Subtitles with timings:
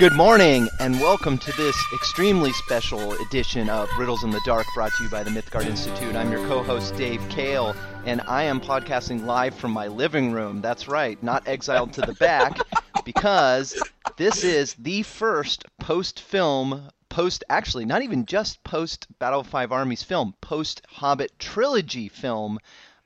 [0.00, 4.92] Good morning, and welcome to this extremely special edition of Riddles in the Dark brought
[4.94, 6.16] to you by the Mythgard Institute.
[6.16, 10.62] I'm your co host, Dave Kale, and I am podcasting live from my living room.
[10.62, 12.58] That's right, not exiled to the back,
[13.04, 13.78] because
[14.16, 19.70] this is the first post film, post actually, not even just post Battle of Five
[19.70, 22.58] Armies film, post Hobbit trilogy film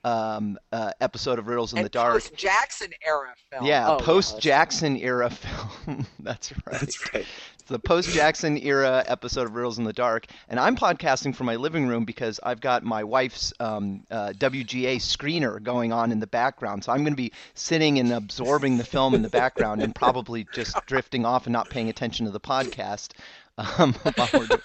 [0.05, 2.13] um, uh, episode of Riddles in and the Dark.
[2.13, 3.65] Post Jackson era film.
[3.65, 6.05] Yeah, Oh, post Jackson era film.
[6.19, 6.79] That's right.
[6.79, 7.25] That's right.
[7.55, 11.47] It's the post Jackson era episode of Riddles in the Dark, and I'm podcasting from
[11.47, 16.19] my living room because I've got my wife's um, uh, WGA screener going on in
[16.19, 16.83] the background.
[16.83, 20.45] So I'm going to be sitting and absorbing the film in the background and probably
[20.53, 23.09] just drifting off and not paying attention to the podcast.
[23.57, 24.57] Um, while we're do-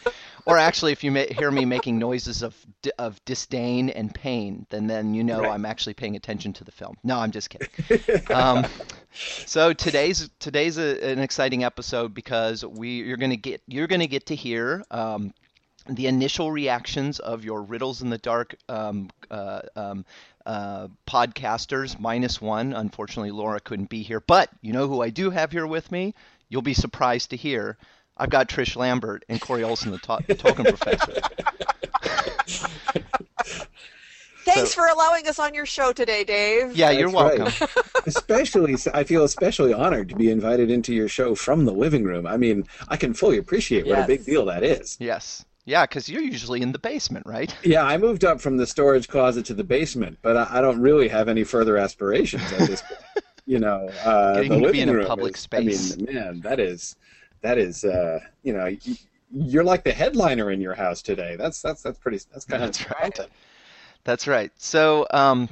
[0.46, 2.54] or actually, if you ma- hear me making noises of
[2.98, 5.52] of disdain and pain, then then you know Right.
[5.54, 6.96] I'm actually paying attention to the film.
[7.02, 7.68] No, I'm just kidding.
[8.30, 8.64] Um,
[9.44, 14.26] so today's today's a, an exciting episode because we you're gonna get you're gonna get
[14.26, 15.32] to hear um,
[15.88, 20.04] the initial reactions of your riddles in the dark um, uh, um,
[20.46, 22.72] uh, podcasters minus one.
[22.72, 26.14] Unfortunately, Laura couldn't be here, but you know who I do have here with me.
[26.48, 27.76] You'll be surprised to hear.
[28.20, 31.20] I've got Trish Lambert and Corey Olsen, the to- Tolkien professor.
[34.44, 36.74] Thanks So- for allowing us on your show today, Dave.
[36.76, 37.60] Yeah, you're That's right.
[37.60, 37.68] welcome.
[38.06, 42.26] especially, I feel especially honored to be invited into your show from the living room.
[42.26, 44.04] I mean, I can fully appreciate what Yes.
[44.04, 44.96] a big deal that is.
[45.00, 45.44] Yes.
[45.66, 47.54] Yeah, because you're usually in the basement, right?
[47.62, 50.80] Yeah, I moved up from the storage closet to the basement, but I, I don't
[50.80, 53.00] really have any further aspirations at this point.
[53.46, 55.92] You know, uh, Getting the to be living in a room public is- space.
[55.94, 56.94] I mean, man, that is,
[57.42, 58.70] that is, uh, you know,
[59.32, 61.36] you're like the headliner in your house today.
[61.36, 62.18] That's that's that's pretty.
[62.32, 63.20] That's kind That's of right.
[64.04, 64.52] That's right.
[64.56, 65.48] So, um,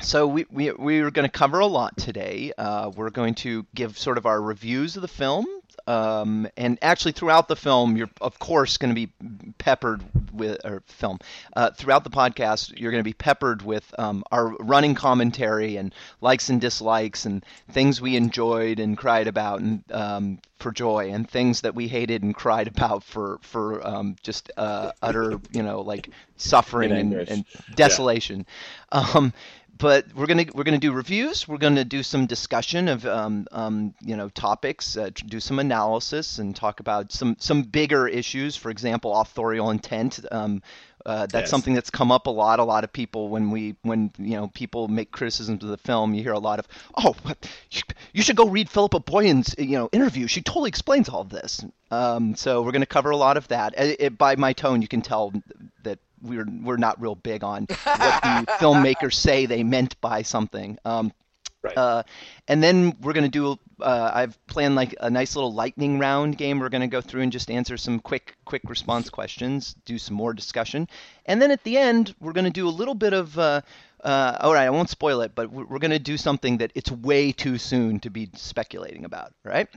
[0.00, 2.52] so we we we are going to cover a lot today.
[2.56, 5.46] Uh, we're going to give sort of our reviews of the film,
[5.86, 9.12] um, and actually throughout the film, you're of course going to be
[9.58, 10.02] peppered
[10.32, 11.18] with or film
[11.56, 12.78] uh, throughout the podcast.
[12.78, 17.44] You're going to be peppered with um, our running commentary and likes and dislikes and
[17.70, 22.22] things we enjoyed and cried about and um, for joy and things that we hated
[22.22, 27.44] and cried about for for um, just uh, utter you know like suffering and, and
[27.74, 28.46] desolation.
[28.90, 29.32] Um,
[29.78, 31.46] but we're gonna we're gonna do reviews.
[31.48, 36.38] We're gonna do some discussion of um, um, you know topics, uh, do some analysis,
[36.38, 38.56] and talk about some some bigger issues.
[38.56, 40.20] For example, authorial intent.
[40.30, 40.62] Um,
[41.06, 41.50] uh, that's Yes.
[41.50, 42.58] something that's come up a lot.
[42.58, 46.12] A lot of people when we when you know people make criticisms of the film,
[46.12, 46.66] you hear a lot of
[46.96, 47.48] oh, what,
[48.12, 50.26] you- should go read Philippa Boyens' you know interview.
[50.26, 51.64] She totally explains all of this.
[51.90, 53.72] Um, so we're going to cover a lot of that.
[53.78, 55.32] Uh, it, by my tone, you can tell
[55.84, 60.78] that we're we're not real big on what the filmmakers say they meant by something.
[60.84, 61.12] Um,
[61.60, 61.76] Right.
[61.76, 62.04] uh,
[62.46, 63.58] and then we're going to do.
[63.82, 66.60] Uh, I've planned like a nice little lightning round game.
[66.60, 70.14] We're going to go through and just answer some quick quick response questions, do some
[70.16, 70.86] more discussion,
[71.26, 73.36] and then at the end we're going to do a little bit of.
[73.36, 73.60] Uh,
[74.04, 76.70] uh, all right, I won't spoil it, but we're, we're going to do something that
[76.76, 79.32] it's way too soon to be speculating about.
[79.44, 79.68] Right?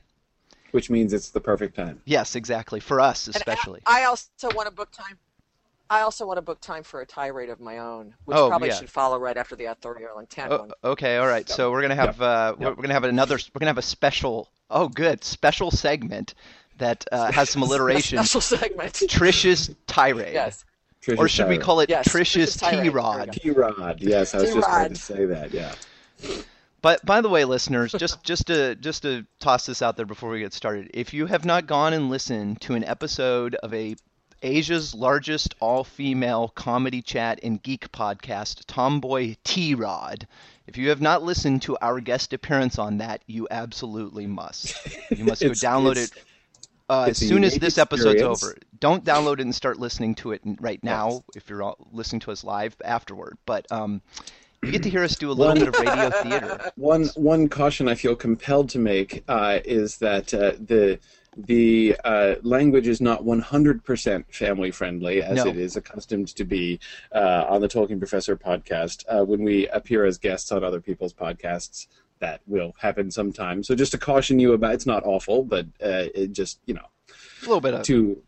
[0.69, 2.01] which means it's the perfect time.
[2.05, 2.79] Yes, exactly.
[2.79, 3.81] For us, And especially.
[3.85, 5.17] I also want to book time.
[5.91, 8.69] I also want to book time for a tirade of my own, which Oh, probably
[8.69, 8.75] yeah.
[8.75, 10.71] should follow right after the authorial intent Oh, one.
[10.85, 11.47] okay, all right.
[11.49, 13.35] So we're gonna have uh, we're, we're gonna have another.
[13.53, 14.49] We're gonna have a special.
[14.69, 16.33] Oh, good special segment
[16.77, 18.17] that uh, has some alliteration.
[18.19, 18.93] Special segment.
[19.09, 20.33] Trish's tirade.
[20.33, 20.63] yes.
[21.17, 22.73] Or should we call it Yes, Trish's Trish's tirade.
[22.75, 23.31] There we T-Rod?
[23.33, 24.01] T-Rod?
[24.01, 24.77] Yes, I was just T-Rod.
[24.79, 25.51] going to say that.
[25.51, 25.73] Yeah.
[26.81, 30.29] But by the way, listeners, just just to just to toss this out there before
[30.29, 33.95] we get started, if you have not gone and listened to an episode of a
[34.41, 40.27] Asia's largest all-female comedy chat and geek podcast, Tomboy T-Rod,
[40.71, 44.73] if you have not listened to our guest appearance on that, you absolutely must.
[45.11, 46.11] You must go download it
[46.89, 48.43] uh, as soon as this episode's experience.
[48.43, 48.55] over.
[48.79, 52.45] Don't download it and start listening to it right now if you're listening to us
[52.45, 53.37] live afterward.
[53.45, 54.01] But um,
[54.63, 56.71] you get to hear us do a little bit of radio theater.
[56.75, 60.99] One one caution I feel compelled to make uh, is that uh, the
[61.37, 65.47] the uh, language is not 100% family friendly as No.
[65.47, 66.79] it is accustomed to be
[67.13, 69.05] uh, on the Tolkien Professor podcast.
[69.07, 71.87] Uh, when we appear as guests on other people's podcasts,
[72.19, 73.63] that will happen sometime.
[73.63, 76.85] So just to caution you about, it's not awful, but uh, it just you know
[77.09, 78.21] A little bit of to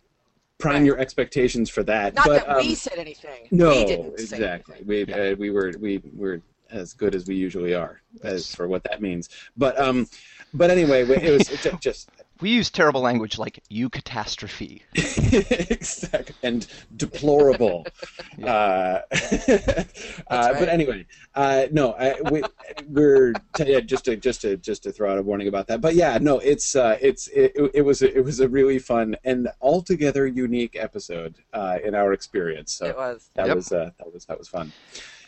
[0.58, 2.16] prime your expectations for that.
[2.16, 3.48] Not but, that um, we said anything.
[3.52, 4.76] no, we didn't say exactly.
[4.78, 4.88] anything.
[4.88, 5.32] We Yeah.
[5.34, 6.42] uh, we were we were
[6.72, 8.34] as good as we usually are Yes.
[8.34, 9.30] as for what that means.
[9.58, 10.08] But um,
[10.54, 11.48] but anyway, it was
[11.82, 12.10] just
[12.44, 16.68] we use terrible language like "you catastrophe." exactly, and
[16.98, 17.86] deplorable.
[18.44, 19.86] uh, uh, right.
[20.28, 21.06] But anyway,
[21.36, 22.44] uh, no, I, we,
[22.90, 25.80] we're t- yeah, just to just to just to throw out a warning about that.
[25.80, 29.16] But yeah, no, it's uh, it's it, it was a, it was a really fun
[29.24, 32.74] and altogether unique episode uh, in our experience.
[32.74, 33.30] So It was.
[33.36, 33.56] that Yep.
[33.56, 34.74] was uh, that was that was fun.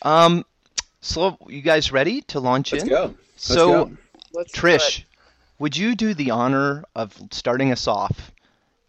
[0.02, 0.46] Um,
[1.00, 2.90] so you guys ready to launch Let's in?
[2.90, 3.04] go.
[3.04, 3.98] Let's So, go.
[4.34, 5.06] Let's do Trish, it.
[5.60, 8.32] Would you do the honor of starting us off?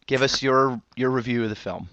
[0.07, 1.89] Give us your your review of the film.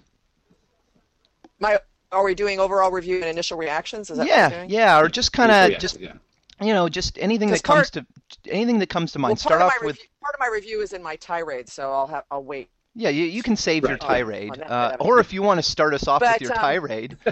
[1.58, 1.78] My,
[2.12, 4.10] are we doing overall review and initial reactions?
[4.10, 6.12] Is that Yeah, we're yeah, or just kind Yeah, of just yeah.
[6.60, 8.06] you know just anything that comes to
[8.48, 9.30] anything that comes to mind.
[9.30, 11.92] Well, Start off of with review, part of my review is in my tirade, so
[11.92, 12.68] I'll have I'll wait.
[12.94, 15.62] yeah, you, you can save your tirade, On that uh, or if you want to
[15.62, 17.16] start us off with your um, tirade.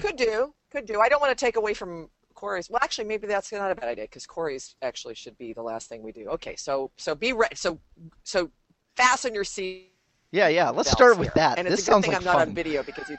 [0.00, 1.00] Could do, could do.
[1.00, 2.08] I don't want to take away from
[2.38, 2.70] Corey's.
[2.70, 5.88] Well, actually, maybe that's not a bad idea because Corey's actually should be the last
[5.88, 6.28] thing we do.
[6.28, 7.56] Okay, so so be ready.
[7.56, 7.80] So
[8.22, 8.50] so
[8.96, 9.92] fasten your seat.
[10.30, 10.70] Yeah, yeah.
[10.70, 11.32] Let's start with here.
[11.36, 11.58] that.
[11.58, 12.48] And this it's a good thing like I'm not fun.
[12.50, 13.16] on video because you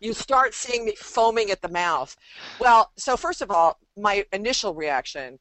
[0.00, 2.16] you start seeing me foaming at the mouth.
[2.58, 5.38] Well, so first of all, my initial reaction.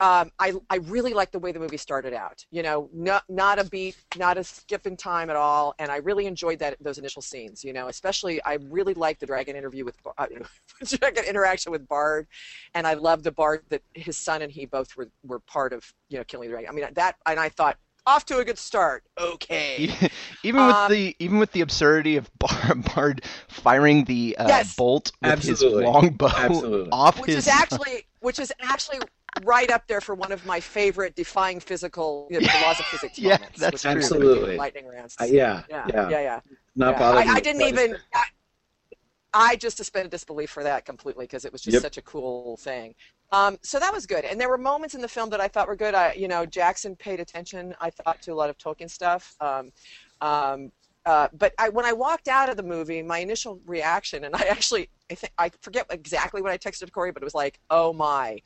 [0.00, 2.44] Um, I I really like the way the movie started out.
[2.52, 5.96] You know, not not a beat, not a skip in time at all, and I
[5.96, 7.64] really enjoyed that those initial scenes.
[7.64, 10.26] You know, especially I really liked the dragon interview with uh,
[10.84, 12.28] dragon interaction with Bard,
[12.74, 15.92] and I love the Bard that his son and he both were were part of
[16.08, 16.70] you know killing the dragon.
[16.70, 19.02] I mean that, and I thought off to a good start.
[19.20, 19.90] Okay.
[20.42, 24.76] even with Um, the even with the absurdity of Bar- Bard firing the uh, Yes.
[24.76, 25.82] bolt with Absolutely.
[25.82, 26.88] his longbow Absolutely.
[26.92, 28.98] off which his is actually which is actually
[29.44, 33.18] right up there for one of my favorite defying physical you know, laws of physics
[33.22, 33.60] Yeah, moments.
[33.60, 33.92] that's true.
[33.92, 34.56] Absolutely.
[34.56, 35.16] lightning rounds.
[35.20, 36.40] Uh, yeah, yeah, yeah, yeah, yeah.
[36.76, 36.98] Not yeah.
[36.98, 37.96] bothering I, I didn't even.
[38.14, 38.24] I,
[39.34, 41.82] I just suspended disbelief for that completely because it was just Yep.
[41.82, 42.94] such a cool thing.
[43.30, 45.68] Um, so that was good, and there were moments in the film that I thought
[45.68, 45.94] were good.
[45.94, 47.74] I, you know, Jackson paid attention.
[47.80, 49.36] I thought to a lot of Tolkien stuff.
[49.40, 49.70] Um,
[50.22, 50.72] um,
[51.04, 54.44] uh, but I, when I walked out of the movie, my initial reaction, and I
[54.48, 57.92] actually, I think I forget exactly what I texted Corey, but it was like, "Oh
[57.92, 58.38] my."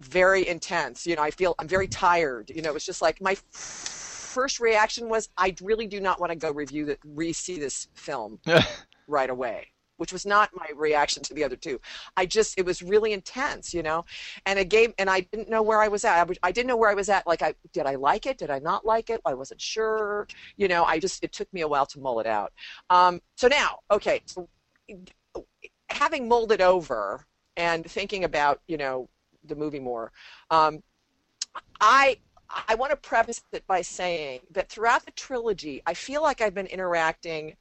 [0.00, 1.06] Very intense.
[1.06, 2.50] You know, I feel I'm very tired.
[2.54, 3.36] You know, it was just like my
[4.32, 8.40] first reaction was I really do not want to go review the re-see this film
[9.06, 11.80] right away, which was not my reaction to the other two.
[12.16, 14.04] I just it was really intense, you know,
[14.46, 16.28] and it gave and I didn't know where I was at.
[16.28, 17.26] I, I didn't know where I was at.
[17.26, 18.38] Like I did I like it?
[18.38, 19.20] Did I not like it?
[19.24, 20.26] I wasn't sure.
[20.56, 22.52] You know, I just it took me a while to mull it out.
[22.90, 24.48] Um, so now, okay, so
[25.90, 27.26] having mulled it over
[27.56, 29.08] and thinking about you know
[29.44, 30.12] the movie more,
[30.50, 30.82] um,
[31.80, 32.18] I
[32.68, 36.54] I want to preface it by saying that throughout the trilogy, I feel like I've
[36.54, 37.56] been interacting,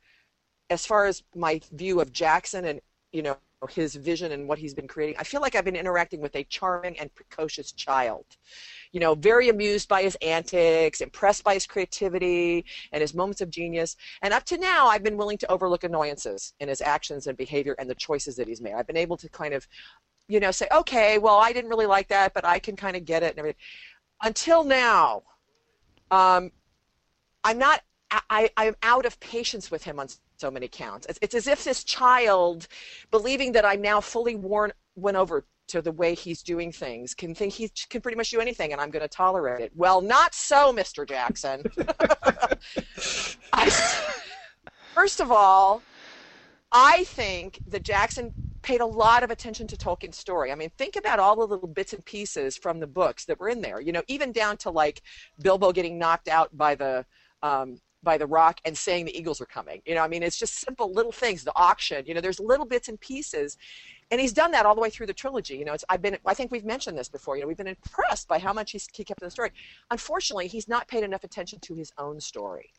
[0.70, 2.82] as far as my view of Jackson and
[3.12, 3.38] you know
[3.70, 5.16] his vision and what he's been creating.
[5.20, 8.26] I feel like I've been interacting with a charming and precocious child.
[8.92, 13.50] You know, very amused by his antics, impressed by his creativity and his moments of
[13.50, 13.96] genius.
[14.22, 17.76] And up to now, I've been willing to overlook annoyances in his actions and behavior
[17.78, 18.74] and the choices that he's made.
[18.74, 19.68] I've been able to kind of,
[20.28, 23.06] you know, say, okay, well, I didn't really like that, but I can kind of
[23.06, 23.60] get it and everything
[24.22, 25.24] until now,
[26.10, 26.52] um,
[27.44, 27.82] I'm not.
[28.30, 31.08] I, I'm out of patience with him on so many counts.
[31.08, 32.68] It's, it's as if this child,
[33.10, 37.34] believing that I'm now fully worn went over to the way he's doing things, can
[37.34, 39.72] think he can pretty much do anything, and I'm going to tolerate it.
[39.78, 41.08] Well, not so, Mr.
[41.08, 41.64] Jackson.
[43.54, 43.70] I,
[44.94, 45.82] first of all,
[46.70, 50.52] I think that Jackson paid a lot of attention to Tolkien's story.
[50.52, 53.50] I mean, think about all the little bits and pieces from the books that were
[53.50, 53.82] in there.
[53.82, 55.02] You know, even down to like
[55.42, 57.06] Bilbo getting knocked out by the
[57.44, 59.82] um, by the rock and saying the eagles are coming.
[59.86, 61.44] You know, I mean, it's just simple little things.
[61.44, 62.06] The auction.
[62.06, 63.58] You know, there's little bits and pieces,
[64.10, 65.58] and he's done that all the way through the trilogy.
[65.58, 67.36] You know, it's I've been I think we've mentioned this before.
[67.36, 69.52] You know, we've been impressed by how much he's, he kept in the story.
[69.90, 72.72] Unfortunately, he's not paid enough attention to his own story,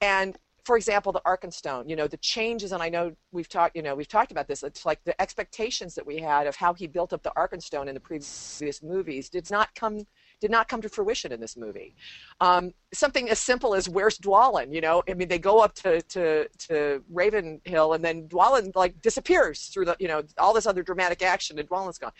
[0.00, 3.82] and for example, the Arkenstone, you know, the changes, and I know we've talked, you
[3.82, 4.64] know, we've talked about this.
[4.64, 7.94] It's like the expectations that we had of how he built up the Arkenstone in
[7.94, 10.04] the previous movies did not come
[10.40, 11.94] did not come to fruition in this movie.
[12.40, 14.74] Um, something as simple as where's Dwalin?
[14.74, 19.00] You know, I mean, they go up to to to Ravenhill, and then Dwalin like
[19.00, 22.12] disappears through the, you know, all this other dramatic action, and Dwalin's gone.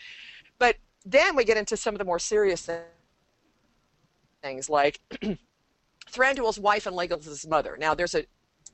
[0.57, 2.69] But then we get into some of the more serious
[4.41, 5.01] things, like
[6.09, 7.75] Thranduil's wife and Legolas' mother.
[7.77, 8.25] Now, there's a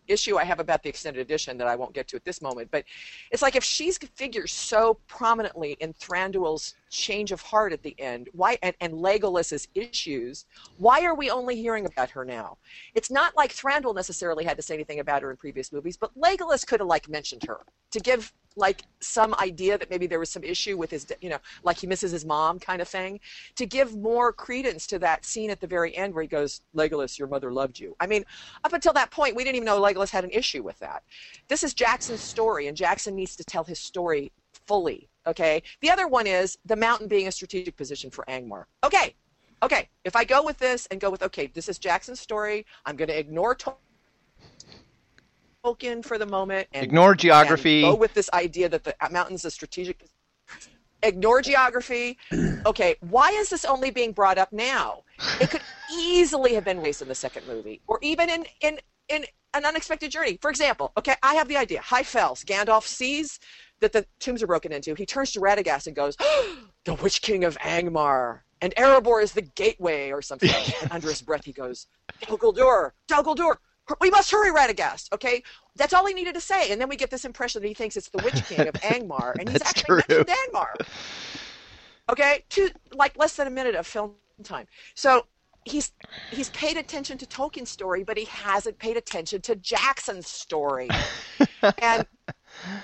[0.07, 2.69] issue I have about the extended edition that I won't get to at this moment,
[2.71, 2.83] but
[3.31, 8.29] it's like if she's figures so prominently in Thranduil's change of heart at the end.
[8.33, 10.45] Why and, and legolas's issues.
[10.77, 12.57] Why are we only hearing about her now?
[12.93, 16.17] It's not like thranduil necessarily had to say anything about her in previous movies but
[16.17, 20.29] legolas could have like mentioned her to give like some idea that maybe there was
[20.29, 23.19] some issue with his you know like he misses his mom kind of thing
[23.55, 27.17] to give more credence to that scene at the very end where he goes legolas
[27.17, 27.95] your mother loved you.
[27.99, 28.23] I mean
[28.63, 31.03] up until that point we didn't even know legolas had an issue with that.
[31.47, 34.31] This is jackson's story and jackson needs to tell his story
[34.67, 35.63] fully Okay.
[35.81, 38.65] The other one is the mountain being a strategic position for Angmar.
[38.83, 39.15] Okay.
[39.61, 39.89] Okay.
[40.03, 43.07] If I go with this and go with, okay, this is Jackson's story, I'm going
[43.07, 43.57] to ignore
[45.65, 47.83] Tolkien for the moment and ignore geography.
[47.83, 50.05] And go with this idea that the uh, mountain's a strategic.
[51.01, 52.17] Ignore geography.
[52.65, 52.95] Okay.
[53.01, 55.03] Why is this only being brought up now?
[55.41, 55.59] It could
[55.93, 60.11] easily have been raised in the second movie, or even in in in an unexpected
[60.11, 60.37] journey.
[60.41, 61.81] For example, okay, I have the idea.
[61.81, 62.43] High Fells.
[62.43, 63.39] Gandalf sees
[63.79, 66.15] that the tombs are broken into, he turns to Radagast and goes,
[66.85, 70.49] "The Witch King of Angmar." And Erebor is the gateway or something.
[70.81, 71.87] and under his breath, he goes,
[72.21, 73.57] Dol Guldur, Dol Guldur,
[73.99, 75.11] we must hurry, Radagast.
[75.11, 75.43] Okay,
[75.75, 77.97] that's all he needed to say, and then we get this impression that he thinks
[77.97, 80.15] it's the Witch King of Angmar, and he's actually true.
[80.17, 80.87] mentioned Angmar.
[82.09, 84.13] Okay, two like less than a minute of film
[84.43, 84.67] time.
[84.95, 85.25] So
[85.65, 85.91] he's
[86.31, 90.89] he's paid attention to Tolkien's story, but he hasn't paid attention to Jackson's story,
[91.81, 92.05] and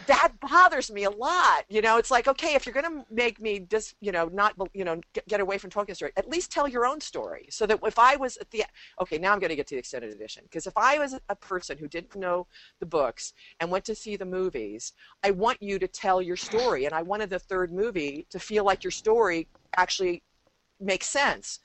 [0.08, 1.66] that bothers me a lot.
[1.70, 4.54] You know, it's like, okay, if you're going to make me just, you know, not,
[4.74, 7.48] you know, get, away from Tolkien's story, at least tell your own story.
[7.50, 8.66] So that if I was at the,
[9.02, 10.44] okay, now I'm going to get to the extended edition.
[10.44, 12.48] Because if I was a person who didn't know
[12.80, 14.94] the books and went to see the movies,
[15.24, 16.86] I want you to tell your story.
[16.86, 20.24] And I wanted the third movie to feel like your story actually
[20.80, 21.60] makes sense.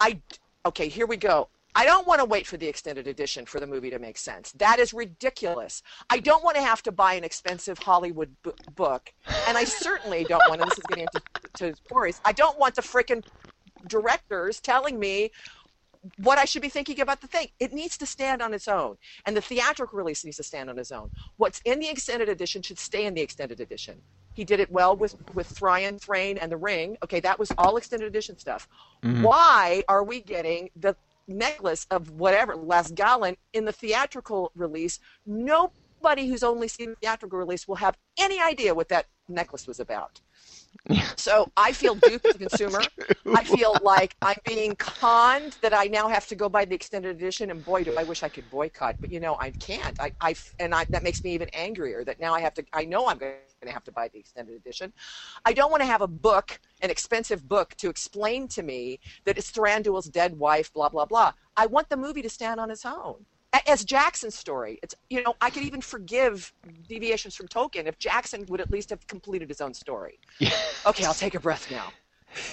[0.00, 0.20] I,
[0.66, 1.48] okay, here we go.
[1.74, 4.52] I don't want to wait for the extended edition for the movie to make sense.
[4.52, 5.82] That is ridiculous.
[6.10, 9.12] I don't want to have to buy an expensive Hollywood b- book,
[9.48, 10.60] and I certainly don't want.
[10.60, 11.22] And this is getting into
[11.54, 12.20] to stories.
[12.24, 13.24] I don't want the freaking
[13.86, 15.30] directors telling me
[16.18, 17.48] what I should be thinking about the thing.
[17.60, 20.78] It needs to stand on its own, and the theatrical release needs to stand on
[20.78, 21.10] its own.
[21.36, 24.02] What's in the extended edition should stay in the extended edition.
[24.34, 26.96] He did it well with with Thrain, Thrain, and the Ring.
[27.02, 28.68] Okay, that was all extended edition stuff.
[29.02, 29.22] Mm-hmm.
[29.22, 36.42] Why are we getting the necklace of whatever Lasgalen in the theatrical release, nobody who's
[36.42, 40.20] only seen the theatrical release will have any idea what that necklace was about.
[41.16, 42.80] so I feel duped as a consumer.
[43.34, 47.14] I feel like I'm being conned that I now have to go buy the extended
[47.16, 49.98] edition, and boy, do I wish I could boycott, but you know I can't.
[50.00, 52.64] I, I and I, that makes me even angrier that now I have to.
[52.72, 54.92] I know I'm going to have to buy the extended edition.
[55.44, 59.38] I don't want to have a book, an expensive book, to explain to me that
[59.38, 61.32] it's Thranduil's dead wife, blah blah blah.
[61.56, 63.26] I want the movie to stand on its own
[63.66, 64.78] as Jackson's story.
[64.82, 66.52] It's you know I could even forgive
[66.88, 70.18] deviations from Tolkien if Jackson would at least have completed his own story.
[70.38, 70.50] Yeah.
[70.86, 71.92] Okay, I'll take a breath now.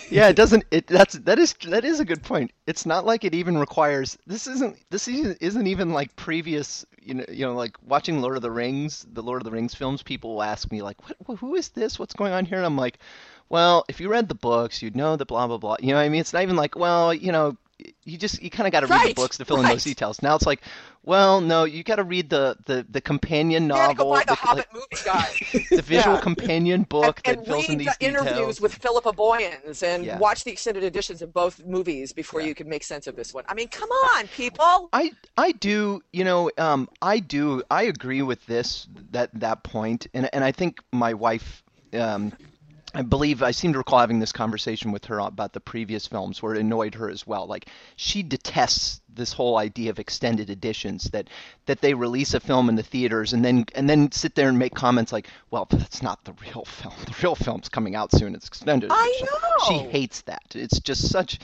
[0.09, 0.65] yeah, it doesn't.
[0.71, 2.51] It that's that is that is a good point.
[2.67, 4.17] It's not like it even requires.
[4.27, 4.77] This isn't.
[4.89, 6.85] This isn't even like previous.
[7.01, 7.25] You know.
[7.29, 10.03] You know, like watching Lord of the Rings, the Lord of the Rings films.
[10.03, 11.39] People will ask me like, "What?
[11.39, 11.97] Who is this?
[11.97, 12.99] What's going on here?" And I'm like,
[13.47, 16.01] "Well, if you read the books, you'd know that blah blah blah." You know, what
[16.01, 17.57] I mean, it's not even like, well, you know,
[18.03, 19.65] you just you kind of got to read the books to fill right.
[19.65, 20.21] in those details.
[20.21, 20.61] Now it's like,
[21.03, 24.35] well, no, you got to read the, the the companion novel, go buy the, the
[24.35, 24.67] Hobbit
[25.07, 26.21] like, the visual yeah.
[26.21, 28.25] companion book and, that and fills in these the details.
[28.27, 30.17] interviews with Philippa Boyens and yeah.
[30.17, 32.47] watch the extended editions of both movies before yeah.
[32.47, 33.43] you can make sense of this one.
[33.47, 34.89] I mean, come on, people.
[34.91, 40.07] I I do, you know, um, I do, I agree with this that that point,
[40.13, 41.63] and and I think my wife.
[41.91, 42.33] Um,
[42.93, 46.41] I believe I seem to recall having this conversation with her about the previous films
[46.41, 47.45] where it annoyed her as well.
[47.45, 51.29] Like she detests this whole idea of extended editions that
[51.67, 54.57] that they release a film in the theaters and then and then sit there and
[54.57, 56.95] make comments like, "Well, that's not the real film.
[57.05, 58.33] The real film's coming out soon.
[58.33, 59.65] It's extended." I know.
[59.67, 60.55] She hates that.
[60.55, 61.39] It's just such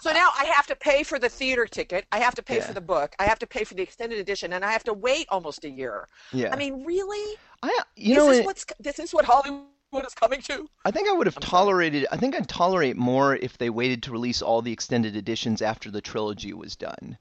[0.00, 2.06] so now I have to pay for the theater ticket.
[2.10, 2.66] I have to pay yeah.
[2.66, 3.14] for the book.
[3.18, 5.70] I have to pay for the extended edition, and I have to wait almost a
[5.70, 6.08] year.
[6.32, 6.52] Yeah.
[6.52, 7.36] I mean, really?
[7.62, 9.60] I you know this is what's this is what Hollywood
[9.92, 10.68] what is coming to?
[10.84, 12.04] I think I would have I'm tolerated.
[12.04, 12.16] Sorry.
[12.16, 15.90] I think I'd tolerate more if they waited to release all the extended editions after
[15.90, 17.18] the trilogy was done.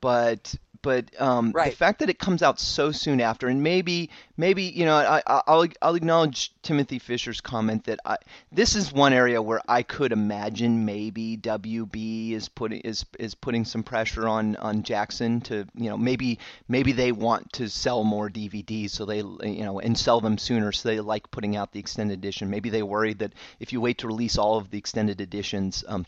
[0.00, 1.70] But but um, right.
[1.70, 5.22] the fact that it comes out so soon after, and maybe maybe you know, I,
[5.26, 8.16] I'll I'll acknowledge Timothy Fisher's comment that I,
[8.50, 13.64] this is one area where I could imagine maybe WB is putting is is putting
[13.64, 16.38] some pressure on on Jackson to you know maybe
[16.68, 20.72] maybe they want to sell more DVDs so they you know and sell them sooner
[20.72, 22.48] so they like putting out the extended edition.
[22.48, 25.84] Maybe they worry that if you wait to release all of the extended editions.
[25.86, 26.06] Um,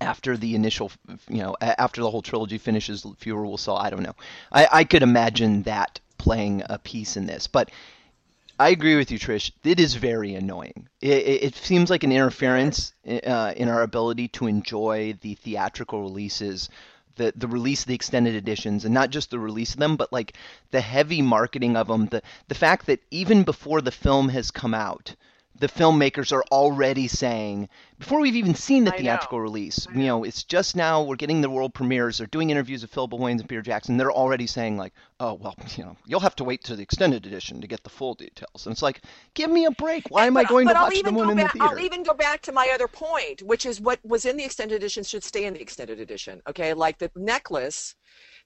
[0.00, 0.90] after the initial,
[1.28, 3.76] you know, after the whole trilogy finishes, fewer will sell.
[3.76, 4.16] I don't know.
[4.50, 7.70] I, I could imagine that playing a piece in this, but
[8.60, 9.52] I agree with you, Trish.
[9.64, 10.88] It is very annoying.
[11.00, 16.02] It, it, it seems like an interference uh, in our ability to enjoy the theatrical
[16.02, 16.68] releases,
[17.16, 20.12] the the release of the extended editions, and not just the release of them, but
[20.12, 20.34] like
[20.72, 22.06] the heavy marketing of them.
[22.06, 25.14] The the fact that even before the film has come out,
[25.58, 29.86] the filmmakers are already saying before we've even seen the theatrical release.
[29.94, 32.18] You know, it's just now we're getting the world premieres.
[32.18, 33.98] They're doing interviews with Phil Williams and Peter Jackson.
[33.98, 37.26] They're already saying like, oh well, you know, you'll have to wait to the extended
[37.26, 38.66] edition to get the full details.
[38.66, 39.02] And it's like,
[39.34, 40.06] give me a break.
[40.08, 41.68] Why am I going to I'll watch the one in the theater?
[41.68, 44.76] I'll even go back to my other point, which is what was in the extended
[44.76, 46.40] edition should stay in the extended edition.
[46.48, 47.94] Okay, like the necklace.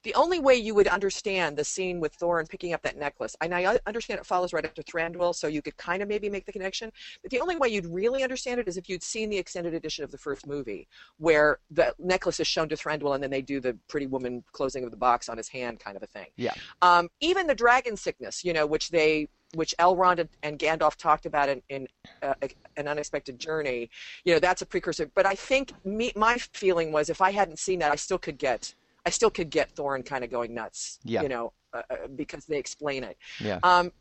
[0.04, 3.54] The only way you would understand the scene with Thorin picking up that necklace, and
[3.54, 6.52] I understand it follows right after Thranduil, so you could kind of maybe make the
[6.52, 6.92] connection.
[7.22, 10.04] But the only way you'd really understand it is if you'd seen the extended edition
[10.04, 10.86] of the first movie,
[11.18, 14.84] where the necklace is shown to Thranduil, and then they do the pretty woman closing
[14.84, 16.26] of the box on his hand kind of a thing.
[16.36, 16.54] Yeah.
[16.82, 21.26] Um, even the dragon sickness, you know, which they which Elrond and- and Gandalf talked
[21.26, 21.86] about in, in
[22.22, 22.34] uh,
[22.76, 23.88] an unexpected journey,
[24.24, 25.08] you know, that's a precursor.
[25.14, 28.36] But I think me, my feeling was if I hadn't seen that, I still could
[28.36, 28.74] get,
[29.06, 31.22] I still could get Thorin kind of going nuts, Yeah.
[31.22, 33.16] you know, uh, uh, because they explain it.
[33.40, 33.58] Yeah.
[33.62, 33.92] Um,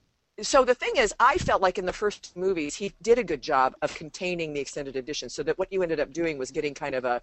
[0.42, 3.42] so the thing is, I felt like in the first movies he did a good
[3.42, 6.74] job of containing the extended edition, so that what you ended up doing was getting
[6.74, 7.22] kind of a,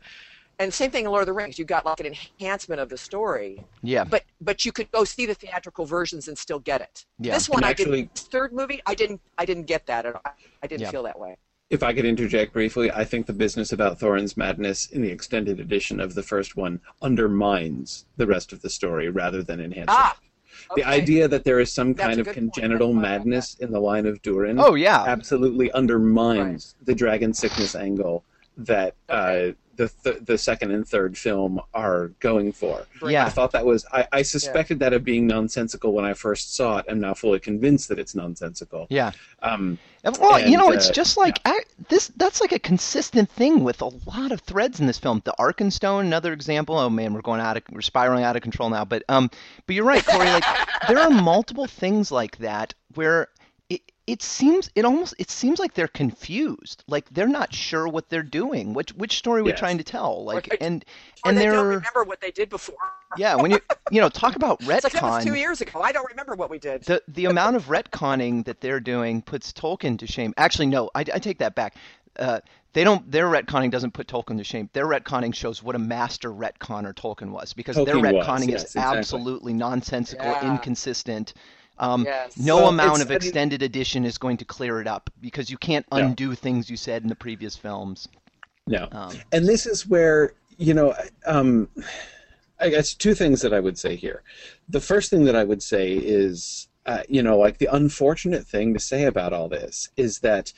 [0.60, 2.98] and same thing in Lord of the Rings, you got like an enhancement of the
[2.98, 4.04] story, yeah.
[4.04, 7.06] but but you could go see the theatrical versions and still get it.
[7.18, 7.32] Yeah.
[7.34, 8.18] This one And I actually- didn't.
[8.18, 9.20] Third movie, I didn't.
[9.38, 10.22] I didn't get that at all.
[10.62, 10.90] I didn't Yeah.
[10.90, 11.36] feel that way.
[11.70, 15.60] If I could interject briefly, I think the business about Thorin's madness in the extended
[15.60, 20.16] edition of the first one undermines the rest of the story rather than enhances Ah,
[20.20, 20.74] it.
[20.74, 20.90] The okay.
[20.90, 22.52] idea that there is some That's kind of good point.
[22.54, 25.04] congenital That's why I like madness in the line of Durin oh yeah.
[25.06, 28.24] absolutely undermines the dragon sickness angle
[28.56, 29.50] that Okay.
[29.50, 32.84] uh, the th- the second and third film are going for.
[33.08, 33.24] Yeah.
[33.24, 36.78] I thought that was I, I suspected that of being nonsensical when I first saw
[36.78, 36.86] it.
[36.90, 38.86] I'm now fully convinced that it's nonsensical.
[38.90, 39.12] Yeah.
[39.40, 42.08] Um, And, Well, you And, know, it's uh, just like I, this.
[42.16, 45.20] That's like a consistent thing with a lot of threads in this film.
[45.24, 46.78] The Arkenstone, another example.
[46.78, 48.84] Oh man, we're going out of, we're spiraling out of control now.
[48.84, 49.30] But um,
[49.66, 50.26] but you're right, Corey.
[50.26, 50.44] Like
[50.88, 53.28] there are multiple things like that where
[54.10, 56.84] it it seems it almost it seems like they're confused.
[56.86, 58.74] Like they're not sure what they're doing.
[58.74, 59.58] Which which story we're Yes.
[59.58, 60.24] trying to tell.
[60.24, 60.60] Like Right.
[60.60, 60.84] and
[61.24, 62.76] Or and they they're don't remember what they did before.
[63.16, 63.34] yeah.
[63.36, 65.80] When you you know talk about It's like that was two years ago.
[65.82, 66.84] I don't remember what we did.
[66.84, 70.34] The the amount of retconning that they're doing puts Tolkien to shame.
[70.36, 71.76] Actually, no, I, I take that back.
[72.18, 72.40] Uh,
[72.72, 73.10] they don't.
[73.10, 74.68] Their retconning doesn't put Tolkien to shame.
[74.72, 78.60] Their retconning shows what a master retconner Tolkien was, because their Tolkien was, retconning yes,
[78.64, 78.98] is exactly.
[78.98, 80.52] absolutely nonsensical, Yeah.
[80.52, 81.34] inconsistent.
[81.80, 82.36] Um, Yes.
[82.36, 85.86] No Well, amount of extended edition is going to clear it up because you can't
[85.90, 85.98] No.
[85.98, 88.06] undo things you said in the previous films.
[88.68, 88.86] no.
[88.92, 90.94] Um, and this is where you know
[91.26, 91.68] um,
[92.60, 94.22] i guess two things that i would say here
[94.68, 98.74] the first thing that i would say is uh, you know like the unfortunate thing
[98.74, 100.52] to say about all this is that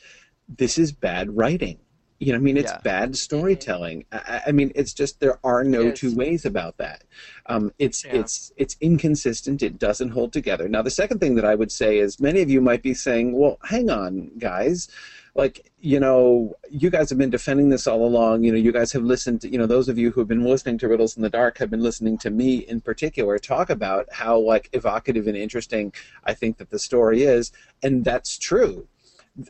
[0.49, 1.77] this is bad writing
[2.23, 2.79] you know i mean it's Yeah.
[2.93, 4.05] bad storytelling.
[4.11, 7.03] I, I mean it's just there are no two ways about that.
[7.47, 8.15] Um, it's Yeah.
[8.19, 9.61] it's it's inconsistent.
[9.61, 10.67] It doesn't hold together.
[10.69, 13.27] Now the second thing that i would say is many of you might be saying
[13.39, 14.87] well hang on guys.
[15.35, 18.43] Like you know you guys have been defending this all along.
[18.45, 20.45] You know you guys have listened to, you know those of you who have been
[20.45, 24.03] listening to riddles in the dark have been listening to me in particular talk about
[24.21, 25.85] how like evocative and interesting
[26.23, 27.51] i think that the story is.
[27.85, 28.87] And that's true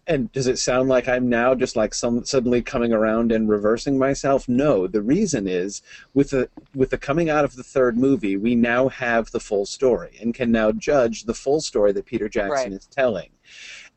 [0.08, 3.98] and does it sound like i'm now just like some suddenly coming around and reversing
[3.98, 4.48] myself?
[4.48, 4.88] No.
[4.88, 5.82] The reason is
[6.14, 9.66] with the with the coming out of the third movie we now have the full
[9.66, 12.80] story and can now judge the full story that peter jackson Right.
[12.80, 13.30] is telling.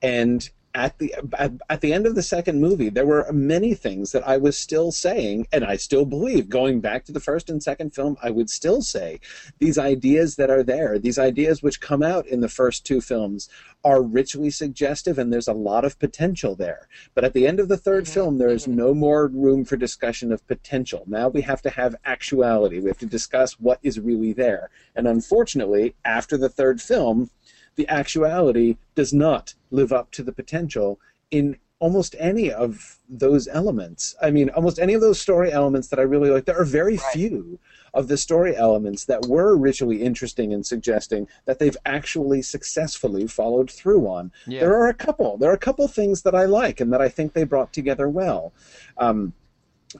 [0.02, 4.12] And at the at, at the end of the second movie there were many things
[4.12, 7.62] that i was still saying and i still believe going back to the first and
[7.62, 9.18] second film i would still say
[9.58, 13.48] these ideas that are there these ideas which come out in the first two films
[13.86, 16.88] are richly suggestive and there's a lot of potential there.
[17.14, 18.74] But at the end of the 3rd Mhm, film there is mhm.
[18.74, 21.04] no more room for discussion of potential.
[21.06, 22.80] Now we have to have actuality.
[22.80, 24.70] We have to discuss what is really there.
[24.96, 27.30] And unfortunately after the third film
[27.76, 30.98] the actuality does not live up to the potential
[31.30, 34.16] in almost any of those elements.
[34.22, 36.46] I mean, almost any of those story elements that I really like.
[36.46, 37.12] There are very Right.
[37.12, 37.58] few
[37.92, 43.70] of the story elements that were originally interesting and suggesting that they've actually successfully followed
[43.70, 44.32] through on.
[44.46, 44.60] Yeah.
[44.60, 45.36] There are a couple.
[45.36, 48.08] There are a couple things that I like and that I think they brought together
[48.08, 48.52] well.
[48.96, 49.34] Um,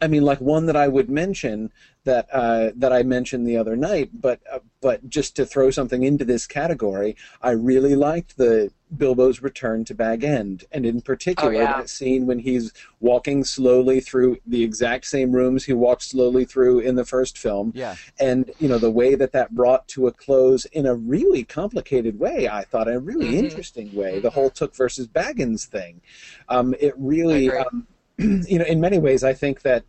[0.03, 1.73] I mean, like one that I would mention
[2.05, 6.05] that uh, that I mentioned the other night, but uh, but just to throw something
[6.05, 11.51] into this category, I really liked the Bilbo's return to Bag End, and in particular
[11.51, 11.77] Oh, yeah.
[11.79, 16.79] that scene when he's walking slowly through the exact same rooms he walked slowly through
[16.81, 17.97] in the first film, Yeah.
[18.21, 22.21] and you know the way that that brought to a close in a really complicated
[22.21, 22.49] way.
[22.49, 23.39] I thought a really Mhm.
[23.39, 24.21] interesting way.
[24.21, 26.01] The whole Took versus Baggins thing.
[26.49, 27.89] Um, it really, um,
[28.49, 29.85] you know, in many ways, I think that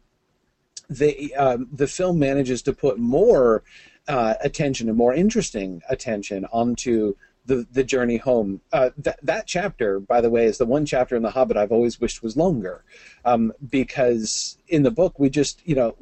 [0.89, 3.63] the um, the film manages to put more
[4.07, 8.61] uh, attention and more interesting attention onto the the journey home.
[8.71, 11.71] Uh, that that chapter, by the way, is the one chapter in The Hobbit I've
[11.71, 12.83] always wished was longer,
[13.25, 15.95] um, because in the book we just you know,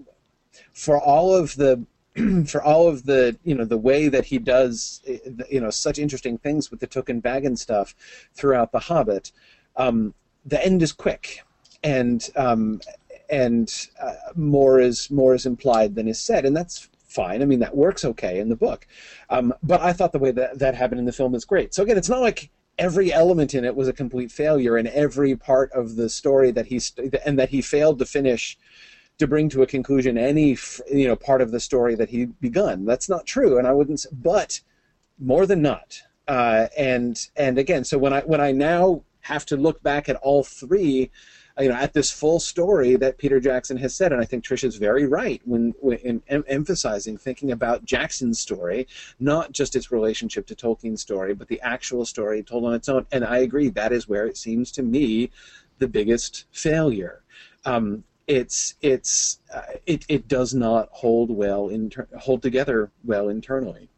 [0.74, 1.86] for all of the
[2.48, 5.18] for all of the you know the way that he does eh,
[5.50, 7.96] you know such interesting things with the token bag and stuff
[8.34, 9.32] throughout The Hobbit,
[9.76, 10.14] um,
[10.46, 11.44] the end is quick,
[11.84, 12.82] and um,
[13.30, 17.42] and uh, more is more is implied than is said, and that's fine.
[17.42, 18.88] I mean, that works okay in the book.
[19.30, 21.74] Um, but I thought the way that that happened in the film is great.
[21.74, 25.36] So again, it's not like every element in it was a complete failure, and every
[25.36, 28.58] part of the story that he st- and that he failed to finish
[29.18, 30.58] to bring to a conclusion any
[30.92, 32.86] you know part of the story that he begun.
[32.86, 34.00] That's not true, and I wouldn't.
[34.00, 34.62] s- But
[35.20, 39.58] more than not, uh, and and again, so when I when I now have to
[39.58, 41.10] look back at all three
[41.60, 44.64] you know, at this full story that Peter Jackson has said, and I think Trish
[44.64, 48.88] is very right when, when in, em- emphasizing thinking about Jackson's story,
[49.20, 53.06] not just its relationship to Tolkien's story, but the actual story told on its own.
[53.12, 55.32] And I agree, that is where it seems to me
[55.80, 57.24] the biggest failure.
[57.64, 63.90] Um, it's it's uh, it, it does not hold well inter- hold together well internally.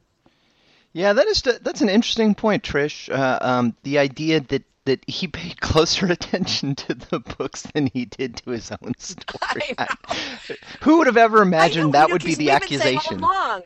[0.94, 3.10] Yeah, that is that's an interesting point, Trish.
[3.10, 8.06] Uh, um, the idea that that he paid closer attention to the books than he
[8.06, 9.76] did to his own story.
[9.78, 9.88] I
[10.82, 12.98] Who would have ever know, imagined you that know, would be the we've been saying
[12.98, 13.20] all accusation?
[13.20, 13.64] along-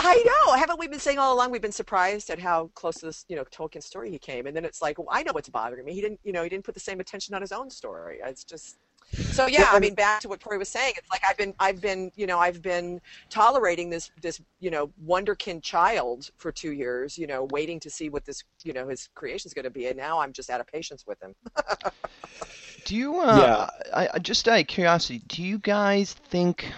[0.00, 0.52] I know.
[0.54, 1.50] Haven't we been saying all along?
[1.50, 4.54] We've been surprised at how close to this, you know, Tolkien story he came, and
[4.56, 5.92] then it's like, well, I know what's bothering me.
[5.92, 8.18] He didn't, you know, he didn't put the same attention on his own story.
[8.24, 8.78] It's just.
[9.12, 10.94] So yeah, I mean, back to what Corey was saying.
[10.96, 14.90] It's like I've been, I've been, you know, I've been tolerating this, this, you know,
[15.04, 19.08] wonderkin child for two years, you know, waiting to see what this, you know, his
[19.14, 21.34] creation is going to be, and now I'm just out of patience with him.
[22.84, 23.20] Do you?
[23.20, 26.72] Uh, I, I just out of curiosity, do you guys think?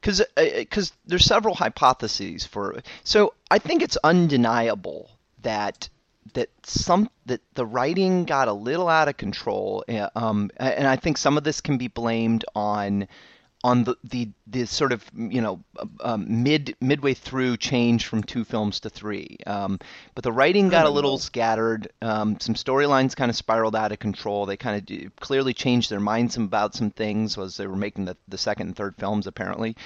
[0.00, 2.82] Because because there's several hypotheses for.
[3.04, 5.10] So I think it's undeniable
[5.42, 5.88] that
[6.34, 9.84] that some that the writing got a little out of control.
[9.88, 13.08] uh, Um, and I think some of this can be blamed on
[13.62, 15.62] on the the, the sort of you know
[16.00, 19.36] um, mid midway through change from two films to three.
[19.46, 19.78] Um,
[20.14, 21.88] but the writing got a little scattered.
[22.00, 24.46] Um, some storylines kind of spiraled out of control.
[24.46, 28.06] They kind of d- clearly changed their minds about some things as they were making
[28.06, 29.76] the, the second and third films apparently.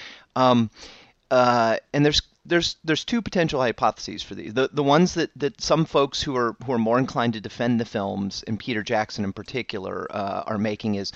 [1.31, 4.53] Uh, and there's there's there's two potential hypotheses for these.
[4.53, 7.79] The the ones that, that some folks who are who are more inclined to defend
[7.79, 11.11] the films, and Peter Jackson in particular, uh, are making is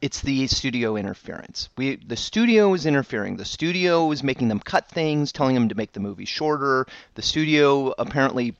[0.00, 1.68] it's the studio interference.
[1.76, 3.36] We the studio is interfering.
[3.36, 6.86] The studio is making them cut things, telling them to make the movie shorter.
[7.14, 8.56] The studio apparently,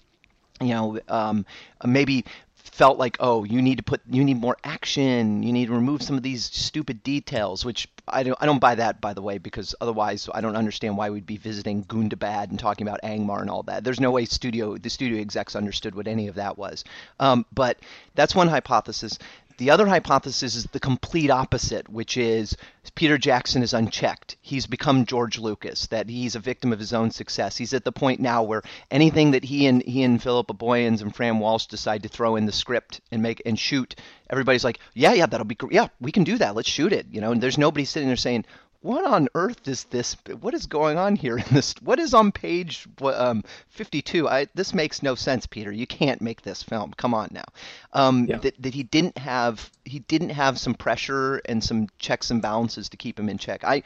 [0.60, 1.44] you know, um,
[1.84, 2.24] maybe
[2.72, 5.42] felt like, oh, you need to put, you need more action.
[5.42, 8.74] You need to remove some of these stupid details, which I don't, I don't buy
[8.74, 12.58] that, by the way, because otherwise I don't understand why we'd be visiting Gundabad and
[12.58, 13.84] talking about Angmar and all that.
[13.84, 16.82] There's no way studio, the studio execs understood what any of that was.
[17.20, 17.78] Um, but
[18.14, 19.18] that's one hypothesis.
[19.62, 22.56] The other hypothesis is the complete opposite, which is
[22.96, 24.36] Peter Jackson is unchecked.
[24.40, 27.58] He's become George Lucas, that he's a victim of his own success.
[27.58, 31.14] He's at the point now where anything that he and he and Philippa Boyens and
[31.14, 33.94] Fran Walsh decide to throw in the script and make and shoot,
[34.28, 35.72] everybody's like, yeah, yeah, that'll be great.
[35.72, 36.56] Yeah, we can do that.
[36.56, 37.06] Let's shoot it.
[37.12, 38.44] You know, and there's nobody sitting there saying,
[38.82, 40.16] what on earth is this?
[40.40, 41.74] What is going on here in this?
[41.82, 44.28] What is on page um, 52?
[44.28, 45.72] I, this makes no sense, Peter.
[45.72, 46.92] You can't make this film.
[46.96, 47.44] Come on now.
[47.92, 48.38] Um, Yeah.
[48.38, 52.88] that, that he didn't have he didn't have some pressure and some checks and balances
[52.90, 53.64] to keep him in check.
[53.64, 53.82] I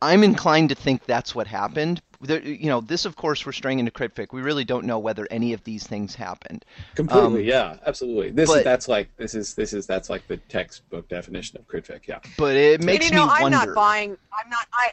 [0.00, 2.00] I'm inclined to think that's what happened.
[2.20, 4.28] There, you know, this of course we're straying into critfic.
[4.32, 6.64] We really don't know whether any of these things happened.
[6.94, 8.30] Completely, Um, yeah, absolutely.
[8.30, 11.66] This but- is that's like this is this is that's like the textbook definition of
[11.66, 12.06] critfic.
[12.06, 12.18] Yeah.
[12.36, 13.58] But it And, makes you know, me I'm wonder.
[13.66, 14.16] not buying.
[14.32, 14.66] I'm not.
[14.72, 14.90] I.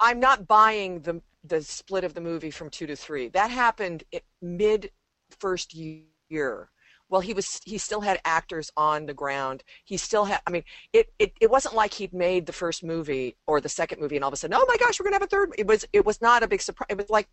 [0.00, 3.28] I'm not buying the the split of the movie from two to three.
[3.28, 4.04] That happened
[4.40, 4.90] mid
[5.38, 6.70] first year.
[7.12, 7.60] Well, he was.
[7.66, 9.64] He still had actors on the ground.
[9.84, 10.40] He still had.
[10.46, 11.34] I mean, it, it.
[11.42, 14.32] It wasn't like he'd made the first movie or the second movie, and all of
[14.34, 15.52] a sudden, oh my gosh, we're gonna have a third.
[15.58, 15.84] It was.
[15.92, 16.86] It was not a big surprise.
[16.88, 17.28] It was like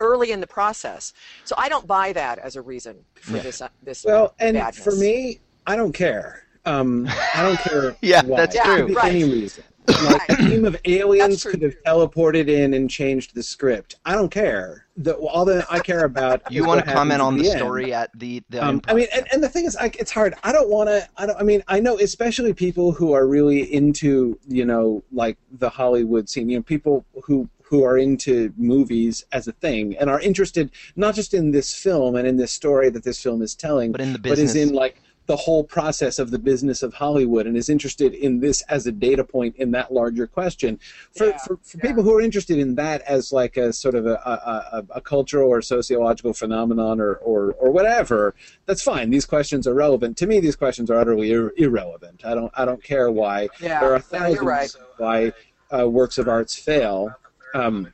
[0.00, 1.12] early in the process.
[1.44, 3.42] So I don't buy that as a reason for Yeah.
[3.44, 3.60] this.
[3.62, 4.04] Uh, this.
[4.04, 4.82] Well, and badness.
[4.82, 6.42] for me, I don't care.
[6.64, 7.94] Um, I don't care.
[8.02, 8.38] Yeah, why.
[8.38, 8.88] that's true.
[8.88, 9.12] For right.
[9.12, 9.62] Any reason.
[9.88, 13.96] Like a team of aliens could have teleported in and changed the script.
[14.04, 14.86] I don't care.
[14.96, 16.42] The, all that I care about.
[16.52, 19.26] You want to comment on at the story at the the Um, I mean, and,
[19.32, 20.34] and the thing is, like, it's hard.
[20.44, 21.08] I don't want to.
[21.16, 21.36] I don't.
[21.38, 26.28] I mean, I know, especially people who are really into, you know, like the Hollywood
[26.28, 26.48] scene.
[26.50, 31.14] You know, people who who are into movies as a thing and are interested not
[31.14, 34.12] just in this film and in this story that this film is telling, But in
[34.12, 34.52] the business.
[34.52, 38.12] but is in like the whole process of the business of Hollywood and is interested
[38.14, 40.80] in this as a data point in that larger question.
[41.16, 41.82] For Yeah, for, for yeah.
[41.82, 45.48] people who are interested in that as like a sort of a, a, a, cultural
[45.48, 48.34] or sociological phenomenon or, or, or whatever,
[48.66, 49.10] that's fine.
[49.10, 50.16] These questions are relevant.
[50.18, 52.24] To me, these questions are utterly ir- irrelevant.
[52.24, 54.70] I don't I don't care why Yeah, there are thousands right.
[54.98, 55.32] why
[55.76, 57.14] uh, works of arts fail.
[57.54, 57.92] Um,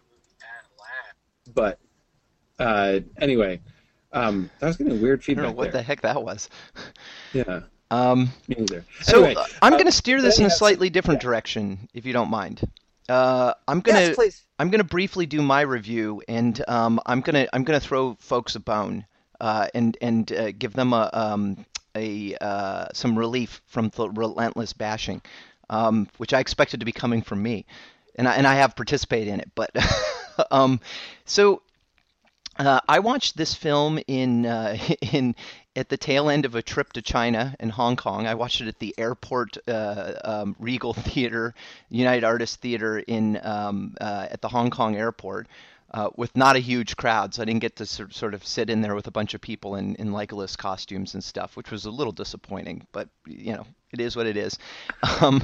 [1.55, 1.79] but
[2.59, 3.61] uh, anyway,
[4.13, 5.43] um, I was getting weird feedback.
[5.43, 6.49] I don't know what the heck that was.
[7.33, 8.85] Yeah, Um, me neither.
[9.03, 11.29] so Anyway, uh, I'm uh, going to steer this in a slightly different yeah.
[11.29, 12.61] direction, if you don't mind.
[13.09, 14.45] Uh, I'm gonna Yes, please.
[14.59, 18.61] I'm gonna briefly do my review, and um, I'm gonna I'm gonna throw folks a
[18.61, 19.07] bone,
[19.41, 24.75] uh, and and uh, give them a um, a uh, some relief from the relentless
[24.75, 25.23] bashing,
[25.71, 27.65] um, which I expected to be coming from me,
[28.17, 29.51] and I, and I have participated in it.
[29.55, 29.71] But
[30.51, 30.79] um,
[31.25, 31.63] so
[32.59, 34.77] uh, I watched this film in uh,
[35.13, 35.35] in
[35.77, 38.27] at the tail end of a trip to China and Hong Kong.
[38.27, 41.55] I watched it at the airport uh, um, Regal Theater,
[41.89, 45.49] United Artists Theater in um, uh, at the Hong Kong airport.
[45.91, 48.83] Uh, with not a huge crowd, so I didn't get to sort of sit in
[48.83, 51.91] there with a bunch of people in, in Legolas costumes and stuff, which was a
[51.91, 52.87] little disappointing.
[52.93, 54.59] But you know, it is what it is.
[55.23, 55.43] Um,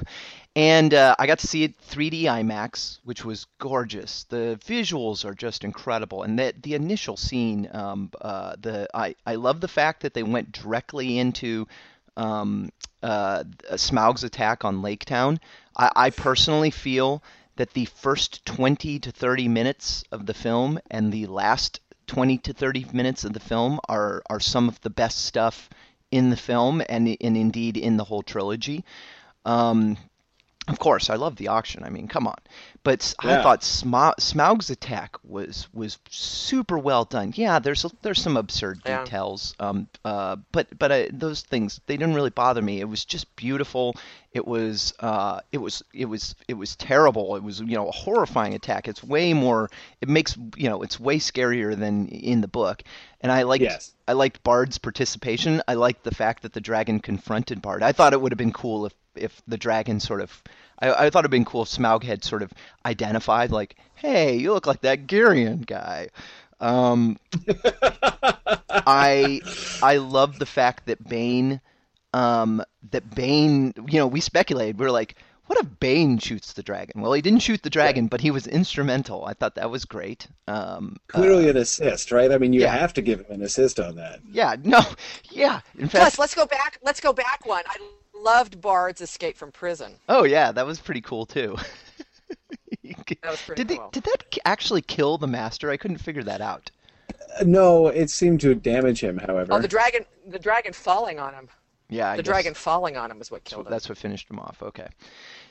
[0.56, 4.24] and uh, I got to see it 3D IMAX, which was gorgeous.
[4.24, 9.34] The visuals are just incredible, and the the initial scene, um, uh, the I I
[9.34, 11.66] love the fact that they went directly into
[12.16, 12.70] um,
[13.02, 13.42] uh,
[13.76, 15.40] Smaug's attack on Lake Town.
[15.76, 17.22] I, I personally feel
[17.56, 22.52] that the first 20 to 30 minutes of the film and the last 20 to
[22.52, 25.68] 30 minutes of the film are are some of the best stuff
[26.12, 28.84] in the film and and indeed in the whole trilogy.
[29.44, 29.96] Um,
[30.68, 31.84] of course, I love the auction.
[31.84, 32.36] I mean, come on.
[32.84, 37.32] But I thought Sma- Smaug's attack was was super well done.
[37.34, 39.04] Yeah, there's there's some absurd Yeah.
[39.04, 42.80] details, um, uh, but but uh, those things they didn't really bother me.
[42.80, 43.94] It was just beautiful.
[44.32, 47.36] It was uh, it was it was it was terrible.
[47.36, 48.86] It was you know a horrifying attack.
[48.86, 49.70] It's way more.
[50.02, 52.82] It makes you know it's way scarier than in the book.
[53.22, 53.92] And I liked Yes.
[54.06, 55.62] I liked Bard's participation.
[55.66, 57.82] I liked the fact that the dragon confronted Bard.
[57.82, 60.42] I thought it would have been cool if if the dragon sort of
[60.78, 62.52] I, I thought it'd been cool if Smaug had sort of
[62.84, 66.08] identified like, hey, you look like that Girion guy.
[66.60, 67.18] Um,
[68.70, 69.40] I
[69.82, 71.60] I love the fact that Bane
[72.12, 76.62] um, that Bane you know we speculated we were like what if Bane shoots the
[76.62, 77.02] dragon?
[77.02, 79.26] Well, he didn't shoot the dragon, but he was instrumental.
[79.26, 80.26] I thought that was great.
[80.48, 82.32] Um, uh, Clearly an assist, right?
[82.32, 82.74] I mean, you yeah.
[82.74, 84.20] have to give him an assist on that.
[84.32, 84.80] yeah, no,
[85.30, 85.60] yeah.
[85.78, 86.78] In Plus, let's go back.
[86.82, 87.62] Let's go back one.
[87.66, 87.76] I
[88.24, 89.94] loved Bard's escape from prison.
[90.08, 91.56] oh yeah, that was pretty cool too.
[93.22, 95.70] That was pretty did they, did that actually kill the master?
[95.70, 96.70] I couldn't figure that out.
[97.10, 99.52] Uh, No, it seemed to damage him, however.
[99.52, 100.04] Oh, the dragon!
[100.26, 101.48] The dragon falling on him.
[101.88, 103.70] Yeah, I the guess dragon falling on him is what killed him.
[103.70, 104.62] That's what finished him off.
[104.62, 104.86] Okay.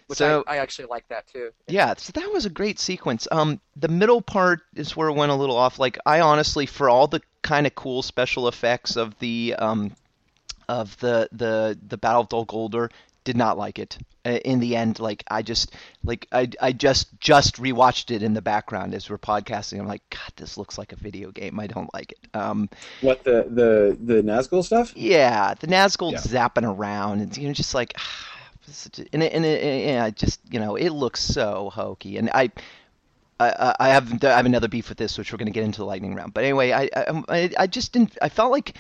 [0.08, 1.52] which so I, I actually like that too.
[1.68, 3.28] yeah, so that was a great sequence.
[3.32, 5.80] Um, the middle part is where it went a little off.
[5.80, 9.96] Like I honestly, for all the kind of cool special effects of the um,
[10.70, 12.90] of the the the Battle of Dol Guldur,
[13.24, 13.98] did not like it.
[14.26, 15.74] Uh, In the end, like I just
[16.04, 19.80] like I I just just rewatched it in the background as we're podcasting.
[19.80, 21.60] I'm like, God, this looks like a video game.
[21.60, 22.20] I don't like it.
[22.34, 22.70] Um,
[23.02, 24.96] What the the the Nazgul stuff?
[24.96, 26.20] yeah, the Nazgul Yeah.
[26.20, 27.98] zapping around, and you know, just like,
[29.14, 32.52] and it, and, it, and I just, you know, it looks so hokey, and I.
[33.40, 35.80] I, I have I have another beef with this, which we're going to get into
[35.80, 36.34] the lightning round.
[36.34, 36.88] But anyway, I
[37.28, 38.16] I I just didn't.
[38.22, 38.76] I felt like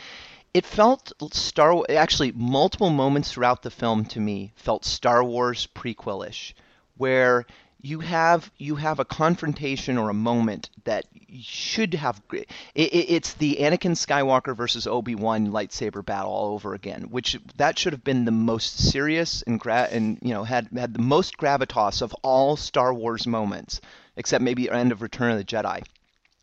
[0.54, 1.84] it felt Star.
[1.89, 6.54] Actually, multiple moments throughout the film to me felt Star Wars prequel-ish,
[6.98, 7.46] where
[7.82, 11.06] you have you have a confrontation or a moment that
[11.42, 17.04] should have it, it's the Anakin Skywalker versus Obi Wan lightsaber battle all over again,
[17.10, 20.94] which that should have been the most serious and gra- and you know had had
[20.94, 23.82] the most gravitas of all Star Wars moments,
[24.16, 25.84] except maybe end of Return of the Jedi.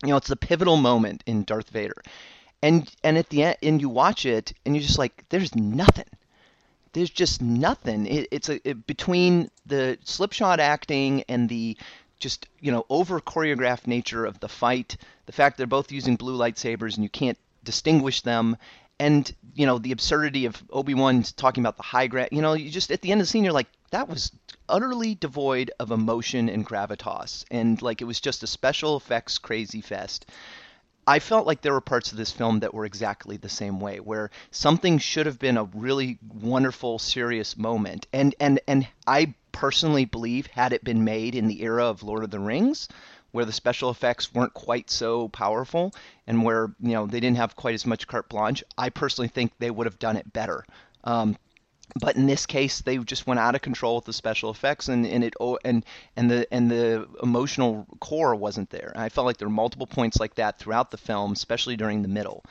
[0.03, 2.03] You know, it's the pivotal moment in Darth Vader,
[2.63, 6.05] and and at the end, and you watch it, and you're just like, there's nothing
[6.93, 8.07] there's just nothing.
[8.07, 11.77] It, it's a it, between the slipshod acting and the
[12.19, 14.97] just you know over choreographed nature of the fight,
[15.27, 18.57] the fact they're both using blue lightsabers and you can't distinguish them,
[18.99, 22.31] and you know the absurdity of Obi Wan talking about the high ground.
[22.33, 24.33] You know, you just at the end of the scene you're like, that was
[24.69, 29.81] utterly devoid of emotion and gravitas, and like it was just a special effects crazy
[29.81, 30.27] fest.
[31.07, 34.01] I felt like there were parts of this film that were exactly the same way,
[34.01, 40.05] where something should have been a really wonderful, serious moment, and and and I personally
[40.05, 42.89] believe had it been made in the era of Lord of the Rings,
[43.33, 45.93] where the special effects weren't quite so powerful
[46.27, 49.53] and where you know they didn't have quite as much carte blanche, I personally think
[49.59, 50.65] they would have done it better.
[51.05, 51.37] Um,
[51.99, 55.07] but in this case, they just went out of control with the special effects, and,
[55.07, 55.85] and it and
[56.17, 58.93] and the and the emotional core wasn't there.
[58.95, 62.09] I felt like there were multiple points like that throughout the film, especially during the
[62.09, 62.45] middle.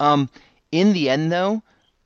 [0.00, 0.28] Um,
[0.70, 1.62] in the end, though,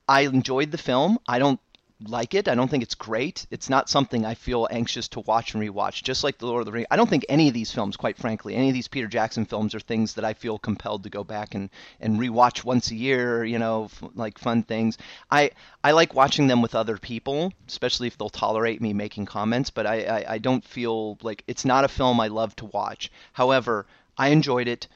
[0.08, 1.18] I enjoyed the film.
[1.26, 1.60] I don't
[2.04, 2.46] like it.
[2.48, 3.46] I don't think it's great.
[3.50, 6.02] It's not something I feel anxious to watch and rewatch.
[6.02, 8.18] Just like The Lord of the Rings, I don't think any of these films, quite
[8.18, 11.24] frankly, any of these Peter Jackson films are things that I feel compelled to go
[11.24, 13.44] back and and rewatch once a year.
[13.44, 14.98] You know, f- like fun things.
[15.30, 19.70] I I like watching them with other people, especially if they'll tolerate me making comments.
[19.70, 23.10] But I I, I don't feel like it's not a film I love to watch.
[23.32, 23.86] However,
[24.18, 24.86] I enjoyed it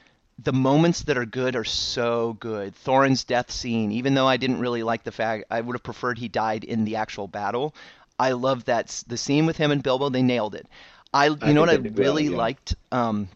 [0.43, 2.75] the moments that are good are so good.
[2.75, 6.17] Thorin's death scene, even though I didn't really like the fact, I would have preferred
[6.17, 7.75] he died in the actual battle.
[8.17, 10.09] I love that the scene with him and Bilbo.
[10.09, 10.67] They nailed it.
[11.13, 12.37] I, you I know what I did well, really yeah.
[12.37, 12.75] liked.
[12.91, 13.29] Um,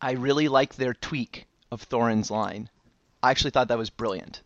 [0.00, 2.68] I really liked their tweak of Thorin's line.
[3.22, 4.42] I actually thought that was brilliant.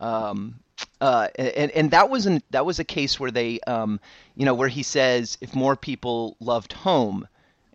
[0.00, 0.60] Um,
[1.00, 4.00] uh, and and that was an, that was a case where they, um,
[4.34, 7.26] you know, where he says if more people loved home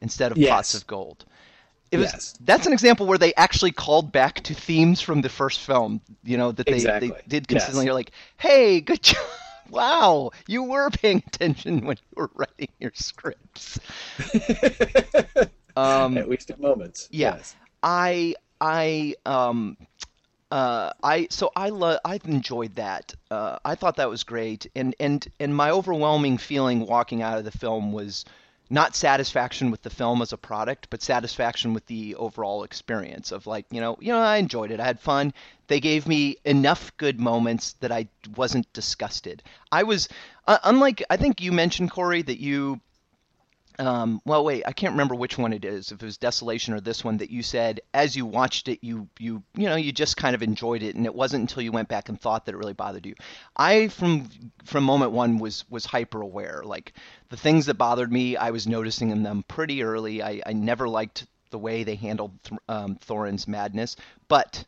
[0.02, 1.26] instead of pots of gold.
[1.92, 2.36] It was Yes.
[2.42, 6.02] that's an example where they actually called back to themes from the first film.
[6.24, 7.10] You know that they, Exactly.
[7.10, 7.48] they did Yes.
[7.48, 7.86] consistently.
[7.86, 9.18] You're like, hey, good job.
[9.70, 13.80] Wow, you were paying attention when you were writing your scripts.
[15.78, 17.08] Um, At least at moments.
[17.12, 17.36] yeah.
[17.38, 17.56] Yes.
[17.82, 19.78] I I um
[20.52, 23.16] uh I so I love I've enjoyed that.
[23.32, 27.46] Uh, I thought that was great, and and and my overwhelming feeling walking out of
[27.46, 28.26] the film was
[28.72, 33.46] not satisfaction with the film as a product, but satisfaction with the overall experience of
[33.46, 34.80] like you know you know I enjoyed it.
[34.80, 35.34] I had fun.
[35.68, 39.44] They gave me enough good moments that I wasn't disgusted.
[39.72, 40.08] I was
[40.48, 42.80] uh, unlike I think you mentioned Corey that you
[43.80, 45.92] um, well, wait, I can't remember which one it is.
[45.92, 49.08] If it was Desolation or this one that you said as you watched it, you
[49.20, 51.88] you you know you just kind of enjoyed it, and it wasn't until you went
[51.88, 53.16] back and thought that it really bothered you.
[53.56, 54.30] I from
[54.66, 56.62] from moment one was was hyper aware.
[56.64, 56.94] Like
[57.30, 60.22] the things that bothered me, I was noticing in them pretty early.
[60.22, 62.32] I, I never liked the way they handled
[62.70, 63.96] um, Thorin's madness,
[64.28, 64.64] but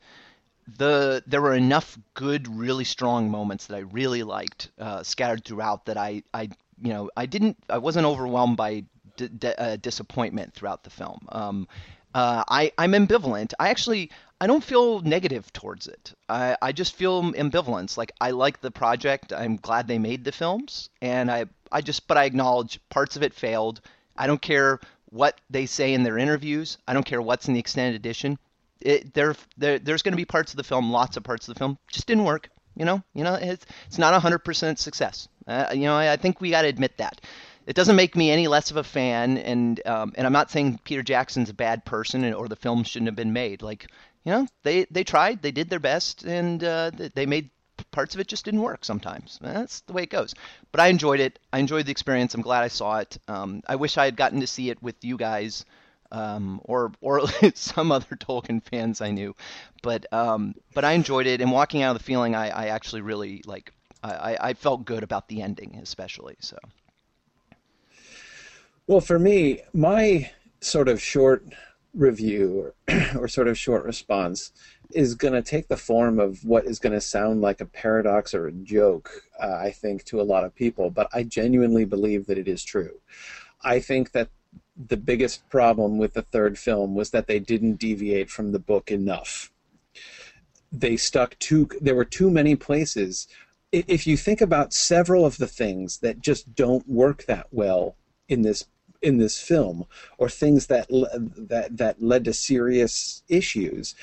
[0.78, 5.86] the there were enough good, really strong moments that I really liked uh, scattered throughout
[5.86, 6.50] that I I
[6.82, 8.86] you know I didn't I wasn't overwhelmed by
[9.17, 11.19] d- d- uh, disappointment throughout the film.
[11.30, 11.67] Um,
[12.13, 13.54] uh, I I'm ambivalent.
[13.60, 16.13] I actually I don't feel negative towards it.
[16.30, 17.97] I I just feel ambivalence.
[17.97, 19.34] Like I like the project.
[19.34, 23.23] I'm glad they made the films, and I I just but I acknowledge parts of
[23.23, 23.82] it failed.
[24.15, 26.78] I don't care what they say in their interviews.
[26.88, 28.38] I don't care what's in the extended edition
[28.84, 31.56] it, there, there there's going to be parts of the film, lots of parts of
[31.56, 32.49] the film, just didn't work.
[32.76, 35.28] You know, you know, it's it's not a hundred percent success.
[35.47, 37.21] Uh, you know, I, I think we got to admit that.
[37.65, 40.80] It doesn't make me any less of a fan, and um, and I'm not saying
[40.84, 43.62] Peter Jackson's a bad person and, or the film shouldn't have been made.
[43.62, 43.88] Like,
[44.26, 47.49] you know, they they tried, they did their best, and uh, they- made
[47.91, 49.39] parts of it just didn't work sometimes.
[49.41, 50.34] That's the way it goes.
[50.71, 51.39] But I enjoyed it.
[51.52, 52.34] I enjoyed the experience.
[52.36, 53.17] I'm glad I saw it.
[53.28, 55.65] Um, I wish I had gotten to see it with you guys
[56.12, 57.21] um, or or
[57.56, 59.36] some other Tolkien fans I knew.
[59.82, 63.02] But um, but I enjoyed it, and walking out of the feeling, I, I actually
[63.02, 63.71] really like.
[64.04, 66.36] I- I felt good about the ending, especially.
[66.41, 66.58] So
[68.86, 71.46] Well, for me, my sort of short
[71.93, 74.52] review or, or sort of short response
[74.91, 78.34] is going to take the form of what is going to sound like a paradox
[78.34, 79.10] or a joke,
[79.41, 82.62] uh, I think, to a lot of people, but I genuinely believe that it is
[82.63, 83.00] true.
[83.62, 84.28] I think that
[84.76, 88.91] the biggest problem with the third film was that they didn't deviate from the book
[88.91, 89.50] enough.
[90.74, 93.30] They stuck too, there were too many places.
[93.72, 97.96] If you think about several of the things that just don't work that well
[98.27, 98.65] in this
[99.01, 99.86] in this film
[100.17, 103.95] or things that that that led to serious issues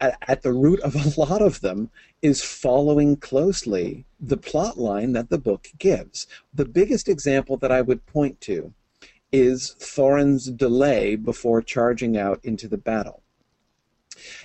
[0.00, 1.90] at the root of a lot of them
[2.22, 6.26] is following closely the plot line that the book gives.
[6.54, 8.72] The biggest example that i would point to
[9.32, 13.22] is thorin's delay before charging out into the battle.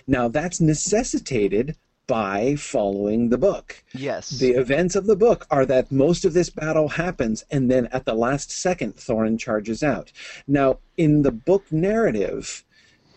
[0.08, 1.78] Now that's necessitated
[2.08, 6.50] by following the book yes, the events of the book are that most of this
[6.50, 10.12] battle happens, and then at the last second, Thorin charges out.
[10.48, 12.66] Now, in the book narrative,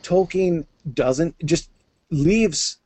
[0.02, 1.70] Tolkien doesn't just
[2.10, 2.78] leaves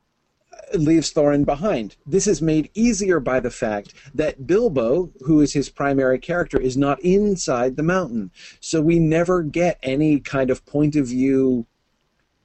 [0.74, 1.96] leaves Thorin behind.
[2.06, 6.76] This is made easier by the fact that Bilbo, who is his primary character, is
[6.76, 8.30] not inside the mountain.
[8.60, 11.66] So we never get any kind of point of view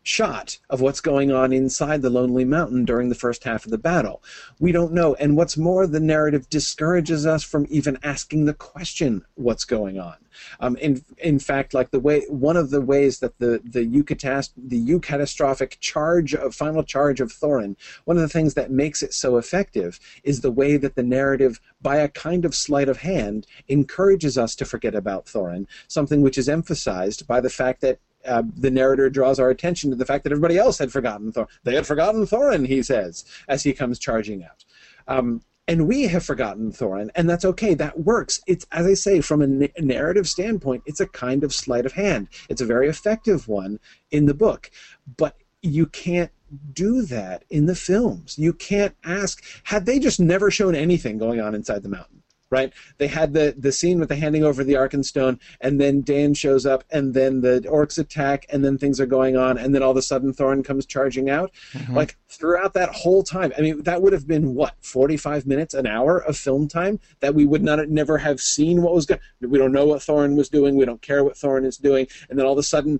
[0.03, 3.77] shot of what's going on inside the Lonely Mountain during the first half of the
[3.77, 4.21] battle.
[4.59, 5.15] We don't know.
[5.15, 10.15] And what's more, the narrative discourages us from even asking the question, what's going on?
[10.59, 14.53] Um, in, in fact, like the way, one of the ways that the, the, eucatast-
[14.57, 17.75] the eucatastrophic charge of, final charge of Thorin,
[18.05, 21.59] one of the things that makes it so effective is the way that the narrative,
[21.81, 26.37] by a kind of sleight of hand, encourages us to forget about Thorin, something which
[26.37, 30.23] is emphasized by the fact that uh, the narrator draws our attention to the fact
[30.23, 31.47] that everybody else had forgotten Thorin.
[31.63, 34.63] They had forgotten Thorin, he says, as he comes charging out.
[35.07, 37.73] Um, and we have forgotten Thorin, and that's okay.
[37.73, 38.41] That works.
[38.47, 41.93] It's as I say, from a na- narrative standpoint, it's a kind of sleight of
[41.93, 42.27] hand.
[42.49, 43.79] It's a very effective one
[44.11, 44.69] in the book,
[45.17, 46.31] but you can't
[46.73, 48.37] do that in the films.
[48.37, 49.43] You can't ask.
[49.63, 52.22] Had they just never shown anything going on inside the mountain?
[52.53, 52.71] Right?
[52.99, 56.01] They had the the scene with the handing over the Arkenstone, and Stone, and then
[56.01, 59.73] Dain shows up, and then the orcs attack, and then things are going on, and
[59.73, 61.51] then all of a sudden Thorin comes charging out.
[61.73, 61.95] Mm-hmm.
[61.95, 65.73] Like throughout that whole time, I mean, that would have been what forty five minutes,
[65.73, 69.19] an hour of film time that we would not never have seen what was going.
[69.41, 70.75] We don't know what Thorin was doing.
[70.75, 72.99] We don't care what Thorin is doing, and then all of a sudden,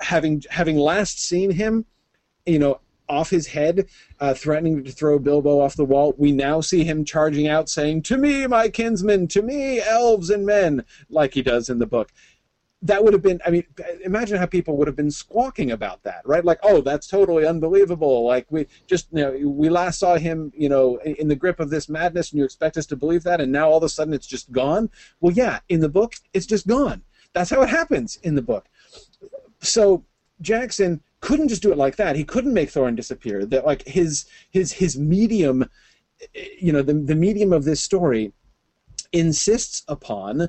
[0.00, 1.84] having having last seen him,
[2.46, 2.80] you know,
[3.12, 3.86] off his head,
[4.20, 6.14] uh, threatening to throw Bilbo off the wall.
[6.16, 10.46] We now see him charging out, saying, To me, my kinsmen, to me, elves and
[10.46, 12.10] men, like he does in the book.
[12.84, 13.64] That would have been, I mean,
[14.02, 16.44] imagine how people would have been squawking about that, right?
[16.44, 18.24] Like, oh, that's totally unbelievable.
[18.26, 21.70] Like, we just, you know, we last saw him, you know, in the grip of
[21.70, 24.14] this madness, and you expect us to believe that, and now all of a sudden
[24.14, 24.90] it's just gone?
[25.20, 27.02] Well, yeah, in the book, it's just gone.
[27.34, 28.68] That's how it happens in the book.
[29.60, 30.04] So,
[30.40, 32.16] Jackson couldn't just do it like that.
[32.16, 33.46] He couldn't make Thorin disappear.
[33.46, 35.68] That like his his his medium,
[36.58, 38.32] you know, the the medium of this story
[39.12, 40.48] insists upon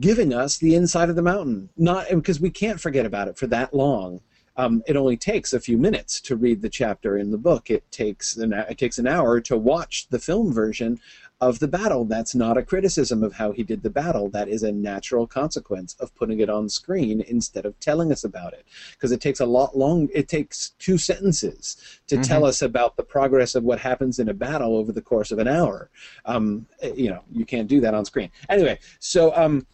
[0.00, 1.70] giving us the inside of the mountain.
[1.76, 4.20] Not because we can't forget about it for that long.
[4.56, 7.70] Um, it only takes a few minutes to read the chapter in the book.
[7.70, 10.98] It takes an it takes an hour to watch the film version
[11.40, 12.04] of the battle.
[12.04, 14.28] That's not a criticism of how he did the battle.
[14.28, 18.54] That is a natural consequence of putting it on screen instead of telling us about
[18.54, 18.66] it.
[18.92, 20.08] Because it takes a lot long.
[20.12, 21.76] It takes two sentences
[22.08, 22.22] to mm-hmm.
[22.22, 25.38] tell us about the progress of what happens in a battle over the course of
[25.38, 25.90] an hour.
[26.24, 28.30] Um, you know, you can't do that on screen.
[28.48, 29.66] Anyway, so um,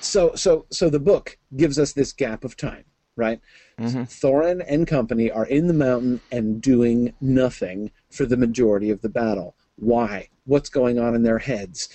[0.00, 2.84] so so so the book gives us this gap of time
[3.16, 3.40] right?
[3.78, 4.02] Mm-hmm.
[4.02, 9.08] Thorin and company are in the mountain and doing nothing for the majority of the
[9.08, 9.54] battle.
[9.76, 10.28] Why?
[10.44, 11.88] What's going on in their heads?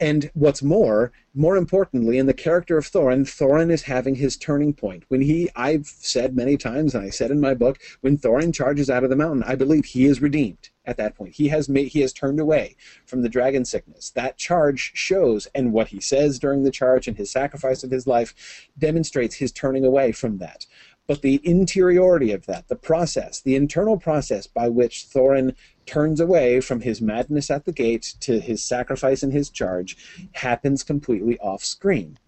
[0.00, 4.72] And what's more, more importantly, in the character of Thorin, Thorin is having his turning
[4.72, 5.02] point.
[5.08, 8.88] When he, I've said many times, and I said in my book, when Thorin charges
[8.88, 11.34] out of the mountain, I believe he is redeemed at that point.
[11.34, 12.76] He has made, he has turned away
[13.06, 14.10] from the dragon sickness.
[14.10, 18.06] That charge shows, and what he says during the charge and his sacrifice of his
[18.06, 20.64] life demonstrates his turning away from that.
[21.08, 25.56] But the interiority of that, the process, the internal process by which Thorin
[25.88, 29.96] turns away from his madness at the gate to his sacrifice and his charge
[30.32, 32.18] happens completely off screen.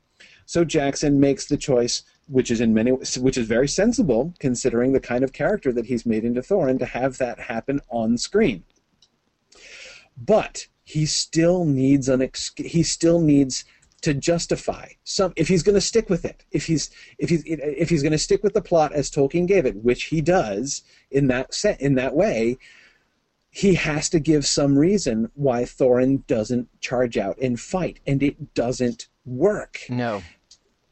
[0.47, 4.99] So Jackson makes the choice, which is in many, which is very sensible considering the
[4.99, 8.65] kind of character that he's made into Thorin, to have that happen on screen.
[10.17, 13.65] But he still needs an ex- he still needs
[14.01, 17.91] to justify some if he's going to stick with it if he's if he's if
[17.91, 21.27] he's going to stick with the plot as Tolkien gave it which he does in
[21.27, 22.57] that set in that way
[23.51, 28.55] he has to give some reason why Thorin doesn't charge out and fight, and it
[28.55, 29.81] doesn't work.
[29.89, 30.23] No.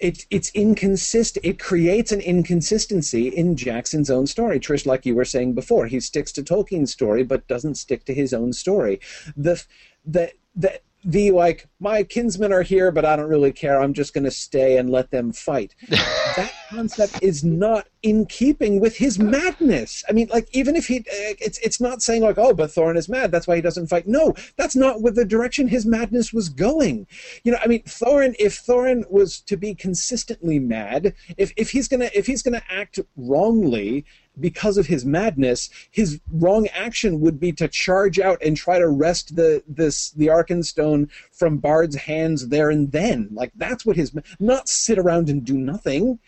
[0.01, 1.45] It, it's inconsistent.
[1.45, 4.61] It creates an inconsistency in Jackson's own story.
[4.61, 8.15] Trish, like you were saying before, he sticks to Tolkien's story but doesn't stick to
[8.15, 9.01] his own story.
[9.37, 9.65] The
[10.05, 13.81] the the the like my kinsmen are here but i don't really care.
[13.81, 15.75] I'm just going to stay and let them fight.
[16.37, 20.05] That concept is not in keeping with his madness.
[20.09, 22.97] I mean like even if he uh, it's it's not saying like oh but thorin
[22.97, 23.33] is mad.
[23.33, 24.07] That's why he doesn't fight.
[24.07, 27.09] No that's not with the direction his madness was going.
[27.43, 31.89] You know i mean thorin if thorin was to be consistently mad if if he's
[31.89, 34.05] going to if he's going to act wrongly
[34.41, 38.89] because of his madness, his wrong action would be to charge out and try to
[38.89, 43.29] wrest the this the Arkenstone from Bard's hands there and then.
[43.33, 46.19] Like that's what his not sit around and do nothing.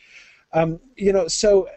[0.52, 1.68] Um, you know, so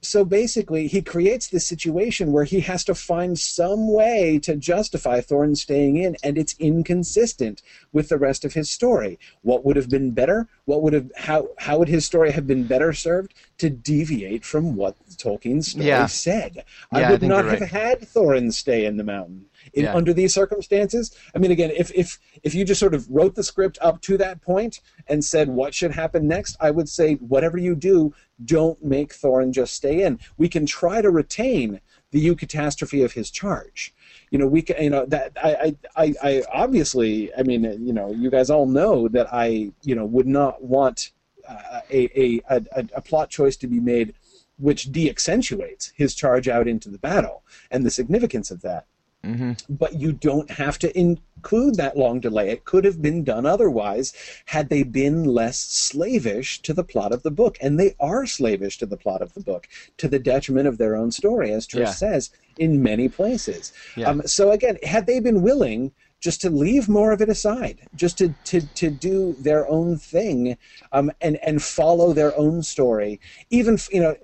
[0.00, 5.20] so basically, he creates this situation where he has to find some way to justify
[5.20, 9.18] Thorin staying in, and it's inconsistent with the rest of his story.
[9.42, 10.48] What would have been better?
[10.66, 14.76] What would have how how would his story have been better served to deviate from
[14.76, 16.06] what Tolkien's story Yeah.
[16.06, 16.64] said?
[16.92, 17.70] I I would think not have right.
[17.70, 19.46] had Thorin stay in the mountain.
[19.72, 19.94] In, Yeah.
[19.94, 23.42] Under these circumstances, I mean, again, if, if if you just sort of wrote the
[23.42, 27.58] script up to that point and said what should happen next, I would say whatever
[27.58, 28.14] you do,
[28.44, 30.18] don't make Thorin just stay in.
[30.36, 33.94] We can try to retain the eucatastrophe of his charge.
[34.30, 38.10] You know, we can, you know that I, I, I, obviously, I mean, you know,
[38.12, 41.12] you guys all know that I, you know, would not want
[41.48, 44.14] uh, a, a, a, a plot choice to be made
[44.58, 48.86] which de-accentuates his charge out into the battle and the significance of that
[49.24, 52.50] hmm but you don't have to include that long delay.
[52.50, 54.12] It could have been done otherwise
[54.46, 57.58] had they been less slavish to the plot of the book.
[57.60, 60.96] And they are slavish to the plot of the book, to the detriment of their
[60.96, 61.92] own story, as Trish Yeah.
[61.92, 63.72] says, in many places.
[63.96, 64.10] Yeah.
[64.10, 68.18] Um, so again, had they been willing just to leave more of it aside, just
[68.18, 70.56] to, to, to do their own thing
[70.92, 74.16] um, and, and follow their own story, even, you know,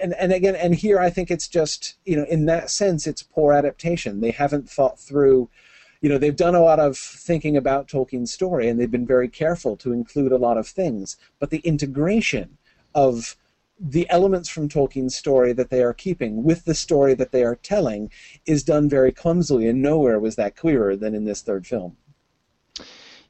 [0.00, 3.22] and, and, again, and here I think it's just, you know, in that sense, it's
[3.22, 4.20] poor adaptation.
[4.20, 5.50] They haven't thought through,
[6.00, 9.28] you know, they've done a lot of thinking about Tolkien's story and they've been very
[9.28, 12.56] careful to include a lot of things, but the integration
[12.94, 13.36] of
[13.82, 17.56] the elements from Tolkien's story that they are keeping with the story that they are
[17.56, 18.10] telling
[18.46, 21.96] is done very clumsily, and nowhere was that clearer than in this third film.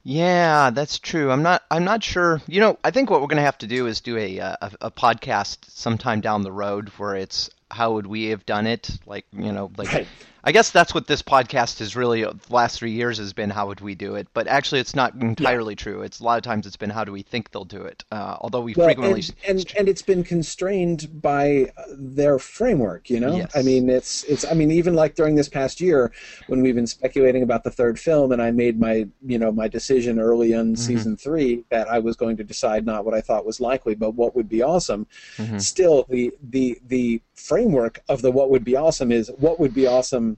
[0.05, 1.31] Yeah, that's true.
[1.31, 1.63] I'm not.
[1.71, 2.43] I'm not sure.
[2.47, 4.57] You know, I think what we're going to have to do is do a, uh,
[4.61, 8.99] a a podcast sometime down the road where it's how would we have done it?
[9.07, 10.07] Like, you know, like Right.
[10.45, 13.49] I guess that's what this podcast is really uh, the last three years has been.
[13.49, 14.27] How would we do it?
[14.35, 16.03] But actually, it's not entirely true.
[16.03, 18.05] It's a lot of times it's been how do we think they'll do it?
[18.11, 19.23] Uh, although we Well, frequently.
[19.47, 23.09] and, and and it's been constrained by uh, their framework.
[23.09, 23.53] You know, Yes.
[23.55, 24.45] I mean, it's it's.
[24.45, 26.11] I mean, even like during this past year,
[26.49, 29.69] when we've been speculating about the third film, and I made my you know my
[29.69, 30.61] decision early Mm-hmm.
[30.71, 33.95] in season three that I was going to decide not what I thought was likely,
[33.95, 35.07] but what would be awesome.
[35.37, 35.61] Mhm.
[35.61, 39.87] Still, the the the framework of the what would be awesome is what would be
[39.87, 40.32] awesome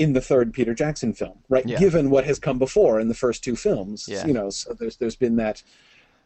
[0.00, 1.66] in the third Peter Jackson film, right?
[1.66, 1.78] Yeah.
[1.78, 4.26] Given what has come before in the first two films, Yeah.
[4.26, 5.62] you know, so there's there's been that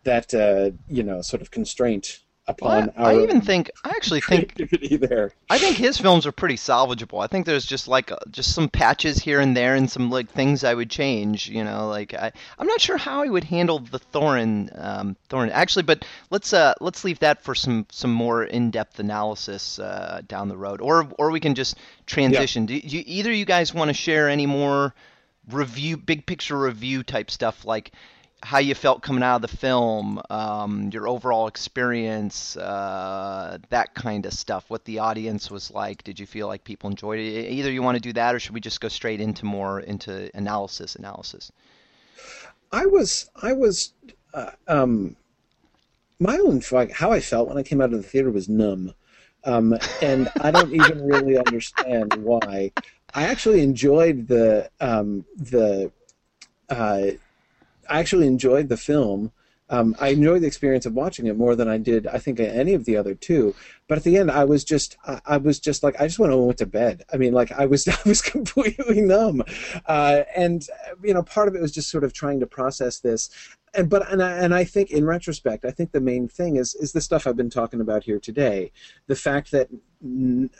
[0.05, 3.91] that uh, you know sort of constraint Well, upon I, I our even think I
[3.91, 5.33] actually think there.
[5.49, 7.25] I think his films are pretty salvageable.
[7.25, 10.31] I think there's just like uh, just some patches here and there and some like
[10.31, 11.49] things I would change.
[11.49, 15.51] You know, like I I'm not sure how I would handle the Thorin um, Thorin
[15.53, 20.49] actually, but let's uh let's leave that for some some more in-depth analysis uh, down
[20.49, 22.67] the road, or or we can just transition.
[22.67, 24.95] Do you, either you guys want to share any more
[25.51, 27.93] review, big picture review type stuff like?
[28.45, 34.27] How you felt coming out of the film, um, your overall experience, uh, that kind
[34.27, 34.67] of stuff.
[34.69, 36.05] What the audience was like.
[36.05, 37.51] Did you feel like people enjoyed it?
[37.51, 40.31] Either you want to do that, or should we just go straight into more into
[40.37, 40.95] analysis?
[40.95, 41.53] Analysis.
[42.71, 43.95] I was I was
[44.35, 45.17] uh, um,
[46.21, 46.61] my own
[46.93, 48.93] how I felt when I came out of the theater was numb,
[49.45, 52.73] um, and I don't even really understand why.
[53.15, 55.91] I actually enjoyed the um, the
[56.69, 57.07] uh,
[57.89, 59.33] I actually enjoyed the film.
[59.71, 62.75] Um, I enjoyed the experience of watching it more than I did, I think, any
[62.75, 63.55] of the other two.
[63.89, 66.33] But at the end, I was just, I, I was just like, I just went
[66.33, 67.03] home and went to bed.
[67.13, 69.43] I mean, like, I was, I was completely numb,
[69.87, 70.67] uh, and
[71.03, 73.31] you know, part of it was just sort of trying to process this.
[73.75, 76.75] And but and I, and I think in retrospect, I think the main thing is
[76.75, 78.71] is the stuff I've been talking about here today,
[79.07, 79.69] the fact that
[80.05, 80.51] mm,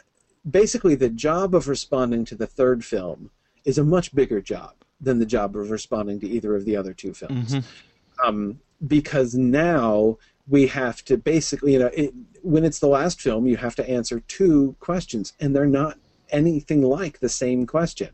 [0.49, 3.31] basically the job of responding to the third film
[3.63, 6.93] is a much bigger job than the job of responding to either of the other
[6.93, 7.53] two films.
[7.53, 7.63] Mhm.
[8.23, 10.17] Um, because now
[10.47, 13.89] we have to basically, you know, it, when it's the last film, you have to
[13.89, 15.97] answer two questions, and they're not
[16.29, 18.09] anything like the same question.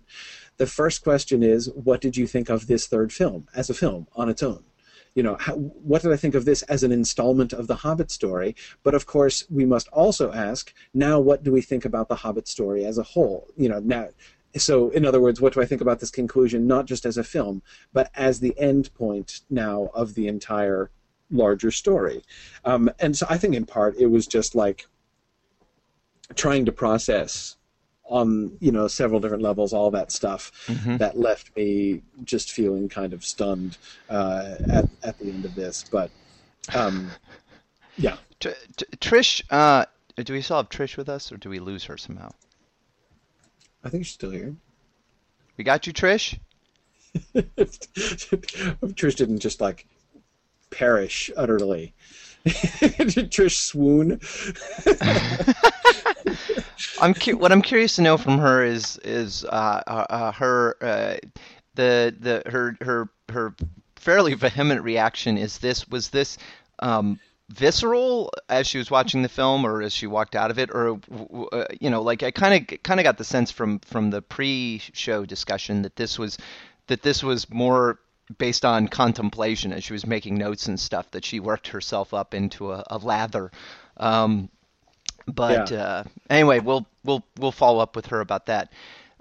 [0.57, 4.07] The first question is, what did you think of this third film as a film
[4.15, 4.63] on its own?
[5.15, 8.11] You know, how, what did I think of this as an installment of the Hobbit
[8.11, 8.55] story?
[8.83, 12.47] But of course, we must also ask, now what do we think about the Hobbit
[12.47, 13.49] story as a whole?
[13.57, 14.09] You know, now
[14.57, 17.23] so in other words what do i think about this conclusion not just as a
[17.23, 17.61] film
[17.93, 20.89] but as the end point now of the entire
[21.31, 22.21] larger story
[22.65, 24.87] um, and so i think in part it was just like
[26.35, 27.55] trying to process
[28.05, 30.97] on you know several different levels all that stuff Mhm.
[30.97, 33.77] that left me just feeling kind of stunned
[34.09, 36.11] uh, at, at the end of this but
[36.75, 37.09] um,
[37.97, 39.85] yeah Tr- Tr- Trish, uh,
[40.17, 42.31] do we still have Trish with us, or do we lose her somehow?
[43.83, 44.55] I think she's still here
[45.57, 46.37] We got you, Trish.
[47.35, 49.85] Trish didn't just like
[50.69, 51.93] perish utterly.
[52.43, 54.19] Did Trish swoon.
[57.01, 60.77] I'm cu- what I'm curious to know from her is is uh, uh, uh, her
[60.81, 61.17] uh,
[61.75, 63.53] the the her her her
[63.97, 65.37] fairly vehement reaction.
[65.37, 66.37] Is this was this
[66.79, 67.19] um,
[67.51, 70.99] visceral as she was watching the film, or as she walked out of it, or
[71.51, 74.21] uh, you know, like I kind of kind of got the sense from from the
[74.21, 76.37] pre-show discussion that this was
[76.87, 77.99] that this was more
[78.37, 82.33] based on contemplation as she was making notes and stuff that she worked herself up
[82.33, 83.51] into a, a lather.
[83.97, 84.49] Um,
[85.27, 85.77] but Yeah.
[85.77, 88.71] uh, anyway, we'll we'll we'll follow up with her about that.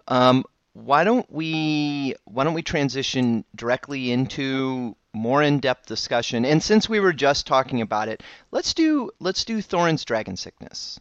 [0.09, 6.45] Um, why don't we why don't we transition directly into more in-depth discussion?
[6.45, 10.99] And since we were just talking about it, let's do let's do Thorin's dragon sickness.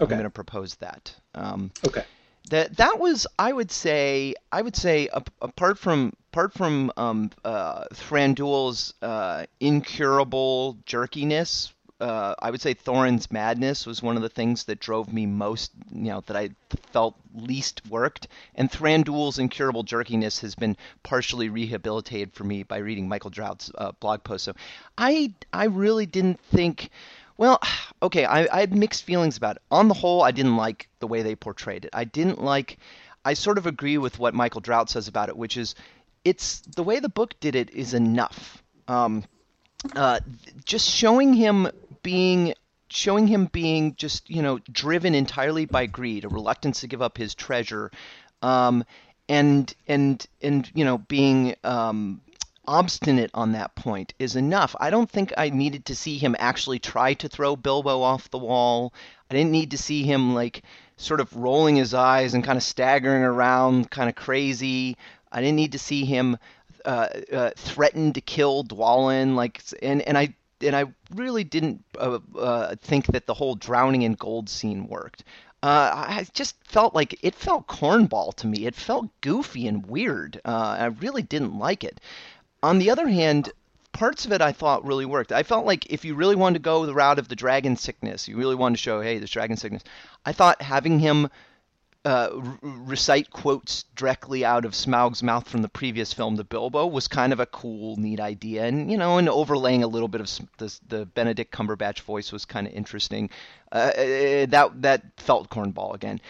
[0.00, 0.14] Okay.
[0.14, 1.14] I'm going to propose that.
[1.34, 2.04] Um, Okay.
[2.50, 7.30] that that was I would say I would say ap- apart from apart from um,
[7.44, 14.28] uh, Thranduil's uh, incurable jerkiness, uh, I would say Thorin's madness was one of the
[14.28, 15.72] things that drove me most.
[15.92, 16.50] You know that I
[16.92, 23.08] felt least worked, and Thranduil's incurable jerkiness has been partially rehabilitated for me by reading
[23.08, 24.44] Michael Drout's uh, blog post.
[24.44, 24.54] So
[24.96, 26.90] I I really didn't think.
[27.36, 27.60] Well,
[28.02, 29.62] okay, I, I had mixed feelings about it.
[29.70, 31.90] On the whole, I didn't like the way they portrayed it.
[31.92, 32.78] I didn't like.
[33.24, 35.74] I sort of agree with what Michael Drout says about it, which is,
[36.24, 38.62] it's the way the book did it is enough.
[38.88, 39.24] Um,
[39.94, 40.20] uh,
[40.64, 41.68] just showing him
[42.02, 42.54] being
[42.88, 47.16] showing him being just you know driven entirely by greed, a reluctance to give up
[47.16, 47.90] his treasure,
[48.42, 48.84] um,
[49.28, 52.20] and and and you know being um,
[52.66, 54.76] obstinate on that point is enough.
[54.78, 58.38] I don't think I needed to see him actually try to throw Bilbo off the
[58.38, 58.92] wall.
[59.30, 60.62] I didn't need to see him like
[60.96, 64.96] sort of rolling his eyes and kind of staggering around, kind of crazy.
[65.32, 66.36] I didn't need to see him
[66.84, 72.18] uh, uh, threaten to kill Dwalin, like, and and I and I really didn't uh,
[72.38, 75.24] uh, think that the whole drowning in gold scene worked.
[75.62, 78.66] Uh, I just felt like it felt cornball to me.
[78.66, 80.40] It felt goofy and weird.
[80.44, 82.00] Uh, I really didn't like it.
[82.62, 83.50] On the other hand,
[83.92, 85.32] parts of it I thought really worked.
[85.32, 88.26] I felt like if you really wanted to go the route of the dragon sickness,
[88.26, 89.84] you really wanted to show, hey, there's dragon sickness.
[90.24, 91.28] I thought having him
[92.04, 92.30] uh,
[92.62, 97.32] recite quotes directly out of Smaug's mouth from the previous film to Bilbo was kind
[97.32, 100.78] of a cool, neat idea, and you know, and overlaying a little bit of the,
[100.88, 103.28] the Benedict Cumberbatch voice was kind of interesting.
[103.70, 106.20] Uh, uh, that that felt cornball again,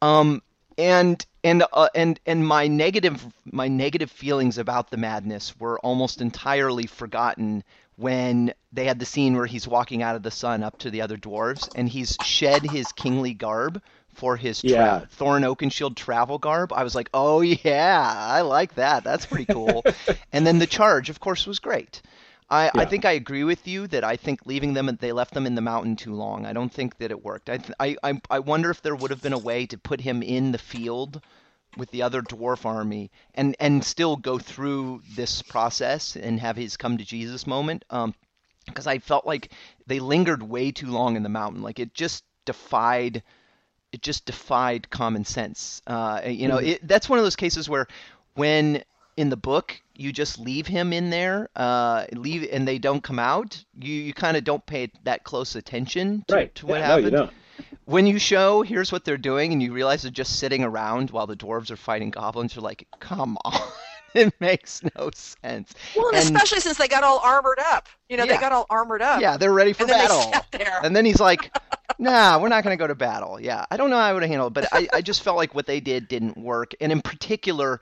[0.00, 0.42] um,
[0.78, 6.22] and and uh, and and my negative my negative feelings about the madness were almost
[6.22, 7.62] entirely forgotten
[7.96, 11.02] when they had the scene where he's walking out of the sun up to the
[11.02, 13.82] other dwarves, and he's shed his kingly garb
[14.18, 15.04] for his tra- Yeah.
[15.16, 16.72] Thorin Oakenshield travel garb.
[16.72, 19.04] I was like, oh yeah, I like that.
[19.04, 19.84] That's pretty cool.
[20.32, 22.02] and then the charge, of course, was great.
[22.50, 25.46] I, I think I agree with you that I think leaving them they left them
[25.46, 26.46] in the mountain too long.
[26.46, 27.50] I don't think that it worked.
[27.50, 30.00] I th- I I, I wonder if there would have been a way to put
[30.00, 31.20] him in the field
[31.76, 36.78] with the other dwarf army and and still go through this process and have his
[36.78, 37.84] come to Jesus moment.
[37.90, 38.14] Um,
[38.64, 39.50] because I felt like
[39.86, 41.62] they lingered way too long in the mountain.
[41.62, 43.22] Like it just defied
[43.92, 45.82] it just defied common sense.
[45.86, 47.86] Uh, you know, it, that's one of those cases where
[48.34, 48.82] when
[49.16, 53.18] in the book you just leave him in there, uh, leave and they don't come
[53.18, 56.54] out, you, you kind of don't pay that close attention to, Right.
[56.56, 57.12] to what Yeah, happened.
[57.12, 57.32] No, you don't.
[57.86, 61.26] When you show here's what they're doing and you realize they're just sitting around while
[61.26, 63.60] the dwarves are fighting goblins, you're like, come on.
[64.14, 65.74] it makes no sense.
[65.96, 67.88] Well, and, And- especially since they got all armored up.
[68.08, 68.34] You know, Yeah.
[68.36, 69.20] they got all armored up.
[69.20, 70.18] Yeah, they're ready for and then battle.
[70.26, 70.80] they sat there.
[70.84, 71.52] And then he's like,
[71.98, 74.22] "Nah, we're not going to go to battle." Yeah, I don't know how I would
[74.22, 76.72] have handled it, but I, I just felt like what they did didn't work.
[76.80, 77.80] And in particular,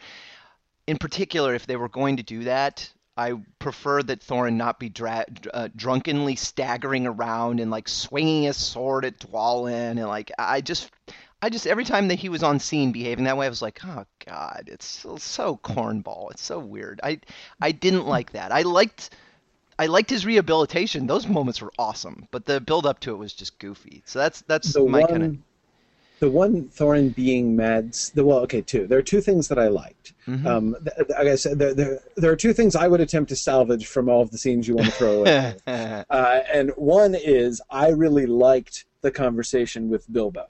[0.86, 4.88] in particular, if they were going to do that, I prefer that Thorin not be
[4.88, 10.60] dra- uh, drunkenly staggering around and like swinging his sword at Dwalin, and like I
[10.60, 10.90] just.
[11.42, 13.80] I just every time that he was on scene behaving that way, I was like,
[13.84, 16.30] "Oh God, it's so, so cornball.
[16.30, 17.20] It's so weird." I
[17.60, 18.52] I didn't like that.
[18.52, 19.10] I liked
[19.78, 21.06] I liked his rehabilitation.
[21.06, 24.02] Those moments were awesome, but the build up to it was just goofy.
[24.06, 25.36] So that's that's the my one, kind of
[26.20, 27.92] the one Thorin being mad.
[28.14, 28.86] The well, okay, two.
[28.86, 30.14] There are two things that I liked.
[30.26, 30.46] Mm-hmm.
[30.46, 33.28] Um, th- th- like I said, there, there, there are two things I would attempt
[33.28, 35.54] to salvage from all of the scenes you want to throw away.
[35.66, 36.02] uh,
[36.52, 40.46] and one is I really liked the conversation with Bilbo.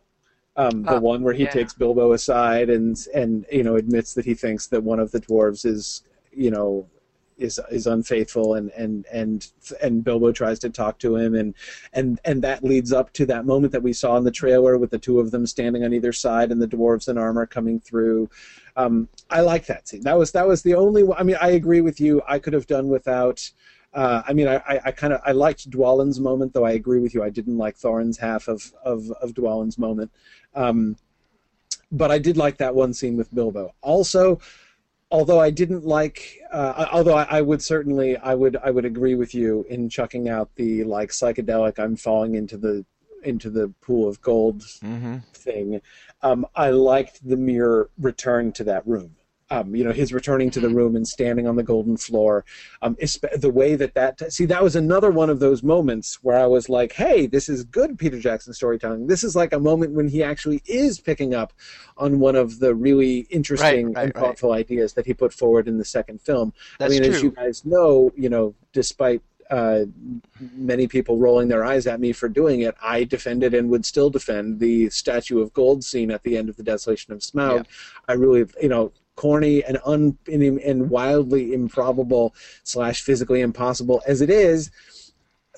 [0.58, 1.50] Um, the Oh, one where he yeah.
[1.50, 5.20] takes Bilbo aside and and you know admits that he thinks that one of the
[5.20, 6.02] dwarves is
[6.32, 6.86] you know
[7.38, 9.48] is is unfaithful and and and
[9.82, 11.54] and Bilbo tries to talk to him and
[11.92, 14.90] and and that leads up to that moment that we saw in the trailer with
[14.90, 18.30] the two of them standing on either side and the dwarves in armor coming through.
[18.76, 20.02] Um, I like that scene.
[20.02, 21.02] That was that was the only.
[21.16, 22.22] I mean, I agree with you.
[22.28, 23.50] I could have done without
[23.94, 27.00] Uh, I mean, I, I, I kind of I liked Dwalin's moment, though I agree
[27.00, 27.22] with you.
[27.22, 30.10] I didn't like Thorin's half of of, of Dwalin's moment,
[30.54, 30.96] um,
[31.90, 33.74] but I did like that one scene with Bilbo.
[33.80, 34.38] Also,
[35.10, 39.14] although I didn't like, uh, although I, I, would certainly, I would, I would agree
[39.14, 41.78] with you in chucking out the like psychedelic.
[41.78, 42.84] I'm falling into the
[43.22, 45.18] into the pool of gold mm-hmm.
[45.32, 45.80] thing.
[46.22, 49.16] Um, I liked the mere return to that room
[49.50, 50.76] um, you know, his returning to the mm-hmm.
[50.76, 52.44] room and standing on the golden floor.
[52.82, 52.96] Um,
[53.36, 56.68] the way that that see that was another one of those moments where I was
[56.68, 59.06] like, "Hey, this is good Peter Jackson storytelling.
[59.06, 61.52] This is like a moment when he actually is picking up
[61.96, 64.58] on one of the really interesting right, right, and thoughtful right.
[64.58, 67.14] ideas that he put forward in the second film." That's I mean, true.
[67.14, 69.84] as you guys know, you know, despite uh,
[70.56, 74.10] many people rolling their eyes at me for doing it, I defended and would still
[74.10, 77.58] defend the statue of gold scene at the end of the Desolation of Smaug.
[77.58, 77.62] Yeah.
[78.08, 84.20] I really, you know, corny and un and, and wildly improbable slash physically impossible as
[84.20, 84.70] it is,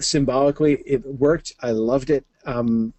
[0.01, 1.53] symbolically it worked.
[1.61, 2.25] I loved it.
[2.47, 2.95] Um,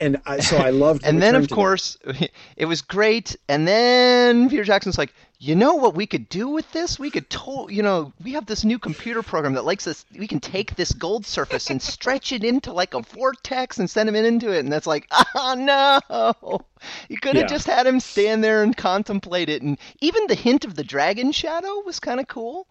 [0.00, 1.02] and I, so I loved.
[1.02, 1.08] It.
[1.08, 1.98] And then, of course,
[2.56, 3.36] it was great.
[3.48, 6.98] And then Peter Jackson's like, you know what we could do with this?
[6.98, 10.04] We could, to- you know, we have this new computer program that likes us.
[10.16, 14.08] We can take this gold surface and stretch it into like a vortex and send
[14.08, 14.60] him into it.
[14.60, 15.54] And that's like, oh
[16.10, 16.66] no!
[17.08, 17.56] You could have yeah.
[17.56, 19.62] just had him stand there and contemplate it.
[19.62, 22.66] And even the hint of the dragon shadow was kind of cool.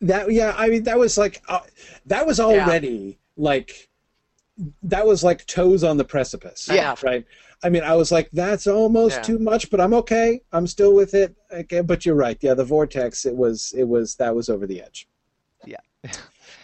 [0.00, 1.60] That yeah, I mean that was like uh,
[2.06, 3.44] that was already yeah.
[3.44, 3.88] like
[4.84, 6.68] that was like toes on the precipice.
[6.70, 7.24] Yeah, right.
[7.62, 9.22] I mean, I was like, that's almost yeah.
[9.22, 10.40] too much, but I'm okay.
[10.52, 11.34] I'm still with it.
[11.52, 12.38] Okay, but you're right.
[12.40, 13.26] Yeah, the vortex.
[13.26, 13.74] It was.
[13.76, 14.14] It was.
[14.16, 15.08] That was over the edge.
[15.64, 15.80] Yeah.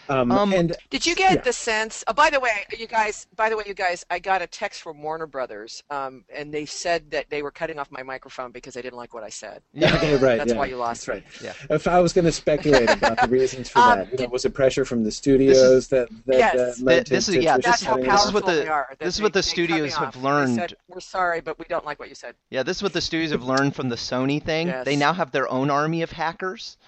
[0.09, 1.41] Um, um, and did you get yeah.
[1.41, 2.05] the sense?
[2.07, 3.27] Oh, by the way, you guys.
[3.37, 4.05] By the way, you guys.
[4.11, 7.79] I got a text from Warner Brothers, um, and they said that they were cutting
[7.79, 9.63] off my microphone because they didn't like what I said.
[9.85, 10.39] Yeah, okay, right.
[10.39, 10.59] That's yeah.
[10.59, 11.07] why you lost.
[11.07, 11.57] That's right.
[11.69, 11.75] Yeah.
[11.75, 14.47] If I was going to speculate about the reasons for um, that, you know, was
[14.47, 16.79] it pressure from the studios that that, yes.
[16.79, 17.57] that led this to, is yeah.
[17.57, 20.55] This, this, is what the this is what the studios have learned.
[20.55, 22.35] Said, we're sorry, but we don't like what you said.
[22.51, 24.69] Yeah, this is what the studios have learned from the Sony thing.
[24.69, 24.85] Yes.
[24.85, 26.79] They now have their own army of hackers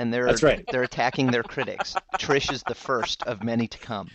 [0.00, 0.64] and they're That's right.
[0.72, 1.94] they're attacking their critics.
[2.18, 4.08] Trish is the first of many to come.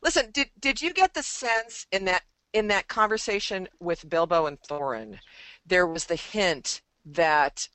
[0.00, 2.22] Listen, did did you get the sense in that
[2.52, 5.18] in that conversation with Bilbo and Thorin,
[5.66, 7.68] there was the hint that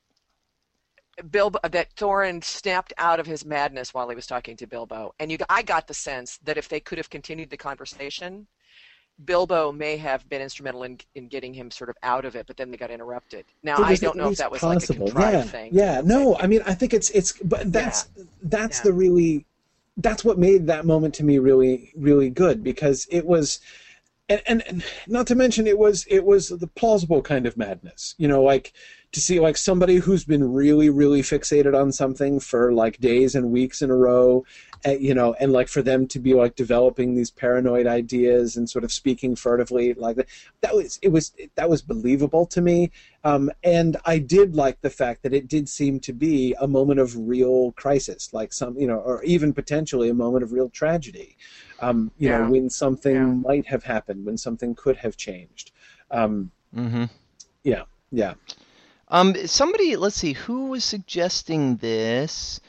[1.30, 5.30] Bilbo that Thorin snapped out of his madness while he was talking to Bilbo, and
[5.30, 8.48] you I got the sense that if they could have continued the conversation,
[9.26, 12.58] Bilbo may have been instrumental in, in getting him sort of out of it, but
[12.58, 13.46] then they got interrupted.
[13.64, 15.06] Now I don't know if that was possible.
[15.06, 15.44] like a contrived yeah.
[15.44, 15.70] thing.
[15.74, 18.24] Yeah, no, I mean I think it's it's but that's yeah.
[18.44, 18.84] that's yeah.
[18.84, 19.46] the really
[19.98, 23.60] that's what made that moment to me really really good because it was
[24.30, 28.16] and, and, and not to mention it was it was the plausible kind of madness.
[28.18, 28.74] You know, like
[29.12, 33.52] to see like somebody who's been really really fixated on something for like days and
[33.52, 34.44] weeks in a row
[34.86, 38.70] uh, you know and like for them to be like developing these paranoid ideas and
[38.70, 40.28] sort of speaking furtively like that
[40.62, 42.92] that was it was that was believable to me
[43.24, 47.00] um, and i did like the fact that it did seem to be a moment
[47.00, 51.36] of real crisis like some you know or even potentially a moment of real tragedy
[51.82, 52.38] um, you yeah.
[52.38, 53.26] know when something yeah.
[53.26, 55.72] might have happened when something could have changed
[56.12, 57.06] um, mm-hmm.
[57.64, 58.34] yeah yeah
[59.10, 62.60] um, somebody, let's see, who was suggesting this?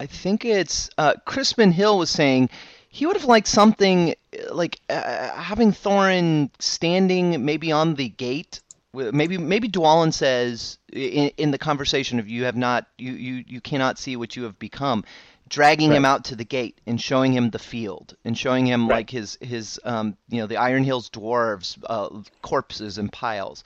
[0.00, 2.50] I think it's uh, Crispin Hill was saying
[2.88, 8.60] he would have liked something uh, like uh, having Thorin standing maybe on the gate.
[8.92, 13.60] Maybe maybe Dwalin says in, in the conversation of you have not you, you, you
[13.60, 15.04] cannot see what you have become,
[15.48, 15.96] dragging right.
[15.98, 18.96] him out to the gate and showing him the field and showing him right.
[18.96, 22.08] like his his um you know the Iron Hills dwarves uh,
[22.42, 23.62] corpses and piles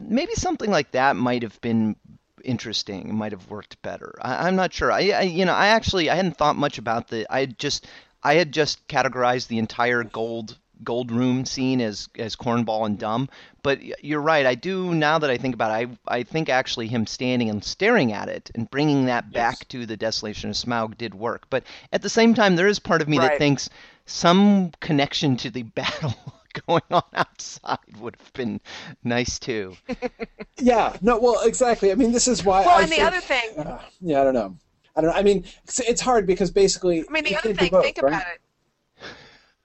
[0.00, 1.96] maybe something like that might have been
[2.44, 3.08] interesting.
[3.08, 4.14] It might have worked better.
[4.20, 4.90] I, am not sure.
[4.92, 7.26] I, I, you know, I actually I hadn't thought much about the.
[7.30, 7.86] I had just
[8.22, 13.28] I had just categorized the entire gold gold room scene as as cornball and dumb.
[13.62, 14.46] But you're right.
[14.46, 15.90] I do now that I think about it.
[16.08, 19.34] I I think actually him standing and staring at it and bringing that yes.
[19.34, 21.46] back to the desolation of Smaug did work.
[21.50, 23.30] But at the same time, there is part of me right.
[23.30, 23.68] that thinks
[24.06, 26.14] some connection to the battle
[26.66, 28.60] going on outside would have been
[29.04, 29.76] nice too.
[30.58, 31.92] yeah, no, well, exactly.
[31.92, 32.60] I mean, this is why.
[32.62, 33.58] Well, I and think, the other thing.
[33.58, 34.56] Uh, yeah, I don't know.
[34.96, 35.16] I don't know.
[35.16, 37.04] I mean, it's, it's hard because basically.
[37.08, 37.70] I mean, the other thing.
[37.70, 38.08] Both, think right?
[38.08, 38.40] about it.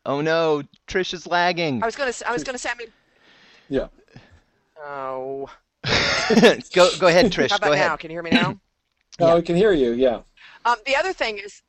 [0.05, 1.81] Oh no, Trish is lagging.
[1.81, 2.13] I was gonna.
[2.27, 2.69] I was gonna say.
[2.69, 2.87] I mean.
[3.69, 3.87] Yeah.
[4.79, 5.49] Oh.
[6.73, 7.49] go go ahead, Trish.
[7.49, 7.85] How about go now?
[7.85, 7.99] ahead.
[7.99, 8.59] Can you hear me now?
[9.19, 9.33] oh, yeah.
[9.35, 9.93] I can hear you.
[9.93, 10.21] Yeah.
[10.65, 11.61] Um, the other thing is,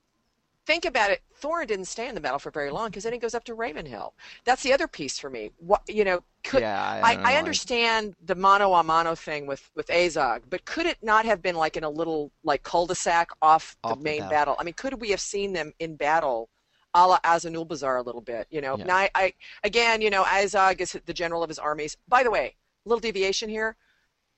[0.67, 1.23] think about it.
[1.41, 3.55] Thorin didn't stay in the battle for very long because then he goes up to
[3.55, 4.15] Ravenhill.
[4.45, 5.51] That's the other piece for me.
[5.59, 9.71] What, you know, could yeah, I, I, I understand the mano a mano thing with
[9.75, 13.77] with Azog, but could it not have been like in a little like cul-de-sac off
[13.83, 14.31] the Off the main battle.
[14.31, 14.57] battle?
[14.59, 16.49] I mean, could we have seen them in battle,
[16.95, 18.47] a la Azanulbizar a little bit?
[18.51, 18.85] You know, Yeah.
[18.85, 19.33] now I, I
[19.65, 21.97] again, you know, Azog is the general of his armies.
[22.09, 22.55] By the way,
[22.85, 23.77] little deviation here.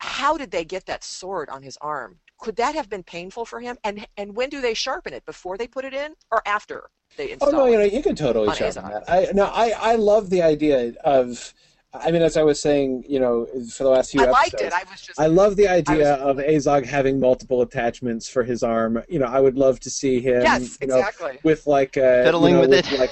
[0.00, 2.20] How did they get that sword on his arm?
[2.38, 3.76] Could that have been painful for him?
[3.84, 5.24] And and when do they sharpen it?
[5.26, 7.48] Before they put it in, or after they install?
[7.50, 9.06] Oh no, you know you can totally On sharpen Azog.
[9.06, 9.10] that.
[9.10, 11.52] I no, I I love the idea of.
[11.94, 14.60] I mean, as I was saying, you know, for the last few I episodes, liked
[14.60, 14.72] it.
[14.74, 18.62] I was just I love the idea I of Azog having multiple attachments for his
[18.62, 19.02] arm.
[19.08, 20.42] You know, I would love to see him.
[20.42, 21.38] yes, you know, exactly.
[21.44, 22.98] with like uh, Fiddling you know, with it.
[22.98, 23.10] Like,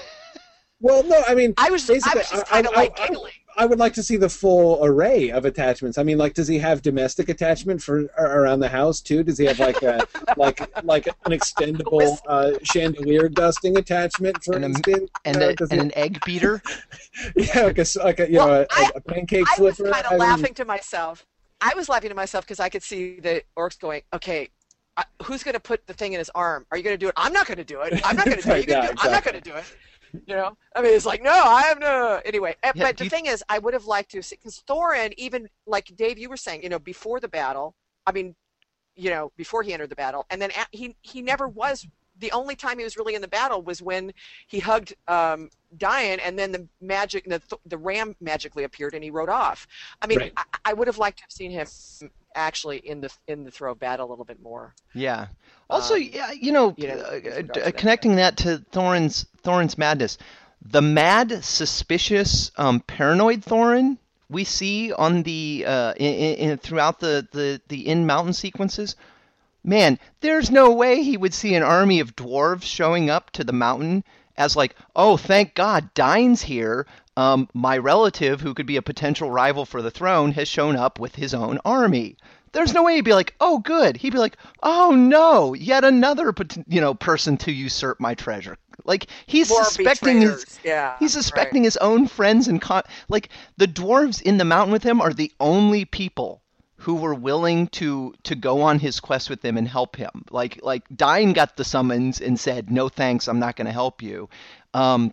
[0.81, 3.07] well, no, I mean, I was I was just I- kind of I- like I-
[3.09, 3.33] giggling.
[3.59, 5.97] I would like to see the full array of attachments.
[5.99, 9.23] I mean, like, does he have domestic attachment for around the house too?
[9.23, 14.65] Does he have like a like like an extendable uh, chandelier dusting attachment, for And
[14.65, 15.11] a- instance?
[15.25, 16.63] and, You a, and he- an egg beater.
[17.37, 19.77] yeah, like a s- like a you Well, know a, I- a pancake I was
[19.77, 19.93] flipper.
[19.93, 21.25] kind I of mean, laughing to myself.
[21.61, 24.51] I was laughing to myself because I could see the orcs going, okay,
[24.99, 26.67] I, who's going to put the thing in his arm?
[26.71, 27.15] Are you going to do it?
[27.17, 28.01] I'm not going to do it.
[28.05, 28.57] I'm not going to do it.
[28.69, 29.05] You Yeah, can do it.
[29.07, 29.65] I'm not going to do it.
[30.13, 32.21] You know, I mean, it's like, no, I have no.
[32.25, 35.13] Anyway, Yeah, but the you- thing is, I would have liked to see because Thorin,
[35.17, 37.75] even like Dave, you were saying, you know, before the battle,
[38.07, 38.35] I mean,
[38.95, 41.87] you know, before he entered the battle, and then a- he he never was.
[42.19, 44.11] The only time he was really in the battle was when
[44.47, 49.11] he hugged um, Dain, and then the magic, the the ram magically appeared, and he
[49.11, 49.67] rode off.
[50.01, 50.33] I mean, Right.
[50.37, 51.67] I, I would have liked to have seen him
[52.37, 54.75] actually in the in the throw battle a little bit more.
[54.95, 55.29] Yeah.
[55.69, 57.77] Also, Um, yeah, you know, you know, uh, uh, to that.
[57.77, 60.19] connecting that to Thorin's Thorin's madness,
[60.63, 67.27] the mad, suspicious, um, paranoid Thorin we see on the uh, in, in, throughout the
[67.33, 68.97] the the in mountain sequences.
[69.65, 73.53] Man, there's no way he would see an army of dwarves showing up to the
[73.53, 74.05] mountain
[74.37, 76.87] as like, oh, thank God, Dain's here.
[77.17, 80.99] Um, my relative, who could be a potential rival for the throne, has shown up
[80.99, 82.17] with his own army.
[82.53, 83.97] There's no way he'd be like, oh, good.
[83.97, 86.35] He'd be like, oh no, yet another,
[86.67, 88.57] you know, person to usurp my treasure.
[88.85, 91.23] Like he's More suspecting his, yeah, he's right.
[91.23, 95.13] suspecting his own friends and con- like the dwarves in the mountain with him are
[95.13, 96.43] the only people
[96.77, 100.25] who were willing to to go on his quest with him and help him.
[100.31, 104.03] Like like Dain got the summons and said, "No thanks, I'm not going to help
[104.03, 104.29] you."
[104.73, 105.13] Um,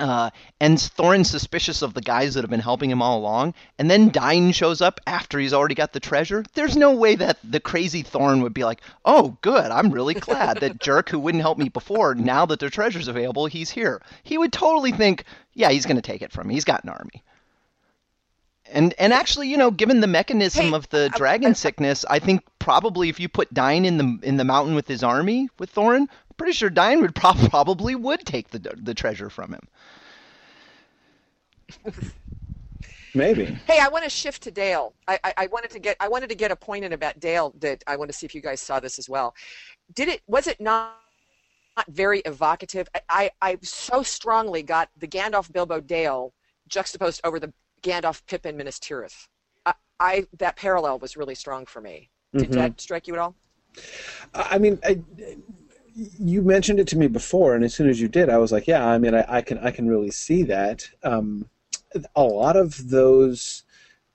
[0.00, 0.30] uh,
[0.60, 4.08] and Thorin's suspicious of the guys that have been helping him all along, and then
[4.08, 6.44] Dain shows up after he's already got the treasure.
[6.54, 10.58] There's no way that the crazy Thorin would be like, "Oh, good, I'm really glad
[10.60, 14.38] that jerk who wouldn't help me before, now that the treasure's available, he's here." He
[14.38, 15.24] would totally think,
[15.54, 16.54] "Yeah, he's going to take it from me.
[16.54, 17.22] He's got an army."
[18.72, 22.04] And and actually, you know, given the mechanism Hey, of the I- dragon I- sickness,
[22.08, 25.48] I think probably if you put Dain in the in the mountain with his army
[25.58, 26.06] with Thorin,
[26.40, 29.60] pretty sure Dain would prob- probably would take the the treasure from him.
[33.14, 33.44] maybe.
[33.66, 34.94] Hey, I want to shift to Dale.
[35.06, 37.52] I, I, I wanted to get I wanted to get a point in about Dale
[37.58, 39.34] that I want to see if you guys saw this as well.
[39.94, 40.96] Did it was it not
[41.76, 42.88] not very evocative?
[42.94, 46.32] I, I, I so strongly got the Gandalf Bilbo Dale
[46.68, 49.28] juxtaposed over the Gandalf Pippin Minas Tirith.
[49.66, 52.08] I, I that parallel was really strong for me.
[52.34, 52.54] Did Mhm.
[52.54, 53.34] that strike you at all?
[54.34, 55.00] I mean, I,
[56.18, 58.66] you mentioned it to me before, and as soon as you did, I was like,
[58.66, 58.86] yeah.
[58.86, 60.88] I mean, I, I can I can really see that.
[61.02, 61.48] Um,
[62.14, 63.64] a lot of those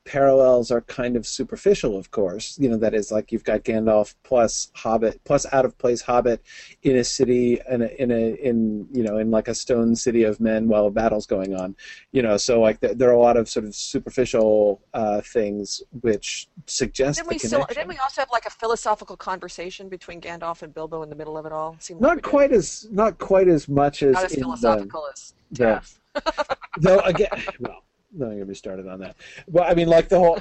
[0.06, 2.58] parallels are kind of superficial, of course.
[2.60, 6.42] You know, that is like you've got Gandalf plus Hobbit plus out of place Hobbit
[6.84, 10.24] in a city in a, in a in you know in like a stone city
[10.24, 11.76] of men while a battle's going on.
[12.12, 15.82] You know, so like th- there are a lot of sort of superficial uh, things
[16.02, 17.76] which suggest Didn't the we still, connection.
[17.76, 21.38] didn't we also have like a philosophical conversation between Gandalf and Bilbo in the middle
[21.38, 21.76] of it all?
[21.80, 22.24] Seemed like not did.
[22.24, 26.00] quite as not quite as much as, not as in the- philosophical as the- Jeff.
[26.78, 27.28] though again
[27.60, 29.16] well not gonna be started on that
[29.48, 30.40] well i mean like the whole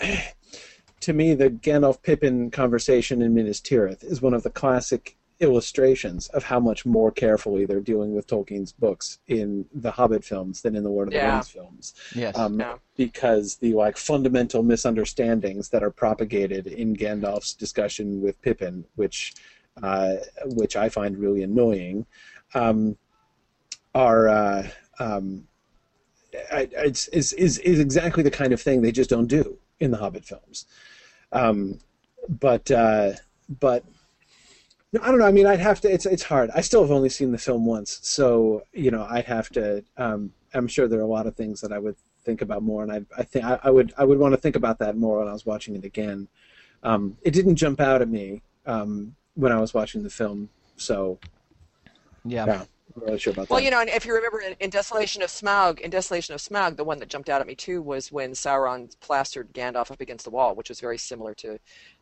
[1.00, 6.28] to me the gandalf pippin conversation in minas tirith is one of the classic illustrations
[6.28, 10.76] of how much more carefully they're dealing with tolkien's books in the hobbit films than
[10.76, 12.38] in the lord of the rings films Yes.
[12.38, 12.76] um, Yeah.
[12.96, 19.34] because the like fundamental misunderstandings that are propagated in Gandalf's discussion with Pippin, which
[19.82, 22.04] uh, which I find really annoying,
[22.54, 22.96] um,
[23.94, 24.68] are uh,
[25.02, 25.48] um,
[26.50, 29.90] I, it's, is, is is exactly the kind of thing they just don't do in
[29.90, 30.66] the Hobbit films.
[31.32, 31.78] Um,
[32.28, 33.12] but uh,
[33.60, 33.84] but
[35.00, 35.26] I don't know.
[35.26, 35.92] I mean, I'd have to.
[35.92, 36.50] It's it's hard.
[36.54, 39.84] I still have only seen the film once, so you know, I'd have to.
[39.96, 42.82] Um, I'm sure there are a lot of things that I would think about more,
[42.82, 45.18] and I, I think I, I would I would want to think about that more
[45.18, 46.28] when I was watching it again.
[46.82, 51.18] Um, it didn't jump out at me um, when I was watching the film, so
[52.24, 52.46] yeah.
[52.46, 52.64] yeah.
[52.94, 53.64] I'm not really sure about Well, that.
[53.64, 56.76] you know, and if you remember in, in Desolation of Smaug, in Desolation of Smaug,
[56.76, 60.24] the one that jumped out at me too was when Sauron plastered Gandalf up against
[60.24, 61.58] the wall, which was very similar to,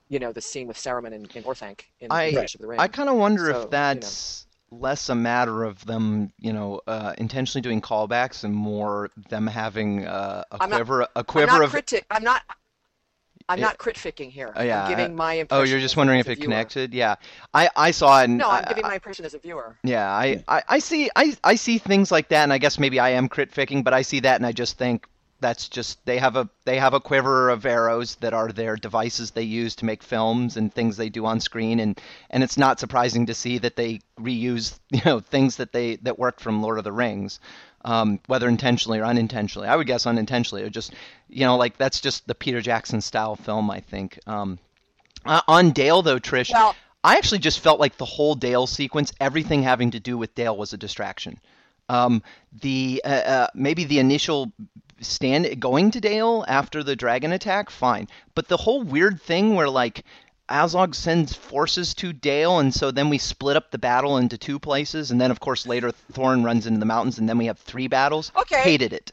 [0.08, 2.80] you know, the scene with Saruman in, in Orthanc in I- Fellowship of the Ring.
[2.80, 3.60] I kind of wonder So, you know.
[3.62, 9.10] if that's less a matter of them, you know, uh, intentionally doing callbacks and more
[9.28, 11.70] them having uh, a I'm not- quiver, a I'm quiver not of.
[11.70, 12.06] critic.
[12.10, 12.42] I'm not.
[13.50, 13.66] Oh, I'm Yeah.
[13.66, 14.52] not crit-ficking here.
[14.54, 16.44] Oh, yeah, I'm giving my Oh, you're just wondering if it viewer.
[16.44, 16.94] connected.
[16.94, 17.16] Yeah,
[17.52, 18.24] I I saw it.
[18.24, 19.76] And No, I'm I- giving my impression as a viewer.
[19.82, 23.00] Yeah, I, I, I see I, I see things like that, and I guess maybe
[23.00, 25.08] I am crit ficking, but I see that and I just think
[25.40, 29.30] that's just they have a they have a quiver of arrows that are their devices
[29.30, 32.80] they use to make films and things they do on screen, and and it's not
[32.80, 36.78] surprising to see that they reuse you know things that they that worked from Lord
[36.78, 37.40] of the Rings,
[37.84, 39.68] um, whether intentionally or unintentionally.
[39.68, 40.62] I would guess unintentionally.
[40.62, 40.94] It just
[41.28, 44.18] you know like that's just the Peter Jackson style film, I think.
[44.26, 44.58] Um,
[45.24, 46.52] uh, on Dale though, Trish.
[46.52, 50.34] Well- I actually just felt like the whole Dale sequence, everything having to do with
[50.34, 51.40] Dale was a distraction.
[51.88, 52.22] Um,
[52.60, 54.52] the uh, uh, maybe the initial
[55.00, 59.68] stand going to Dale after the dragon attack, fine, but the whole weird thing where
[59.68, 60.04] like
[60.48, 64.58] Azog sends forces to Dale, and so then we split up the battle into two
[64.58, 67.58] places, and then of course later Thorin runs into the mountains, and then we have
[67.58, 68.32] three battles.
[68.36, 68.60] Okay.
[68.62, 69.12] hated it,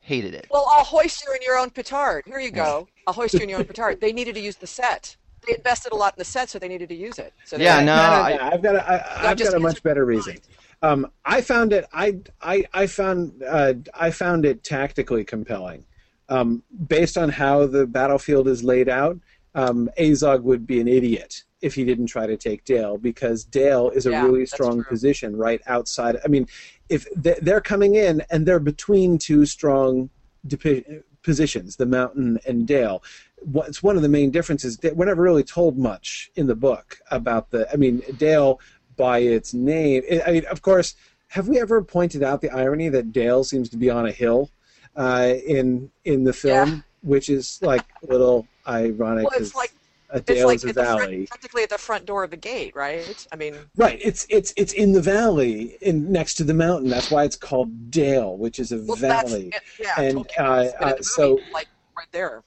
[0.00, 0.46] hated it.
[0.50, 2.24] Well, I'll hoist you in your own petard.
[2.26, 2.88] Here you go.
[3.06, 4.00] I'll hoist you in your own petard.
[4.00, 5.14] They needed to use the set.
[5.46, 7.32] They invested a lot in the set, so they needed to use it.
[7.44, 9.82] So Yeah, had- no, no, I- no, I've got a, I, I've got a much
[9.82, 10.38] better reason.
[10.82, 11.86] Um, I found it.
[11.92, 15.84] I I I found uh, I found it tactically compelling,
[16.28, 19.18] um, based on how the battlefield is laid out.
[19.54, 23.90] Um, Azog would be an idiot if he didn't try to take Dale because Dale
[23.90, 24.84] is a Yeah, really strong true.
[24.84, 26.16] position right outside.
[26.24, 26.46] I mean,
[26.88, 30.10] if they- they're coming in and they're between two strong
[30.46, 33.02] depi- positions, the mountain and Dale.
[33.40, 34.76] What's one of the main differences?
[34.78, 37.68] that We're never really told much in the book about the.
[37.72, 38.60] I mean, Dale
[38.98, 40.02] by its name.
[40.26, 40.94] I mean, of course,
[41.28, 44.50] have we ever pointed out the irony that Dale seems to be on a hill
[44.96, 46.80] uh, in in the film, Yeah.
[47.02, 49.72] which is like a little ironic Well, it's like
[50.10, 51.26] a it's like is a the front- valley.
[51.26, 53.26] practically at the front door of the gate, right?
[53.32, 56.90] I mean, Right, it's it's it's in the valley, in next to the mountain.
[56.90, 59.50] That's why it's called Dale, which is a well, valley.
[59.52, 60.00] that's yeah.
[60.00, 62.42] And, uh, puts it in uh, movie, so- like right there.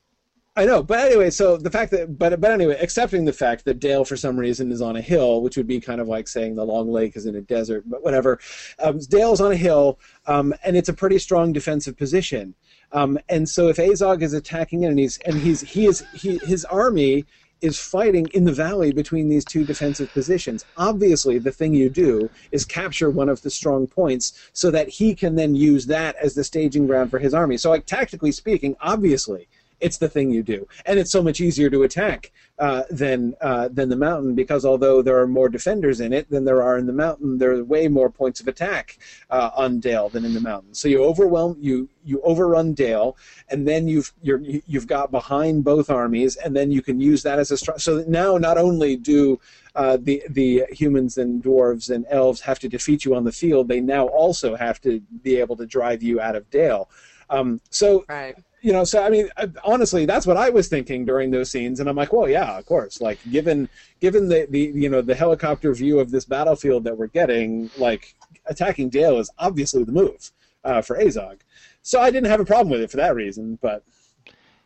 [0.62, 3.80] I know, but anyway, so the fact that, but but anyway, accepting the fact that
[3.80, 6.54] Dale for some reason is on a hill, which would be kind of like saying
[6.54, 8.40] the Long Lake is in a desert, but whatever.
[8.78, 9.98] Um, Dale's on a hill,
[10.28, 12.54] um, and it's a pretty strong defensive position.
[12.92, 16.38] Um, and so if Azog is attacking it, and he's and he's he is he
[16.44, 17.26] his army
[17.62, 20.64] is fighting in the valley between these two defensive positions.
[20.78, 25.16] Obviously, the thing you do is capture one of the strong points so that he
[25.16, 27.58] can then use that as the staging ground for his army.
[27.58, 29.48] So, like tactically speaking, obviously,
[29.82, 33.68] it's the thing you do, and it's so much easier to attack uh, than uh,
[33.70, 36.86] than the mountain because although there are more defenders in it than there are in
[36.86, 38.98] the mountain, there are way more points of attack
[39.32, 40.74] uh, on Dale than in the mountain.
[40.74, 43.18] So you overwhelm you you overrun Dale,
[43.50, 47.24] and then you've you're, you- you've got behind both armies, and then you can use
[47.24, 49.40] that as a str- so now not only do
[49.76, 53.68] uh, the the humans and dwarves and elves have to defeat you on the field,
[53.68, 56.90] they now also have to be able to drive you out of Dale.
[57.30, 58.36] Um, so Right.
[58.62, 59.28] You know, so I mean,
[59.64, 62.66] honestly, that's what I was thinking during those scenes, and I'm like, well, yeah, of
[62.66, 63.02] course.
[63.02, 63.68] Like, given
[64.00, 68.16] given the, the you know the helicopter view of this battlefield that we're getting, like
[68.46, 70.32] attacking Dale is obviously the move
[70.64, 71.40] uh, for Azog.
[71.82, 73.84] So I didn't have a problem with it for that reason, but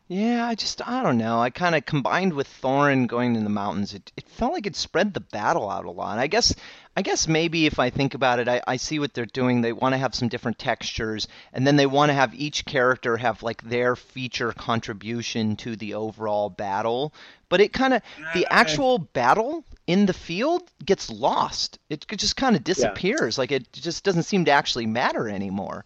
[0.07, 1.39] Yeah, I just I don't know.
[1.39, 3.95] I kind of combined with Thorin going in the mountains.
[3.95, 6.19] It it felt like it spread the battle out a lot.
[6.19, 6.53] I guess
[6.95, 9.61] I guess maybe if I think about it, I, I see what they're doing.
[9.61, 13.17] They want to have some different textures, and then they want to have each character
[13.17, 17.11] have like their feature contribution to the overall battle.
[17.49, 18.03] But it kind of
[18.35, 21.79] the actual battle in the field gets lost.
[21.89, 23.39] It just kind of disappears.
[23.39, 25.83] Like it just doesn't seem to actually matter anymore.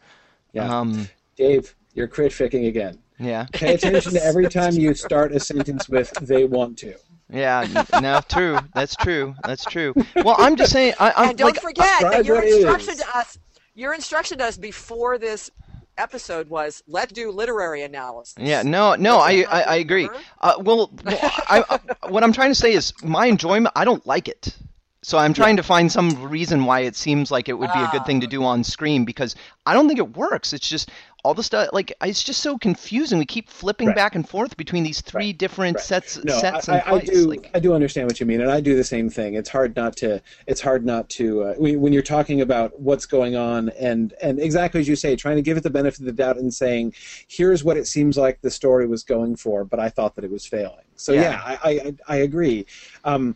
[0.52, 1.08] yeah, Um,
[1.38, 2.98] Dave, you're critficking again.
[3.20, 3.48] Yeah.
[3.52, 6.96] Pay attention to every time you start a sentence with "they want to."
[7.32, 8.60] Yeah, n- no, true.
[8.74, 9.36] That's true.
[9.44, 9.94] That's true.
[10.16, 10.94] Well, I'm just saying.
[11.00, 13.00] I, I'm and don't like, forget describe that your instruction is.
[13.00, 13.38] to us,
[13.76, 15.52] your instruction to us before this
[15.98, 18.36] episode was let's do literary analysis.
[18.40, 20.10] Yeah, no, no, I, I, I agree.
[20.40, 23.74] Uh, well, well I, I, what I'm trying to say is my enjoyment.
[23.76, 24.56] I don't like it,
[25.02, 27.88] so I'm trying to find some reason why it seems like it would be a
[27.88, 29.36] good thing to do on screen because
[29.66, 30.52] I don't think it works.
[30.54, 30.92] It's just
[31.24, 31.70] all the stuff.
[31.74, 33.18] Like it's just so confusing.
[33.18, 33.96] We keep flipping Right.
[33.96, 35.84] back and forth between these three Right, different right.
[35.84, 37.26] sets, No, sets I, and I, I do.
[37.26, 39.34] Like, I do understand what you mean, and I do the same thing.
[39.36, 40.22] It's hard not to.
[40.48, 41.44] It's hard not to.
[41.44, 45.16] Uh, when when you're talking about what's going on, and and exactly as you say,
[45.16, 46.94] trying to give it the benefit of the doubt and saying,
[47.28, 50.32] here's what it seems like the story was going for, but I thought that it
[50.32, 50.86] was failing.
[50.96, 51.22] So Yeah.
[51.22, 52.66] yeah, I, I I agree.
[53.04, 53.36] Um,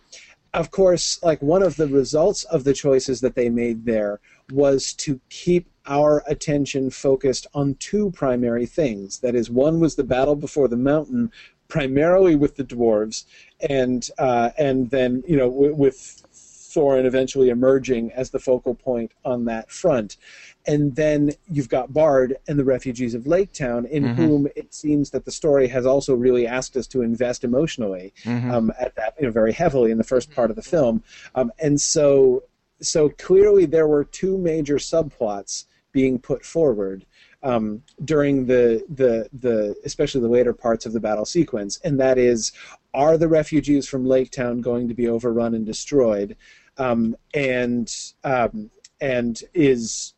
[0.54, 4.20] of course, like one of the results of the choices that they made there
[4.52, 9.20] was to keep our attention focused on two primary things.
[9.20, 11.32] That is, one was the battle before the mountain,
[11.68, 13.26] primarily with the dwarves,
[13.68, 19.12] and uh, and then you know w- with Thorin eventually emerging as the focal point
[19.26, 20.18] on that front.
[20.66, 24.16] And then you've got Bard and the refugees of Lake Town, in Mhm.
[24.16, 28.52] whom it seems that the story has also really asked us to invest emotionally Mhm.
[28.52, 31.04] um, at that you know very heavily in the first part of the film.
[31.36, 32.44] Um, and so
[32.80, 37.06] so clearly there were two major subplots being put forward
[37.44, 42.18] um, during the, the the especially the later parts of the battle sequence, and that
[42.18, 42.54] is,
[42.94, 46.38] are the refugees from Lake Town going to be overrun and destroyed,
[46.78, 47.94] um, and
[48.24, 48.70] um,
[49.02, 50.14] and is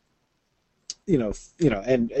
[1.06, 2.16] you know you know and uh,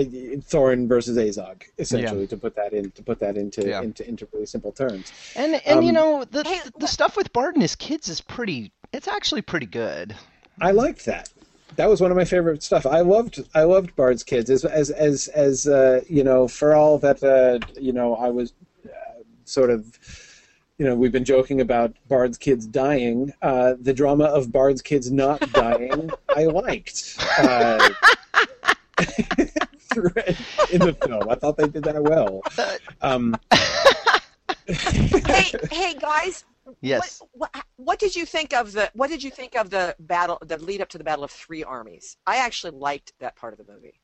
[0.50, 3.82] Thorin versus Azog essentially to put that in to put that into Yeah.
[3.82, 5.12] into into really simple terms.
[5.34, 8.20] And and you Um, know the Hey, the stuff with Bard and his kids is
[8.20, 8.72] pretty.
[8.92, 10.14] It's actually pretty good.
[10.60, 11.28] I liked that.
[11.74, 12.86] That was one of my favorite stuff.
[12.86, 16.98] I loved I loved Bard's kids as as as as uh, you know for all
[16.98, 18.52] that uh, you know I was
[18.86, 18.88] uh,
[19.44, 19.98] sort of
[20.78, 23.32] you know we've been joking about Bard's kids dying.
[23.42, 27.16] Uh, the drama of Bard's kids not dying I liked.
[27.38, 27.90] Uh,
[30.72, 32.42] in the film, I thought they did that well.
[33.00, 33.36] Um,
[34.66, 36.44] hey, hey guys.
[36.80, 37.22] Yes.
[37.32, 40.38] What, what, what did you think of the What did you think of the battle,
[40.44, 42.16] the lead up to the Battle of Three Armies?
[42.26, 44.00] I actually liked that part of the movie.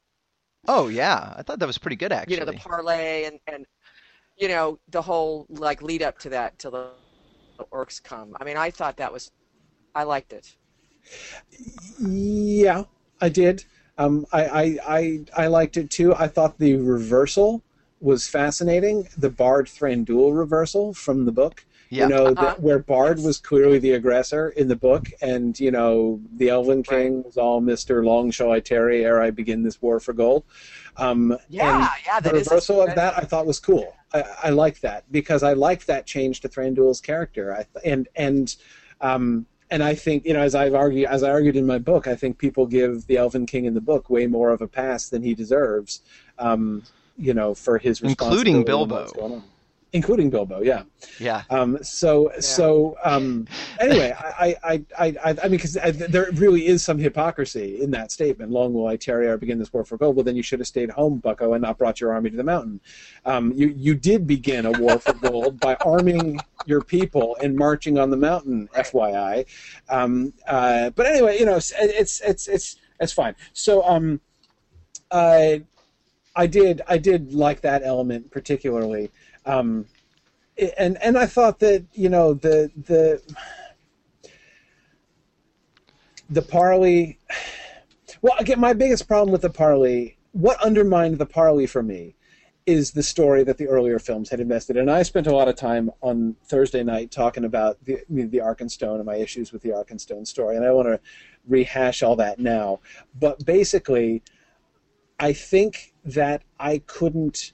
[0.69, 2.35] Oh yeah, I thought that was pretty good actually.
[2.35, 3.67] You know, the parlay and and
[4.39, 6.91] you know the whole like lead up to that till the,
[7.59, 8.37] the orcs come.
[8.41, 9.31] I mean, I thought that was,
[9.95, 10.55] I liked it.
[12.01, 12.85] Yeah,
[13.21, 13.65] I did.
[13.99, 16.15] Um, I, I, I, I liked it too.
[16.15, 17.63] I thought the reversal
[18.01, 19.09] was fascinating.
[19.17, 21.65] The Bard Thranduil reversal from the book.
[21.91, 22.05] yeah.
[22.05, 22.43] You know, Uh-huh.
[22.45, 23.27] that where Bard Yes.
[23.27, 27.61] was clearly the aggressor in the book, and you know, the Elven King was all
[27.61, 30.45] Mister Long shall I tarry ere I begin this war for gold.
[30.97, 33.61] Um, Yeah, and yeah, the that is a- reversal of that- that I thought was
[33.61, 33.95] cool.
[34.15, 37.55] I, I liked that because I like that change to Thranduil's character.
[37.55, 38.57] I, and and
[39.03, 42.07] um, and I think you know, as I've argued, as I argued in my book,
[42.07, 45.09] I think people give the Elven King in the book way more of a pass
[45.09, 46.03] than he deserves.
[46.39, 46.83] Um,
[47.17, 49.43] you know, for his Including Bilbo.
[49.93, 50.29] What's going on.
[50.29, 50.63] including Bilbo.
[50.63, 50.83] Yeah.
[51.19, 51.43] Yeah.
[51.51, 53.47] Um, so so um,
[53.81, 58.13] anyway, I I I I, I mean because there really is some hypocrisy in that
[58.13, 58.51] statement.
[58.51, 60.17] Long will I tarry or begin this war for gold.
[60.17, 62.45] Well, then you should have stayed home, Bucko, and not brought your army to the
[62.45, 62.81] mountain.
[63.25, 67.99] Um, you you did begin a war for gold by arming your people and marching
[67.99, 68.69] on the mountain.
[68.77, 69.47] FYI.
[69.89, 73.35] Um, uh, but anyway, you know it's it's it's it's, it's fine.
[73.53, 74.21] So um,
[75.11, 75.65] I.
[76.35, 76.81] I did.
[76.89, 79.11] I did like that element particularly,
[79.47, 79.87] um,
[80.79, 83.23] and and I thought that you know the the
[86.31, 87.19] the parley.
[88.21, 92.15] Well, again, my biggest problem with the parley, what undermined the parley for me,
[92.67, 94.83] is the story that the earlier films had invested in.
[94.83, 98.97] And I spent a lot of time on Thursday night talking about the the Arkenstone
[98.97, 101.01] and my issues with the Arkenstone story, and I want to
[101.49, 102.81] rehash all that now.
[103.19, 104.23] But basically,
[105.19, 107.53] I think that I couldn't.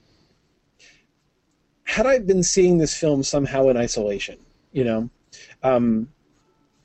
[1.89, 4.37] Had I been seeing this film somehow in isolation,
[4.73, 5.09] you know,
[5.63, 6.07] um,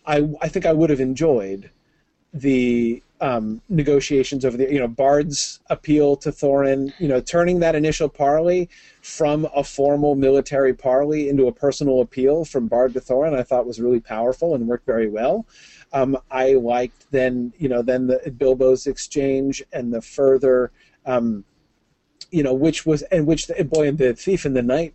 [0.07, 1.71] I I think I would have enjoyed
[2.33, 7.75] the um, negotiations over the you know Bard's appeal to Thorin, you know, turning that
[7.75, 8.71] initial parley
[9.03, 13.67] from a formal military parley into a personal appeal from Bard to Thorin, I thought
[13.67, 15.47] was really powerful and worked very well.
[15.93, 20.73] Um, I liked then you know then the Bilbo's exchange and the further.
[21.05, 21.45] Um,
[22.35, 24.93] you know, which was and which the boy and the thief in the night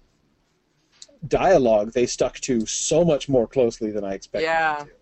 [1.27, 4.45] dialogue they stuck to so much more closely than I expected.
[4.45, 4.77] Yeah.
[4.79, 4.93] them to.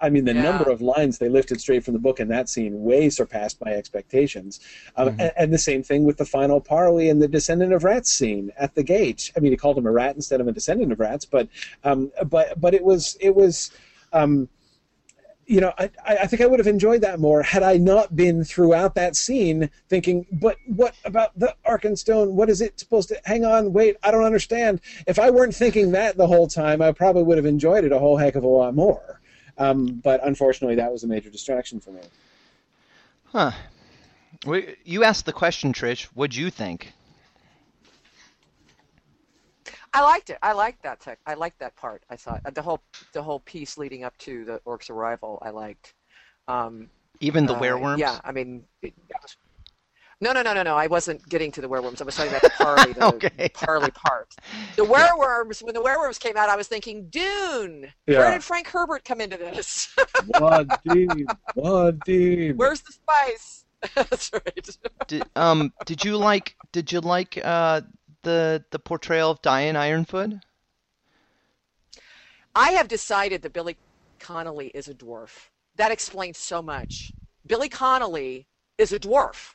[0.00, 0.42] I mean, the Yeah.
[0.42, 3.72] number of lines they lifted straight from the book in that scene way surpassed my
[3.72, 4.60] expectations.
[4.96, 5.20] Um, Mhm.
[5.22, 8.52] and, and the same thing with the final parley and the descendant of rats scene
[8.58, 9.32] at the gate.
[9.36, 11.48] I mean, he called him a rat instead of a descendant of rats, but
[11.84, 13.70] um, but but it was it was.
[14.12, 14.48] Um,
[15.48, 18.44] you know, I, I think I would have enjoyed that more had I not been
[18.44, 22.32] throughout that scene thinking, but what about the Arkenstone?
[22.32, 23.20] What is it supposed to?
[23.24, 24.82] Hang on, wait, I don't understand.
[25.06, 27.98] If I weren't thinking that the whole time, I probably would have enjoyed it a
[27.98, 29.20] whole heck of a lot more.
[29.56, 32.02] Um, but unfortunately, that was a major distraction for me.
[33.24, 33.52] Huh.
[34.84, 36.04] You asked the question, Trish.
[36.14, 36.92] What'd you think?
[39.92, 40.38] I liked it.
[40.42, 41.18] I liked that tech.
[41.26, 42.02] I liked that part.
[42.10, 42.82] I thought uh, the whole
[43.12, 45.38] the whole piece leading up to the orcs' arrival.
[45.42, 45.94] I liked.
[46.46, 46.88] Um,
[47.20, 48.00] Even the uh, werewolves?
[48.00, 49.36] Yeah, I mean, it, that was,
[50.20, 50.76] No, no, no, no, no.
[50.76, 52.00] I wasn't getting to the werewolves.
[52.00, 53.48] I was talking about the parley, the Okay.
[53.54, 54.28] parley part.
[54.76, 55.60] The werewolves.
[55.62, 57.92] When the werewolves came out, I was thinking Dune.
[58.06, 59.94] Where did Frank Herbert come into this?
[60.28, 62.56] Wadim, Wadim.
[62.56, 63.64] Where's the spice?
[63.94, 64.68] That's right.
[65.06, 67.80] Did, um, did you like did you like uh,
[68.22, 70.40] the the portrayal of Dain Ironfoot?
[72.54, 73.76] I have decided that Billy
[74.18, 75.48] Connolly is a dwarf.
[75.76, 77.14] That explains so much.
[77.46, 78.46] Billy Connolly
[78.78, 79.54] is a dwarf.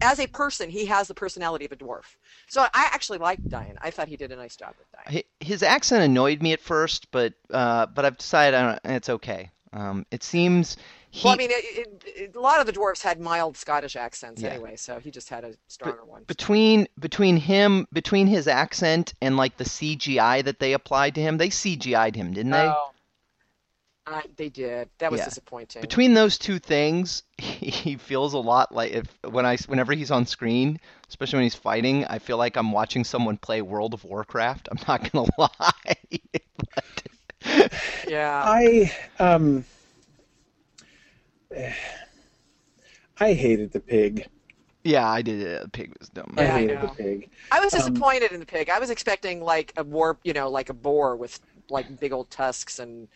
[0.00, 2.16] As a person, he has the personality of a dwarf.
[2.48, 3.76] So I actually liked Dain.
[3.80, 5.22] I thought he did a nice job with Dain.
[5.40, 9.50] His accent annoyed me at first, but uh, but I've decided I don't, it's okay.
[9.74, 10.76] Um, it seems
[11.10, 13.96] he well, I mean, it, it, it, a lot of the dwarves had mild Scottish
[13.96, 14.50] accents Yeah.
[14.50, 16.22] anyway, so he just had a stronger one.
[16.24, 21.38] between between him between his accent and like the CGI that they applied to him,
[21.38, 22.66] they CGI'd him, didn't they?
[22.68, 22.90] Oh.
[24.06, 24.90] Uh, they did.
[24.98, 25.24] That was Yeah.
[25.24, 25.80] disappointing.
[25.80, 30.26] Between those two things, he feels a lot like if when I whenever he's on
[30.26, 30.78] screen,
[31.08, 34.68] especially when he's fighting, I feel like I'm watching someone play World of Warcraft.
[34.70, 35.96] I'm not gonna lie.
[36.74, 37.02] But-
[38.06, 38.46] yeah.
[38.46, 39.64] I um
[43.18, 44.28] I hated the pig.
[44.84, 45.62] yeah, I did it.
[45.62, 46.34] The pig was dumb.
[46.36, 47.30] I Yeah, I hated the pig.
[47.50, 48.68] I was Um, disappointed in the pig.
[48.70, 51.40] I was expecting like a war, you know, like a boar with
[51.70, 53.08] like big old tusks and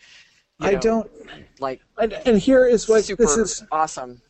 [0.59, 1.11] you I know, don't
[1.59, 4.21] like and, and here is what super this is awesome.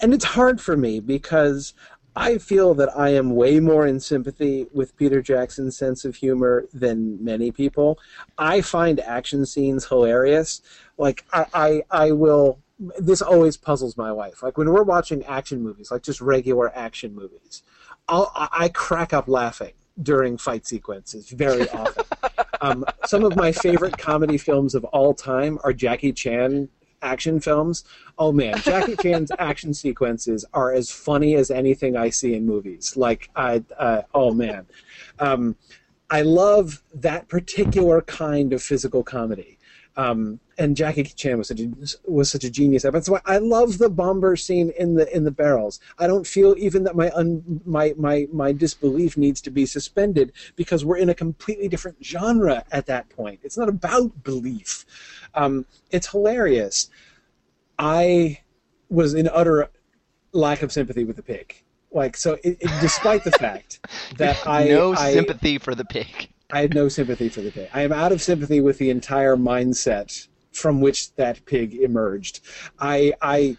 [0.00, 1.74] and it's hard for me because
[2.16, 6.66] I feel that I am way more in sympathy with Peter Jackson's sense of humor
[6.72, 7.98] than many people.
[8.38, 10.62] I find action scenes hilarious.
[10.96, 12.60] Like I, I, I will.
[12.98, 14.42] This always puzzles my wife.
[14.42, 17.62] Like when we're watching action movies, like just regular action movies,
[18.08, 19.72] I'll, I I crack up laughing
[20.02, 22.04] during fight sequences very often.
[22.60, 26.68] um, some of my favorite comedy films of all time are Jackie Chan
[27.04, 27.84] action films.
[28.18, 32.96] Oh man, Jackie Chan's action sequences are as funny as anything I see in movies.
[32.96, 34.66] Like I, uh, oh man,
[35.18, 35.56] um,
[36.10, 39.58] I love that particular kind of physical comedy.
[39.96, 41.70] Um, and Jackie Chan was such a
[42.04, 42.82] was such a genius.
[42.82, 45.80] That's why I love the bomber scene in the in the barrels.
[45.98, 50.32] I don't feel even that my un, my my my disbelief needs to be suspended
[50.56, 53.40] because we're in a completely different genre at that point.
[53.42, 54.84] It's not about belief.
[55.34, 56.88] Um, it's hilarious.
[57.78, 58.40] I
[58.88, 59.70] was in utter
[60.32, 61.62] lack of sympathy with the pig.
[61.92, 63.80] Like so, it, it, despite the fact
[64.16, 66.28] that I no I, sympathy for the pig.
[66.52, 67.68] I had no sympathy for the pig.
[67.72, 72.40] I am out of sympathy with the entire mindset from which that pig emerged.
[72.78, 73.56] I I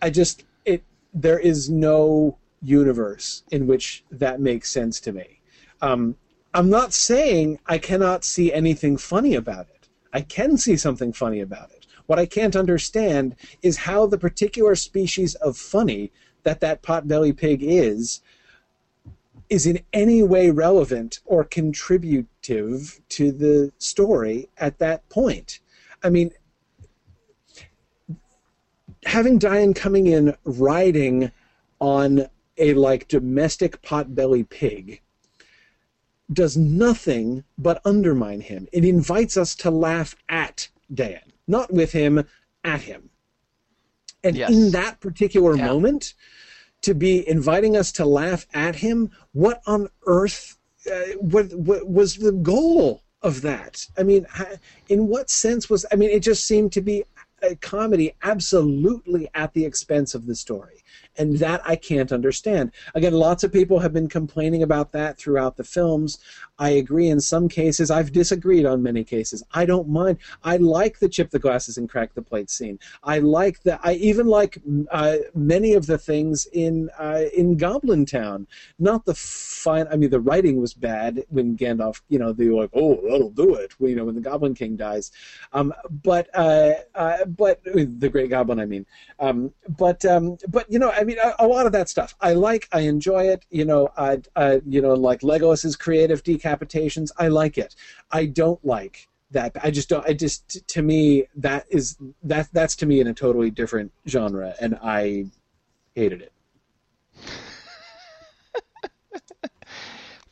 [0.00, 0.82] I just it
[1.12, 5.40] there is no universe in which that makes sense to me.
[5.82, 6.16] Um,
[6.54, 9.73] I'm not saying I cannot see anything funny about it.
[10.14, 11.86] I can see something funny about it.
[12.06, 16.12] What I can't understand is how the particular species of funny
[16.44, 18.22] that that potbelly pig is
[19.50, 25.60] is in any way relevant or contributive to the story at that point.
[26.02, 26.30] I mean,
[29.04, 31.30] having Dain coming in riding
[31.80, 32.26] on
[32.56, 35.02] a like domestic potbelly pig
[36.32, 38.66] does nothing but undermine him.
[38.72, 42.24] It invites us to laugh at Dain, not with him,
[42.62, 43.10] at him.
[44.22, 44.50] And Yes.
[44.50, 45.66] in that particular Yeah.
[45.66, 46.14] moment,
[46.82, 50.58] to be inviting us to laugh at him, what on earth
[50.90, 53.86] uh, what, what was the goal of that?
[53.96, 54.26] I mean,
[54.90, 55.86] in what sense was?
[55.90, 57.04] I mean, it just seemed to be
[57.42, 60.73] a comedy absolutely at the expense of the story.
[61.16, 62.72] And that I can't understand.
[62.94, 66.18] Again, lots of people have been complaining about that throughout the films.
[66.58, 67.90] I agree in some cases.
[67.90, 69.42] I've disagreed on many cases.
[69.52, 70.18] I don't mind.
[70.44, 72.78] I like the chip the glasses and crack the plate scene.
[73.02, 73.80] I like the.
[73.82, 74.58] I even like
[74.92, 78.46] uh, many of the things in uh, in Goblin Town.
[78.78, 79.86] Not the fine.
[79.90, 82.02] I mean, the writing was bad when Gandalf.
[82.08, 84.76] You know, they were like, "Oh, that'll do it." You know, when the Goblin King
[84.76, 85.10] dies.
[85.52, 85.74] Um,
[86.04, 88.86] but uh, uh, but the Great Goblin, I mean.
[89.18, 92.34] Um, but um, but you know, I mean, a, a lot of that stuff I
[92.34, 92.68] like.
[92.72, 93.44] I enjoy it.
[93.50, 94.20] You know, I
[94.66, 97.10] you know, like Legolas's creative decapitations.
[97.16, 97.74] I like it.
[98.10, 99.56] I don't like that.
[99.62, 100.06] I just don't.
[100.06, 104.54] I just to me that is that that's to me in a totally different genre,
[104.60, 105.26] and I
[105.94, 106.32] hated it.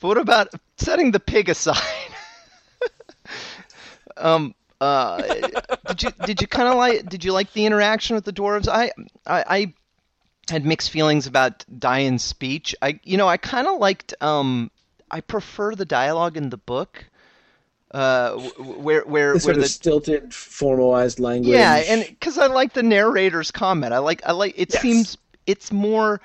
[0.03, 0.49] But what about
[0.79, 1.79] setting the pig aside?
[4.17, 5.23] um, uh,
[5.87, 8.67] did you did you kind of like did you like the interaction with the dwarves?
[8.67, 8.91] I
[9.25, 9.75] I, I
[10.51, 12.75] had mixed feelings about Dain's speech.
[12.83, 14.73] I you know I kind of liked um
[15.13, 17.05] I prefer the dialogue in the book.
[17.93, 21.53] Uh, where where The sort where of stilted, formalized language.
[21.53, 24.81] yeah, and because I like the narrator's comment, I like I like it Yes.
[24.81, 26.21] seems it's more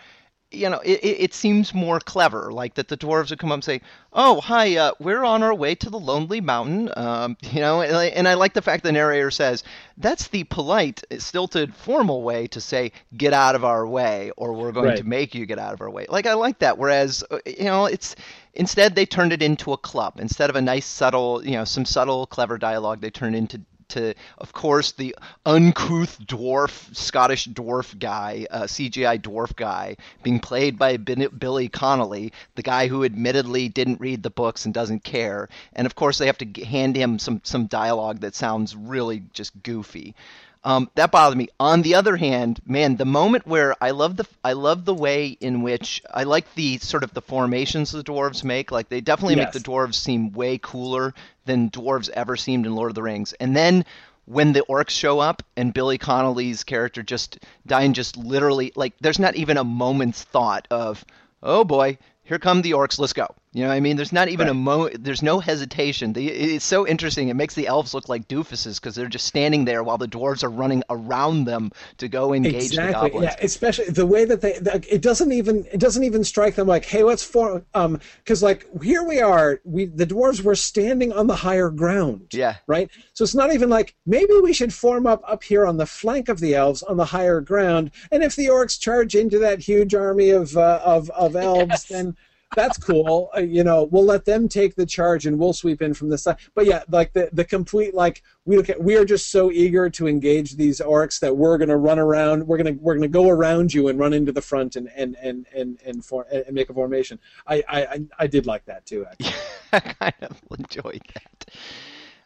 [0.51, 3.63] you know, it, it, seems more clever, like that the dwarves would come up and
[3.63, 3.81] say,
[4.13, 7.95] "Oh, hi, uh, we're on our way to the Lonely Mountain," um, you know, and
[7.95, 9.63] I, and I like the fact the narrator says
[9.97, 14.71] that's the polite, stilted, formal way to say "get out of our way" or "we're
[14.71, 14.97] going Right.
[14.97, 16.77] to make you get out of our way." Like I like that.
[16.77, 18.15] Whereas, uh, you know, it's
[18.53, 21.85] instead they turned it into a club instead of a nice, subtle, you know, some
[21.85, 23.01] subtle, clever dialogue.
[23.01, 25.15] They turned into to, of course, the
[25.45, 32.33] uncouth dwarf, Scottish dwarf guy, uh, CGI dwarf guy, being played by Bin- Billy Connolly,
[32.55, 35.49] the guy who admittedly didn't read the books and doesn't care.
[35.73, 39.51] And of course, they have to hand him some some dialogue that sounds really just
[39.63, 40.15] goofy.
[40.63, 41.47] Um, that bothered me.
[41.61, 45.27] On the other hand, man, the moment where I love the I love the way
[45.27, 48.69] in which I like the sort of the formations the dwarves make.
[48.69, 51.13] Like they definitely make the dwarves seem way cooler
[51.47, 53.33] than dwarves ever seemed in Lord of the Rings.
[53.33, 53.85] And then
[54.25, 59.19] when the orcs show up and Billy Connolly's character just Dain just literally like there's
[59.19, 61.03] not even a moment's thought of
[61.41, 63.95] oh boy here come the orcs let's go you know what I mean?
[63.95, 66.13] There's not even a mo there's no hesitation.
[66.13, 67.29] The, it's so interesting.
[67.29, 70.43] It makes the elves look like doofuses because they're just standing there while the dwarves
[70.43, 73.09] are running around them to go engage the exactly.
[73.09, 73.23] Goblins.
[73.23, 76.67] yeah especially the way that they like, it doesn't even it doesn't even strike them
[76.67, 79.59] like hey let's form um because like here we are.
[79.63, 82.55] We the dwarves were standing on the higher ground Yeah.
[82.67, 82.89] right?
[83.13, 86.29] So it's not even like maybe we should form up up here on the flank
[86.29, 87.91] of the elves on the higher ground.
[88.11, 91.85] And if the orcs charge into that huge army of uh, of of elves Yes.
[91.85, 92.15] then
[92.55, 93.29] that's cool.
[93.35, 96.17] Uh, you know, we'll let them take the charge and we'll sweep in from the
[96.17, 96.37] side.
[96.55, 99.89] But yeah, like the the complete like we look at, we are just so eager
[99.89, 102.47] to engage these orcs that we're gonna run around.
[102.47, 105.45] We're gonna we're gonna go around you and run into the front and and and
[105.55, 107.19] and and, for, and make a formation.
[107.45, 109.05] I, I I did like that too.
[109.05, 109.35] Actually.
[109.73, 111.45] I kind of enjoyed that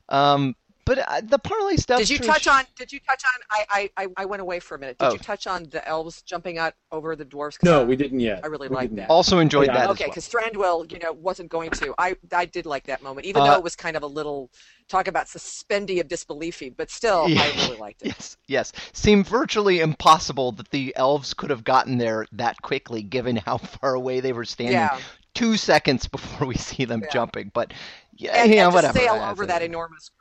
[0.10, 0.56] um
[0.86, 2.64] but uh, the parlay stuff Did you Trish- touch on?
[2.76, 3.42] Did you touch on?
[3.50, 4.98] I I, I, I went away for a minute.
[4.98, 5.14] Did Oh.
[5.14, 7.60] you touch on the elves jumping out over the dwarves?
[7.60, 8.42] 'Cause No, I- we didn't yet.
[8.44, 9.10] I really We like didn't that.
[9.10, 9.74] also enjoyed Yeah.
[9.74, 11.94] that Okay, as well because Thranduil, you know, wasn't going to.
[11.98, 14.50] I I did like that moment, even Uh, though it was kind of a little
[14.88, 17.42] talk about suspendy of disbeliefy, but still, Yeah.
[17.44, 18.08] I really liked it.
[18.18, 18.74] Yes, yes.
[18.94, 23.94] Seemed virtually impossible that the elves could have gotten there that quickly, given how far
[23.94, 24.74] away they were standing.
[24.76, 25.00] Yeah.
[25.34, 27.10] Two seconds before we see them Yeah.
[27.10, 27.72] jumping, but
[28.18, 29.00] yeah, And, yeah, and to whatever.
[29.00, 30.21] sail over that enormous group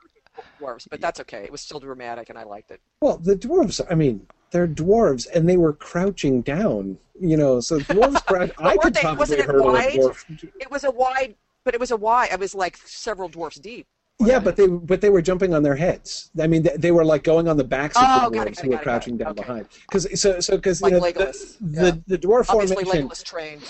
[0.59, 1.43] dwarves, but that's okay.
[1.43, 2.81] It was still dramatic, and I liked it.
[3.01, 3.81] Well, the dwarves.
[3.89, 6.97] I mean, they're dwarves, and they were crouching down.
[7.19, 8.51] You know, so dwarves crouch.
[8.57, 10.49] I could they- probably wasn't it hurdle a dwarf.
[10.59, 12.29] It was a wide, but it was a wide.
[12.31, 13.85] It was like several dwarfs deep.
[14.19, 16.29] Yeah, but they but they were jumping on their heads.
[16.39, 18.69] I mean, they, they were like going on the backs of Oh, the dwarves who
[18.69, 19.29] were crouching down.
[19.31, 19.41] Okay.
[19.41, 19.67] behind.
[19.89, 21.81] Because so so because Like you know the, yeah.
[21.81, 23.09] the the dwarf Obviously, formation.
[23.09, 23.63] Legolas trained.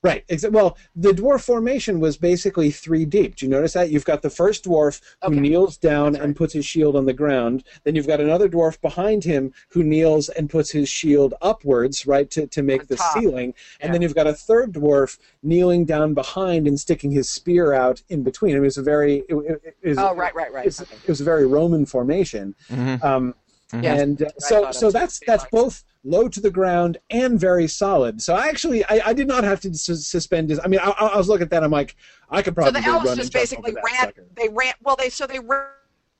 [0.00, 0.24] Right.
[0.28, 3.34] Exa- well, the dwarf formation was basically three deep.
[3.34, 3.90] Do you notice that?
[3.90, 5.40] You've got the first dwarf who Okay.
[5.40, 7.64] kneels down That's and puts his shield on the ground.
[7.82, 12.30] Then you've got another dwarf behind him who kneels and puts his shield upwards, right,
[12.30, 13.18] to, to make On the top.
[13.18, 13.54] ceiling.
[13.80, 18.00] And then you've got a third dwarf kneeling down behind and sticking his spear out
[18.08, 18.54] in between.
[18.54, 19.24] It was a very.
[19.28, 20.66] It, it, it was, Oh, right, right, right.
[20.66, 20.94] It's, Okay.
[20.94, 22.54] it was a very Roman formation.
[22.70, 23.02] Mhm.
[23.02, 23.34] Um,
[23.82, 27.68] Yes, and uh, so so that's that's liked both low to the ground and very
[27.68, 28.22] solid.
[28.22, 30.58] So I actually I, I did not have to sus- suspend this.
[30.64, 31.62] I mean I, I was looking at that.
[31.62, 31.94] I'm like
[32.30, 32.80] I could probably.
[32.80, 34.00] So probably the elves run just basically ran.
[34.06, 34.24] sucker.
[34.36, 34.72] They ran.
[34.82, 35.66] Well, they so they ran,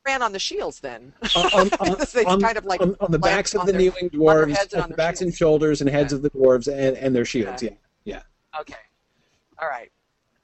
[0.06, 1.12] ran on the shields then.
[1.34, 3.80] on, on, on, They on- kind of like on, on the backs of the their-
[3.80, 6.16] kneeling dwarves, heads and on on the their backs and shoulders and heads Yeah.
[6.16, 7.62] of the dwarves and, and their shields.
[7.62, 7.70] Yeah.
[8.04, 8.14] Yeah,
[8.54, 8.60] yeah.
[8.60, 8.74] Okay.
[9.60, 9.90] All right.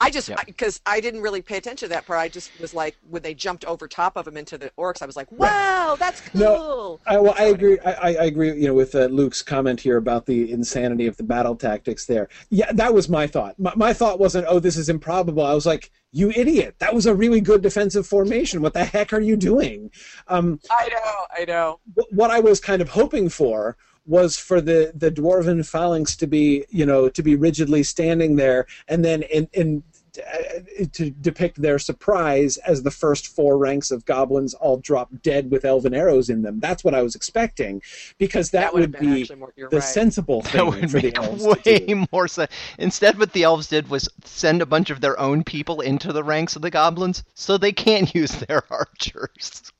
[0.01, 0.47] I just Yep.
[0.47, 2.19] because I, didn't really pay attention to that part.
[2.19, 5.03] I just was like when they jumped over top of him into the orcs.
[5.03, 7.79] I was like, "Wow, that's cool." No, I, well, I agree.
[7.81, 8.53] I, I I agree.
[8.55, 12.07] You know, with uh, Luke's comment here about the insanity of the battle tactics.
[12.07, 13.59] There, yeah, that was my thought.
[13.59, 16.77] My, my thought wasn't, "Oh, this is improbable." I was like, "You idiot!
[16.79, 18.63] That was a really good defensive formation.
[18.63, 19.91] What the heck are you doing?"
[20.29, 21.27] Um, I know.
[21.39, 21.81] I know.
[22.11, 23.77] what I was kind of hoping for
[24.07, 28.67] was for the the dwarven phalanx to be, you know, to be rigidly standing there,
[28.89, 29.83] and then in in
[30.19, 35.51] uh, to depict their surprise as the first four ranks of goblins all drop dead
[35.51, 36.61] with elven arrows in them.
[36.61, 37.83] That's what I was expecting,
[38.19, 39.53] because that, would would be more.
[39.57, 39.83] The right.
[39.83, 42.53] sensible thing That would for make the elves way more sense.
[42.79, 46.23] Instead, what the elves did was send a bunch of their own people into the
[46.23, 49.73] ranks of the goblins, so they can't use their archers.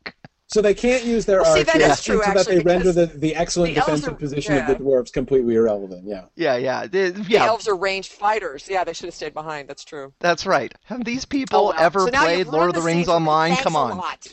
[0.49, 2.57] So they can't use their Well, see, archers, that is true, and so that actually,
[2.59, 4.71] they render the, the excellent the defensive are- position yeah.
[4.71, 6.05] of the dwarves completely irrelevant.
[6.07, 6.27] Yeah.
[6.37, 8.69] Yeah, yeah, the- The elves are ranged fighters.
[8.69, 9.69] Yeah, they should have stayed behind.
[9.69, 10.13] That's true.
[10.21, 10.73] That's right.
[10.85, 11.75] Have these people Oh, well.
[11.79, 13.51] ever So played Lord of ruined the Rings scene online?
[13.53, 14.27] Thanks Come a on, lot.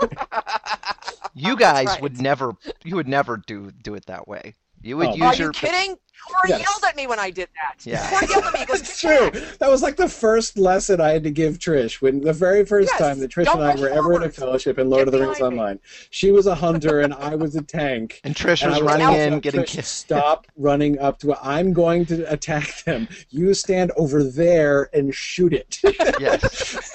[1.34, 2.02] you guys right.
[2.02, 2.52] would never,
[2.84, 4.54] you would never do do it that way.
[4.82, 5.14] You would Oh.
[5.14, 5.96] use Are your you kidding?
[6.28, 6.60] Corey Yes.
[6.60, 7.84] yelled at me when I did that.
[7.84, 8.08] Yeah.
[8.08, 8.60] Corey yelled at me.
[8.60, 9.30] He goes, It's true.
[9.58, 12.90] That was like the first lesson I had to give Trish when the very first
[12.92, 15.06] Yes, time that Trish don't and I go were ever in a fellowship in Lord
[15.06, 15.46] Get of the Rings me.
[15.46, 15.80] Online.
[16.10, 18.20] She was a hunter and I was a tank.
[18.24, 19.96] and Trish And was I running telling in, getting "Trish, kissed.
[19.98, 21.38] Stop running up to it.
[21.42, 23.08] I'm going to attack them.
[23.30, 25.80] You stand over there and shoot it.
[26.20, 26.94] Yes.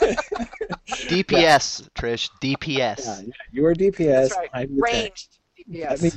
[0.88, 2.30] DPS, Trish.
[2.42, 3.06] DPS.
[3.06, 4.30] Yeah, yeah, you are DPS.
[4.30, 4.50] That's right.
[4.54, 4.94] I'm the tank.
[4.94, 5.38] Ranged
[5.70, 5.90] DPS.
[5.90, 6.10] Let me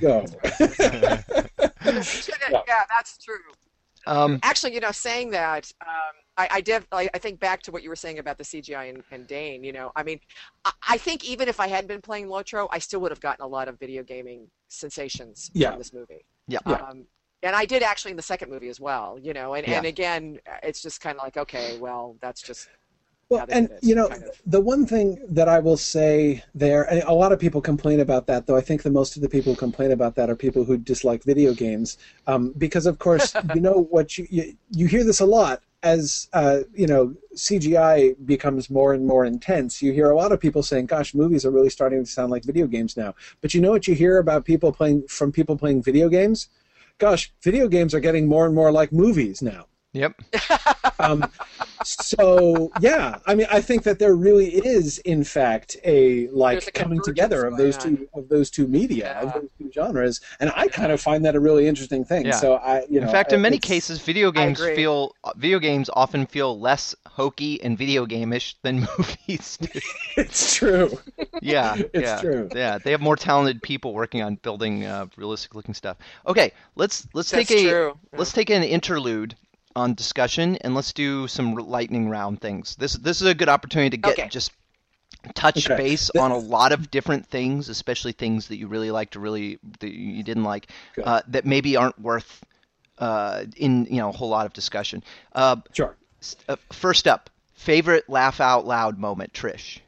[1.34, 1.42] go.
[1.84, 2.84] yeah.
[2.88, 3.36] that's true.
[4.06, 6.80] Um, Actually, you know, saying that, um, I, I.
[6.92, 9.62] I, I think back to what you were saying about the CGI and, and Dain.
[9.62, 10.20] You know, I mean,
[10.64, 13.44] I, I think even if I hadn't been playing Lotro, I still would have gotten
[13.44, 15.70] a lot of video gaming sensations Yeah.
[15.70, 16.24] from this movie.
[16.48, 16.60] Yeah.
[16.66, 16.76] Yeah.
[16.76, 17.04] Um,
[17.42, 19.18] and I did actually in the second movie as well.
[19.20, 22.68] You know, and, and again, it's just kind of like, okay, well, that's just
[23.30, 24.42] Well, and you know, kind of.
[24.44, 28.26] the one thing that I will say there, and a lot of people complain about
[28.26, 30.64] that, though I think the most of the people who complain about that are people
[30.64, 31.96] who dislike video games,
[32.26, 36.28] um, because of course, you know what you, you you hear this a lot as
[36.32, 39.80] uh, you know CGI becomes more and more intense.
[39.80, 42.42] You hear a lot of people saying, "Gosh, movies are really starting to sound like
[42.42, 45.84] video games now." But you know what you hear about people playing from people playing
[45.84, 46.48] video games?
[46.98, 49.66] Gosh, video games are getting more and more like movies now.
[49.92, 50.14] Yep.
[51.00, 51.24] Um,
[51.82, 56.72] so yeah, I mean, I think that there really is, in fact, a like a
[56.72, 60.52] coming together of those going two of those two media, of those two genres, and
[60.54, 62.26] I kind of find that a really interesting thing.
[62.26, 62.36] Yeah.
[62.36, 66.26] So I, you know, in fact, in many cases, video games feel video games often
[66.26, 69.80] feel less hokey and video game-ish than movies do.
[70.16, 70.98] it's true.
[71.40, 72.48] Yeah, It's yeah, true.
[72.54, 75.96] Yeah, they have more talented people working on building uh, realistic-looking stuff.
[76.26, 77.98] Okay, let's let's That's take a true.
[78.12, 79.34] let's take an interlude
[79.76, 82.76] on discussion and let's do some lightning round things.
[82.76, 84.28] This this is a good opportunity to get Okay.
[84.28, 84.52] just
[85.34, 85.76] touch Okay.
[85.76, 89.20] base Th- on a lot of different things, especially things that you really liked or
[89.20, 91.04] really that you didn't like, Good.
[91.04, 92.42] uh, that maybe aren't worth
[92.98, 95.02] uh, in you know a whole lot of discussion.
[95.34, 95.96] Uh, Sure.
[96.20, 99.80] s- uh, first up, favorite laugh out loud moment, Trish.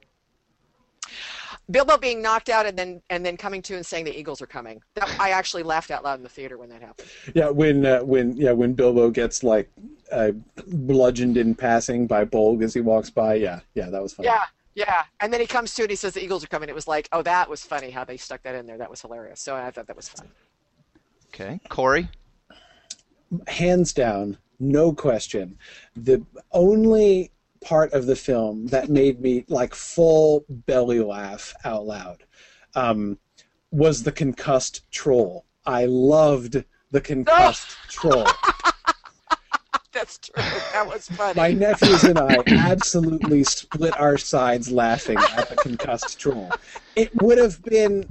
[1.73, 4.47] Bilbo being knocked out and then and then coming to and saying the Eagles are
[4.47, 4.81] coming.
[4.95, 7.09] That, I actually laughed out loud in the theater when that happened.
[7.35, 9.71] Yeah, when uh, when yeah when Bilbo gets like
[10.13, 10.33] uh,
[10.69, 13.35] bludgeoned in passing by Bolg as he walks by.
[13.35, 14.29] Yeah, yeah, that was funny.
[14.29, 14.45] Yeah,
[14.75, 15.05] yeah.
[15.21, 16.69] And then he comes to and he says the Eagles are coming.
[16.69, 18.79] It was like, oh, that was funny how they stuck that in there.
[18.79, 19.41] That was hilarious.
[19.41, 20.29] So I thought that was fun.
[21.35, 22.09] Okay, Corey.
[23.49, 25.59] hands down, no question,
[25.97, 27.32] the only
[27.63, 32.25] part of the film that made me like full belly laugh out loud
[32.75, 33.19] um,
[33.71, 35.47] was the concussed troll.
[35.65, 38.27] I loved the concussed troll.
[39.93, 40.43] That's true.
[40.73, 41.35] That was funny.
[41.37, 46.51] My nephews and I absolutely split our sides laughing at the concussed troll.
[46.97, 48.07] It would have been.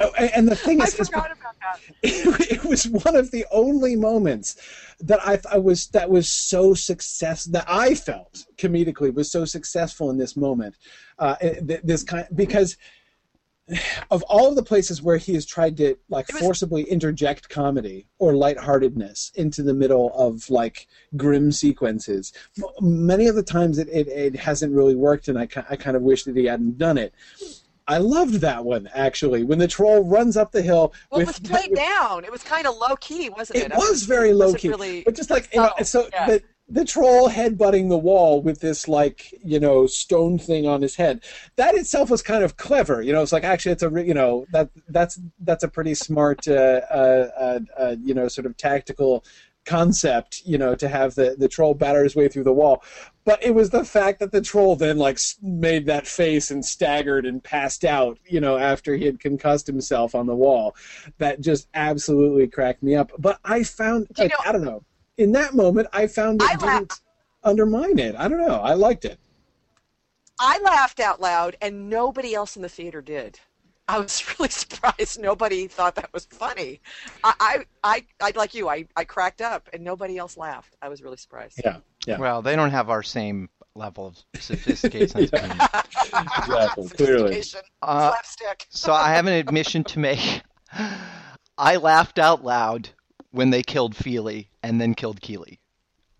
[0.00, 1.80] Oh, and the thing I is, is about that.
[2.02, 4.56] it, it was one of the only moments
[5.00, 10.10] that I, I was that was so success that I felt comedically was so successful
[10.10, 10.76] in this moment.
[11.18, 12.76] Uh, this kind because
[14.10, 18.06] of all of the places where he has tried to like was- forcibly interject comedy
[18.18, 20.86] or lightheartedness into the middle of like
[21.16, 22.32] grim sequences,
[22.80, 26.02] many of the times it, it, it hasn't really worked, and I, I kind of
[26.02, 27.12] wish that he hadn't done it.
[27.88, 31.38] I loved that one actually when the troll runs up the hill Well, it was
[31.38, 32.24] played down.
[32.24, 33.72] It was kind of low key, wasn't it?
[33.72, 35.02] it was very low key, Really...
[35.04, 36.26] but just like you know, so yeah.
[36.26, 40.96] the the troll headbutting the wall with this like you know stone thing on his
[40.96, 41.22] head.
[41.56, 43.02] That itself was kind of clever.
[43.02, 46.46] You know, it's like actually it's a you know that that's that's a pretty smart
[46.48, 49.24] uh, uh, uh, uh, you know sort of tactical
[49.66, 50.42] concept.
[50.44, 52.82] You know, to have the the troll batter his way through the wall.
[53.24, 57.26] But it was the fact that the troll then like made that face and staggered
[57.26, 60.76] and passed out, you know, after he had concussed himself on the wall,
[61.18, 63.10] that just absolutely cracked me up.
[63.18, 64.84] But I found, like, know- I don't know,
[65.18, 66.92] in that moment, I found it I didn't
[67.42, 68.14] undermine it.
[68.16, 68.60] I don't know.
[68.60, 69.18] I liked it.
[70.38, 73.40] I laughed out loud, and nobody else in the theater did.
[73.88, 75.20] I was really surprised.
[75.20, 76.80] Nobody thought that was funny.
[77.22, 78.68] I, I, I, I like you.
[78.68, 80.76] I, I cracked up, and nobody else laughed.
[80.82, 81.60] I was really surprised.
[81.64, 85.28] Yeah, yeah, Well, they don't have our same level of sophistication.
[86.12, 86.22] Yeah.
[86.38, 86.88] exactly.
[86.88, 87.42] Clearly.
[87.82, 88.66] Uh, slapstick.
[88.70, 90.42] so I have an admission to make.
[91.58, 92.90] I laughed out loud
[93.32, 95.58] when they killed Fili and then killed Kili,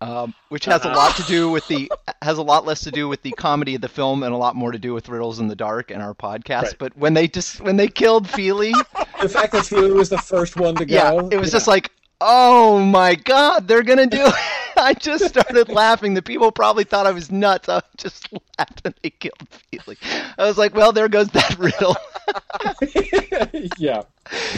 [0.01, 1.91] um, which has a lot to do with the
[2.21, 4.55] has a lot less to do with the comedy of the film and a lot
[4.55, 6.63] more to do with Riddles in the Dark and our podcast.
[6.63, 6.75] Right.
[6.79, 8.73] But when they just when they killed Fili,
[9.21, 10.93] The fact that Fili was the first one to go.
[10.93, 11.91] yeah, it was just like,
[12.21, 14.25] oh my god, they're gonna do.
[14.25, 14.33] it.
[14.77, 16.13] I just started laughing.
[16.13, 17.67] The people probably thought I was nuts.
[17.67, 19.97] I just laughed when they killed Fili.
[20.37, 21.95] I was like, well, there goes that riddle.
[23.77, 24.01] yeah,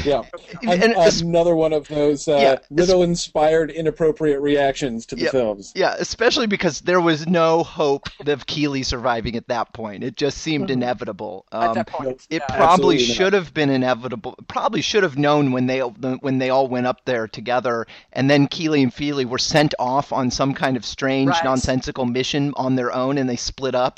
[0.03, 0.23] yeah.
[0.63, 5.31] And An- it's- another one of those uh, Yeah, riddle-inspired inappropriate reactions to the Yep.
[5.31, 5.71] films.
[5.76, 10.03] Yeah, especially because there was no hope of Kili surviving at that point.
[10.03, 11.45] It just seemed inevitable.
[11.51, 12.55] At Um, that point, it yeah.
[12.55, 13.15] probably Absolutely not.
[13.15, 14.35] should have been inevitable.
[14.47, 18.47] Probably should have known when they when they all went up there together, and then
[18.47, 21.43] Kili and Fili were sent off on some kind of strange, Right.
[21.43, 23.89] nonsensical mission on their own, and they split up.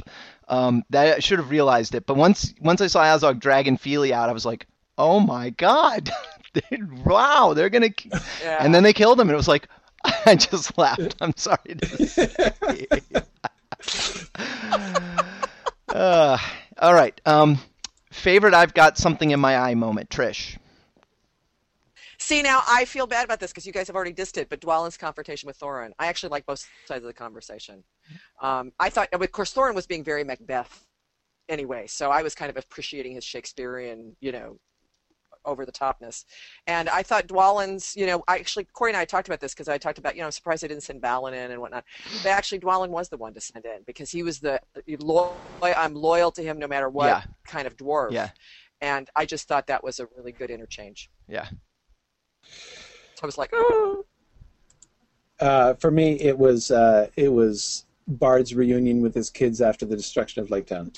[0.48, 2.06] Um, that I should have realized it.
[2.06, 6.10] But once once I saw Azog dragging Fili out, I was like, oh my god,
[7.06, 7.90] wow, they're gonna.
[8.42, 8.58] Yeah.
[8.60, 9.68] And then they killed him, and it was like,
[10.26, 11.16] I just laughed.
[11.22, 12.88] I'm sorry to say.
[15.90, 16.38] uh,
[16.80, 17.20] all right.
[17.26, 17.60] Um,
[18.12, 20.58] favorite I've got something in my eye moment, Trish.
[22.18, 24.62] See, now I feel bad about this because you guys have already dissed it, but
[24.62, 27.84] Dwalin's confrontation with Thorin, I actually like both sides of the conversation.
[28.42, 30.86] Um, I thought, of course, Thorin was being very Macbeth
[31.50, 34.58] anyway, so I was kind of appreciating his Shakespearean, you know,
[35.44, 36.26] over the topness.
[36.68, 39.68] And I thought Dwalin's, you know, I actually, Corey and I talked about this because
[39.68, 41.84] I talked about, you know, I'm surprised they didn't send Balin in and whatnot.
[42.24, 44.60] But actually, Dwalin was the one to send in because he was the,
[45.00, 47.24] loyal, I'm loyal to him no matter what Yeah.
[47.48, 48.12] kind of dwarf.
[48.12, 48.30] Yeah.
[48.82, 51.10] And I just thought that was a really good interchange.
[51.28, 51.48] Yeah.
[53.16, 54.06] So I was like, oh.
[55.40, 59.96] Uh, for me, it was uh, it was Bard's reunion with his kids after the
[59.96, 60.92] destruction of Lake Town.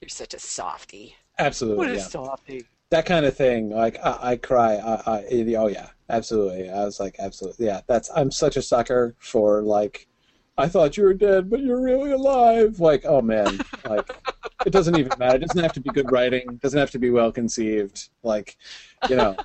[0.00, 1.16] You're such a softy.
[1.38, 2.02] Absolutely, What a yeah.
[2.02, 2.64] softy.
[2.90, 3.70] that kind of thing.
[3.70, 4.74] Like I, I cry.
[4.74, 6.70] I, I, eh, oh yeah, absolutely.
[6.70, 7.80] I was like, absolutely, yeah.
[7.86, 10.06] That's I'm such a sucker for like.
[10.56, 12.78] I thought you were dead, but you're really alive.
[12.78, 13.58] Like, oh man,
[13.88, 14.08] like
[14.64, 15.36] it doesn't even matter.
[15.36, 16.42] It doesn't have to be good writing.
[16.48, 18.08] It doesn't have to be well conceived.
[18.22, 18.56] Like,
[19.08, 19.36] you know,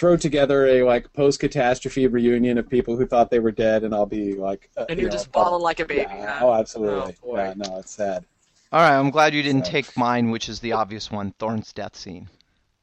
[0.00, 3.94] throw together a like post catastrophe reunion of people who thought they were dead, and
[3.94, 6.00] I'll be like, uh, And you you're know, just bawling like a baby.
[6.08, 6.46] Yeah, huh?
[6.46, 7.14] oh, absolutely.
[7.22, 7.36] Oh, boy.
[7.36, 8.24] yeah, no, it's sad.
[8.72, 8.96] All right.
[8.98, 12.28] I'm glad you didn't So- take mine, which is the obvious one, Thorin's death scene.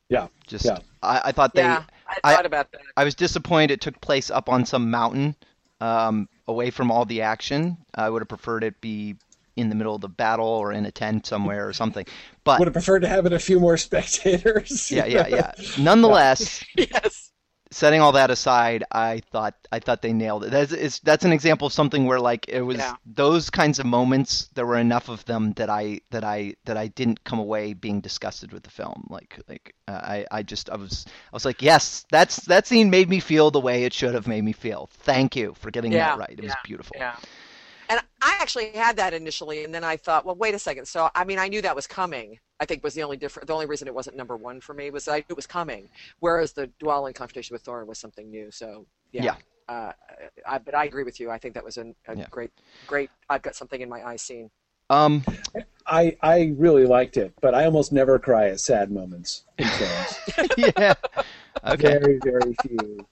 [0.10, 0.78] Yeah, Just, yeah.
[1.02, 1.64] I, I thought they.
[1.64, 2.82] Yeah, I I- thought about that.
[2.96, 5.36] I was disappointed it took place up on some mountain,
[5.82, 7.78] um, away from all the action.
[7.96, 9.16] I would have preferred it be
[9.58, 12.06] in the middle of the battle or in a tent somewhere or something.
[12.44, 14.92] But Would have preferred to have it a few more spectators.
[14.92, 15.52] yeah, yeah, yeah.
[15.78, 17.32] Nonetheless, Yes.
[17.70, 20.52] setting all that aside, I thought I thought they nailed it.
[20.52, 22.96] That's that's an example of something where like it was Yeah.
[23.06, 24.50] those kinds of moments.
[24.54, 28.00] There were enough of them that I that I that I didn't come away being
[28.02, 29.06] disgusted with the film.
[29.10, 32.90] Like like uh, I I just I was I was like yes, that's that scene
[32.90, 34.90] made me feel the way it should have made me feel.
[34.92, 36.32] Thank you for getting Yeah, that right.
[36.38, 36.96] It was beautiful.
[36.98, 37.16] Yeah.
[37.90, 40.86] And I actually had that initially, and then I thought, well, wait a second.
[40.88, 42.40] So, I mean, I knew that was coming.
[42.60, 43.48] I think was the only different.
[43.48, 45.48] The only reason it wasn't number one for me was that I knew it was
[45.48, 45.90] coming.
[46.20, 48.50] Whereas the Dwalin confrontation with Thorin was something new.
[48.52, 49.24] So, yeah.
[49.24, 49.36] Yeah.
[49.70, 49.92] Uh,
[50.48, 51.30] I, but I agree with you.
[51.30, 52.26] I think that was a, a Yeah.
[52.32, 52.52] great,
[52.88, 53.10] great.
[53.30, 54.50] I've got something in my eye scene.
[54.90, 55.24] Um.
[55.90, 60.20] I I really liked it, but I almost never cry at sad moments in films.
[60.78, 60.94] yeah.
[61.66, 61.98] Okay.
[62.00, 63.06] Very very few.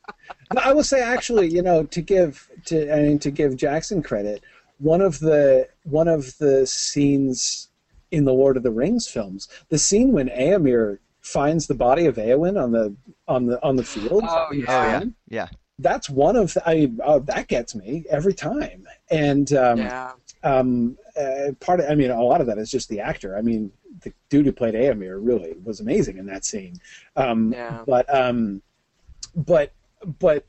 [0.50, 4.02] But I will say actually, you know, to give to I mean to give Jackson
[4.04, 4.44] credit,
[4.78, 7.70] one of the one of the scenes
[8.12, 12.16] in the Lord of the Rings films, the scene when Eomer finds the body of
[12.18, 12.96] Eowyn on the
[13.28, 14.24] on the on the field.
[14.28, 14.66] Oh, yeah.
[14.68, 15.04] Oh yeah.
[15.28, 15.48] Yeah.
[15.78, 18.88] That's one of the, I mean, oh, that gets me every time.
[19.12, 20.12] And um, yeah.
[20.42, 23.38] um, uh, part of, I mean, a lot of that is just the actor.
[23.38, 26.80] I mean, the dude who played Eomer really was amazing in that scene.
[27.18, 27.84] Um, Yeah.
[27.86, 28.62] But, um,
[29.36, 29.74] but,
[30.18, 30.46] but,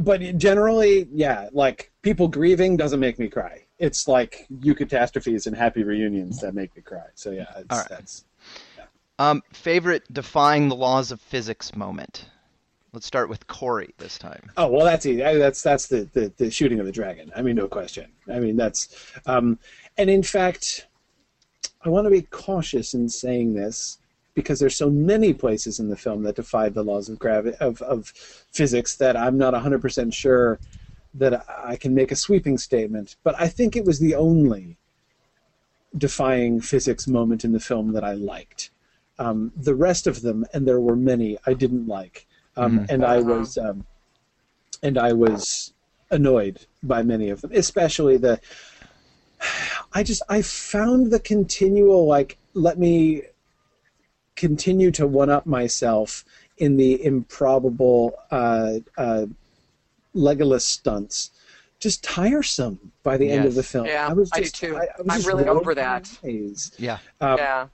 [0.00, 3.62] but generally, yeah, like people grieving doesn't make me cry.
[3.78, 7.06] It's like eucatastrophes and happy reunions that make me cry.
[7.14, 7.88] So yeah, it's, All right.
[7.88, 8.24] that's
[9.18, 9.42] Um.
[9.52, 12.26] Favorite defying the laws of physics moment.
[12.92, 14.52] Let's start with Corey this time.
[14.56, 15.24] Oh well, that's easy.
[15.24, 17.32] I- That's that's the, the, the shooting of the dragon.
[17.34, 18.12] I mean, no question.
[18.32, 19.58] I mean, that's, um,
[19.98, 20.86] and in fact,
[21.84, 23.98] I want to be cautious in saying this
[24.34, 27.80] because there's so many places in the film that defy the laws of gravity of,
[27.82, 30.58] of physics that I'm not 100% sure
[31.14, 33.16] that I can make a sweeping statement.
[33.22, 34.76] But I think it was the only
[35.96, 38.70] defying physics moment in the film that I liked.
[39.18, 43.20] Um, the rest of them, and there were many, I didn't like, um, and I
[43.20, 43.86] was um,
[44.82, 45.72] and I was
[46.10, 48.40] annoyed by many of them, especially the.
[49.92, 53.22] I just I found the continual like let me
[54.36, 56.24] continue to one up myself
[56.58, 59.26] in the improbable uh, uh,
[60.14, 61.30] Legolas stunts
[61.80, 63.86] just tiresome by the end of the film.
[63.86, 64.76] Yeah, I was I do just, too.
[64.76, 66.10] I, I was I'm just really over that.
[66.24, 66.72] eyes.
[66.78, 66.98] Yeah.
[67.20, 67.66] Um, yeah.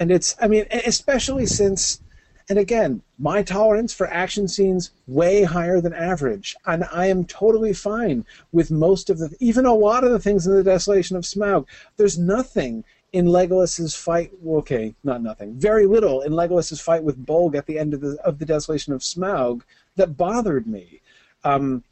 [0.00, 2.00] and it's i mean especially since
[2.48, 7.72] And again, my tolerance for action scenes way higher than average, and I am totally
[7.72, 11.24] fine with most of the, even a lot of the things in the Desolation of
[11.24, 11.66] Smaug.
[11.96, 14.32] There's nothing in Legolas's fight.
[14.46, 15.54] Okay, not nothing.
[15.54, 18.92] Very little in Legolas's fight with Bolg at the end of the of the Desolation
[18.92, 19.62] of Smaug
[19.96, 21.00] that bothered me,
[21.44, 21.84] um,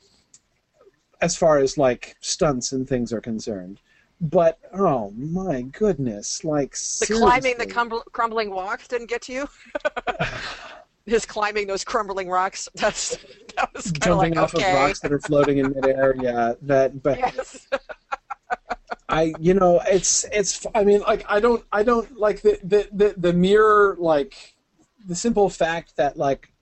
[1.20, 3.80] as far as like stunts and things are concerned.
[4.20, 9.48] But oh my goodness, like the climbing the crumbling walk didn't get to you.
[11.06, 12.68] His climbing those crumbling rocks.
[12.74, 13.16] That's
[13.56, 14.70] that was jumping like, off okay.
[14.70, 16.14] of rocks that are floating in midair.
[16.20, 17.02] Yeah, that.
[17.02, 17.66] But Yes.
[19.10, 20.66] I, you know, it's it's.
[20.74, 24.54] I mean, like I don't, I don't like the the the, the mere like
[25.04, 26.52] the simple fact that like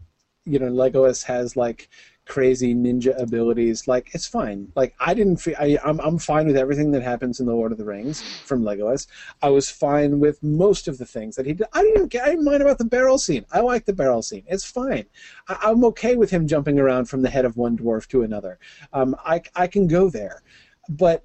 [0.44, 1.88] you know Legolas has like
[2.28, 3.88] crazy ninja abilities.
[3.88, 4.72] Like it's fine.
[4.76, 5.38] Like I didn't.
[5.38, 8.24] Fe- I I'm I'm fine with everything that happens in the Lord of the Rings
[8.44, 9.06] from Legolas.
[9.42, 11.66] I was fine with most of the things that he did.
[11.72, 12.14] I didn't.
[12.14, 13.44] I didn't mind about the barrel scene.
[13.52, 14.44] I like the barrel scene.
[14.46, 15.06] It's fine.
[15.48, 18.58] I, I'm okay with him jumping around from the head of one dwarf to another.
[18.92, 20.42] Um, I I can go there
[20.89, 21.23] but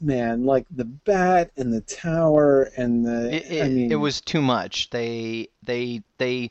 [0.00, 4.20] man, like the bat and the tower and the It, it, I mean, it was
[4.20, 4.90] too much.
[4.90, 6.50] They they they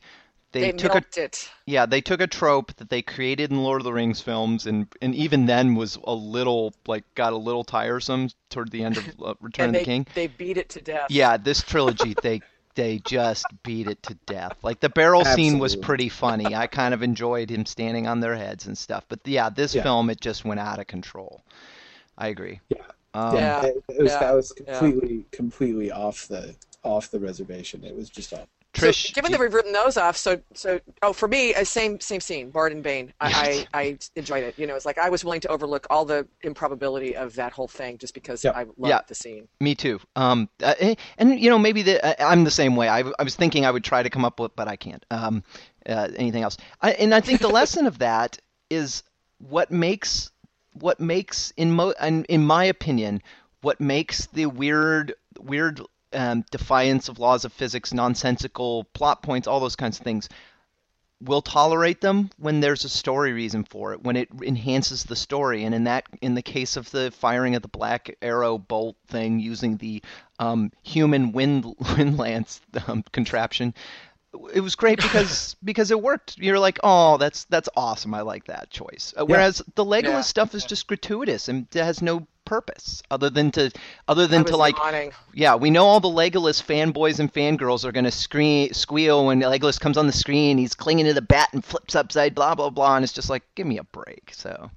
[0.52, 1.50] they, They took a it.
[1.66, 4.86] yeah they took a trope that they created in Lord of the Rings films and
[5.02, 9.04] and even then was a little like got a little tiresome toward the end of
[9.22, 10.06] uh, Return and of they, the King.
[10.14, 11.10] they beat it to death.
[11.10, 12.42] Yeah, this trilogy they
[12.74, 14.56] they just beat it to death.
[14.62, 16.54] Like the barrel scene was pretty funny.
[16.54, 19.04] I kind of enjoyed him standing on their heads and stuff.
[19.08, 19.82] But yeah, this Yeah.
[19.82, 21.42] film it just went out of control.
[22.18, 22.60] I agree.
[22.68, 22.82] Yeah.
[23.14, 23.62] Um, Yeah.
[23.62, 24.78] it, it was yeah, that was yeah.
[24.78, 27.84] completely completely off the off the reservation.
[27.84, 28.46] It was just off.
[28.74, 31.98] Trish, so, given that we've written those off, so so oh for me, uh, same
[31.98, 33.10] same scene, Bard and Bain.
[33.18, 34.58] I, I I enjoyed it.
[34.58, 37.68] You know, it's like I was willing to overlook all the improbability of that whole
[37.68, 38.50] thing just because Yeah.
[38.50, 39.00] I loved Yeah.
[39.08, 39.48] the scene.
[39.60, 39.98] Me too.
[40.14, 42.86] Um, uh, eh, and you know, maybe the, uh, I'm the same way.
[42.86, 45.04] I, I was thinking I would try to come up with, but I can't.
[45.10, 45.42] Um,
[45.88, 46.58] uh, anything else?
[46.82, 48.38] I, and I think the lesson of that
[48.68, 49.04] is
[49.38, 50.30] what makes
[50.80, 53.22] what makes in mo in, in my opinion
[53.62, 55.80] what makes the weird weird
[56.12, 60.28] um, defiance of laws of physics, nonsensical plot points, all those kinds of things.
[61.20, 65.64] We'll tolerate them when there's a story reason for it, when it enhances the story.
[65.64, 69.40] And in that, in the case of the firing of the black arrow bolt thing
[69.40, 70.02] using the
[70.38, 71.64] um, human wind
[71.96, 73.72] wind lance um, contraption,
[74.54, 76.38] it was great because because it worked.
[76.38, 78.14] You're like, oh, that's that's awesome.
[78.14, 79.12] I like that choice.
[79.18, 80.20] Uh, Whereas the Legolas Yeah.
[80.22, 83.70] stuff is just gratuitous and it has no purpose other than to
[84.06, 85.10] other than to like yawning.
[85.34, 89.80] yeah, we know all the Legolas fanboys and fangirls are gonna scream, squeal when Legolas
[89.80, 90.56] comes on the screen.
[90.56, 93.42] He's clinging to the bat and flips upside, blah blah blah, and it's just like,
[93.56, 94.30] give me a break.
[94.32, 94.70] So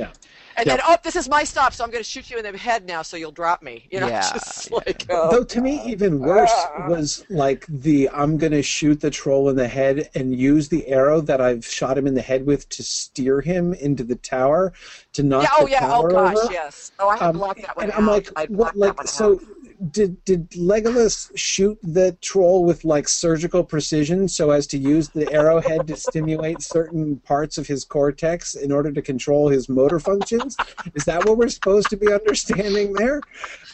[0.00, 0.12] Yeah.
[0.56, 0.76] And Yeah.
[0.76, 2.84] then, oh, this is my stop, so I'm going to shoot you in the head
[2.86, 3.86] now, so you'll drop me.
[3.90, 6.88] You know, Yeah, just like, oh, Though to me, even worse Ah.
[6.88, 11.20] was like the I'm gonna shoot the troll in the head and use the arrow
[11.22, 14.72] that I've shot him in the head with to steer him into the tower
[15.14, 16.52] to knock yeah, oh the yeah, oh tower gosh, over.
[16.52, 16.92] yes.
[16.98, 17.98] Oh, I had Um, blocked that one and out.
[17.98, 18.76] I'm like, I what?
[18.76, 19.40] Like, so out.
[19.90, 25.30] Did did Legolas shoot the troll with like surgical precision so as to use the
[25.32, 30.56] arrowhead to stimulate certain parts of his cortex in order to control his motor functions?
[30.94, 33.20] Is that what we're supposed to be understanding there?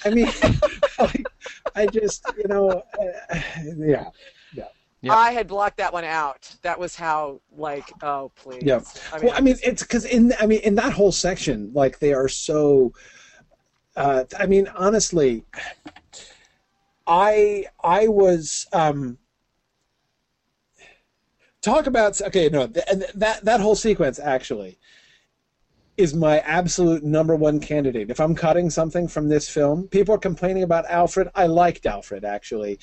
[0.04, 0.28] I mean,
[0.98, 1.26] like,
[1.74, 3.40] I just, you know, uh,
[3.76, 4.10] yeah,
[4.52, 5.14] Yeah.
[5.14, 6.54] I had blocked that one out.
[6.62, 8.62] That was how, like, oh please.
[8.64, 8.80] yeah.
[9.12, 11.98] I mean, well, I mean, it's because in I mean in that whole section, like
[11.98, 12.92] they are so.
[13.96, 15.44] Uh, I mean, honestly,
[17.06, 19.18] I I was um,
[21.60, 24.78] talk about okay no th- that that whole sequence actually
[25.96, 28.10] is my absolute number one candidate.
[28.10, 31.30] If I'm cutting something from this film, people are complaining about Alfrid.
[31.34, 32.78] I liked Alfrid actually.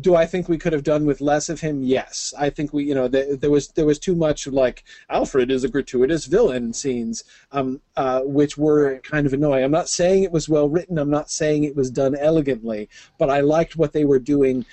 [0.00, 1.82] Do I think we could have done with less of him?
[1.82, 2.34] Yes.
[2.36, 5.62] I think we, you know, th- there was there was too much like Alfrid is
[5.62, 7.22] a gratuitous villain scenes,
[7.52, 9.02] um, uh, which were Right.
[9.02, 9.62] kind of annoying.
[9.64, 10.98] I'm not saying it was well written.
[10.98, 12.88] I'm not saying it was done elegantly,
[13.18, 14.64] but I liked what they were doing.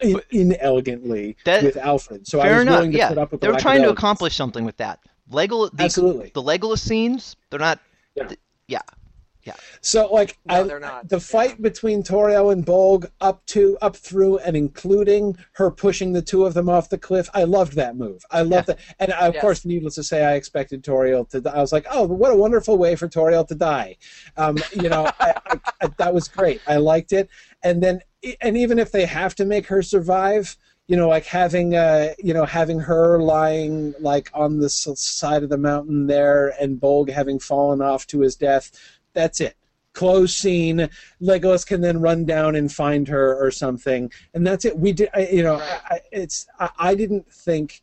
[0.00, 2.74] In, inelegantly That- with Alfrid, so I was enough.
[2.76, 4.98] willing to Yeah, put up with the they were trying to accomplish something with that.
[5.30, 6.30] Legolas, the, Absolutely.
[6.34, 7.80] the Legolas scenes, they're not.
[8.14, 8.26] Yeah.
[8.28, 8.40] th-
[9.46, 9.54] yeah.
[9.82, 11.06] So like No, I, they're not.
[11.10, 16.22] the fight between Tauriel and Bolg up to up through and including her pushing the
[16.22, 17.28] two of them off the cliff.
[17.34, 18.24] I loved that move.
[18.30, 18.78] I loved that.
[18.98, 19.40] And I, of Yes.
[19.42, 21.54] course, needless to say, I expected Tauriel to.
[21.54, 23.98] I was like, oh, what a wonderful way for Tauriel to die.
[24.38, 26.62] Um, you know, I, I, I, that was great.
[26.66, 27.28] I liked it.
[27.62, 28.00] And then,
[28.40, 30.56] and even if they have to make her survive.
[30.86, 35.48] You know, like having, uh, you know, having her lying like on the side of
[35.48, 38.70] the mountain there, and Bolg having fallen off to his death.
[39.14, 39.56] That's it
[39.94, 40.88] close scene.
[41.22, 44.76] Legolas can then run down and find her or something, and that's it.
[44.76, 45.56] We did, I, you know,
[45.88, 47.82] I, it's I, I didn't think.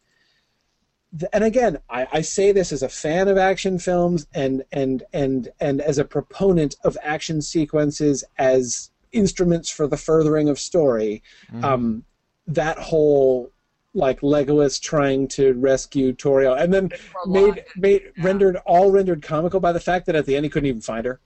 [1.18, 5.04] th- And again, I, I say this as a fan of action films and and
[5.14, 11.24] and and as a proponent of action sequences as instruments for the furthering of story.
[11.52, 11.64] Mhm.
[11.64, 12.04] Um,
[12.54, 13.52] that whole
[13.94, 16.90] like Legolas trying to rescue Tauriel, and then
[17.26, 18.24] made made Yeah.
[18.24, 21.06] rendered all rendered comical by the fact that at the end he couldn't even find
[21.06, 21.20] her.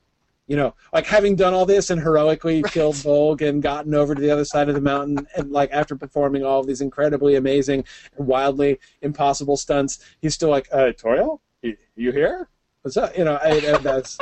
[0.48, 2.72] You know, like having done all this and heroically Right.
[2.72, 5.96] killed Bolg and gotten over to the other side of the mountain, and like after
[5.96, 7.84] performing all of these incredibly amazing
[8.18, 12.48] and wildly impossible stunts, he's still like, uh, "Tauriel, you, you here?
[12.82, 14.18] What's up?" You know, I, I- that's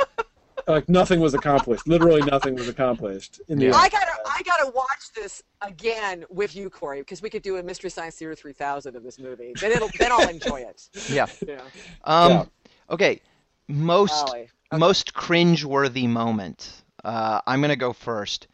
[0.66, 1.86] like nothing was accomplished.
[1.86, 3.70] Literally nothing was accomplished in the Yeah.
[3.70, 3.76] end.
[3.80, 7.62] I gotta, I gotta watch this again with you, Corey, because we could do a
[7.62, 9.52] Mystery Science Theater 3000 of this movie.
[9.60, 10.88] Then it'll, then I'll enjoy it.
[11.10, 11.26] Yeah.
[11.46, 11.60] Yeah.
[12.04, 12.44] Um, Yeah.
[12.90, 13.20] Okay.
[13.68, 14.40] Most Golly.
[14.40, 14.78] Okay.
[14.78, 16.82] most cringeworthy moment.
[17.02, 18.46] Uh, I'm gonna go first.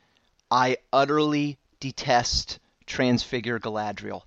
[0.51, 4.23] I utterly detest Transfigure Galadriel.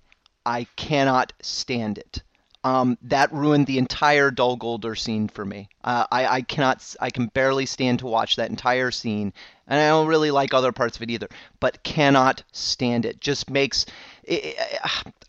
[0.46, 2.22] I cannot stand it.
[2.64, 5.68] Um, that ruined the entire Dol Guldur scene for me.
[5.84, 6.94] Uh, I, I cannot.
[6.98, 9.34] I can barely stand to watch that entire scene,
[9.68, 11.28] and I don't really like other parts of it either.
[11.60, 13.20] But cannot stand it.
[13.20, 13.84] Just makes.
[14.22, 14.56] It,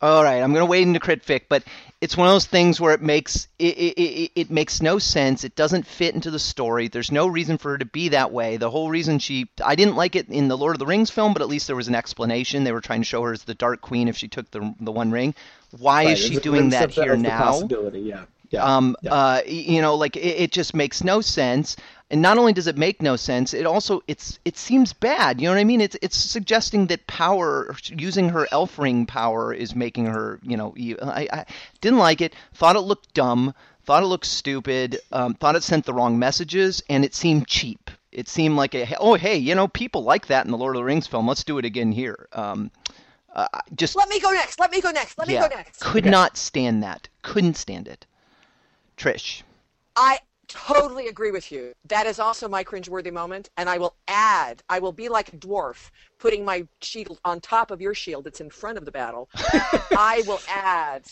[0.01, 1.65] all right, I'm gonna wait into critfic, but
[1.99, 5.43] it's one of those things where it makes it, it, it, it makes no sense.
[5.43, 6.87] It doesn't fit into the story.
[6.87, 8.55] There's no reason for her to be that way.
[8.55, 11.33] The whole reason she I didn't like it in the Lord of the Rings film,
[11.33, 12.63] but at least there was an explanation.
[12.63, 14.93] They were trying to show her as the Dark Queen if she took the the
[14.93, 15.35] One Ring.
[15.80, 17.52] Why Right, is she doing that here the now?
[17.52, 18.26] Possibility, yeah.
[18.52, 18.64] Yeah.
[18.64, 19.14] Um, yeah.
[19.14, 21.76] uh, you know, like it, it just makes no sense.
[22.11, 25.41] And not only does it make no sense, it also it's it seems bad.
[25.41, 25.81] You know what I mean?
[25.81, 30.39] It's it's suggesting that power, using her elf ring power, is making her.
[30.43, 31.45] You know, I, I
[31.81, 32.35] didn't like it.
[32.53, 33.53] Thought it looked dumb.
[33.84, 34.99] Thought it looked stupid.
[35.11, 37.89] Um, thought it sent the wrong messages, and it seemed cheap.
[38.11, 40.80] It seemed like a oh hey, you know, people like that in the Lord of
[40.80, 41.27] the Rings film.
[41.27, 42.27] Let's do it again here.
[42.34, 42.72] Um,
[43.35, 44.59] uh, just Let me go next.
[44.59, 45.17] Let me go next.
[45.17, 45.81] Let me go next.
[45.81, 47.07] could not stand that.
[47.21, 48.05] Couldn't stand it.
[48.97, 49.43] Trish.
[49.95, 51.73] I totally agree with you.
[51.87, 55.37] That is also my cringeworthy moment, and I will add, I will be like a
[55.37, 59.29] dwarf, putting my shield on top of your shield that's in front of the battle.
[59.35, 61.03] I will add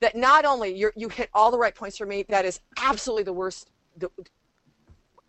[0.00, 3.24] that not only you you hit all the right points for me, that is absolutely
[3.24, 3.70] the worst.
[3.96, 4.10] The,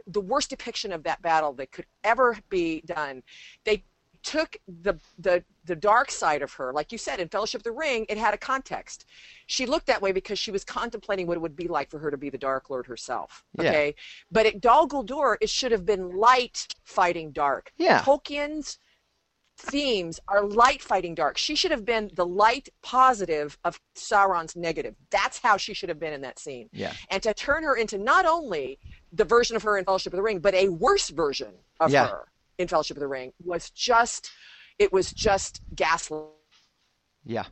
[0.08, 3.24] the worst depiction of that battle that could ever be done.
[3.64, 3.84] They
[4.24, 7.72] took the the the dark side of her, like you said in Fellowship of the
[7.72, 9.06] Ring, it had a context.
[9.48, 12.10] She looked that way because she was contemplating what it would be like for her
[12.12, 13.44] to be the Dark Lord herself.
[13.54, 13.70] Yeah.
[13.70, 13.96] Okay,
[14.32, 17.72] but at Dol Guldur, it should have been light fighting dark.
[17.78, 18.02] Yeah.
[18.02, 18.80] Tolkien's
[19.58, 21.38] themes are light fighting dark.
[21.38, 24.96] She should have been the light positive of Sauron's negative.
[25.12, 26.70] That's how she should have been in that scene.
[26.74, 26.94] Yeah.
[27.10, 28.80] And to turn her into not only
[29.12, 32.08] the version of her in Fellowship of the Ring, but a worse version of Yeah.
[32.08, 32.28] her
[32.58, 34.30] in Fellowship of the Ring was just
[34.80, 36.22] it was just ghastly.
[37.24, 37.46] Yeah.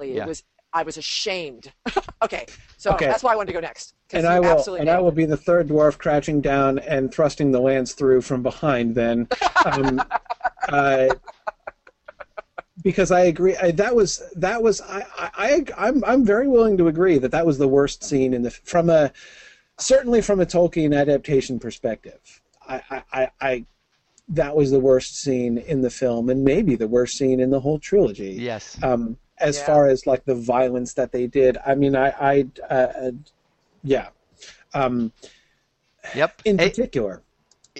[0.00, 0.26] It Yeah.
[0.26, 0.42] was
[0.72, 1.72] I was ashamed.
[2.22, 2.46] okay.
[2.76, 3.06] So Okay.
[3.06, 3.94] that's why I wanted to go next.
[4.12, 7.52] and I will absolutely and I will be the third dwarf crouching down and thrusting
[7.52, 8.94] the lance through from behind.
[8.94, 9.28] Then,
[9.64, 10.02] um,
[10.68, 11.08] uh,
[12.82, 16.76] because I agree, I, that was that was I, I I I'm I'm very willing
[16.78, 19.12] to agree that that was the worst scene in the from a
[19.78, 22.40] certainly from a Tolkien adaptation perspective.
[22.68, 23.64] I I, I, I
[24.28, 27.60] that was the worst scene in the film, and maybe the worst scene in the
[27.60, 28.78] whole trilogy Yes.
[28.82, 29.66] um, as Yeah.
[29.66, 31.58] far as like the violence that they did.
[31.64, 33.10] I mean, I, I uh,
[33.82, 34.08] yeah.
[34.74, 35.12] Um,
[36.14, 36.42] Yep.
[36.44, 37.22] in Hey, particular,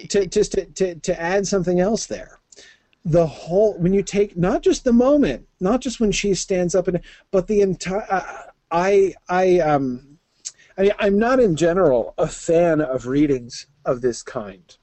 [0.09, 2.39] to just to, to, to add something else there,
[3.05, 6.87] the whole when you take not just the moment, not just when she stands up
[6.87, 6.99] and,
[7.31, 8.05] but the entire.
[8.09, 10.19] Uh, I I um,
[10.77, 14.77] I mean, I'm not in general a fan of readings of this kind,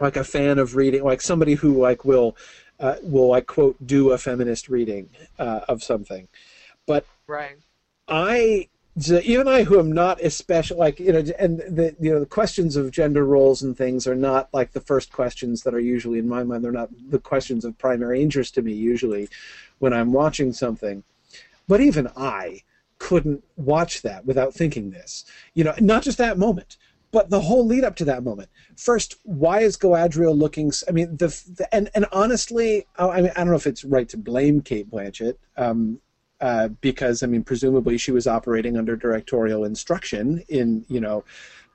[0.00, 2.36] like a fan of reading, like somebody who like will.
[2.80, 5.08] Uh, will like quote do a feminist reading
[5.40, 6.28] uh, of something,
[6.86, 7.56] but right.
[8.06, 8.68] I
[9.06, 12.76] even I who am not especially like you know and the you know the questions
[12.76, 16.28] of gender roles and things are not like the first questions that are usually in
[16.28, 19.28] my mind they're not the questions of primary interest to me usually
[19.78, 21.04] when I'm watching something
[21.68, 22.62] but even I
[22.98, 26.76] couldn't watch that without thinking this you know not just that moment
[27.10, 31.16] but the whole lead up to that moment first why is Galadriel looking I mean
[31.16, 34.16] the, the and and honestly I, I mean I don't know if it's right to
[34.16, 36.00] blame Cate Blanchett um,
[36.40, 41.24] uh, because I mean, presumably she was operating under directorial instruction in you know,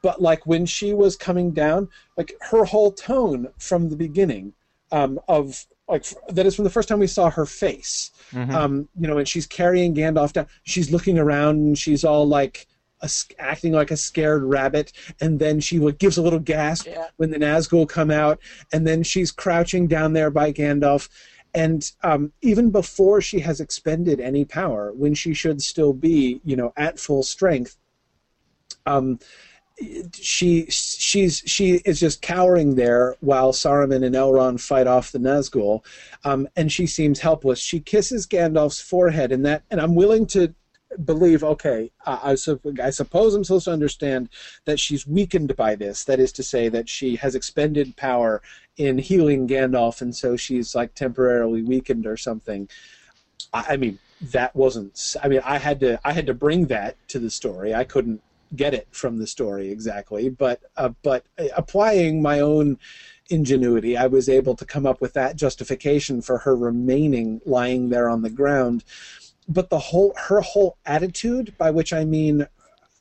[0.01, 4.53] but like when she was coming down, like her whole tone from the beginning
[4.93, 8.53] um, of like that is from the first time we saw her face, Mhm.
[8.53, 10.47] um, you know, and she's carrying Gandalf down.
[10.63, 12.67] She's looking around and she's all like.
[13.03, 17.07] A, acting like a scared rabbit, and then she like, gives a little gasp Yeah.
[17.17, 18.39] when the Nazgul come out,
[18.71, 21.09] and then she's crouching down there by Gandalf.
[21.53, 26.55] And um, even before she has expended any power, when she should still be, you
[26.55, 27.77] know, at full strength,
[28.87, 29.19] um,
[30.13, 35.83] she she's she is just cowering there while Saruman and Elrond fight off the Nazgul,
[36.23, 37.59] um, and she seems helpless.
[37.59, 40.53] She kisses Gandalf's forehead, and that, and I'm willing to
[41.03, 41.43] believe.
[41.43, 44.29] Okay, I, I, sup- I suppose I'm supposed to understand
[44.65, 46.03] that she's weakened by this.
[46.03, 48.41] That is to say, that she has expended power
[48.77, 52.69] in healing Gandalf, and so she's like temporarily weakened or something.
[53.53, 55.15] I, I mean, that wasn't.
[55.21, 57.73] I mean, I had to I had to bring that to the story.
[57.73, 58.21] I couldn't
[58.55, 61.25] get it from the story exactly, but uh, but
[61.55, 62.77] applying my own
[63.29, 68.09] ingenuity, I was able to come up with that justification for her remaining lying there
[68.09, 68.83] on the ground.
[69.47, 72.47] But the whole her whole attitude, by which I mean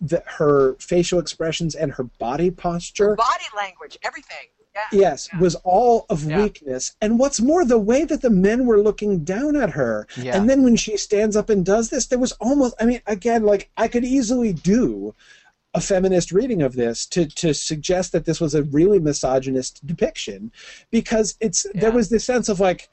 [0.01, 4.49] the, her facial expressions and her body posture, Body language, everything.
[4.75, 4.81] Yeah.
[4.91, 5.39] yes, Yeah.
[5.39, 6.43] was all of Yeah.
[6.45, 6.97] weakness.
[7.03, 10.07] And what's more, the way that the men were looking down at her.
[10.17, 10.35] Yeah.
[10.35, 13.43] And then when she stands up and does this, there was almost, I mean, again,
[13.45, 15.15] like I could easily do
[15.75, 20.51] a feminist reading of this to, to suggest that this was a really misogynist depiction
[20.91, 22.89] because it's there was this sense of like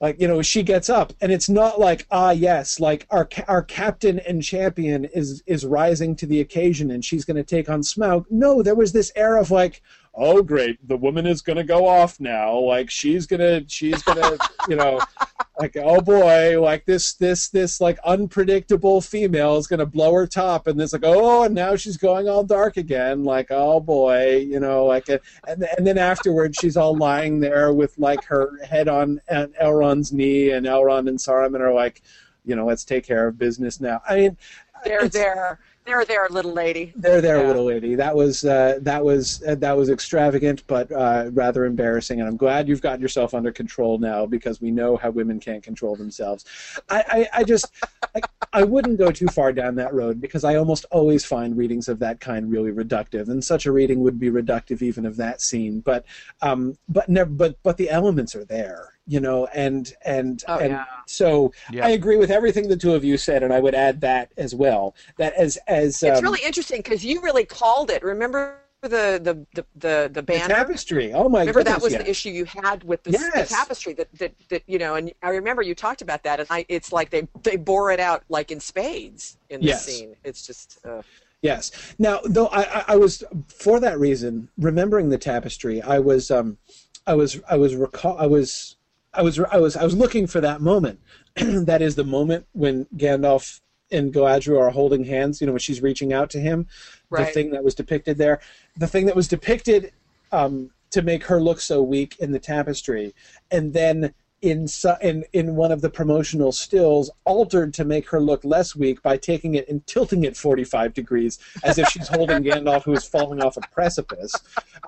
[0.00, 3.62] like you know she gets up and it's not like ah yes like our our
[3.62, 7.80] captain and champion is is rising to the occasion and she's going to take on
[7.80, 8.24] Smaug.
[8.30, 9.82] No there was this air of like
[10.18, 12.58] oh great the woman is going to go off now.
[12.58, 14.38] Like she's going to she's going to
[14.68, 15.00] you know
[15.58, 20.26] like oh boy like this this this like unpredictable female is going to blow her
[20.26, 20.66] top.
[20.66, 23.24] And it's like oh and now she's going all dark again.
[23.24, 27.96] Like oh boy you know like and, and then afterwards she's all lying there with
[27.98, 32.02] like her head on on Elrond's knee and Elrond and Saruman are like
[32.44, 34.00] you know let's take care of business now.
[34.08, 34.36] I mean
[34.84, 36.92] There, it's- there, there, there, little lady.
[36.96, 37.46] there, there, Yeah.
[37.46, 37.94] little lady.
[37.94, 42.20] That was uh, that was uh, that was extravagant, but uh, rather embarrassing.
[42.20, 45.62] And I'm glad you've gotten yourself under control now because we know how women can't
[45.62, 46.44] control themselves.
[46.90, 47.72] I, I, I just
[48.14, 48.20] I,
[48.52, 51.98] I wouldn't go too far down that road because I almost always find readings of
[52.00, 55.80] that kind really reductive, and such a reading would be reductive even of that scene.
[55.80, 56.04] But
[56.42, 60.72] um, but never, but but the elements are there, you know, and and Oh, and
[60.72, 60.84] yeah.
[61.06, 61.86] so Yeah.
[61.86, 64.54] I agree with everything the two of you said, and I would add that as
[64.54, 64.94] well.
[65.16, 68.02] That as as It's um, really interesting because you really called it.
[68.04, 71.12] Remember the the the the, the The tapestry.
[71.12, 71.74] Oh my remember goodness!
[71.78, 72.02] that was yeah.
[72.02, 73.48] the issue you had with the, Yes.
[73.48, 76.46] the tapestry that, that that you know and i remember you talked about that and
[76.48, 79.84] I, it's like they they bore it out like in spades in the Yes.
[79.84, 81.02] scene it's just uh,
[81.42, 81.70] Yes.
[81.98, 85.80] Now, though, I, I, I was for that reason remembering the tapestry.
[85.82, 86.58] I was, um,
[87.06, 88.76] I was, I was recall, I was,
[89.18, 91.00] I was, I was, I was looking for that moment.
[91.36, 95.40] that is the moment when Gandalf and Galadriel are holding hands.
[95.40, 96.68] You know, when she's reaching out to him.
[97.10, 98.40] The thing that was depicted there,
[98.76, 99.92] the thing that was depicted
[100.30, 103.14] um, to make her look so weak in the tapestry,
[103.50, 104.66] and then in,
[105.02, 109.16] in in one of the promotional stills altered to make her look less weak by
[109.16, 113.42] taking it and tilting it 45 degrees as if she's holding Gandalf who is falling
[113.42, 114.32] off a precipice,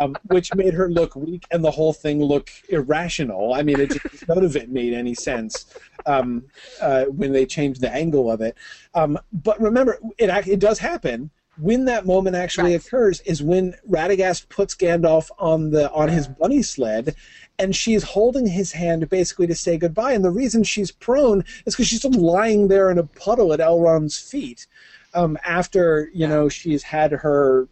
[0.01, 3.55] um, which made her look weak and the whole thing look irrational.
[3.55, 5.74] I mean, it just, none of it made any sense
[6.06, 6.44] um,
[6.81, 8.56] uh, when they changed the angle of it.
[8.94, 11.31] Um, but remember, it it does happen.
[11.60, 12.84] When that moment actually Right.
[12.84, 17.14] occurs is when Radagast puts Gandalf on the on his bunny sled,
[17.58, 20.12] and she's holding his hand basically to say goodbye.
[20.12, 23.60] And the reason she's prone is because she's still lying there in a puddle at
[23.60, 24.66] Elrond's feet
[25.14, 27.68] um, after you know she's had her,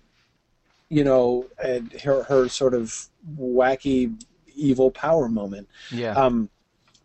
[0.89, 3.09] you know, uh, her her sort of
[3.39, 4.15] wacky
[4.55, 5.69] evil power moment.
[5.91, 6.13] Yeah.
[6.13, 6.51] Um,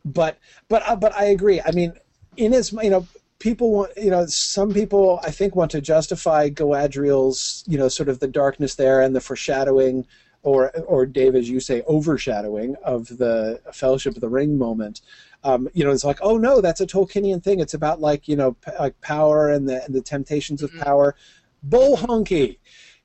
[0.04, 0.38] but
[0.68, 1.62] but uh, but I agree.
[1.62, 1.94] I mean,
[2.36, 3.08] in as you know,
[3.44, 8.08] people want you know some people I think want to justify Galadriel's you know sort
[8.08, 10.08] of the darkness there and the foreshadowing.
[10.46, 15.00] Or, or Dave, as you say, overshadowing of the Fellowship of the Ring moment.
[15.46, 17.62] Um, you know, it's like, oh no, that's a Tolkienian thing.
[17.62, 21.16] It's about like you know, p- like power and the and the temptations of power.
[21.64, 22.58] Bull honky.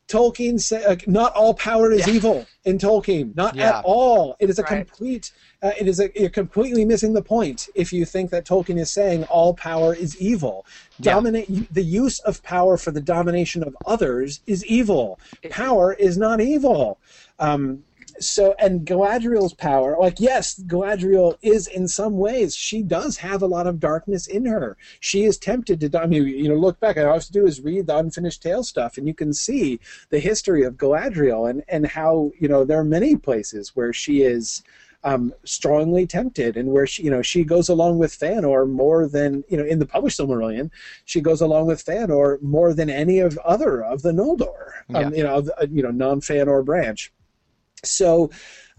[0.09, 2.14] Tolkien said, like, not all power is Yeah.
[2.14, 3.36] evil in Tolkien.
[3.36, 3.78] Not Yeah.
[3.78, 4.36] at all.
[4.40, 4.86] It is a Right.
[4.86, 5.30] complete.
[5.62, 8.90] Uh, it is a, you're completely missing the point if you think that Tolkien is
[8.90, 10.64] saying all power is evil.
[10.98, 11.12] Yeah.
[11.14, 15.18] Dominate the use of power for the domination of others is evil.
[15.51, 16.98] Power is not evil.
[17.39, 17.85] Um,
[18.20, 23.47] so and Galadriel's power, like yes, Galadriel is in some ways she does have a
[23.47, 24.77] lot of darkness in her.
[25.01, 26.01] She is tempted to.
[26.01, 26.97] I mean, you know, look back.
[26.97, 29.81] All I have to do is read the unfinished tale stuff, and you can see
[30.11, 34.23] the history of Galadriel and and how you know there are many places where she
[34.23, 34.62] is.
[35.05, 39.45] um, strongly tempted, and where she, you know, she goes along with Feanor more than
[39.49, 40.70] you know in the published Silmarillion,
[41.05, 45.23] she goes along with Feanor more than any of other of the Noldor, um, you
[45.23, 47.12] know, the, you know, non Feanor branch.
[47.84, 48.30] So,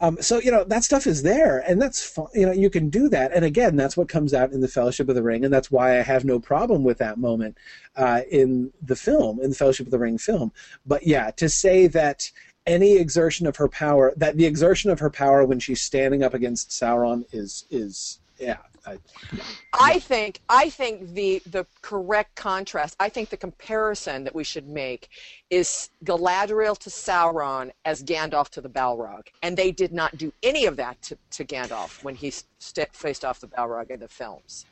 [0.01, 2.17] um, so you know that stuff is there, and that's.
[2.33, 5.09] You know, you can do that, and again, that's what comes out in the Fellowship
[5.09, 7.57] of the Ring, and that's why I have no problem with that moment
[7.95, 10.51] uh, in the film, in the Fellowship of the Ring film.
[10.85, 12.31] But yeah, to say that
[12.65, 16.33] any exertion of her power, that the exertion of her power when she's standing up
[16.33, 18.57] against Sauron is is yeah.
[18.89, 22.95] I, I think I think the the correct contrast.
[22.99, 25.09] I think the comparison that we should make
[25.49, 30.65] is Galadriel to Sauron as Gandalf to the Balrog, and they did not do any
[30.65, 34.65] of that to, to Gandalf when he st- faced off the Balrog in the films.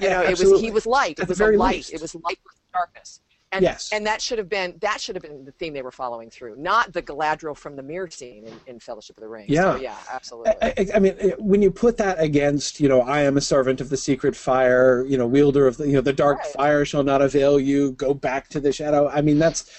[0.00, 1.18] You know, it was he was light.
[1.18, 1.76] It was a light.
[1.76, 1.92] Least.
[1.92, 3.20] It was light with darkness.
[3.54, 3.90] And, yes.
[3.92, 6.56] and that should have been that should have been the theme they were following through,
[6.56, 9.46] not the Galadriel from the mirror scene in, in Fellowship of the Ring.
[9.48, 10.52] Yeah, so, yeah, absolutely.
[10.60, 13.80] I, I, I, mean, when you put that against, you know, I am a servant
[13.80, 16.52] of the secret fire, you know, wielder of the, you know, the dark right.
[16.52, 17.92] fire shall not avail you.
[17.92, 19.08] Go back to the shadow.
[19.08, 19.70] I mean, that's,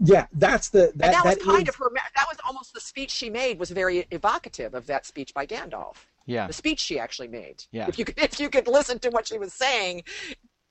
[0.00, 1.90] yeah, that's the that, and that was that kind is, of her.
[1.94, 5.96] That was almost the speech she made was very evocative of that speech by Gandalf.
[6.26, 6.46] Yeah.
[6.46, 7.64] The speech she actually made.
[7.70, 7.86] Yeah.
[7.88, 10.04] If you could, if you could listen to what she was saying,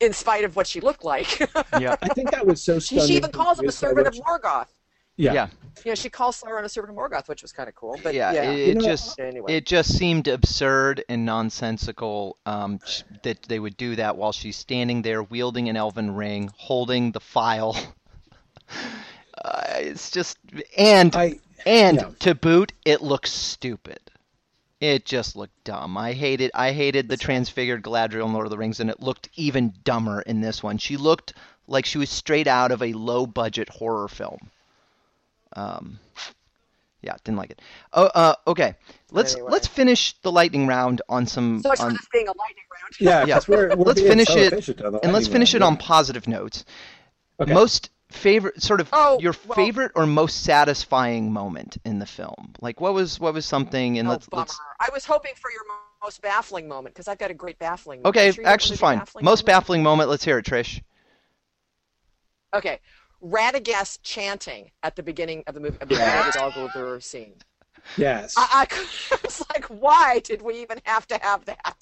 [0.01, 1.49] in spite of what she looked like.
[1.79, 1.95] Yeah.
[2.01, 3.07] I think that was so she, stunning.
[3.07, 4.67] she even calls him a servant of Morgoth.
[5.15, 5.33] Yeah.
[5.33, 5.47] Yeah.
[5.85, 7.99] You know, she calls Sauron a servant of Morgoth, which was kind of cool.
[8.03, 9.53] But yeah, yeah, it, You it know, just anyway.
[9.53, 12.79] it just seemed absurd and nonsensical um,
[13.23, 17.21] that they would do that while she's standing there wielding an elven ring, holding the
[17.21, 17.77] phial.
[19.43, 20.37] uh, it's just
[20.77, 22.09] and I and yeah.
[22.19, 23.99] to boot, it looks stupid.
[24.81, 25.95] It just looked dumb.
[25.95, 29.29] I hated I hated the transfigured Galadriel in Lord of the Rings, and it looked
[29.35, 30.77] even dumber in this one.
[30.79, 31.33] She looked
[31.67, 34.49] like she was straight out of a low budget horror film.
[35.55, 35.99] Um,
[37.03, 37.61] yeah, didn't like it.
[37.93, 38.75] Oh, uh, okay.
[39.11, 39.51] Let's Anyway.
[39.51, 42.63] let's finish the lightning round on some so much on, for this being a lightning
[42.73, 42.95] round.
[42.99, 43.35] yeah, Yeah.
[43.35, 45.61] 'cause We're, we're Let's finish so it, efficient on the and let's lightning finish it
[45.61, 46.65] round, on positive notes.
[47.39, 47.53] Okay.
[47.53, 52.53] Most favorite, sort of Oh, your well- favorite or most satisfying moment in the film.
[52.61, 53.97] Like what was what was something?
[53.99, 54.41] And Oh, let's bummer.
[54.41, 55.61] let's I was hoping for your
[56.03, 58.01] most baffling moment because I've got a great baffling.
[58.05, 58.97] Okay, Are you sure actually want to do fine.
[58.99, 59.45] baffling Most moment?
[59.47, 60.09] baffling moment.
[60.09, 60.81] Let's hear it, Trish.
[62.53, 62.79] Okay,
[63.23, 66.35] Radagast chanting at the beginning of the movie, of the Yes.
[66.35, 67.33] Dol Guldur scene.
[67.97, 68.33] Yes.
[68.37, 68.67] I,
[69.11, 71.75] I was like, why did we even have to have that?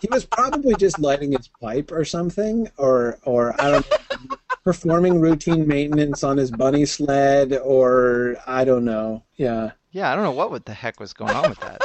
[0.00, 5.20] he was probably just lighting his pipe or something, or or I don't know, performing
[5.20, 9.24] routine maintenance on his bunny sled, or I don't know.
[9.36, 9.72] Yeah.
[9.90, 11.82] Yeah, I don't know what the heck was going on with that.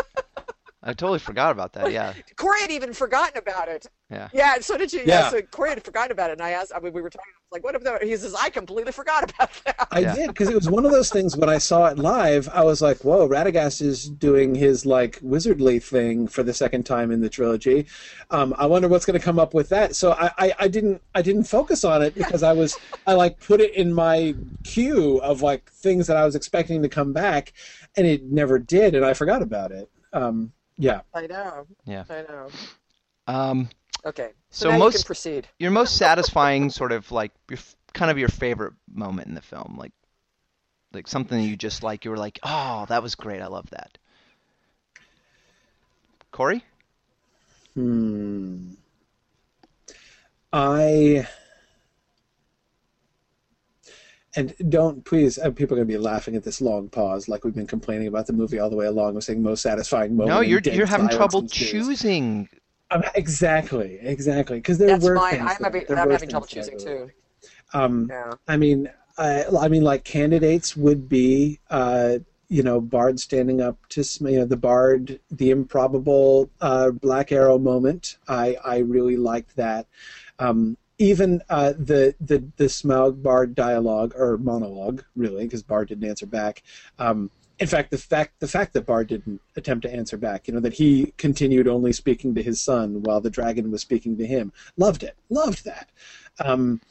[0.88, 1.92] I totally forgot about that.
[1.92, 3.88] Yeah, Corey had even forgotten about it.
[4.10, 4.30] yeah.
[4.34, 5.00] Yeah, so did you.
[5.02, 5.06] Yeah.
[5.06, 6.72] Yeah, so Corey had forgotten about it, and I asked.
[6.74, 7.26] I mean, we were talking.
[7.36, 8.02] I was like, what about?
[8.04, 9.88] He says, I completely forgot about that.
[9.92, 10.16] I Yeah.
[10.16, 12.48] did because it was one of those things when I saw it live.
[12.54, 17.12] I was like, "Whoa, Radagast is doing his like wizardly thing for the second time
[17.12, 17.86] in the trilogy."
[18.32, 19.94] Um, I wonder what's going to come up with that.
[19.94, 23.40] So I, I, I didn't I didn't focus on it because I was I like
[23.42, 27.52] put it in my queue of like things that I was expecting to come back,
[27.98, 29.90] and it never did, and I forgot about it.
[30.14, 31.02] Um, yeah.
[31.14, 31.68] I know.
[31.86, 32.04] Yeah.
[32.10, 32.50] I know.
[33.28, 33.70] Um,
[34.06, 34.30] Okay.
[34.52, 35.48] So So, now you most- can proceed.
[35.60, 37.60] your most satisfying sort of like your
[37.94, 39.92] kind of your favorite moment in the film, like
[40.94, 42.06] like something you just like.
[42.06, 43.42] You were like, oh, that was great.
[43.42, 43.98] I love that.
[46.32, 46.64] Corey.
[47.74, 48.72] Hmm.
[50.54, 51.28] I
[54.38, 55.38] and don't please.
[55.38, 58.08] Uh, people are going to be laughing at this long pause, like we've been complaining
[58.08, 59.16] about the movie all the way along.
[59.16, 60.36] We're saying most satisfying moment.
[60.36, 62.48] No, you're you're having trouble choosing.
[62.92, 64.60] Um, exactly, exactly.
[64.60, 65.32] Because there That's were mine.
[65.32, 65.58] things I'm there.
[65.64, 67.10] having, There I'm were having trouble choosing too.
[67.74, 68.32] Um, Yeah.
[68.48, 73.78] I mean, I, I mean, like candidates would be, uh, you know, Bard standing up
[73.90, 78.20] to, you know, the Bard, the improbable uh, Black Arrow moment.
[78.30, 79.88] I, I really liked that.
[80.40, 86.10] Um, even uh, the the the Smaug Bard dialogue or monologue, really, because Bard didn't
[86.10, 86.64] answer back.
[86.98, 87.30] Um,
[87.60, 90.60] in fact, the fact the fact that Bard didn't attempt to answer back, you know,
[90.60, 94.52] that he continued only speaking to his son while the dragon was speaking to him,
[94.78, 95.90] loved it, loved that.
[96.40, 96.82] Um,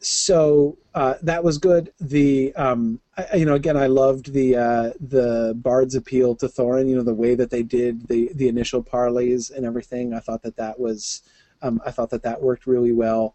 [0.00, 1.92] so uh, that was good.
[2.00, 6.88] The um, I, you know again I loved the uh, the Bard's appeal to Thorin.
[6.88, 10.12] You know the way that they did the the initial parleys and everything.
[10.12, 11.22] I thought that that was
[11.62, 13.34] um, I thought that that worked really well.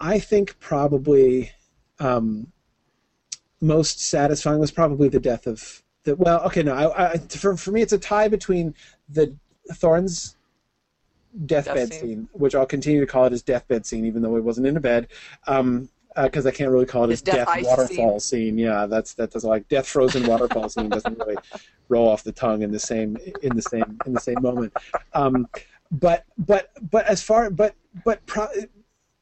[0.00, 1.50] I think probably
[1.98, 2.48] um,
[3.60, 7.70] most satisfying was probably the death of the well okay no I, I, for for
[7.70, 8.74] me it's a tie between
[9.08, 9.34] the
[9.72, 10.36] Thorin's
[11.46, 12.00] deathbed Death scene.
[12.00, 12.28] scene.
[12.32, 14.80] which I'll continue to call it his deathbed scene, even though it wasn't in a
[14.80, 15.08] bed.
[15.46, 18.56] Um, because I can't really call it His death death, waterfall scene.
[18.56, 21.34] Yeah, that's that doesn't like death frozen waterfall scene doesn't really
[21.88, 24.72] roll off the tongue in the same in the same in the same moment.
[25.12, 25.48] Um,
[25.90, 27.74] but but but as far but
[28.04, 28.46] but pro,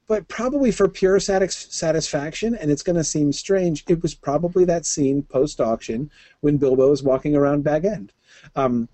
[0.07, 4.65] but probably for pure satis- satisfaction, and it's going to seem strange, it was probably
[4.65, 6.11] that scene post auction
[6.41, 8.13] when Bilbo is walking around Bag End.
[8.57, 8.89] Um,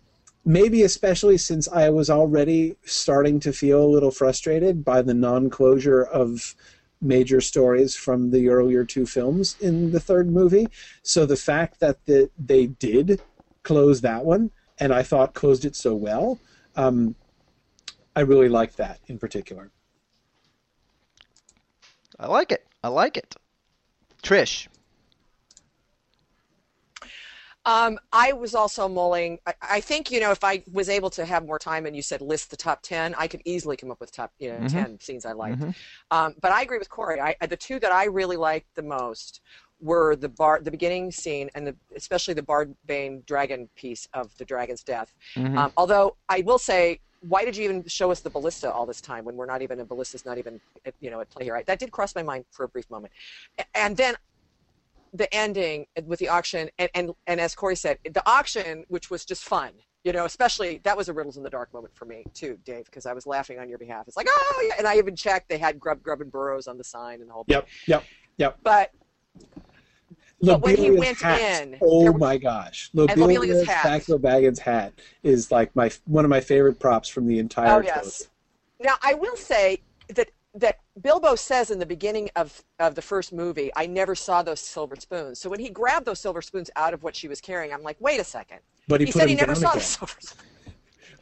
[0.44, 6.04] maybe especially since I was already starting to feel a little frustrated by the non-closure
[6.04, 6.54] of
[7.00, 10.68] major stories from the earlier two films in the third movie.
[11.02, 13.20] So the fact that the, they did
[13.62, 16.38] close that one, and I thought closed it so well,
[16.76, 17.14] um,
[18.18, 19.70] I really like that in particular.
[22.18, 22.66] I like it.
[22.82, 23.36] I like it.
[24.24, 24.66] Trish.
[27.64, 29.38] Um, I was also mulling.
[29.46, 32.02] I, I think you know if I was able to have more time and you
[32.02, 34.72] said list the top ten, I could easily come up with top you know Mhm.
[34.72, 35.60] ten scenes I liked.
[35.60, 35.74] Mhm.
[36.10, 37.20] Um, but I agree with Corey.
[37.20, 39.42] I, the two that I really liked the most
[39.80, 44.36] were the bar, the beginning scene, and the, especially the Bard Bain dragon piece of
[44.38, 45.14] the dragon's death.
[45.36, 45.56] Mhm.
[45.56, 49.00] Um, although I will say, why did you even show us the ballista all this
[49.00, 51.54] time when we're not even a ballista's not even at, you know at play here?
[51.54, 51.66] Right?
[51.66, 53.12] That did cross my mind for a brief moment,
[53.74, 54.14] and then
[55.12, 59.24] the ending with the auction, and and, and as Corey said, the auction, which was
[59.24, 59.72] just fun.
[60.04, 62.84] You know, especially that was a riddles in the dark moment for me too, Dave,
[62.86, 64.06] because I was laughing on your behalf.
[64.06, 66.78] It's like, oh yeah, and I even checked they had Grubb Grubb and Burrowes on
[66.78, 67.44] the sign and the whole.
[67.48, 68.04] Yep, yep,
[68.36, 68.58] yep.
[68.62, 68.92] But
[70.40, 71.62] But when he went hat.
[71.62, 74.92] in, oh my gosh, Lobelia's Lobelia's hat.
[75.22, 77.80] Is like my one of my favorite props from the entire.
[77.80, 78.28] Oh yes.
[78.80, 79.82] Now I will say
[80.14, 84.42] that that Bilbo says in the beginning of of the first movie, I never saw
[84.42, 85.40] those silver spoons.
[85.40, 87.96] So when he grabbed those silver spoons out of what she was carrying, I'm like,
[88.00, 88.60] wait a second.
[88.86, 89.78] But he, He, said he never saw again.
[89.80, 90.44] the silver spoons.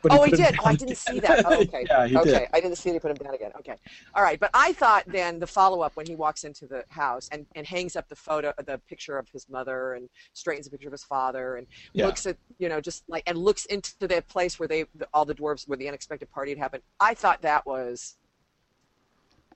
[0.09, 0.57] But oh, he them did.
[0.61, 1.45] Oh, I didn't see that.
[1.45, 1.85] Oh, okay.
[1.89, 2.31] yeah, he okay.
[2.31, 2.49] did.
[2.53, 3.53] I didn't see that he put him down again.
[3.59, 3.77] Okay.
[4.15, 4.39] All right.
[4.39, 7.67] But I thought then the follow up when he walks into the house and, and
[7.67, 11.05] hangs up the photo, the picture of his mother and straightens the picture of his
[11.05, 12.07] father and Yeah.
[12.07, 15.25] looks at, you know, just like, and looks into the place where they, the, all
[15.25, 16.83] the dwarves, where the unexpected party had happened.
[17.01, 18.17] I thought that was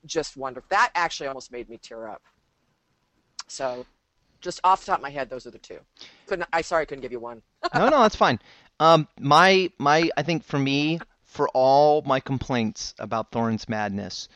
[0.05, 0.67] just wonderful.
[0.69, 2.21] That actually almost made me tear up.
[3.47, 3.85] So
[4.41, 5.79] just off the top of my head, those are the two.
[6.25, 7.41] Couldn't, I sorry I couldn't give you one.
[7.75, 8.39] no, no, that's fine.
[8.81, 14.27] Um, my my, I think for me, for all my complaints about Thorin's madness,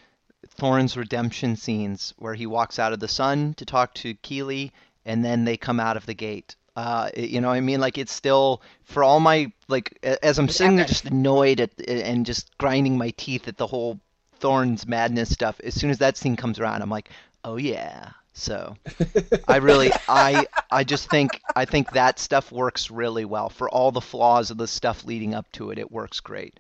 [0.48, 4.72] Thorin's redemption scenes where he walks out of the sun to talk to Kili,
[5.04, 6.56] and then they come out of the gate.
[6.76, 10.48] Uh, you know, what I mean, like it's still for all my like, as I'm
[10.48, 14.00] sitting there just annoyed at and just grinding my teeth at the whole
[14.40, 15.60] Thorin's madness stuff.
[15.64, 17.10] As soon as that scene comes around, I'm like,
[17.44, 18.12] oh yeah.
[18.38, 18.76] So
[19.48, 23.92] I really, I, I just think, I think that stuff works really well for all
[23.92, 25.80] the flaws of the stuff leading up to it.
[25.80, 26.60] It works great.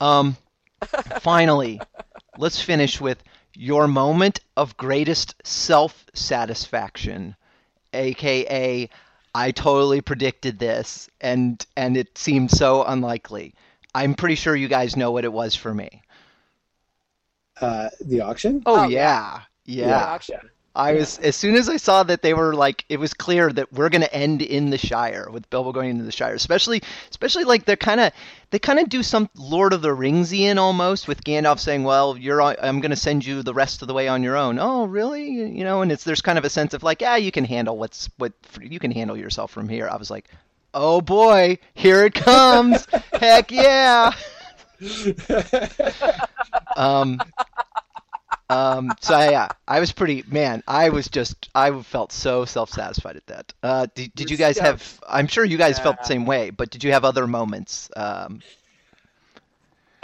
[0.00, 0.36] Um,
[1.20, 1.80] finally,
[2.36, 3.22] let's finish with
[3.56, 7.34] your moment of greatest self-satisfaction,
[7.94, 8.90] aka
[9.36, 13.54] I totally predicted this, and and it seemed so unlikely.
[13.94, 16.02] I'm pretty sure you guys know what it was for me.
[17.60, 18.62] Uh, the auction.
[18.66, 19.40] Oh, Oh, yeah.
[19.64, 20.04] The yeah.
[20.04, 20.50] auction.
[20.76, 23.72] I was as soon as I saw that they were like it was clear that
[23.72, 26.34] we're going to end in the Shire with Bilbo going into the Shire.
[26.34, 28.12] Especially especially like they're kind of
[28.50, 32.42] they kind of do some Lord of the Ringsian almost with Gandalf saying, "Well, you're
[32.42, 34.84] on, I'm going to send you the rest of the way on your own." Oh,
[34.86, 35.28] really?
[35.28, 37.78] You know, and it's there's kind of a sense of like, "Yeah, you can handle
[37.78, 40.28] what's what you can handle yourself from here." I was like,
[40.72, 42.86] "Oh boy, here it comes.
[43.12, 44.12] Heck yeah."
[46.76, 47.20] um
[48.50, 53.26] um so yeah i was pretty man i was just i felt so self-satisfied at
[53.26, 56.50] that uh did, did you guys have i'm sure you guys felt the same way
[56.50, 58.40] but did you have other moments um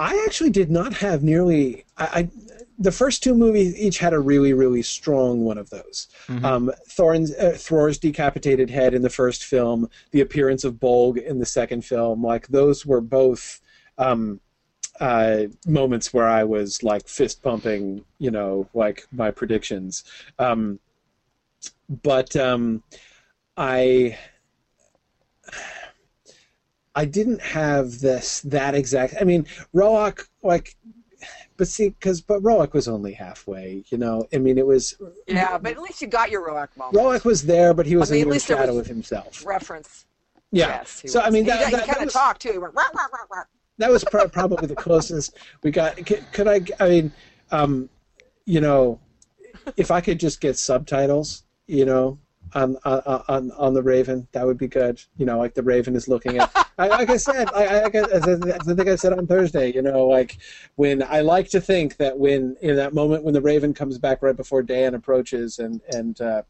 [0.00, 1.84] I actually did not have nearly.
[1.98, 2.30] I, I
[2.78, 6.08] the first two movies each had a really really strong one of those.
[6.26, 6.42] mhm.
[6.42, 11.38] Um, Thorin's uh, Thror's decapitated head in the first film, the appearance of Bolg in
[11.38, 13.60] the second film, like those were both
[13.98, 14.40] um,
[15.00, 20.04] uh, moments where I was like fist pumping, you know, like my predictions.
[20.38, 20.78] Um,
[22.02, 22.82] but um,
[23.56, 24.18] I.
[26.92, 29.14] I didn't have this that exact.
[29.20, 30.76] I mean, Roach like,
[31.56, 33.84] but see, because but Roach was only halfway.
[33.90, 34.96] You know, I mean, it was
[35.28, 36.96] Yeah, but at least you got your Roach moment.
[36.96, 38.86] Roach was there, but he was I mean, a at mere least there shadow of
[38.86, 39.46] himself.
[39.46, 40.04] Reference.
[40.50, 40.66] Yeah.
[40.66, 41.34] Yes, he so I was.
[41.34, 42.52] mean, he, that, he that, kind that of talked too.
[42.52, 42.74] He went.
[42.74, 43.44] Rah, rah, rah, rah.
[43.80, 45.96] That was pro- probably the closest we got.
[46.04, 46.60] Could, could I?
[46.78, 47.12] I mean,
[47.50, 47.88] um,
[48.44, 49.00] you know,
[49.78, 52.18] if I could just get subtitles, you know,
[52.54, 54.28] on on on, the Raven.
[54.32, 55.02] That would be good.
[55.16, 56.50] You know, like the Raven is looking at.
[56.78, 59.72] I, like I said, I, I, as, I, I think I said on Thursday.
[59.72, 60.36] You know, like
[60.76, 64.22] when I like to think that when in that moment when the Raven comes back
[64.22, 66.42] right before Dain approaches and and uh,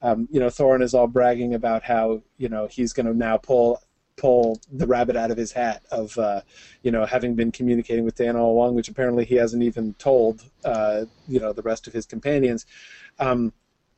[0.00, 3.36] um, you know Thorin is all bragging about how you know he's going to now
[3.36, 3.82] pull
[4.16, 6.42] pull the rabbit out of his hat of uh,
[6.82, 10.42] you know having been communicating with Dain all along, which apparently he hasn't even told
[10.64, 12.66] uh, you know the rest of his companions.
[13.18, 13.52] Um,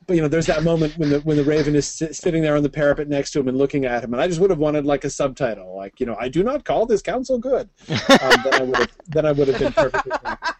[0.07, 2.57] but you know, there's that moment when the when the raven is sit, sitting there
[2.57, 4.59] on the parapet next to him and looking at him, and I just would have
[4.59, 7.69] wanted like a subtitle, like you know, I do not call this council good.
[8.23, 10.13] Um, then I would have then I would have been perfectly.
[10.25, 10.53] Happy.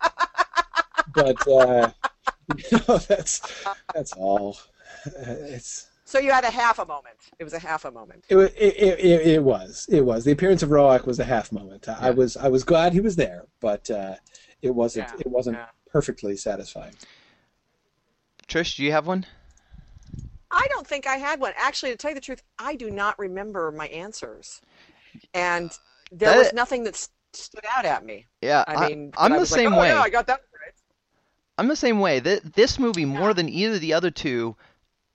[1.15, 1.91] But uh,
[2.71, 3.65] you know, that's
[3.95, 4.59] that's all.
[5.05, 7.17] It's so you had a half a moment.
[7.39, 8.27] It was a half a moment.
[8.29, 9.87] It, it, it, it was.
[9.91, 10.25] It was.
[10.27, 11.87] The appearance of Roach was a half moment.
[11.89, 11.97] Yeah.
[11.99, 14.17] I was I was glad he was there, but uh,
[14.61, 15.21] it wasn't yeah.
[15.21, 15.69] it wasn't yeah.
[15.91, 16.93] perfectly satisfying.
[18.47, 19.25] Trish, do you have one?
[20.51, 21.55] I don't think I had one.
[21.57, 24.61] Actually, to tell you the truth, I do not remember my answers,
[25.33, 25.71] and
[26.11, 28.27] there that, was nothing that stood out at me.
[28.43, 29.89] Yeah, I mean, I, am the same like, oh, way.
[29.89, 30.75] Yeah, I got that right.
[31.57, 32.21] I'm the same way.
[32.21, 33.33] This movie, more yeah.
[33.33, 34.57] than either of the other two,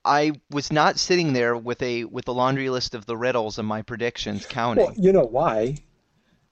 [0.07, 3.67] I was not sitting there with a with a laundry list of the riddles and
[3.67, 4.85] my predictions counting.
[4.85, 5.77] Well, you know why?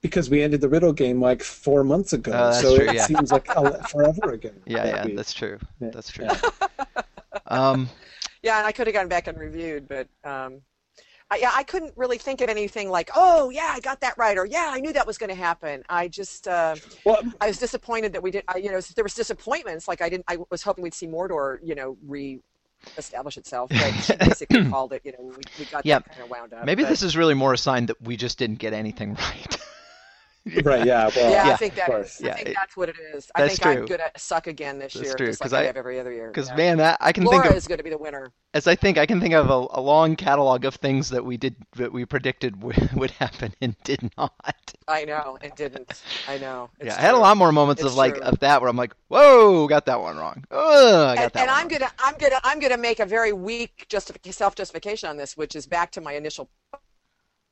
[0.02, 3.06] Because we ended the riddle game like four months ago, uh, so true, it yeah.
[3.06, 3.48] seems like
[3.90, 4.52] forever ago.
[4.66, 5.58] Yeah, yeah, we, that's true.
[5.80, 5.90] Yeah.
[5.92, 6.28] That's true.
[7.48, 7.90] um,
[8.44, 10.62] yeah, and I could have gone back and reviewed, but um,
[11.32, 14.38] I, yeah, I couldn't really think of anything like, oh yeah, I got that right,
[14.38, 15.84] or yeah, I knew that was going to happen.
[15.90, 18.44] I just, uh, well, I was disappointed that we did.
[18.48, 19.88] I, you know, there was disappointments.
[19.88, 20.26] Like I didn't.
[20.28, 22.42] I was hoping we'd see Mordor, you know, re
[22.98, 23.70] establish itself.
[23.70, 25.02] But she basically called it.
[25.04, 26.00] You know, we, we got yeah.
[26.00, 26.66] kind of wound up.
[26.66, 29.58] Maybe but, this is really more a sign that we just didn't get anything right.
[30.64, 30.86] Right.
[30.86, 31.10] Yeah.
[31.16, 32.22] Well, yeah, yeah, I think that is.
[32.24, 33.32] I yeah, think it, that's what it is.
[33.36, 33.72] I think true.
[33.72, 36.00] I'm good at suck again this that's year, true, just like I, I, have every
[36.00, 36.28] other year.
[36.28, 36.56] Because yeah.
[36.56, 38.32] man, that I can Laura think of is going to be the winner.
[38.54, 41.38] as I think I can think of a, a long catalog of things that we
[41.38, 44.74] did that we predicted would, would happen and did not.
[44.88, 46.02] I know and didn't.
[46.28, 46.70] I know.
[46.80, 48.24] It's yeah, I had a lot more moments it's of like true.
[48.24, 50.44] of that where I'm like, whoa, got that one wrong.
[50.52, 51.80] Oh, I got and, that and one I'm wrong.
[51.80, 55.66] gonna, I'm gonna, I'm gonna make a very weak justific- self-justification on this, which is
[55.66, 56.50] back to my initial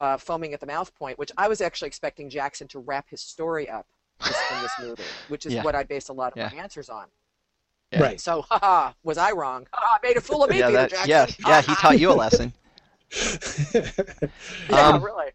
[0.03, 3.21] uh, foaming at the mouth point, which I was actually expecting Jackson to wrap his
[3.21, 3.87] story up
[4.21, 5.63] in this movie, which is Yeah.
[5.63, 6.49] what I based a lot of Yeah.
[6.53, 7.05] my answers on.
[7.91, 8.01] Yeah.
[8.01, 8.19] Right.
[8.19, 9.67] So, haha, was I wrong?
[9.71, 11.09] Haha, I made a fool of me, yeah, Peter that, Jackson.
[11.09, 11.61] yeah, yeah.
[11.61, 12.53] He taught you a lesson.
[13.73, 13.81] yeah,
[14.71, 15.31] Um, really.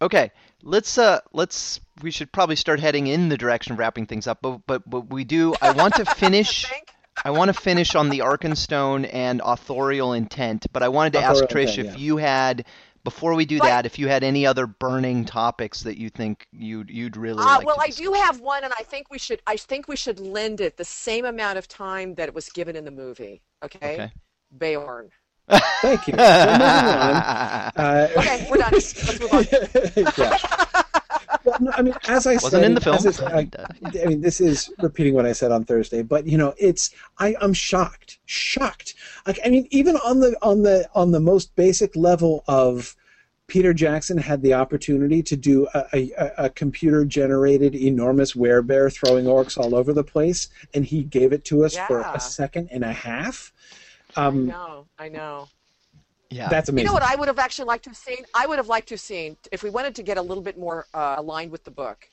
[0.00, 0.30] Okay,
[0.62, 4.38] let's uh, let's we should probably start heading in the direction of wrapping things up.
[4.42, 5.54] But but but we do.
[5.60, 6.66] I want to finish.
[7.24, 11.42] I want to finish on the Arkenstone and authorial intent, but I wanted to ask
[11.42, 12.66] Authorial Trish intent, if you had,
[13.06, 13.68] before we do Right.
[13.68, 17.58] that, if you had any other burning topics that you think you'd you'd really Uh,
[17.58, 19.40] like well, to I do have one, and I think we should.
[19.46, 22.74] I think we should lend it the same amount of time that it was given
[22.74, 23.42] in the movie.
[23.64, 23.94] Okay.
[23.94, 24.12] Okay.
[24.58, 25.10] Beorn.
[25.48, 26.14] Thank you.
[26.14, 27.16] So moving on.
[27.76, 28.72] Uh, Okay, we're done.
[28.72, 29.46] Let's move on.
[30.18, 30.82] yeah.
[31.60, 32.98] Well, no, I mean, as I Wasn't said, in the film.
[33.26, 33.48] I,
[33.84, 36.90] I, I mean, this is repeating what I said on Thursday, but you know, it's
[37.18, 38.94] I, I'm shocked, shocked.
[39.26, 42.94] Like, I mean, even on the on the on the most basic level of
[43.48, 49.56] Peter Jackson had the opportunity to do a, a, a computer-generated enormous werebear throwing orcs
[49.56, 52.92] all over the place, and he gave it to us for a second and a
[52.92, 53.52] half.
[54.16, 54.86] I Um, know.
[54.98, 55.48] I know.
[56.30, 56.48] Yeah.
[56.48, 56.86] that's amazing.
[56.86, 58.24] You know what I would have actually liked to have seen?
[58.34, 60.58] I would have liked to have seen if we wanted to get a little bit
[60.58, 62.08] more uh, aligned with the book.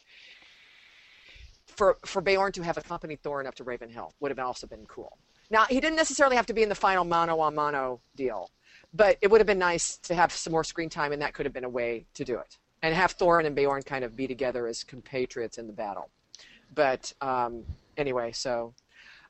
[1.65, 4.85] For for Beorn to have accompanied Thorin up to Raven Hill would have also been
[4.85, 5.17] cool.
[5.49, 8.49] Now he didn't necessarily have to be in the final mano a mano deal,
[8.93, 11.45] but it would have been nice to have some more screen time, and that could
[11.45, 14.27] have been a way to do it, and have Thorin and Beorn kind of be
[14.27, 16.09] together as compatriots in the battle.
[16.75, 17.63] But um,
[17.97, 18.73] anyway, so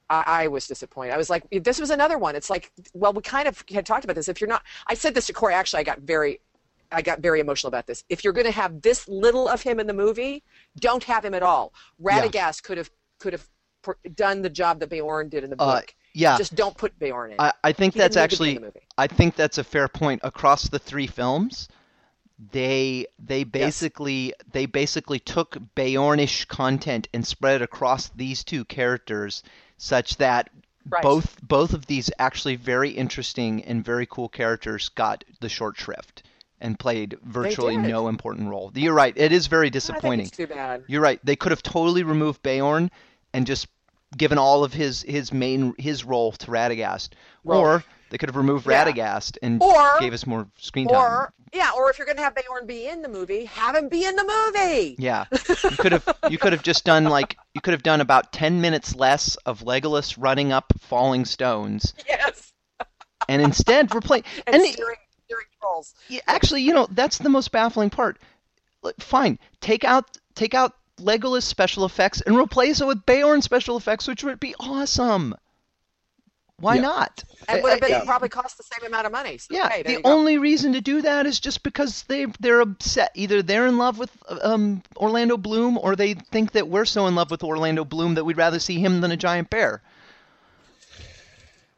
[0.09, 1.13] I, I was disappointed.
[1.13, 2.35] I was like, this was another one.
[2.35, 4.27] It's like, well, we kind of had talked about this.
[4.27, 5.53] If you're not, I said this to Corey.
[5.53, 6.39] Actually, I got very,
[6.91, 8.03] I got very emotional about this.
[8.09, 10.43] If you're going to have this little of him in the movie,
[10.79, 11.73] don't have him at all.
[11.99, 12.21] Yeah.
[12.21, 12.89] Radagast could have
[13.19, 13.47] could have
[14.15, 15.95] done the job that Beorn did in the Uh, book.
[16.13, 16.37] yeah.
[16.37, 17.37] Just don't put Beorn in.
[17.39, 18.81] I, I think He that's didn't need to be in actually.
[18.97, 21.67] I think that's a fair point across the three films.
[22.51, 29.43] They they basically they basically took Beornish content and spread it across these two characters
[29.83, 30.49] such that
[30.89, 31.01] Right.
[31.01, 36.23] both both of these actually very interesting and very cool characters got the short shrift
[36.59, 38.69] and played virtually no important role.
[38.75, 39.13] You're right.
[39.15, 40.27] It is very disappointing.
[40.27, 40.83] it's too bad.
[40.87, 41.21] You're right.
[41.23, 42.91] They could have totally removed Beorn
[43.33, 43.67] and just
[44.17, 47.09] given all of his his main his role to Radagast,
[47.45, 47.83] or
[48.13, 48.85] they could have removed yeah.
[48.85, 50.95] Radagast and Or- gave us more screen time.
[50.97, 53.89] Or yeah, or if you're going to have Beorn be in the movie, have him
[53.89, 54.95] be in the movie.
[54.99, 58.31] yeah, you could have you could have just done like you could have done about
[58.31, 62.53] ten minutes less of Legolas running up falling stones, Yes.
[63.27, 64.95] and instead replace and, and steering,
[65.25, 65.95] steering trolls.
[66.07, 68.19] Yeah, actually, you know, that's the most baffling part.
[68.99, 74.07] Fine, take out take out Legolas special effects and replace it with Beorn special effects,
[74.07, 75.33] which would be awesome.
[76.63, 76.81] Why Yeah.
[76.81, 77.23] not?
[77.47, 78.05] And would have been Yeah.
[78.05, 79.37] probably cost the same amount of money.
[79.37, 83.11] So, Yeah, hey, the only reason to do that is just because they they're upset.
[83.15, 84.11] Either they're in love with
[84.41, 88.23] um, Orlando Bloom, or they think that we're so in love with Orlando Bloom that
[88.23, 89.81] we'd rather see him than a giant bear.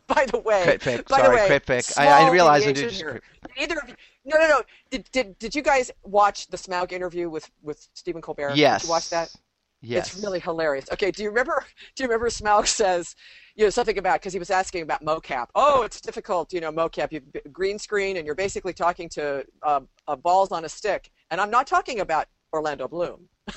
[0.07, 1.77] By the way, Critfic, by sorry, the way, critfic.
[1.97, 3.13] I- small I realize I did just here.
[3.13, 3.21] Did
[3.57, 3.95] Either of you,
[4.25, 4.61] no, no, no.
[4.91, 8.51] Did, did did you guys watch the Smaug interview with with Stephen Colbert?
[8.55, 8.81] Yes.
[8.81, 9.33] Did you watch that?
[9.81, 10.13] Yes.
[10.13, 10.85] It's really hilarious.
[10.91, 11.63] Okay, do you remember?
[11.95, 13.15] Do you remember Smaug says,
[13.55, 15.47] you know, something about because he was asking about mocap.
[15.55, 17.11] Oh, it's difficult, you know, mocap.
[17.11, 17.21] You
[17.51, 21.11] green screen, and you're basically talking to uh, uh, balls on a stick.
[21.31, 23.29] And I'm not talking about Orlando Bloom.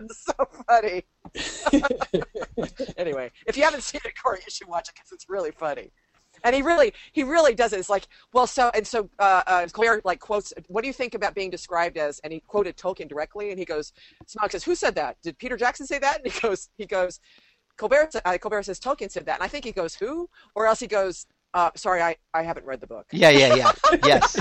[0.00, 0.32] It's so
[0.66, 1.04] funny.
[2.96, 5.92] anyway, if you haven't seen it, Corey, you should watch it because it's really funny.
[6.44, 7.80] And he really, he really does it.
[7.80, 9.08] It's like, well, so and so.
[9.18, 12.40] Uh, uh, Claire like quotes, "What do you think about being described as?" And he
[12.40, 13.92] quoted Tolkien directly, and he goes,
[14.26, 15.16] Smaug says, "Who said that?
[15.22, 17.20] Did Peter Jackson say that?" And he goes, he goes,
[17.76, 18.10] Colbert.
[18.24, 20.86] Uh, Colbert says Tolkien said that, and I think he goes, "Who?" Or else he
[20.86, 23.72] goes, uh, "Sorry, I, I haven't read the book." Yeah, yeah, yeah.
[24.04, 24.38] yes.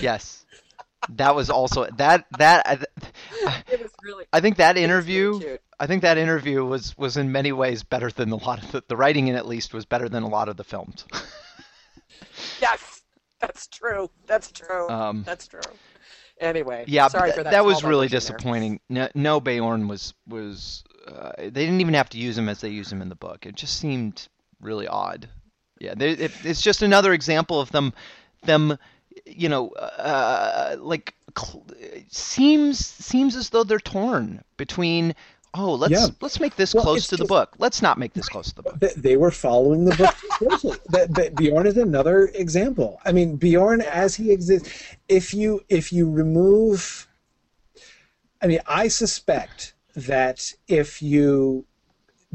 [0.00, 0.46] Yes.
[1.10, 4.24] That was also that that I, It was really.
[4.32, 5.58] I think that interview.
[5.80, 8.84] I think that interview was was in many ways better than a lot of the,
[8.88, 11.04] the writing in at least was better than a lot of the films.
[12.60, 13.02] Yes,
[13.40, 14.10] that's true.
[14.26, 14.88] That's true.
[14.88, 15.60] Um, that's true.
[16.40, 17.50] Anyway, yeah, sorry for that.
[17.50, 18.36] that was really digression there.
[18.36, 18.80] disappointing.
[18.88, 22.68] No, no Beorn was was uh, they didn't even have to use him as they
[22.68, 23.46] use him in the book.
[23.46, 24.28] It just seemed
[24.60, 25.28] really odd.
[25.80, 27.92] Yeah, they, it, it's just another example of them
[28.42, 28.78] them
[29.28, 31.64] you know uh, like cl-
[32.08, 35.14] seems seems as though they're torn between
[35.54, 36.06] oh let's Yeah.
[36.20, 37.54] let's make this Well, close to the book.
[37.58, 38.78] Let's not make this close to the book.
[38.80, 40.78] They- They were following the book closely.
[40.90, 43.00] That, that Beorn is another example.
[43.04, 44.70] I mean, Beorn as he exists.
[45.08, 47.08] If you if you remove,
[48.42, 51.64] I mean, I suspect that if you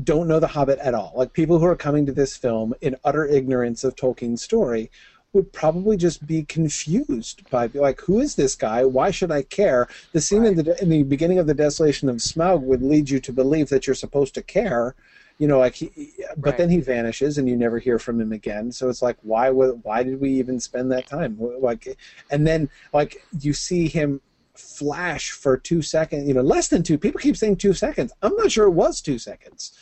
[0.04, 2.96] don't know The Hobbit at all, like people who are coming to this film in
[3.04, 4.90] utter ignorance of Tolkien's story,
[5.34, 8.86] would probably just be confused by like, who is this guy?
[8.86, 9.88] Why should I care?
[10.14, 13.20] The scene in the in the beginning of the Desolation of Smaug would lead you
[13.20, 14.96] to believe that you're supposed to care.
[15.40, 16.58] You know, like, he, but Right.
[16.60, 18.72] then he vanishes and you never hear from him again.
[18.72, 19.50] So it's like, why?
[19.50, 21.38] Why did we even spend that time?
[21.40, 21.98] Like,
[22.30, 24.22] and then like you see him
[24.56, 26.28] flash for two seconds.
[26.28, 27.00] You know, less than two.
[27.00, 28.14] People keep saying two seconds.
[28.22, 29.74] I'm not sure it was two seconds.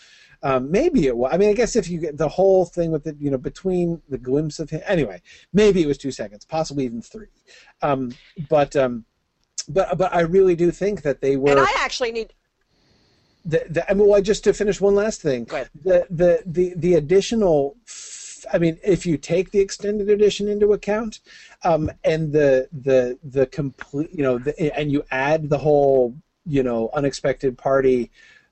[0.43, 1.31] Um, maybe it was.
[1.33, 4.01] I mean, I guess if you get the whole thing with it, you know, between
[4.09, 4.81] the glimpse of him.
[4.85, 5.21] Anyway,
[5.53, 7.27] maybe it was two seconds, possibly even three.
[7.81, 8.11] Um,
[8.49, 9.05] but um,
[9.69, 11.51] but but I really do think that they were.
[11.51, 12.33] And I actually need.
[13.43, 15.69] The, the, I mean, well, just to finish one last thing, Go ahead.
[15.83, 17.75] the the the the additional.
[17.87, 18.19] f-
[18.51, 21.19] I mean, if you take the extended edition into account,
[21.63, 26.15] um, and the the the complete, you know, the, and you add the whole,
[26.45, 28.09] you know, unexpected party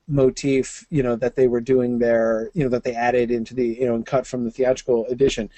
[0.09, 3.67] motif, you know, that they were doing there, you know, that they added into the,
[3.67, 5.49] you know, and cut from the theatrical edition.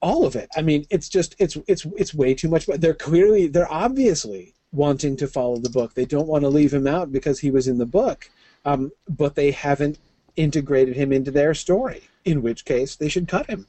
[0.00, 0.48] All of it.
[0.56, 2.66] I mean, it's just it's it's it's way too much.
[2.66, 5.94] But they're clearly they're obviously wanting to follow the book.
[5.94, 8.28] They don't want to leave him out because he was in the book,
[8.64, 9.98] um, but they haven't
[10.34, 12.02] integrated him into their story.
[12.24, 13.66] In which case, they should cut him.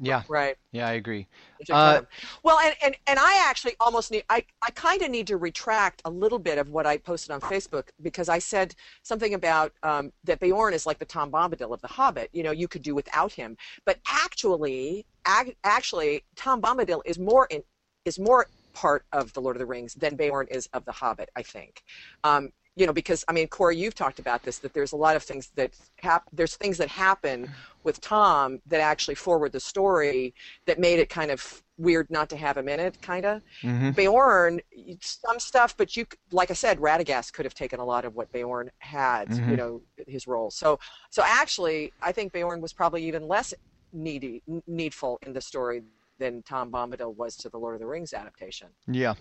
[0.00, 0.56] Yeah, Right.
[0.72, 1.28] yeah, I agree.
[1.70, 2.00] Uh,
[2.42, 6.02] well, and, and, and I actually almost need, I, I kind of need to retract
[6.04, 10.12] a little bit of what I posted on Facebook because I said something about um,
[10.24, 12.30] that Beorn is like the Tom Bombadil of The Hobbit.
[12.32, 13.56] You know, you could do without him.
[13.84, 17.62] But actually, ag- actually, Tom Bombadil is more in,
[18.04, 21.28] is more part of the Lord of the Rings than Beorn is of The Hobbit,
[21.36, 21.82] I think.
[22.24, 25.16] Um, you know, because I mean, Corey, you've talked about this that there's a lot
[25.16, 25.72] of things that
[26.02, 27.48] hap- there's things that happen
[27.84, 30.34] with Tom that actually forward the story
[30.66, 33.42] that made it kind of weird not to have him in it, kind of.
[33.60, 34.60] hmm Beorn,
[35.00, 38.30] some stuff, but you, like I said, Radagast could have taken a lot of what
[38.32, 39.50] Beorn had, Mhm.
[39.50, 40.50] you know, his role.
[40.50, 40.78] So,
[41.10, 43.52] so actually, I think Beorn was probably even less
[43.92, 45.82] needy, needful in the story
[46.18, 48.68] than Tom Bombadil was to the Lord of the Rings adaptation.
[48.86, 49.14] Yeah,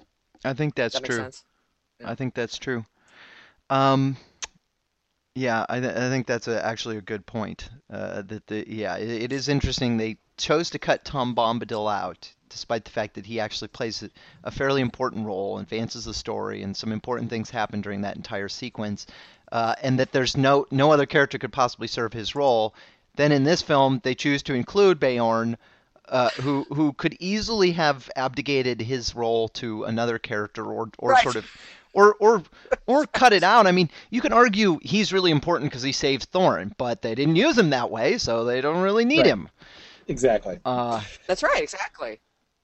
[0.46, 1.18] I think that's that true.
[1.18, 1.44] sense?
[2.06, 2.86] I think that's true.
[3.72, 4.18] Um,
[5.34, 7.70] yeah, I, th- I think that's a, actually a good point.
[7.92, 9.98] Uh, that the yeah, it, it is interesting.
[9.98, 14.10] They chose to cut Tom Bombadil out, despite the fact that he actually plays a,
[14.44, 18.50] a fairly important role, advances the story, and some important things happen during that entire
[18.50, 19.08] sequence.
[19.52, 22.76] Uh, and that there's no no other character could possibly serve his role.
[23.16, 25.58] Then in this film, they choose to include Beorn,
[26.10, 31.24] uh, who who could easily have abdicated his role to another character or or Right.
[31.24, 31.46] sort of
[31.94, 32.44] or or
[32.88, 33.68] or cut it out.
[33.68, 37.36] I mean, you can argue he's really important because he saved Thorin, but they didn't
[37.36, 39.28] use him that way, so they don't really need Right.
[39.28, 39.50] him.
[40.08, 40.60] Exactly.
[40.66, 42.20] Uh, That's right, exactly.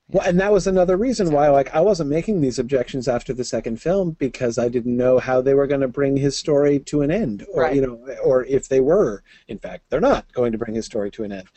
[0.10, 3.44] Well, and that was another reason why, like, I wasn't making these objections after the
[3.44, 7.02] second film because I didn't know how they were going to bring his story to
[7.02, 7.76] an end, or Right.
[7.76, 11.12] you know, or if they were, in fact, they're not going to bring his story
[11.12, 11.48] to an end.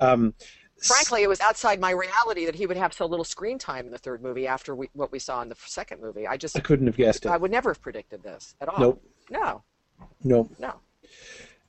[0.00, 0.32] Um,
[0.80, 3.92] Frankly, it was outside my reality that he would have so little screen time in
[3.92, 6.26] the third movie after we, what we saw in the second movie.
[6.26, 7.30] I just, I couldn't have guessed it.
[7.30, 8.78] I would never have predicted this at all.
[8.78, 9.02] Nope.
[9.30, 9.62] No,
[10.22, 10.52] Nope.
[10.58, 10.74] no.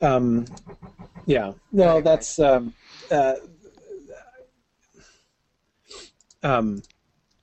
[0.01, 0.45] Um,
[1.25, 1.53] yeah.
[1.71, 2.01] No, Anyway.
[2.01, 2.39] that's.
[2.39, 2.73] Um,
[3.11, 3.33] uh,
[6.43, 6.81] um,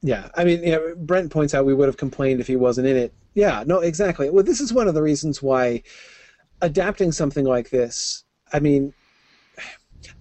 [0.02, 0.28] yeah.
[0.34, 2.97] I mean, you know, Brent points out we would have complained if he wasn't in
[2.97, 3.12] it.
[3.34, 3.64] Yeah.
[3.66, 4.30] No, exactly.
[4.30, 5.82] Well, this is one of the reasons why
[6.62, 8.24] adapting something like this.
[8.52, 8.94] I mean,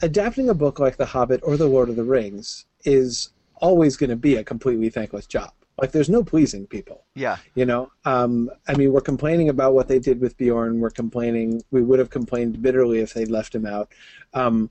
[0.02, 4.10] adapting a book like The Hobbit or The Lord of the Rings is always going
[4.10, 5.52] to be a completely thankless job.
[5.82, 7.04] Like, there's no pleasing people.
[7.16, 10.80] yeah, You know, um, I mean, we're complaining about what they did with Beorn.
[10.80, 11.62] We're complaining.
[11.72, 13.92] We would have complained bitterly if they'd left him out.
[14.34, 14.70] Um,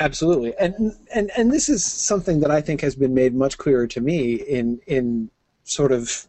[0.00, 3.86] absolutely, and and and this is something that I think has been made much clearer
[3.88, 5.30] to me in in
[5.62, 6.26] sort of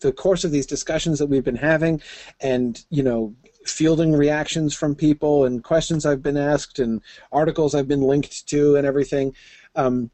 [0.00, 2.02] the course of these discussions that we've been having,
[2.40, 3.34] and you know,
[3.68, 7.00] fielding reactions from people and questions I've been asked and
[7.32, 9.34] articles I've been linked to and everything.
[9.74, 10.10] Um,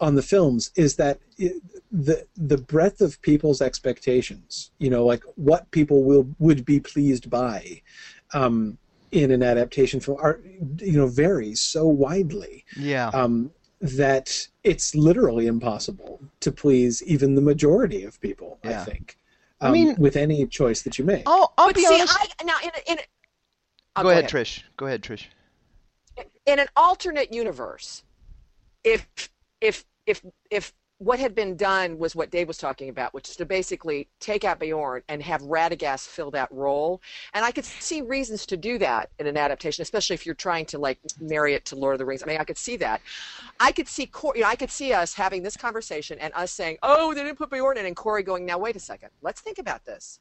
[0.00, 5.22] on the films is that it, the the breadth of people's expectations, you know, like
[5.36, 7.82] what people will would be pleased by
[8.34, 8.78] um,
[9.12, 10.40] in an adaptation film, are
[10.78, 13.08] you know varies so widely yeah.
[13.08, 13.50] um,
[13.80, 18.58] that it's literally impossible to please even the majority of people.
[18.62, 18.82] Yeah.
[18.82, 19.18] I think.
[19.60, 21.22] I um, mean- with any choice that you make.
[21.26, 22.16] I'll I'll but be see, honest.
[22.40, 23.02] I, now in a, in a,
[23.96, 24.62] oh, go, ahead, Trish.
[24.76, 25.24] Go ahead, Trish.
[26.46, 28.02] in an alternate universe,
[28.84, 29.06] if
[29.60, 33.36] if if if what had been done was what Dave was talking about, which is
[33.36, 37.00] to basically take out Beorn and have Radagast fill that role,
[37.34, 40.66] and I could see reasons to do that in an adaptation, especially if you're trying
[40.66, 42.24] to like marry it to Lord of the Rings.
[42.24, 43.00] I mean, I could see that.
[43.60, 46.50] I could see Cor- you know, I could see us having this conversation and us
[46.50, 49.40] saying, "Oh, they didn't put Beorn in," and Corey going, "Now wait a second, let's
[49.40, 50.18] think about this."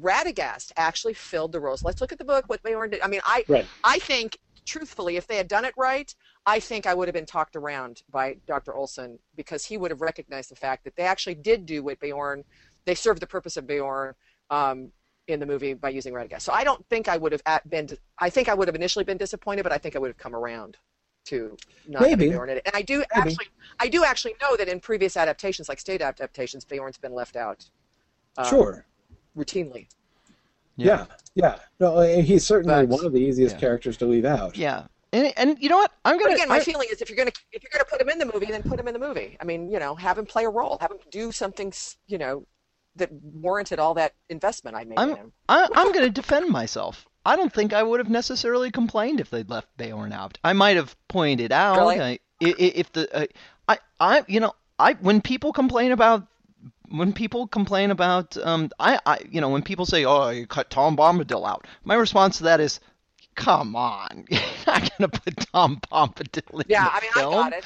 [0.00, 1.82] Radagast actually filled the roles.
[1.82, 2.44] Let's look at the book.
[2.46, 3.00] What Beorn did.
[3.00, 3.66] I mean, I Right.
[3.82, 6.14] I think, truthfully, if they had done it right,
[6.46, 8.74] I think I would have been talked around by Dr.
[8.74, 12.44] Olsen because he would have recognized the fact that they actually did do what Beorn,
[12.84, 14.14] they served the purpose of Beorn
[14.50, 14.90] um,
[15.26, 16.42] in the movie by using Radagast.
[16.42, 17.88] So I don't think I would have been,
[18.18, 20.36] I think I would have initially been disappointed, but I think I would have come
[20.36, 20.76] around
[21.26, 21.56] to
[21.88, 22.28] not Maybe.
[22.28, 22.62] Beorn in it.
[22.66, 23.46] And I do actually,
[23.80, 27.64] I do actually know that in previous adaptations, like state adaptations, Beorn's been left out
[28.36, 28.84] um, sure.
[29.34, 29.86] routinely.
[30.76, 31.06] Yeah.
[31.34, 31.58] Yeah.
[31.80, 33.60] No, uh, he's certainly But- one of the easiest Yeah.
[33.60, 34.58] characters to leave out.
[34.58, 34.88] Yeah.
[35.14, 35.92] And, and you know what?
[36.04, 36.34] I'm gonna.
[36.34, 38.26] again, my I- feeling is if you're gonna if you're gonna put him in the
[38.26, 39.36] movie, then put him in the movie.
[39.40, 41.72] I mean, you know, have him play a role, have him do something,
[42.08, 42.46] you know,
[42.96, 45.32] that warranted all that investment I made in I'm him.
[45.48, 47.06] I, I'm going to defend myself.
[47.24, 50.36] I don't think I would have necessarily complained if they'd left Beorn out.
[50.44, 52.00] I might have pointed out Really?
[52.00, 53.26] I- if the uh,
[53.68, 56.26] I I you know I when people complain about
[56.88, 60.68] when people complain about um I I you know when people say oh you cut
[60.68, 62.80] Tom Bombadil out my response to that is
[63.34, 67.34] come on you're not going to put Tom Bombadil in Yeah, the I mean, film.
[67.34, 67.64] I got it.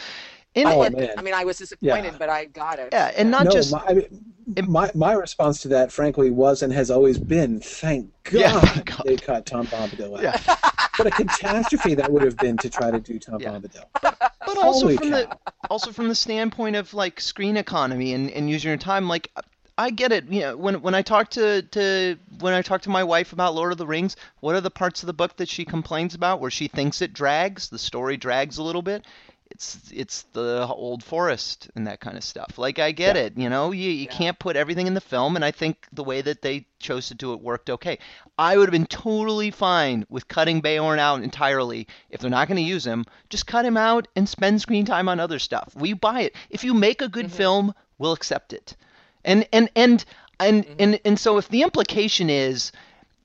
[0.54, 1.10] And, I, Oh, had- man.
[1.16, 2.16] I mean, I was disappointed, Yeah.
[2.18, 2.88] but I got it.
[2.92, 4.24] yeah, and not no, just my, I mean,
[4.66, 8.86] my my response to that, frankly, was and has always been, thank God, Yeah, thank
[8.86, 9.02] God.
[9.04, 10.22] they cut Tom Bombadil out.
[10.22, 10.56] Yeah.
[10.96, 13.50] What a catastrophe that would have been to try to do Tom Yeah.
[13.50, 13.84] Bombadil.
[14.02, 15.38] but also Holy from the
[15.70, 19.30] also from the standpoint of like screen economy and, and using your time like
[19.78, 22.90] I get it you know when when I talk to, to when I talk to
[22.90, 25.48] my wife about Lord of the Rings what are the parts of the book that
[25.48, 29.04] she complains about where she thinks it drags the story drags a little bit
[29.50, 33.22] it's it's the old forest and that kind of stuff like I get Yeah.
[33.22, 34.10] it you know you, you Yeah.
[34.12, 37.14] can't put everything in the film and I think the way that they chose to
[37.14, 37.98] do it worked okay
[38.36, 41.88] I would have been totally fine with cutting Beorn out entirely.
[42.10, 45.08] If they're not going to use him, just cut him out and spend screen time
[45.08, 45.74] on other stuff.
[45.74, 46.36] We buy it.
[46.48, 47.30] If you make a good Mhm.
[47.32, 48.76] film, we'll accept it.
[49.24, 50.04] And and and
[50.40, 50.74] and, Mhm.
[50.78, 52.72] and and so if the implication is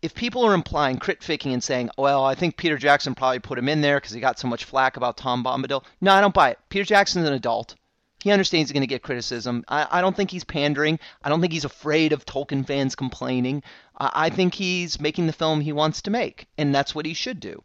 [0.01, 3.69] if people are implying critficking and saying, "Well, I think Peter Jackson probably put him
[3.69, 6.49] in there because he got so much flack about Tom Bombadil," no, I don't buy
[6.51, 6.59] it.
[6.69, 7.75] Peter Jackson's an adult.
[8.23, 9.65] He understands he's going to get criticism.
[9.67, 10.97] I, I don't think he's pandering.
[11.23, 13.63] I don't think he's afraid of Tolkien fans complaining.
[13.99, 17.13] I, I think he's making the film he wants to make, and that's what he
[17.13, 17.61] should do.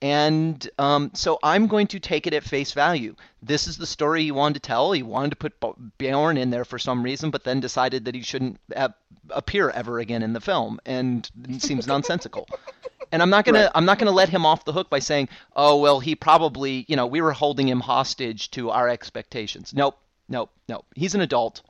[0.00, 3.16] And um, so I'm going to take it at face value.
[3.42, 4.92] This is the story he wanted to tell.
[4.92, 8.22] He wanted to put Beorn in there for some reason, but then decided that he
[8.22, 8.90] shouldn't uh,
[9.30, 12.48] appear ever again in the film, and it seems nonsensical.
[13.10, 13.70] And I'm not gonna Right.
[13.74, 16.94] I'm not gonna let him off the hook by saying, oh well, he probably you
[16.94, 19.72] know we were holding him hostage to our expectations.
[19.74, 19.98] Nope,
[20.28, 20.86] nope, nope.
[20.94, 21.62] He's an adult.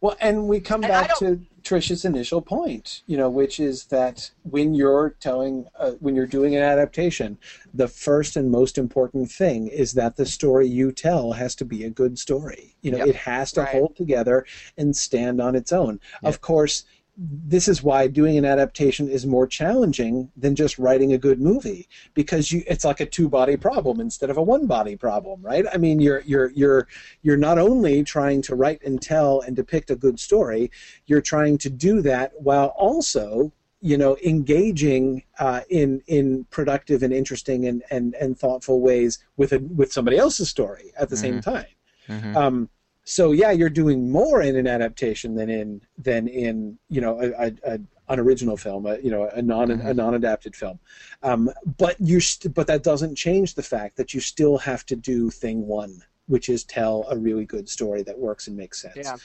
[0.00, 4.30] Well, and we come And back to Trish's initial point, you know, which is that
[4.44, 7.36] when you're telling, uh, when you're doing an adaptation,
[7.74, 11.84] the first and most important thing is that the story you tell has to be
[11.84, 12.74] a good story.
[12.80, 13.08] You know, Yep.
[13.08, 13.68] it has to Right.
[13.68, 14.46] hold together
[14.78, 16.00] and stand on its own.
[16.22, 16.28] Yep.
[16.34, 16.84] Of course,
[17.18, 21.88] this is why doing an adaptation is more challenging than just writing a good movie
[22.14, 25.64] because you it's like a two body problem instead of a one body problem right?
[25.72, 26.86] I mean you're you're you're
[27.22, 30.70] you're not only trying to write and tell and depict a good story
[31.06, 37.12] you're trying to do that while also you know engaging uh, in in productive and
[37.12, 41.40] interesting and, and, and thoughtful ways with a with somebody else's story at the same
[41.40, 41.66] time.
[42.08, 42.36] Mhm.
[42.36, 42.70] um,
[43.08, 47.46] so yeah, you're doing more in an adaptation than in than in you know a,
[47.46, 47.80] a, a
[48.10, 50.78] an original film, a, you know a non a non-adapted film.
[51.22, 54.96] Um, but you st- but that doesn't change the fact that you still have to
[54.96, 58.96] do thing one, which is tell a really good story that works and makes sense.
[58.96, 59.16] Yeah.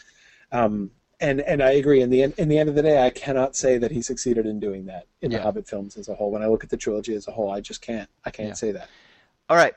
[0.54, 2.02] Um, and and I agree.
[2.02, 4.46] In the end, in the end of the day, I cannot say that he succeeded
[4.46, 5.40] in doing that in Yeah.
[5.40, 6.32] the Hobbit films as a whole.
[6.32, 8.10] When I look at the trilogy as a whole, I just can't.
[8.24, 8.54] I can't Yeah.
[8.56, 8.88] say that.
[9.50, 9.74] All right.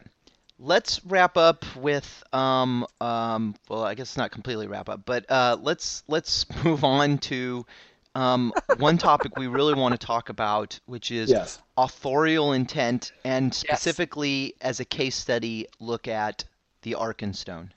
[0.59, 5.57] Let's wrap up with um um well I guess not completely wrap up, but uh
[5.61, 7.66] let's let's move on to
[8.15, 11.59] um one topic we really want to talk about, which is Yes.
[11.77, 16.45] authorial intent and specifically as a case study look at
[16.83, 17.70] the Arkenstone.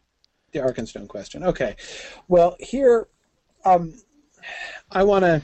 [0.52, 1.44] the Arkenstone question.
[1.44, 1.76] Okay.
[2.28, 3.08] Well, here,
[3.66, 3.94] um,
[4.92, 5.42] I want to.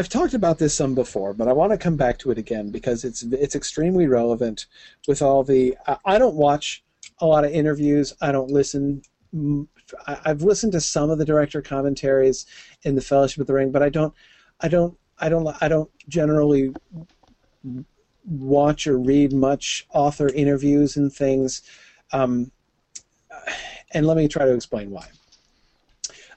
[0.00, 2.70] I've talked about this some before, but I want to come back to it again
[2.70, 4.64] because it's it's extremely relevant
[5.06, 5.76] with all the.
[6.06, 6.82] I, don't watch
[7.18, 8.14] a lot of interviews.
[8.22, 9.02] I don't listen.
[10.06, 12.46] I, I've listened to some of the director commentaries
[12.82, 14.14] in the Fellowship of the Ring, but I don't.
[14.62, 14.96] I don't.
[15.18, 15.54] I don't.
[15.60, 16.72] I don't generally
[18.24, 21.60] watch or read much author interviews and things.
[22.10, 22.50] Um,
[23.90, 25.08] and let me try to explain why.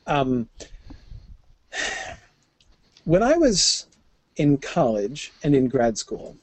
[0.05, 0.49] Um,
[3.05, 3.87] when I was
[4.35, 6.37] in college and in grad school,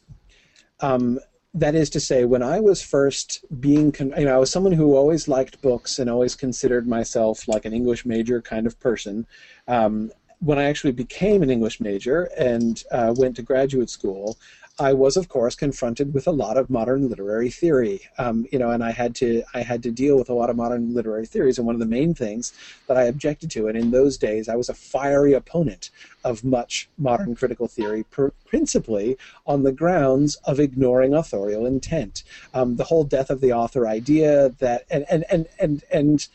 [0.80, 1.18] um,
[1.54, 4.72] that is to say, when I was first being, con- you know, I was someone
[4.72, 9.26] who always liked books and always considered myself like an English major kind of person.
[9.66, 14.38] Um, when I actually became an English major and uh, went to graduate school,
[14.80, 18.00] I was, of course, confronted with a lot of modern literary theory.
[18.16, 20.56] Um, you know, and I had to I had to deal with a lot of
[20.56, 21.58] modern literary theories.
[21.58, 22.54] And one of the main things
[22.86, 25.90] that I objected to, and in those days, I was a fiery opponent
[26.24, 32.22] of much modern critical theory, pr- principally on the grounds of ignoring authorial intent.
[32.54, 36.26] Um, the whole death of the author idea that, and and and and and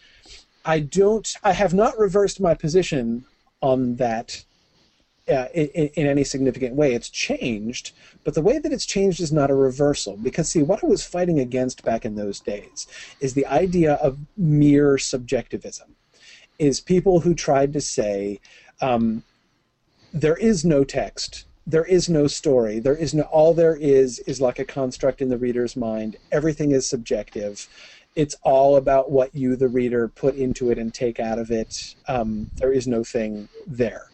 [0.64, 3.26] I don't, I have not reversed my position
[3.62, 4.46] on that
[5.30, 6.94] uh, in, in any significant way.
[6.94, 7.92] It's changed,
[8.24, 10.18] but the way that it's changed is not a reversal.
[10.18, 12.88] Because, see, what I was fighting against back in those days
[13.20, 15.96] is the idea of mere subjectivism,
[16.60, 18.40] is people who tried to say,
[18.82, 19.24] um,
[20.14, 21.46] there is no text.
[21.68, 22.80] There is no story.
[22.80, 23.24] There is no.
[23.24, 26.18] All there is is like a construct in the reader's mind.
[26.32, 27.68] Everything is subjective.
[28.16, 31.96] It's all about what you, the reader, put into it and take out of it.
[32.08, 34.10] Um, there is no thing there.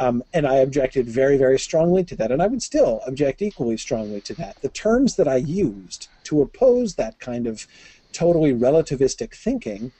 [0.00, 3.76] Um, and I objected very, very strongly to that, and I would still object equally
[3.76, 4.56] strongly to that.
[4.62, 7.66] The terms that I used to oppose that kind of
[8.12, 9.92] totally relativistic thinking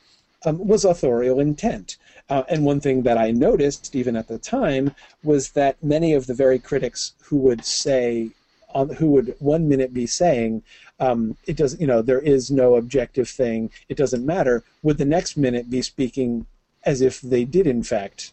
[0.46, 1.98] um, was authorial intent.
[2.30, 6.26] Uh, and one thing that I noticed, even at the time, was that many of
[6.26, 8.30] the very critics who would say,
[8.74, 10.62] um, who would one minute be saying,
[10.98, 15.04] um, it does, you know, there is no objective thing, it doesn't matter, would the
[15.04, 16.46] next minute be speaking
[16.84, 18.32] as if they did, in fact,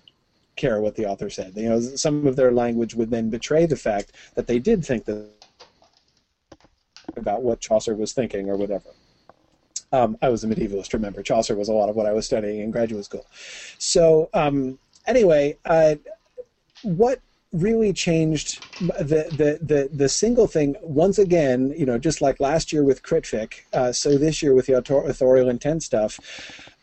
[0.58, 1.54] care what the author said.
[1.56, 5.06] You know, some of their language would then betray the fact that they did think
[5.06, 5.30] that
[7.16, 8.90] about what Chaucer was thinking or whatever.
[9.94, 11.24] Um, I was a medievalist, remember.
[11.24, 13.26] Chaucer was a lot of what I was studying in graduate school.
[13.78, 15.96] So, um, anyway, uh,
[16.84, 17.22] what
[17.54, 22.74] really changed the, the, the, the single thing, once again, you know, just like last
[22.74, 26.20] year with Critfic, uh, so this year with the author- authorial intent stuff,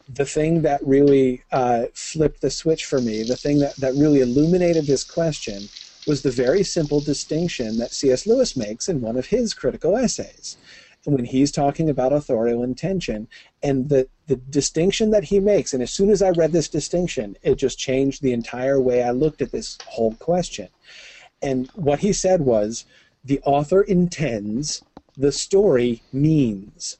[0.08, 4.20] the thing that really uh, flipped the switch for me, the thing that, that really
[4.20, 5.68] illuminated this question,
[6.06, 8.26] was the very simple distinction that C.S.
[8.26, 10.58] Lewis makes in one of his critical essays.
[11.04, 13.28] When he's talking about authorial intention,
[13.62, 17.36] and the, the distinction that he makes, and as soon as I read this distinction,
[17.42, 20.68] it just changed the entire way I looked at this whole question.
[21.42, 22.86] And what he said was
[23.22, 24.82] the author intends,
[25.16, 26.98] the story means.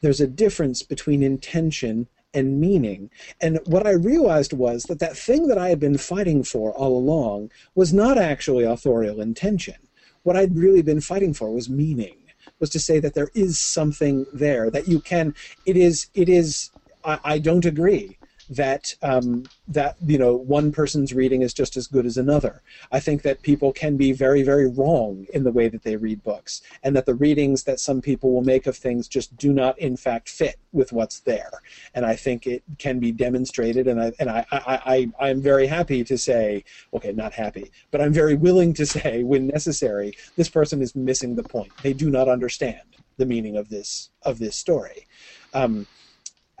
[0.00, 3.10] There's a difference between intention and meaning.
[3.40, 6.96] And what I realized was that that thing that I had been fighting for all
[6.96, 9.76] along was not actually authorial intention.
[10.22, 12.16] What I'd really been fighting for was meaning,
[12.58, 15.34] was to say that there is something there that you can.
[15.64, 16.08] It is.
[16.14, 16.70] It is.
[17.04, 18.17] I, I don't agree
[18.50, 22.62] that um, that you know one person's reading is just as good as another.
[22.90, 26.22] I think that people can be very very wrong in the way that they read
[26.22, 29.78] books, and that the readings that some people will make of things just do not
[29.78, 31.50] in fact fit with what's there.
[31.94, 35.66] And I think it can be demonstrated, and I and I I, I I'm very
[35.66, 36.64] happy to say,
[36.94, 41.34] okay, not happy, but I'm very willing to say, when necessary, this person is missing
[41.34, 41.72] the point.
[41.82, 42.80] They do not understand
[43.18, 45.06] the meaning of this of this story.
[45.52, 45.86] Um,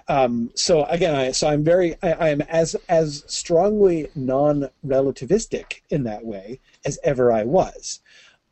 [0.08, 6.24] um, so again, I, so I'm very, I, am as as strongly non-relativistic in that
[6.24, 8.00] way as ever I was.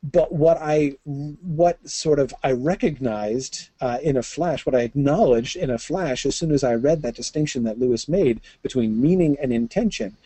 [0.02, 5.56] But what I, what sort of I recognized uh, in a flash, what I acknowledged
[5.56, 9.36] in a flash as soon as I read that distinction that Lewis made between meaning
[9.40, 10.16] and intention,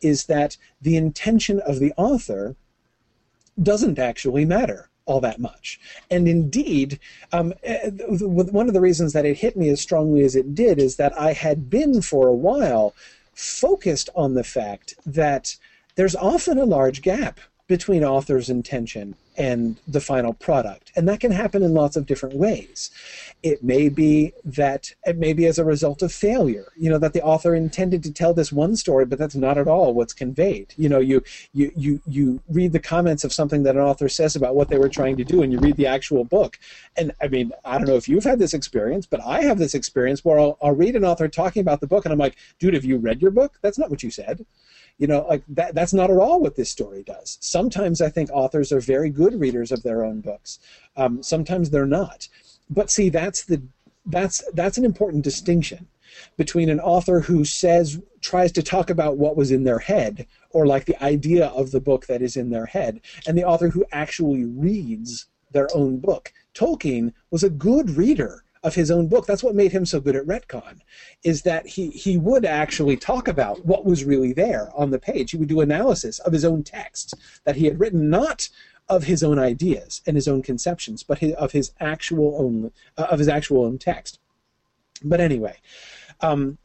[0.00, 2.54] is that the intention of the author
[3.60, 5.80] doesn't actually matter all that much.
[6.10, 6.98] And indeed,
[7.32, 10.78] um, eh, one of the reasons that it hit me as strongly as it did
[10.78, 12.94] is that I had been for a while
[13.32, 15.56] focused on the fact that
[15.94, 20.92] there's often a large gap between author's intention and the final product.
[20.96, 22.90] And that can happen in lots of different ways.
[23.42, 27.12] It may be that it may be as a result of failure, you know, that
[27.12, 30.72] the author intended to tell this one story, but that's not at all what's conveyed.
[30.76, 31.22] You know, you
[31.52, 34.78] you you you read the comments of something that an author says about what they
[34.78, 36.58] were trying to do, and you read the actual book.
[36.96, 39.74] And I mean, I don't know if you've had this experience, but I have this
[39.74, 42.74] experience where I'll, I'll read an author talking about the book, and I'm like, dude,
[42.74, 43.58] have you read your book?
[43.62, 44.44] That's not what you said
[44.98, 47.38] you know like that that's not at all what this story does.
[47.40, 50.58] Sometimes i think authors are very good readers of their own books.
[50.96, 52.28] Um, sometimes they're not.
[52.68, 53.62] But see that's the
[54.06, 55.88] that's that's an important distinction
[56.36, 60.66] between an author who says tries to talk about what was in their head or
[60.66, 63.84] like the idea of the book that is in their head and the author who
[63.92, 66.32] actually reads their own book.
[66.54, 69.26] Tolkien was a good reader of his own book.
[69.26, 70.80] That's what made him so good at retcon,
[71.22, 75.30] is that he he would actually talk about what was really there on the page.
[75.30, 77.14] He would do analysis of his own text
[77.44, 78.48] that he had written, not
[78.88, 83.06] of his own ideas and his own conceptions, but his, of his actual own uh,
[83.08, 84.18] of his actual own text.
[85.04, 85.56] But anyway,
[86.20, 86.58] um,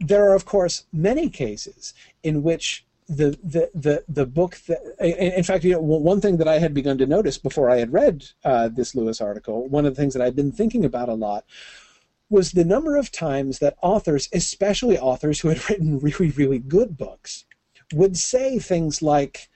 [0.00, 5.42] there are of course many cases in which the the the the book that in
[5.42, 8.26] fact you know one thing that I had begun to notice before I had read
[8.44, 11.44] uh, this Lewis article one of the things that I'd been thinking about a lot
[12.28, 16.98] was the number of times that authors especially authors who had written really really good
[16.98, 17.46] books
[17.94, 19.48] would say things like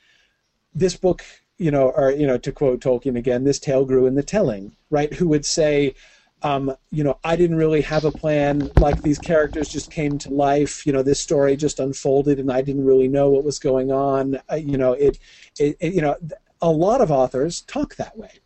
[0.74, 1.22] this book
[1.58, 4.74] you know or you know to quote Tolkien again this tale grew in the telling
[4.88, 5.94] right who would say
[6.42, 8.70] um, you know, I didn't really have a plan.
[8.76, 10.86] Like these characters just came to life.
[10.86, 14.40] You know, this story just unfolded, and I didn't really know what was going on.
[14.50, 15.18] Uh, you know, it,
[15.58, 16.16] it, it, you know,
[16.60, 18.40] a lot of authors talk that way,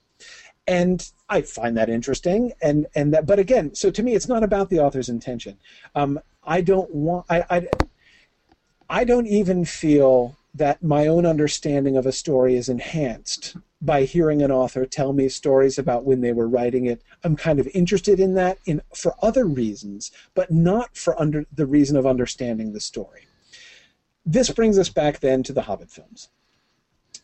[0.66, 2.52] and I find that interesting.
[2.60, 5.56] And and that, but again, so to me, it's not about the author's intention.
[5.94, 7.26] Um, I don't want.
[7.30, 7.68] I, I
[8.88, 14.42] I don't even feel that my own understanding of a story is enhanced by hearing
[14.42, 17.02] an author tell me stories about when they were writing it.
[17.22, 21.66] I'm kind of interested in that in for other reasons, but not for under the
[21.66, 23.26] reason of understanding the story.
[24.24, 26.28] This brings us back then to the Hobbit films.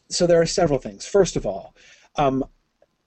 [0.08, 1.06] So there are several things.
[1.06, 1.74] First of all,
[2.16, 2.44] um,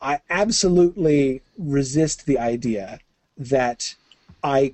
[0.02, 3.00] I absolutely resist the idea
[3.38, 3.96] that
[4.44, 4.74] I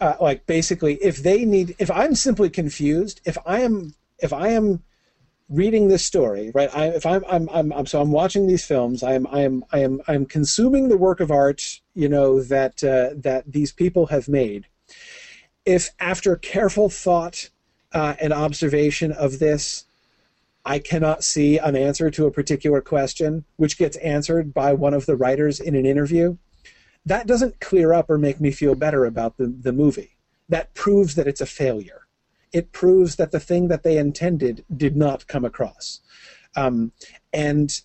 [0.00, 4.48] uh, like basically if they need if I'm simply confused, if I am if I
[4.48, 4.82] am
[5.50, 6.74] reading this story, right?
[6.74, 9.02] I, if I'm, I'm, I'm, I'm, so I'm watching these films.
[9.02, 12.40] I am, I am, I am, I am consuming the work of art, you know,
[12.40, 14.66] that uh, that these people have made.
[15.66, 17.50] If after careful thought
[17.92, 19.84] uh, and observation of this,
[20.64, 25.06] I cannot see an answer to a particular question, which gets answered by one of
[25.06, 26.36] the writers in an interview,
[27.04, 30.16] that doesn't clear up or make me feel better about the, the movie.
[30.48, 32.06] That proves that it's a failure
[32.52, 36.00] it proves that the thing that they intended did not come across.
[36.56, 36.92] Um,
[37.32, 37.80] and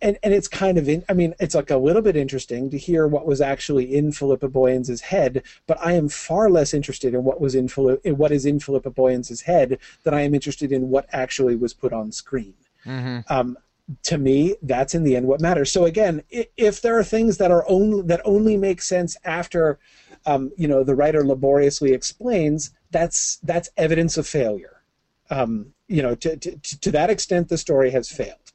[0.00, 2.78] and and it's kind of in, I mean it's like a little bit interesting to
[2.78, 7.22] hear what was actually in Philippa Boyens' head, but I am far less interested in
[7.24, 7.68] what was in,
[8.02, 11.74] in what is in Philippa Boyens' head than I am interested in what actually was
[11.74, 12.54] put on screen.
[12.84, 13.32] Mm-hmm.
[13.32, 13.56] Um,
[14.04, 15.72] to me, that's in the end what matters.
[15.72, 19.78] So again, if there are things that are only that only make sense after,
[20.26, 24.82] um, you know, the writer laboriously explains, that's that's evidence of failure.
[25.30, 28.52] Um, you know, to, to, to that extent, the story has failed.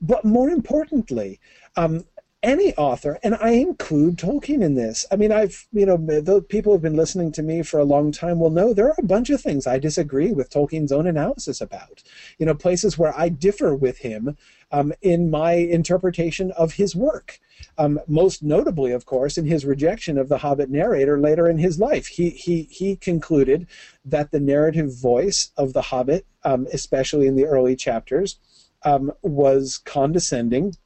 [0.00, 1.40] But more importantly,
[1.76, 2.04] um,
[2.42, 5.04] any author, and I include Tolkien in this.
[5.10, 8.12] I mean, I've, you know, the people who've been listening to me for a long
[8.12, 11.60] time will know there are a bunch of things I disagree with Tolkien's own analysis
[11.60, 12.02] about.
[12.38, 14.36] You know, places where I differ with him
[14.70, 17.40] um, in my interpretation of his work.
[17.76, 21.80] Um, most notably, of course, in his rejection of the Hobbit narrator later in his
[21.80, 22.06] life.
[22.06, 23.66] He, he, he concluded
[24.04, 28.38] that the narrative voice of the Hobbit, um, especially in the early chapters,
[28.84, 30.76] um, was condescending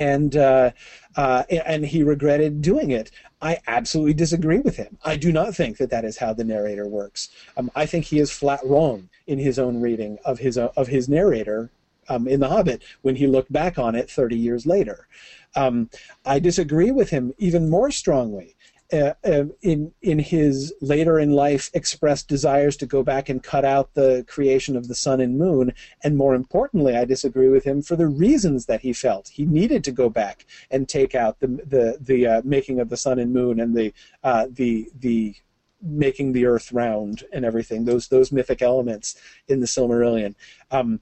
[0.00, 0.70] and uh,
[1.16, 3.10] uh, and he regretted doing it.
[3.42, 4.98] I absolutely disagree with him.
[5.04, 7.28] I do not think that that is how the narrator works.
[7.56, 10.88] Um, I think he is flat wrong in his own reading of his uh, of
[10.88, 11.70] his narrator
[12.08, 15.06] um, in The Hobbit when he looked back on it 30 years later.
[15.54, 15.90] Um,
[16.24, 18.56] I disagree with him even more strongly
[18.92, 23.64] uh, uh, in in his later in life expressed desires to go back and cut
[23.64, 25.72] out the creation of the sun and moon.
[26.02, 29.28] And more importantly I disagree with him for the reasons that he felt.
[29.28, 32.96] He needed to go back and take out the the the uh, making of the
[32.96, 35.34] sun and moon and the uh, the the
[35.82, 39.16] making the earth round and everything those those mythic elements
[39.48, 40.34] in the Silmarillion.
[40.70, 41.00] Um,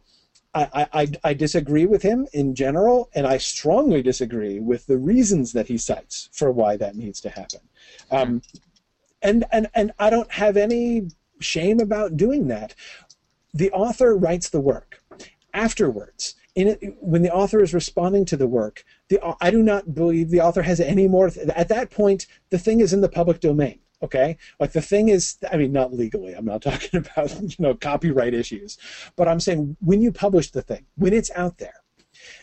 [0.59, 5.53] I, I, I, disagree with him in general, and I strongly disagree with the reasons
[5.53, 7.61] that he cites for why that needs to happen.
[8.11, 8.43] Um,
[9.23, 11.09] and, and, and I don't have any
[11.41, 12.75] shame about doing that.
[13.55, 15.03] The author writes the work.
[15.55, 19.95] Afterwards, in it, when the author is responding to the work, the, I do not
[19.95, 21.31] believe the author has any more.
[21.55, 23.79] At that point, the thing is in the public domain.
[24.01, 26.33] Okay, like the thing is, I mean, not legally.
[26.35, 28.79] I'm not talking about you know copyright issues,
[29.17, 31.83] but I'm saying when you publish the thing, when it's out there,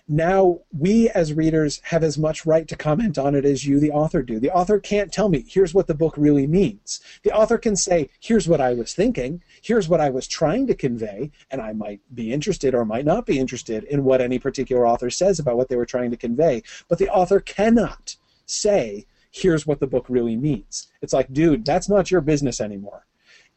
[0.07, 3.91] now we as readers have as much right to comment on it as you, the
[3.91, 4.39] author, do.
[4.39, 7.01] The author can't tell me, here's what the book really means.
[7.23, 10.75] The author can say, here's what I was thinking, here's what I was trying to
[10.75, 14.87] convey, and I might be interested or might not be interested in what any particular
[14.87, 16.63] author says about what they were trying to convey.
[16.87, 20.87] But the author cannot say, here's what the book really means.
[21.01, 23.05] It's like, dude, that's not your business anymore.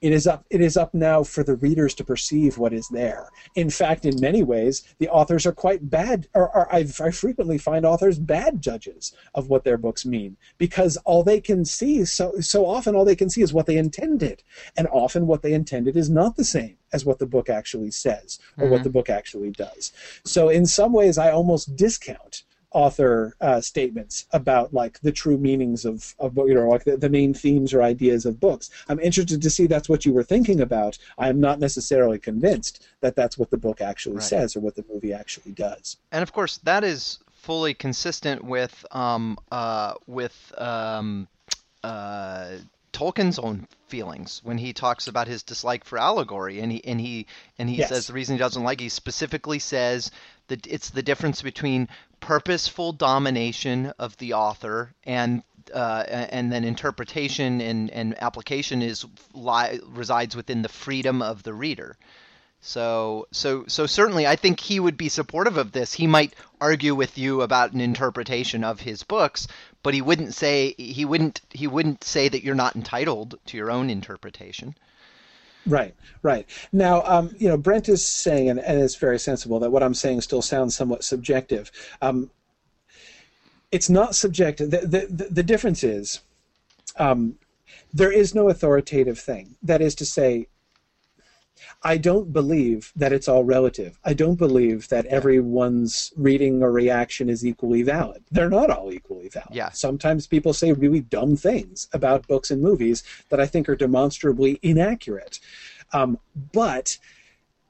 [0.00, 3.30] It is up it is up now for the readers to perceive what is there.
[3.56, 7.58] In fact, in many ways, the authors are quite bad or, or I, I frequently
[7.58, 12.38] find authors bad judges of what their books mean because all they can see so
[12.40, 14.44] so often all they can see is what they intended.
[14.76, 18.38] And often what they intended is not the same as what the book actually says
[18.56, 18.72] or mm-hmm.
[18.72, 19.92] what the book actually does.
[20.24, 25.84] So in some ways I almost discount author uh, statements about like the true meanings
[25.84, 29.40] of, of you know like the, the main themes or ideas of books i'm interested
[29.40, 33.38] to see that's what you were thinking about i am not necessarily convinced that that's
[33.38, 34.24] what the book actually right.
[34.24, 38.84] says or what the movie actually does and of course that is fully consistent with
[38.90, 41.26] um, uh, with um,
[41.82, 42.50] uh,
[42.92, 47.26] Tolkien's own feelings when he talks about his dislike for allegory, and he and he
[47.58, 47.88] and he yes.
[47.88, 48.80] says the reason he doesn't like.
[48.80, 50.10] It, he specifically says
[50.48, 51.88] that it's the difference between
[52.20, 59.80] purposeful domination of the author and uh, and then interpretation and, and application is li-
[59.86, 61.96] resides within the freedom of the reader.
[62.60, 65.92] So, so, so certainly, I think he would be supportive of this.
[65.92, 69.46] He might argue with you about an interpretation of his books,
[69.82, 73.70] but he wouldn't say he wouldn't he wouldn't say that you're not entitled to your
[73.70, 74.74] own interpretation.
[75.68, 76.46] Right, right.
[76.72, 79.94] Now, um, you know, Brent is saying, and, and, it's very sensible, that what I'm
[79.94, 81.70] saying still sounds somewhat subjective.
[82.00, 82.30] Um,
[83.70, 84.70] it's not subjective.
[84.70, 86.20] The, the, the difference is
[86.96, 87.36] um,
[87.92, 89.56] there is no authoritative thing.
[89.62, 90.48] That is to say,
[91.82, 93.98] I don't believe that it's all relative.
[94.04, 98.24] I don't believe that everyone's reading or reaction is equally valid.
[98.30, 99.50] They're not all equally valid.
[99.52, 99.70] Yeah.
[99.70, 104.58] Sometimes people say really dumb things about books and movies that I think are demonstrably
[104.62, 105.40] inaccurate.
[105.92, 106.18] Um,
[106.52, 106.98] but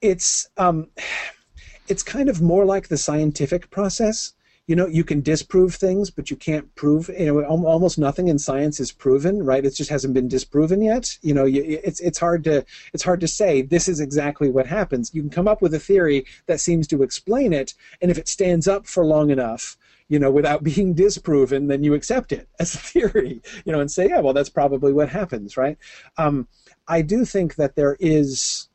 [0.01, 0.89] it's um,
[1.89, 4.35] it's kind of more like the scientific process
[4.69, 8.39] you know you can disprove things but you can't prove you know almost nothing in
[8.39, 9.65] science is proven right?
[9.65, 11.19] It just hasn't been disproven yet.
[11.23, 15.13] You know it's it's hard to it's hard to say this is exactly what happens.
[15.13, 18.29] You can come up with a theory that seems to explain it and if it
[18.29, 19.77] stands up for long enough
[20.09, 23.91] you know without being disproven then you accept it as a theory you know and
[23.91, 25.79] say yeah well that's probably what happens right?
[26.19, 26.47] Um,
[26.87, 28.69] i do think that there is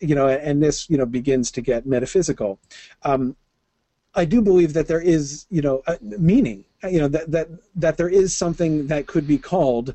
[0.00, 2.60] you know and this you know begins to get metaphysical.
[3.02, 3.36] Um,
[4.14, 6.64] I do believe that there is, you know, uh, meaning.
[6.82, 9.94] Uh, you know that that that there is something that could be called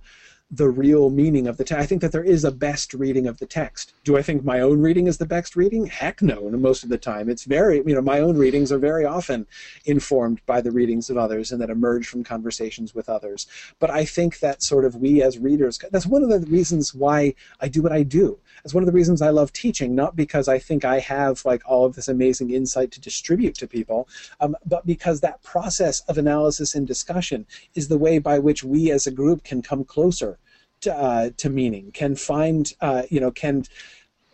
[0.51, 1.81] the real meaning of the text.
[1.81, 3.93] I think that there is a best reading of the text.
[4.03, 5.87] Do I think my own reading is the best reading?
[5.87, 7.29] Heck no, most of the time.
[7.29, 9.47] It's very, you know, my own readings are very often
[9.85, 13.47] informed by the readings of others and that emerge from conversations with others.
[13.79, 17.33] But I think that sort of we as readers, that's one of the reasons why
[17.59, 18.37] I do what I do.
[18.65, 21.61] That's one of the reasons I love teaching, not because I think I have like
[21.67, 24.07] all of this amazing insight to distribute to people,
[24.39, 27.45] um, but because that process of analysis and discussion
[27.75, 30.39] is the way by which we as a group can come closer
[30.81, 33.65] to, uh, to meaning, can find, uh, you know, can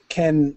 [0.08, 0.56] can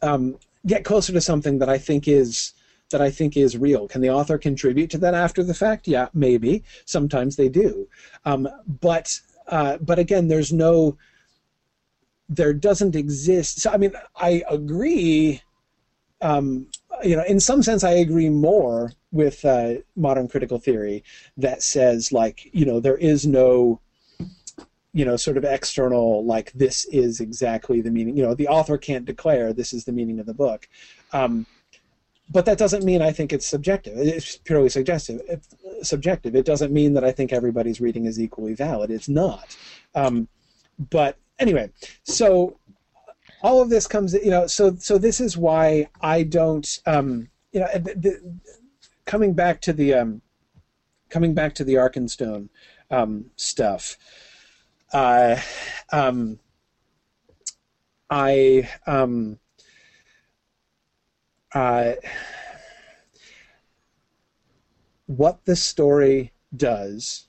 [0.00, 2.54] um, get closer to something that I think is
[2.90, 3.86] that I think is real.
[3.86, 5.86] Can the author contribute to that after the fact?
[5.86, 6.64] Yeah, maybe.
[6.86, 7.86] Sometimes they do,
[8.24, 8.48] um,
[8.80, 10.96] but uh, but again, there's no
[12.28, 13.60] there doesn't exist.
[13.60, 15.42] So I mean, I agree.
[16.20, 16.68] Um,
[17.02, 21.04] you know, in some sense, I agree more with uh, modern critical theory
[21.36, 23.80] that says like you know there is no
[24.92, 28.16] you know sort of external like this is exactly the meaning.
[28.16, 30.68] You know, the author can't declare this is the meaning of the book.
[31.12, 31.46] Um,
[32.30, 33.98] but that doesn't mean I think it's subjective.
[33.98, 35.20] It's purely suggestive.
[35.28, 36.34] It's subjective.
[36.34, 38.90] It doesn't mean that I think everybody's reading is equally valid.
[38.90, 39.56] It's not.
[39.94, 40.28] Um,
[40.90, 41.70] but anyway,
[42.02, 42.58] so
[43.42, 47.60] all of this comes, you know, so so this is why I don't, um, you
[47.60, 48.38] know, the, the,
[49.04, 50.22] coming back to the um,
[51.10, 52.48] coming back to the Arkenstone
[52.90, 53.96] um, stuff.
[54.92, 55.36] Uh,
[55.92, 56.38] um,
[58.08, 59.38] I um,
[61.54, 61.94] uh,
[65.06, 67.28] what the story does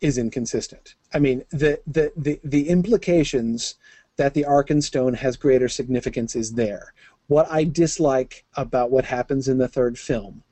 [0.00, 0.95] is inconsistent.
[1.16, 3.76] I mean, the, the, the, the implications
[4.16, 6.92] that the Arkenstone has greater significance is there.
[7.26, 10.42] What I dislike about what happens in the third film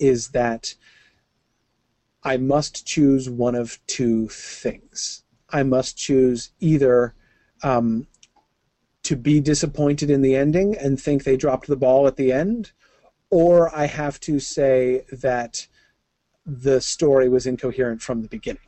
[0.00, 0.74] is that
[2.24, 5.22] I must choose one of two things.
[5.50, 7.14] I must choose either
[7.62, 8.08] um,
[9.04, 12.72] to be disappointed in the ending and think they dropped the ball at the end,
[13.30, 15.68] or I have to say that
[16.44, 18.67] the story was incoherent from the beginning.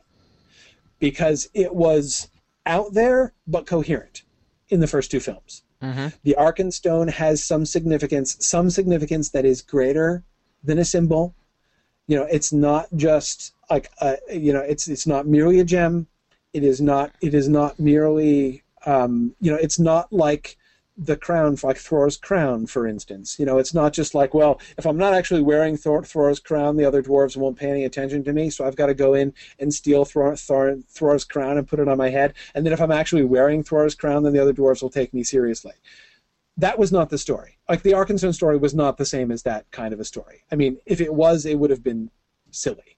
[1.01, 2.29] Because it was
[2.65, 4.23] out there but coherent
[4.69, 5.63] in the first two films.
[5.81, 6.07] Mm-hmm.
[6.23, 10.23] The Arkenstone has some significance, some significance that is greater
[10.63, 11.35] than a symbol.
[12.07, 16.07] You know, it's not just like a, you know, it's it's not merely a gem.
[16.53, 20.57] It is not it is not merely um, you know, it's not like
[20.97, 23.39] the crown, like Thor's crown, for instance.
[23.39, 26.75] You know, it's not just like, well, if I'm not actually wearing Thor, Thror's crown,
[26.75, 29.33] the other dwarves won't pay any attention to me, so I've got to go in
[29.59, 32.33] and steal Thor, Thor, Thror's crown and put it on my head.
[32.53, 35.23] And then if I'm actually wearing Thor's crown, then the other dwarves will take me
[35.23, 35.73] seriously.
[36.57, 37.57] That was not the story.
[37.69, 40.43] Like the Arkenstone story was not the same as that kind of a story.
[40.51, 42.11] I mean, if it was, it would have been
[42.51, 42.97] silly,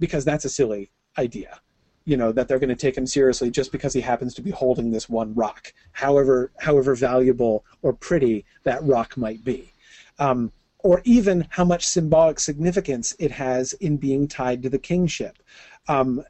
[0.00, 1.60] because that's a silly idea
[2.06, 4.50] you know that they're going to take him seriously just because he happens to be
[4.50, 9.72] holding this one rock, however however valuable or pretty that rock might be,
[10.18, 15.42] um, or even how much symbolic significance it has in being tied to the kingship.
[15.88, 16.22] Um,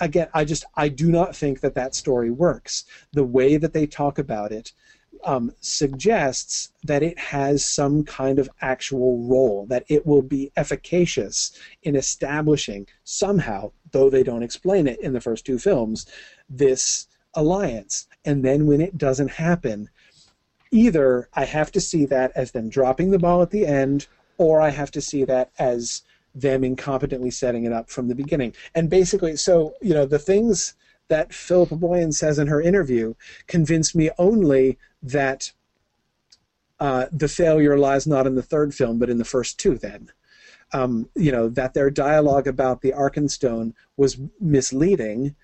[0.00, 2.84] again, I just I do not think that that story works.
[3.12, 4.72] The way that they talk about it
[5.24, 11.58] um, suggests that it has some kind of actual role, that it will be efficacious
[11.82, 16.06] in establishing somehow, though they don't explain it in the first two films,
[16.48, 18.06] this alliance.
[18.24, 19.88] And then when it doesn't happen,
[20.70, 24.06] either I have to see that as them dropping the ball at the end,
[24.38, 26.02] or I have to see that as
[26.34, 28.54] them incompetently setting it up from the beginning.
[28.74, 30.74] And basically, so, you know, the things
[31.08, 33.14] that Philippa Boyens says in her interview
[33.46, 35.52] convince me only that
[36.80, 39.76] uh, the failure lies not in the third film, but in the first two.
[39.78, 40.08] Then,
[40.72, 45.34] um, you know, that their dialogue about the Arkenstone was misleading,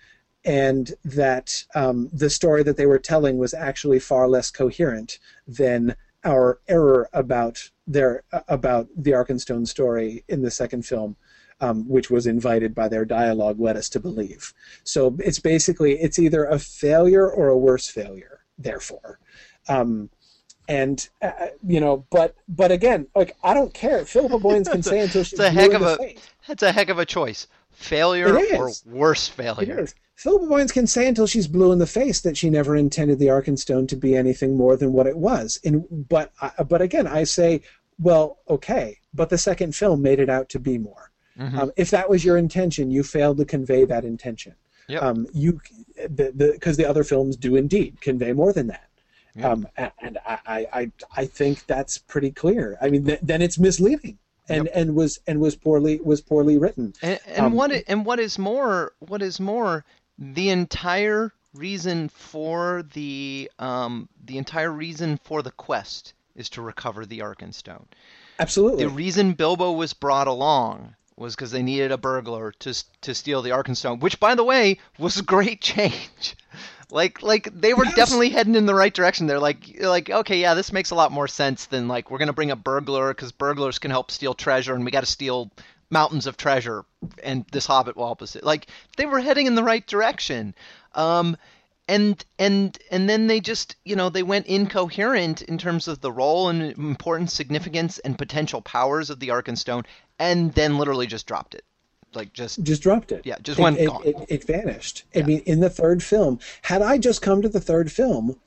[0.45, 5.95] and that um, the story that they were telling was actually far less coherent than
[6.25, 11.17] our error about their about the Arkenstone story in the second film
[11.61, 14.53] um, which was invited by their dialogue, led us to believe.
[14.85, 18.41] So it's basically it's either a failure or a worse failure.
[18.59, 19.19] Therefore,
[19.69, 20.11] um,
[20.69, 24.05] and uh, you know, but but again, like I don't care.
[24.05, 26.15] Philippa Boyens can say until she's a heck of a
[26.47, 27.47] that's a heck of a choice.
[27.71, 29.79] Failure or worse failure.
[29.79, 29.95] It is.
[30.17, 33.29] Philippa Boyens can say until she's blue in the face that she never intended the
[33.29, 35.61] Arkenstone to be anything more than what it was.
[35.65, 36.33] And but
[36.69, 37.63] but again, I say,
[38.01, 41.13] well, okay, but the second film made it out to be more.
[41.39, 41.59] Mm-hmm.
[41.59, 44.55] Um, if that was your intention, you failed to convey that intention.
[44.89, 45.03] Yep.
[45.03, 45.61] Um, you,
[45.95, 48.88] because the, the, the, other films do indeed convey more than that.
[49.35, 49.45] Yep.
[49.45, 49.69] Um,
[50.01, 52.77] and I, I, I think that's pretty clear.
[52.81, 54.19] I mean, th- then it's misleading.
[54.51, 54.73] And, yep.
[54.75, 56.95] and was and was poorly was poorly written.
[57.03, 59.85] And, and um, what and what is more what is more
[60.19, 67.05] the entire reason for the um, the entire reason for the quest is to recover
[67.05, 67.85] the Arkenstone.
[68.39, 68.85] Absolutely.
[68.85, 73.43] The reason Bilbo was brought along was because they needed a burglar to to steal
[73.43, 76.37] the Arkenstone, which, by the way, was a great change.
[76.91, 77.95] Like like they were Yes.
[77.97, 79.27] definitely heading in the right direction.
[79.27, 82.33] They're like like okay, yeah, this makes a lot more sense than like we're gonna
[82.33, 85.51] bring a burglar because burglars can help steal treasure, and we got to steal
[85.91, 86.85] mountains of treasure,
[87.23, 88.37] and this hobbit will help us.
[88.43, 90.55] Like they were heading in the right direction.
[90.95, 91.37] Um,
[91.87, 96.13] and and and then they just you know they went incoherent in terms of the
[96.13, 99.85] role and importance, significance, and potential powers of the Arkenstone,
[100.19, 101.65] and then literally just dropped it,
[102.15, 103.23] like just just dropped it.
[103.25, 104.03] Yeah, just It- went it, gone.
[104.05, 105.05] It, it vanished.
[105.15, 108.39] I mean, in the third film, had I just come to the third film,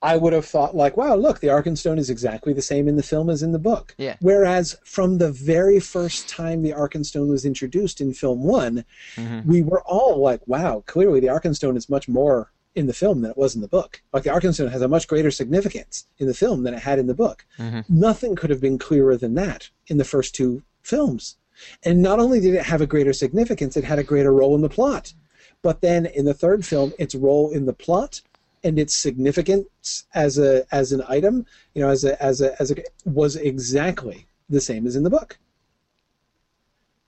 [0.00, 3.02] I would have thought like, wow, look, the Arkenstone is exactly the same in the
[3.02, 3.94] film as in the book.
[3.98, 4.14] Yeah.
[4.20, 8.84] Whereas from the very first time the Arkenstone was introduced in film one,
[9.16, 9.50] Mm-hmm.
[9.50, 13.32] we were all like, wow, clearly the Arkenstone is much more in the film than
[13.32, 14.00] it was in the book.
[14.12, 17.08] Like the Arkenstone has a much greater significance in the film than it had in
[17.08, 17.44] the book.
[17.58, 17.80] Mm-hmm.
[17.88, 21.36] Nothing could have been clearer than that in the first two films.
[21.84, 24.62] And not only did it have a greater significance, it had a greater role in
[24.62, 25.12] the plot.
[25.62, 28.20] But then in the third film, its role in the plot
[28.64, 32.70] and its significance as a as an item, you know, as a as a as
[32.70, 35.38] a was exactly the same as in the book.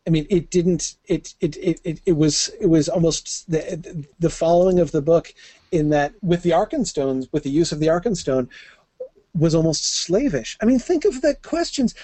[0.06, 0.96] I mean, it didn't.
[1.06, 5.32] It it, it, it, it was it was almost the the following of the book
[5.70, 8.48] in that with the Arkenstones, with the use of the Arkenstone,
[9.34, 10.56] was almost slavish.
[10.60, 11.94] I mean, think of the questions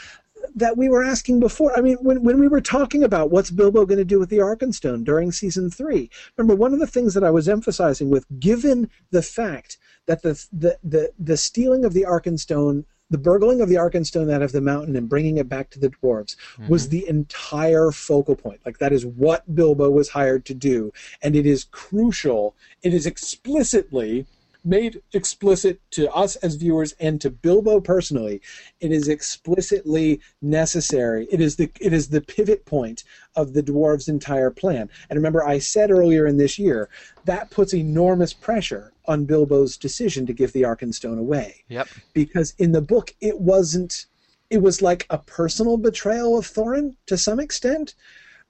[0.54, 1.76] that we were asking before.
[1.76, 4.38] I mean, when, when we were talking about what's Bilbo going to do with the
[4.38, 8.90] Arkenstone during season three, remember one of the things that I was emphasizing with, given
[9.10, 12.84] the fact that the the the, the stealing of the Arkenstone.
[13.08, 15.90] The burgling of the Arkenstone out of the mountain and bringing it back to the
[15.90, 16.66] dwarves mm-hmm.
[16.66, 18.58] was the entire focal point.
[18.66, 20.92] Like that is what Bilbo was hired to do,
[21.22, 22.56] and it is crucial.
[22.82, 24.26] It is explicitly
[24.66, 28.42] made explicit to us as viewers and to Bilbo personally.
[28.80, 31.28] It is explicitly necessary.
[31.30, 33.04] It is the it is the pivot point
[33.36, 34.90] of the dwarves' entire plan.
[35.08, 36.88] And remember, I said earlier in this year
[37.24, 41.88] that puts enormous pressure on Bilbo's decision to give the Arkenstone away yep.
[42.12, 44.06] because in the book it wasn't
[44.50, 47.94] it was like a personal betrayal of Thorin to some extent,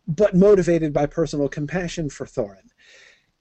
[0.06, 2.70] but motivated by personal compassion for Thorin.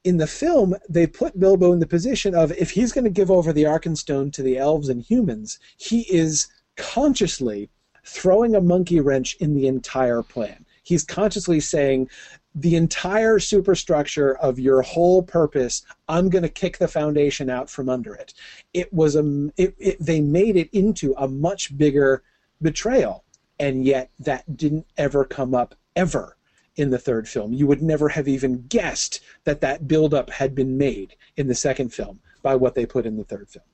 [0.06, 3.28] In the film, they put Bilbo in the position of if he's going to give
[3.28, 7.70] over the Arkenstone to the elves and humans, he is consciously
[8.04, 10.64] throwing a monkey wrench in the entire plan.
[10.84, 12.08] He's consciously saying,
[12.54, 17.88] the entire superstructure of your whole purpose, I'm going to kick the foundation out from
[17.88, 18.32] under it.
[18.72, 22.22] It was a, it, it, they made it into a much bigger
[22.62, 23.24] betrayal,
[23.58, 26.35] and yet that didn't ever come up ever
[26.76, 27.52] in the third film.
[27.52, 31.92] You would never have even guessed that that buildup had been made in the second
[31.92, 33.64] film by what they put in the third film.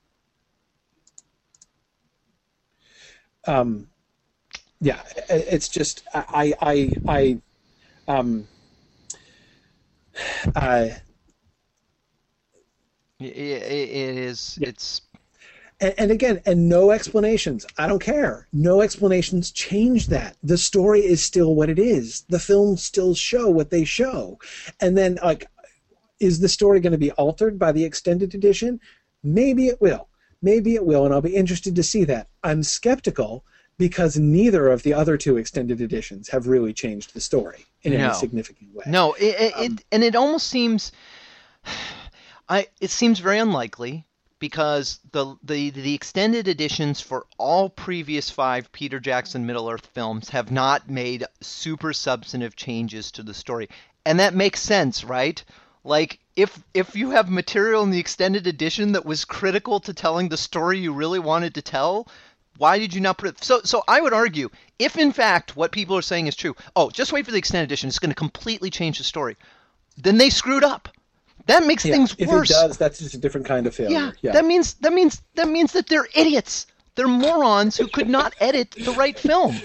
[3.47, 3.89] Um,
[4.81, 7.41] yeah, it's just I I I
[8.09, 8.47] um
[10.57, 11.01] I
[13.21, 14.59] I- I- it is.
[14.61, 15.03] It's
[15.83, 17.67] and, and again, and no explanations.
[17.77, 18.47] I don't care.
[18.53, 20.37] No explanations change that.
[20.43, 22.25] The story is still what it is.
[22.29, 24.39] The films still show what they show.
[24.81, 25.49] And then, like,
[26.21, 28.81] is the story going to be altered by the extended edition?
[29.25, 30.09] Maybe it will.
[30.41, 32.29] Maybe it will, and I'll be interested to see that.
[32.43, 33.45] I'm skeptical
[33.79, 37.99] because neither of the other two extended editions have really changed the story in No.
[38.07, 38.85] any significant way.
[38.87, 40.93] No, it, it, Um, it and it almost seems,
[42.49, 44.05] I it seems very unlikely
[44.43, 50.31] because the the the extended editions for all previous five Peter Jackson Middle Earth films
[50.31, 53.69] have not made super substantive changes to the story,
[54.05, 55.45] and that makes sense, right?
[55.85, 60.29] Like if if you have material in the extended edition that was critical to telling
[60.29, 62.09] the story you really wanted to tell,
[62.59, 63.45] why did you not put it?
[63.45, 66.91] So, so I would argue, if in fact what people are saying is true, oh,
[66.91, 67.87] just wait for the extended edition.
[67.87, 69.37] It's going to completely change the story.
[69.97, 70.89] Then they screwed up.
[71.47, 72.51] That makes Yeah, things if worse.
[72.51, 74.13] it does, that's just a different kind of failure.
[74.23, 76.67] yeah, that means that means that means that they're idiots.
[76.95, 79.61] They're morons who could not edit the right film.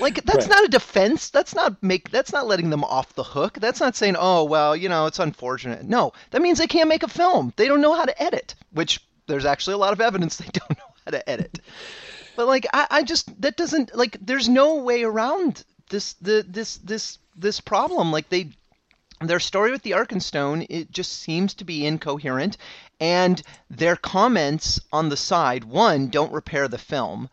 [0.00, 0.50] Like that's Right.
[0.50, 1.30] not a defense.
[1.30, 2.10] That's not make.
[2.10, 3.54] That's not letting them off the hook.
[3.58, 5.84] That's not saying, oh well, you know, it's unfortunate.
[5.84, 7.52] No, that means they can't make a film.
[7.56, 8.54] They don't know how to edit.
[8.72, 11.58] Which there's actually a lot of evidence they don't know how to edit.
[12.36, 14.16] But like, I, I just that doesn't like.
[14.20, 18.12] There's no way around this the this this this problem.
[18.12, 18.50] Like they
[19.26, 22.56] their story with the Arkenstone it just seems to be incoherent
[23.00, 27.28] and their comments on the side one don't repair the film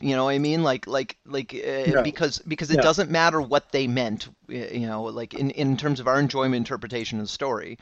[0.00, 2.02] you know what i mean like like like uh, No.
[2.02, 2.82] because because it No.
[2.82, 7.18] doesn't matter what they meant you know like in in terms of our enjoyment interpretation
[7.18, 7.78] of the story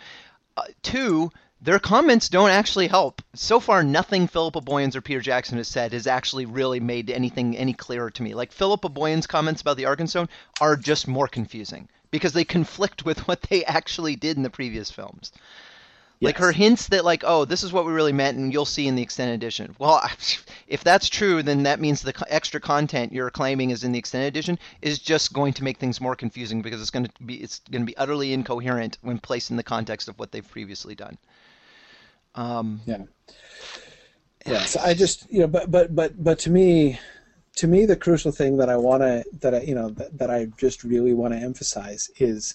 [0.57, 1.31] uh, two,
[1.63, 3.23] their comments don't actually help.
[3.35, 7.57] So far, nothing Philippa Boyens or Peter Jackson has said has actually really made anything
[7.57, 8.35] any clearer to me.
[8.35, 10.29] Like Philippa Boyens' comments about the Arkenstone
[10.61, 14.91] are just more confusing because they conflict with what they actually did in the previous
[14.91, 15.33] films.
[16.23, 18.87] Like her hints that like, oh, this is what we really meant, and you'll see
[18.87, 19.75] in the extended edition.
[19.79, 20.03] Well,
[20.67, 24.29] if that's true, then that means the extra content you're claiming is in the extended
[24.29, 27.61] edition is just going to make things more confusing because it's going to be it's
[27.71, 31.17] going to be utterly incoherent when placed in the context of what they've previously done.
[32.35, 33.05] Um, Yeah.
[34.47, 36.99] Yes, I just you know, but but but but to me,
[37.61, 40.31] to me, the crucial thing that I want to that I you know that, that
[40.31, 42.55] I just really want to emphasize is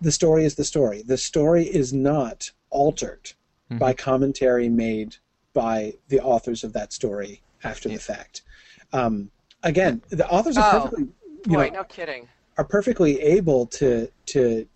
[0.00, 1.02] the story is the story.
[1.02, 3.32] The story is not altered
[3.68, 5.16] by commentary made
[5.52, 8.42] by the authors of that story after the fact.
[8.94, 9.30] Um,
[9.62, 11.08] again, the authors are Oh, perfectly
[11.46, 12.26] you Boy, know no kidding.
[12.56, 14.66] are perfectly able to to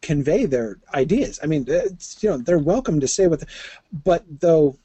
[0.00, 1.38] convey their ideas.
[1.42, 3.46] I mean, it's, you know, they're welcome to say what, the,
[4.04, 4.78] but though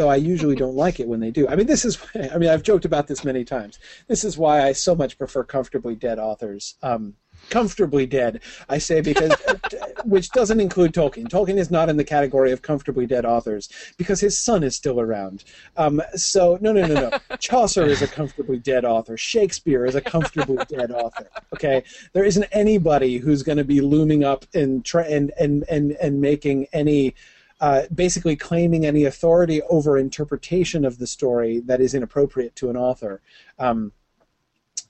[0.00, 1.46] though I usually don't like it when they do.
[1.46, 1.98] I mean, this is
[2.32, 3.78] I mean, I've joked about this many times.
[4.08, 6.76] This is why I so much prefer comfortably dead authors.
[6.82, 7.14] Um,
[7.48, 9.32] comfortably dead, I say because
[10.04, 11.28] which doesn't include Tolkien.
[11.28, 15.00] Tolkien is not in the category of comfortably dead authors because his son is still
[15.00, 15.44] around.
[15.76, 17.18] Um, so no, no, no, no.
[17.38, 19.18] Chaucer is a comfortably dead author.
[19.18, 21.28] Shakespeare is a comfortably dead author.
[21.54, 21.82] Okay,
[22.14, 26.20] there isn't anybody who's going to be looming up and try and and and and
[26.22, 27.14] making any.
[27.60, 32.76] Uh, basically claiming any authority over interpretation of the story that is inappropriate to an
[32.76, 33.20] author.
[33.58, 33.92] Um,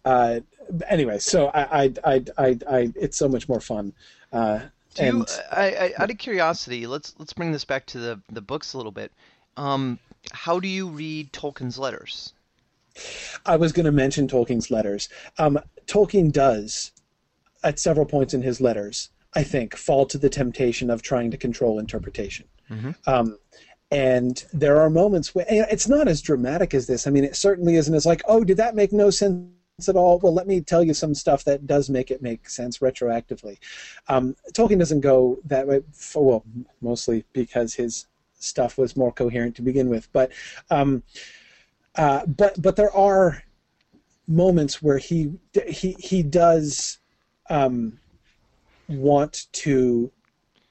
[0.04, 0.38] uh,
[0.88, 3.92] anyway, so I, I, I, I, I, it's so much more fun.
[4.32, 4.60] Uh,
[4.94, 8.40] Do you, I, I, out of curiosity, let's let's bring this back to the the
[8.40, 9.10] books a little bit.
[9.56, 9.98] Um,
[10.32, 12.34] how do you read Tolkien's letters?
[13.46, 15.08] I was going to mention Tolkien's letters.
[15.38, 16.92] Um, Tolkien does,
[17.64, 21.36] at several points in his letters, I think, fall to the temptation of trying to
[21.36, 22.46] control interpretation.
[23.06, 23.38] Um,
[23.90, 27.06] and there are moments where it's not as dramatic as this.
[27.06, 29.50] I mean, it certainly isn't as like, oh, did that make no sense
[29.88, 30.18] at all?
[30.20, 33.58] Well, let me tell you some stuff that does make it make sense retroactively.
[34.08, 36.44] Um, Tolkien doesn't go that way, for, well,
[36.80, 38.06] mostly because his
[38.38, 40.08] stuff was more coherent to begin with.
[40.12, 40.32] But
[40.70, 41.02] um,
[41.96, 43.42] uh, but but there are
[44.28, 45.32] moments where he
[45.66, 46.98] he he does
[47.48, 47.98] um,
[48.88, 50.12] want to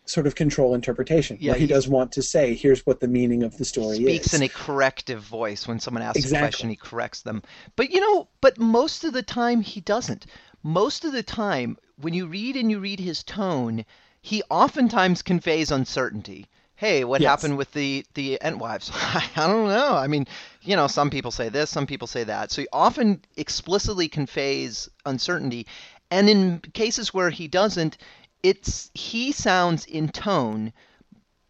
[0.10, 1.38] sort of control interpretation.
[1.40, 4.10] Yeah, he he- does want to say, "Here's what the meaning of the story Speaks
[4.26, 7.44] is." Speaks in a corrective voice when someone asks a question, he corrects them.
[7.76, 10.26] But you know, but most of the time he doesn't.
[10.64, 13.86] Most of the time, when you read and you read his tone,
[14.22, 16.48] he oftentimes conveys uncertainty.
[16.76, 17.30] Hey, what Yes.
[17.30, 18.90] happened with the the Entwives?
[19.38, 19.96] I don't know.
[19.96, 20.28] I mean,
[20.64, 22.52] you know, some people say this, some people say that.
[22.52, 25.68] So he often explicitly conveys uncertainty,
[26.10, 27.98] and in cases where he doesn't,
[28.44, 30.72] it's he sounds in tone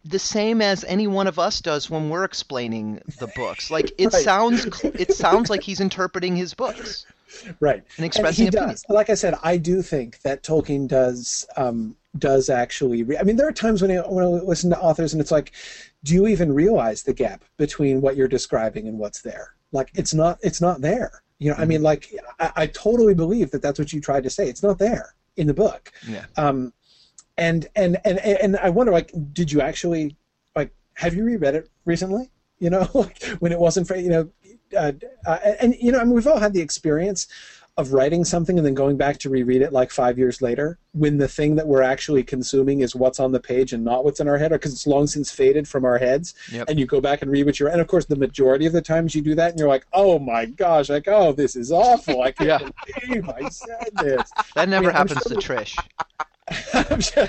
[0.05, 3.69] the same as any one of us does when we're explaining the books.
[3.69, 4.23] Like it Right.
[4.23, 7.05] sounds it sounds like he's interpreting his books.
[7.59, 8.69] right and expressing he opinion.
[8.71, 13.23] does like i said i do think that tolkien does um, does actually re- i
[13.23, 15.51] mean there are times when I, when I listen to authors and it's like
[16.03, 20.11] do you even realize the gap between what you're describing and what's there like it's
[20.11, 23.77] not it's not there you know i mean like I, I totally believe that that's
[23.77, 26.25] what you tried to say it's not there in the book Yeah.
[26.35, 26.73] um,
[27.39, 30.15] and and and and I wonder, like, did you actually
[30.55, 32.29] like have you reread it recently?
[32.61, 34.29] You know, like when it wasn't for you know,
[34.77, 34.91] uh,
[35.25, 37.25] uh, and you know, I mean, we've all had the experience
[37.77, 41.17] of writing something and then going back to reread it like five years later when
[41.17, 44.27] the thing that we're actually consuming is what's on the page and not what's in
[44.27, 46.67] our head or because it's long since faded from our heads Yep.
[46.69, 48.81] and you go back and read what you're and of course the majority of the
[48.81, 52.21] times you do that and you're like oh my gosh like oh this is awful
[52.21, 52.69] i can't Yeah.
[53.07, 55.77] believe i said this That never I'm happens sure- to Trish.
[56.73, 57.27] I'm sure,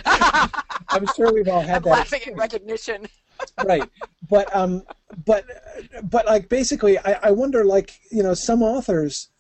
[0.88, 3.06] I'm sure we've all had that Laughing in recognition.
[3.64, 3.88] right
[4.28, 4.82] but um
[5.24, 5.46] but
[6.02, 9.30] but like basically I, I wonder like you know some authors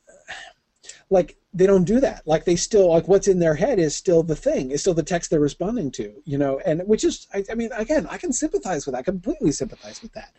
[1.10, 2.22] like they don't do that.
[2.26, 5.02] Like they still like what's in their head is still the thing is still the
[5.02, 8.32] text they're responding to you know and which is i, I mean again i can
[8.32, 10.32] sympathize with that completely sympathize with that.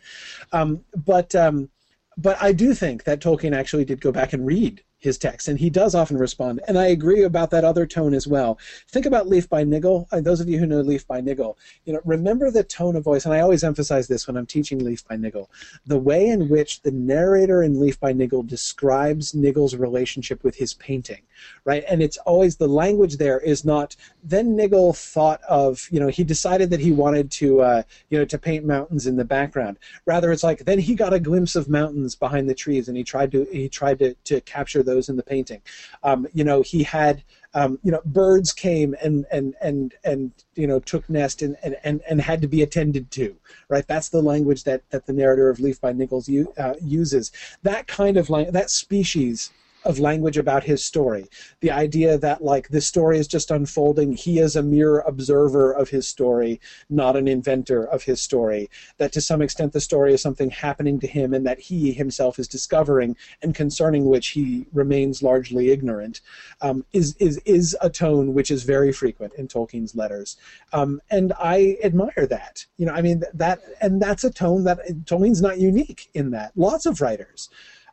[0.52, 1.68] Um but um
[2.16, 5.58] but I do think that Tolkien actually did go back and read his text, and
[5.58, 6.60] he does often respond.
[6.68, 8.58] And I agree about that other tone as well.
[8.88, 10.06] Think about Leaf by Niggle.
[10.12, 13.02] Uh, those of you who know Leaf by Niggle, you know, remember the tone of
[13.02, 13.24] voice.
[13.24, 15.50] And I always emphasize this when I'm teaching Leaf by Niggle:
[15.84, 20.74] the way in which the narrator in Leaf by Niggle describes Niggle's relationship with his
[20.74, 21.22] painting,
[21.64, 21.84] right?
[21.88, 23.96] And it's always the language there is not.
[24.22, 28.24] Then Niggle thought of, you know, he decided that he wanted to, uh, you know,
[28.24, 29.78] to paint mountains in the background.
[30.06, 33.04] Rather, it's like then he got a glimpse of mountains behind the trees, and he
[33.04, 35.62] tried to he tried to, to capture those in the painting.
[36.02, 37.22] Um, you know, he had
[37.54, 41.76] Um, you know, birds came and and and and you know took nest and, and,
[41.84, 43.36] and, and had to be attended to.
[43.68, 43.86] Right.
[43.86, 47.30] That's the language that that the narrator of Leaf by Niggle's uh, uses.
[47.62, 49.52] That kind of language, that species
[49.84, 51.26] of language about his story.
[51.60, 55.88] The idea that like this story is just unfolding, he is a mere observer of
[55.88, 58.70] his story, not an inventor of his story.
[58.98, 62.38] That to some extent the story is something happening to him and that he himself
[62.38, 66.20] is discovering and concerning which he remains largely ignorant,
[66.60, 70.36] um, is is is a tone which is very frequent in Tolkien's letters,
[70.72, 72.66] um, and I admire that.
[72.76, 76.52] You know, I mean that, and that's a tone that Tolkien's not unique in that.
[76.56, 77.48] Lots of writers.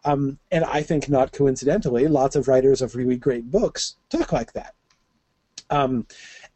[0.05, 4.53] Um, and I think not coincidentally, lots of writers of really great books talk like
[4.53, 4.73] that.
[5.69, 6.07] Um,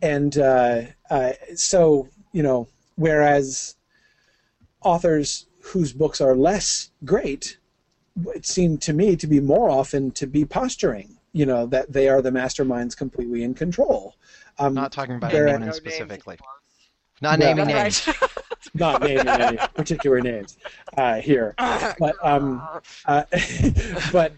[0.01, 3.75] and uh, uh, so, you know, whereas
[4.81, 7.57] authors whose books are less great,
[8.35, 12.09] it seemed to me to be more often to be posturing, you know, that they
[12.09, 14.15] are the masterminds completely in control.
[14.59, 16.38] Um, not talking about anyone no specifically.
[17.22, 18.07] Not naming names.
[18.74, 20.58] not naming any particular names
[20.98, 22.61] uh, here, but um,
[23.06, 23.24] uh,
[24.11, 24.33] but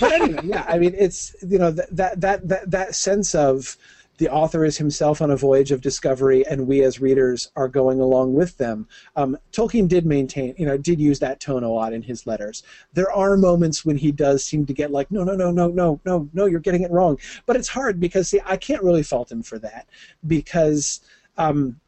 [0.00, 0.64] but anyway, yeah.
[0.68, 3.76] I mean, it's you know that that that that sense of
[4.18, 8.00] the author is himself on a voyage of discovery, and we as readers are going
[8.00, 8.86] along with them.
[9.16, 12.64] Um, Tolkien did maintain, you know, did use that tone a lot in his letters.
[12.92, 16.00] There are moments when he does seem to get like, no, no, no, no, no,
[16.04, 17.18] no, no, you're getting it wrong.
[17.46, 19.88] But it's hard because see, I can't really fault him for that
[20.26, 21.00] because.
[21.36, 21.80] Um,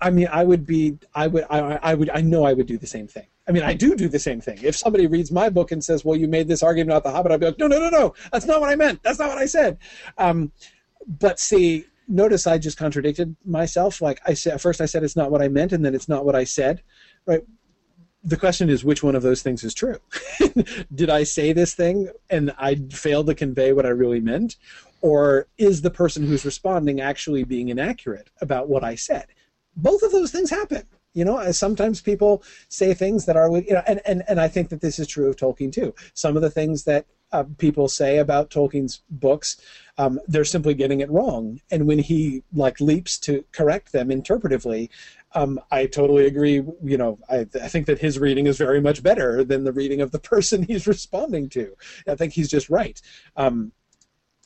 [0.00, 2.76] I mean, I would be, I would, I, I would, I know I would do
[2.76, 3.26] the same thing.
[3.48, 4.58] I mean, I do do the same thing.
[4.62, 7.30] If somebody reads my book and says, "Well, you made this argument about the Hobbit,"
[7.30, 9.02] I'd be like, "No, no, no, no, that's not what I meant.
[9.04, 9.78] That's not what I said."
[10.18, 10.50] Um,
[11.06, 14.02] but see, notice I just contradicted myself.
[14.02, 16.24] Like I said, first I said it's not what I meant, and then it's not
[16.24, 16.82] what I said.
[17.24, 17.42] Right?
[18.24, 19.98] The question is, which one of those things is true?
[20.94, 24.56] Did I say this thing and I failed to convey what I really meant,
[25.00, 29.26] or is the person who's responding actually being inaccurate about what I said?
[29.76, 30.82] Both of those things happen.
[31.14, 34.68] You know, sometimes people say things that are, you know, and, and, and I think
[34.68, 35.94] that this is true of Tolkien too.
[36.12, 39.56] Some of the things that uh, people say about Tolkien's books,
[39.98, 41.60] um, they're simply getting it wrong.
[41.70, 44.90] And when he like leaps to correct them interpretively,
[45.32, 46.62] um, I totally agree.
[46.82, 50.00] You know, I, I, think that his reading is very much better than the reading
[50.00, 51.74] of the person he's responding to.
[52.06, 53.00] I think he's just right.
[53.36, 53.72] Um,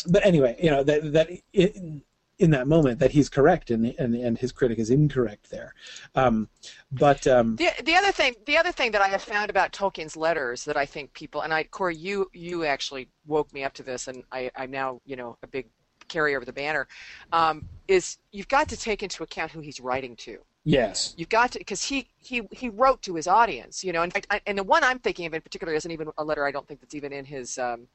[0.07, 2.03] but anyway, you know that that it,
[2.41, 5.75] in that moment that he's correct and and, and his critic is incorrect there.
[6.15, 6.49] Um,
[6.91, 10.17] but um, the the other thing the other thing that I have found about Tolkien's
[10.17, 13.83] letters that I think people and I Corey you you actually woke me up to
[13.83, 15.69] this and I I'm now you know a big
[16.09, 16.89] carrier of the banner
[17.33, 20.39] um, is you've got to take into account who he's writing to.
[20.65, 21.15] Yes.
[21.17, 24.03] You've got to because he he he wrote to his audience, you know.
[24.03, 26.45] In fact, I, and the one I'm thinking of in particular isn't even a letter.
[26.47, 27.87] I don't think that's even in his um,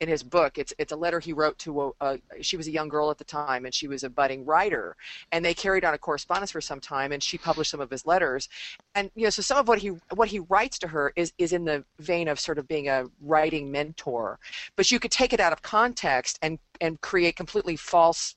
[0.00, 0.56] in his book.
[0.56, 3.18] It's it's a letter he wrote to a, a, she was a young girl at
[3.18, 4.96] the time and she was a budding writer,
[5.32, 8.06] and they carried on a correspondence for some time, and she published some of his
[8.06, 8.48] letters,
[8.94, 11.52] and you know, so some of what he what he writes to her is is
[11.52, 14.38] in the vein of sort of being a writing mentor,
[14.76, 18.34] but you could take it out of context and and create completely false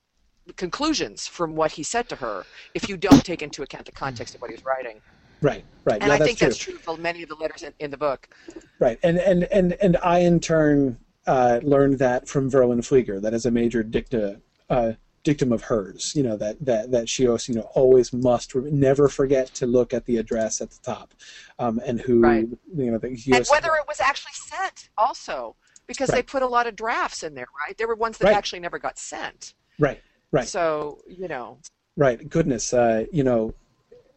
[0.55, 4.35] conclusions from what he said to her if you don't take into account the context
[4.35, 5.01] of what he was writing.
[5.41, 6.01] Right, right.
[6.01, 6.47] And yeah, I think true.
[6.47, 8.27] that's true for many of the letters in, in the book.
[8.79, 13.21] Right, and and and and I in turn uh, learned that from Verlyn Flieger.
[13.21, 14.41] That is a major dicta.
[14.69, 14.93] Uh,
[15.23, 19.09] dictum of hers, you know that that that she also, you know always must never
[19.09, 21.13] forget to look at the address at the top,
[21.59, 22.47] um, and who right.
[22.75, 25.55] you know the and whether it was actually sent also
[25.87, 26.17] because right.
[26.17, 27.77] they put a lot of drafts in there, right?
[27.77, 28.35] There were ones that right.
[28.35, 29.53] actually never got sent.
[29.79, 30.01] Right.
[30.31, 30.47] Right.
[30.47, 31.59] So you know.
[31.95, 32.29] Right.
[32.29, 32.73] Goodness.
[32.73, 33.53] Uh, you know,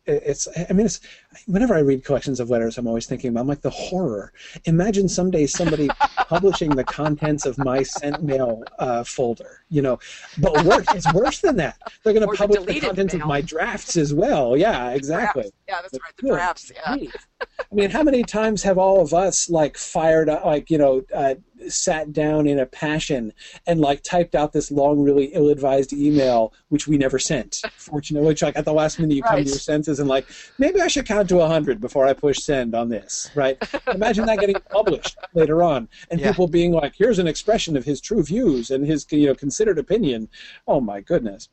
[0.06, 0.48] it's.
[0.68, 1.00] I mean, it's.
[1.46, 3.36] Whenever I read collections of letters, I'm always thinking.
[3.36, 4.32] I'm like the horror.
[4.64, 5.88] Imagine someday somebody
[6.28, 9.64] publishing the contents of my sent mail uh, folder.
[9.68, 9.98] You know,
[10.38, 10.86] but worse.
[10.94, 11.78] it's worse than that.
[12.02, 13.22] They're going to publish the contents mail.
[13.22, 14.56] of my drafts as well.
[14.56, 14.90] Yeah.
[14.90, 15.50] Exactly.
[15.68, 16.16] Yeah, that's right.
[16.16, 16.32] The Good.
[16.32, 16.72] drafts.
[16.74, 16.96] Yeah.
[17.60, 21.02] I mean, how many times have all of us like fired up, like you know,
[21.14, 21.34] uh,
[21.68, 23.32] sat down in a passion
[23.66, 27.62] and like typed out this long, really ill-advised email, which we never sent.
[27.76, 29.30] Fortunately, which like at the last minute you right.
[29.30, 30.26] come to your senses and like
[30.58, 33.30] maybe I should count to hundred before I push send on this.
[33.34, 33.56] Right?
[33.94, 36.30] Imagine that getting published later on and yeah.
[36.30, 39.78] people being like, "Here's an expression of his true views and his you know considered
[39.78, 40.28] opinion."
[40.66, 41.48] Oh my goodness.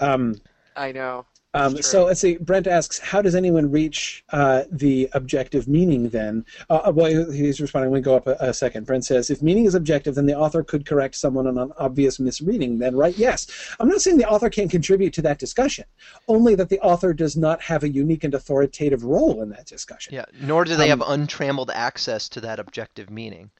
[0.00, 0.36] Um,
[0.76, 1.26] I know.
[1.56, 2.36] Um, so let's see.
[2.36, 6.44] Brent asks, how does anyone reach uh, the objective meaning then?
[6.68, 7.90] Uh, uh well, he's responding.
[7.90, 8.86] We go up a, a, second.
[8.86, 12.20] Brent says, if meaning is objective, then the author could correct someone on an obvious
[12.20, 12.78] misreading.
[12.78, 13.16] Then, right?
[13.16, 13.46] Yes.
[13.80, 15.86] I'm not saying the author can't contribute to that discussion,
[16.28, 20.14] only that the author does not have a unique and authoritative role in that discussion.
[20.14, 20.26] Yeah.
[20.40, 23.50] Nor do they um, have untrammeled access to that objective meaning.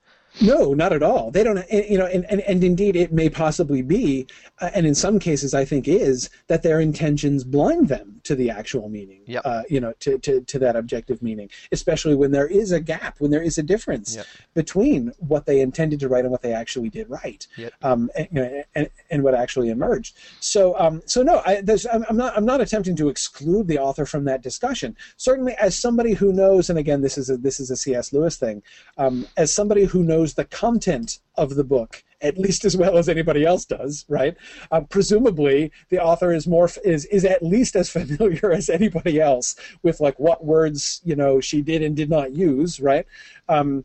[0.40, 1.30] No, not at all.
[1.30, 4.26] They don't, you know, and, and, and indeed it may possibly be,
[4.60, 8.50] uh, and in some cases I think is, that their intentions blind them to the
[8.50, 9.42] actual meaning, Yep.
[9.44, 13.16] uh, you know, to, to, to that objective meaning, especially when there is a gap,
[13.20, 14.26] when there is a difference Yep.
[14.54, 17.72] between what they intended to write and what they actually did write, Yep.
[17.82, 20.16] um, and, you know, and, and what actually emerged.
[20.40, 24.24] So, um, so no, I, I'm not, I'm not attempting to exclude the author from
[24.24, 24.96] that discussion.
[25.16, 28.12] Certainly, as somebody who knows, and again, this is a, this is a C.S.
[28.12, 28.62] Lewis thing,
[28.98, 33.08] um, as somebody who knows the content of the book at least as well as
[33.08, 34.36] anybody else does, right?
[34.70, 39.56] Uh, presumably, the author is more is is at least as familiar as anybody else
[39.82, 43.06] with like what words you know she did and did not use, right?
[43.48, 43.84] Um,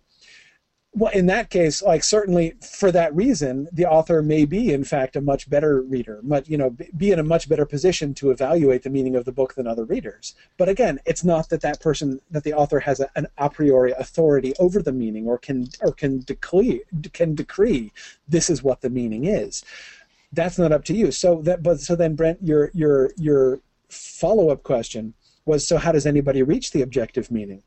[0.93, 5.15] well, in that case, like certainly for that reason, the author may be, in fact,
[5.15, 8.83] a much better reader, much you know, be in a much better position to evaluate
[8.83, 10.35] the meaning of the book than other readers.
[10.57, 13.93] But again, it's not that that person, that the author has a, an a priori
[13.93, 16.81] authority over the meaning, or can or can decree
[17.13, 17.93] can decree
[18.27, 19.63] this is what the meaning is.
[20.33, 21.11] That's not up to you.
[21.11, 25.13] So that, but so then, Brent, your your your follow up question
[25.45, 27.63] was, so how does anybody reach the objective meaning?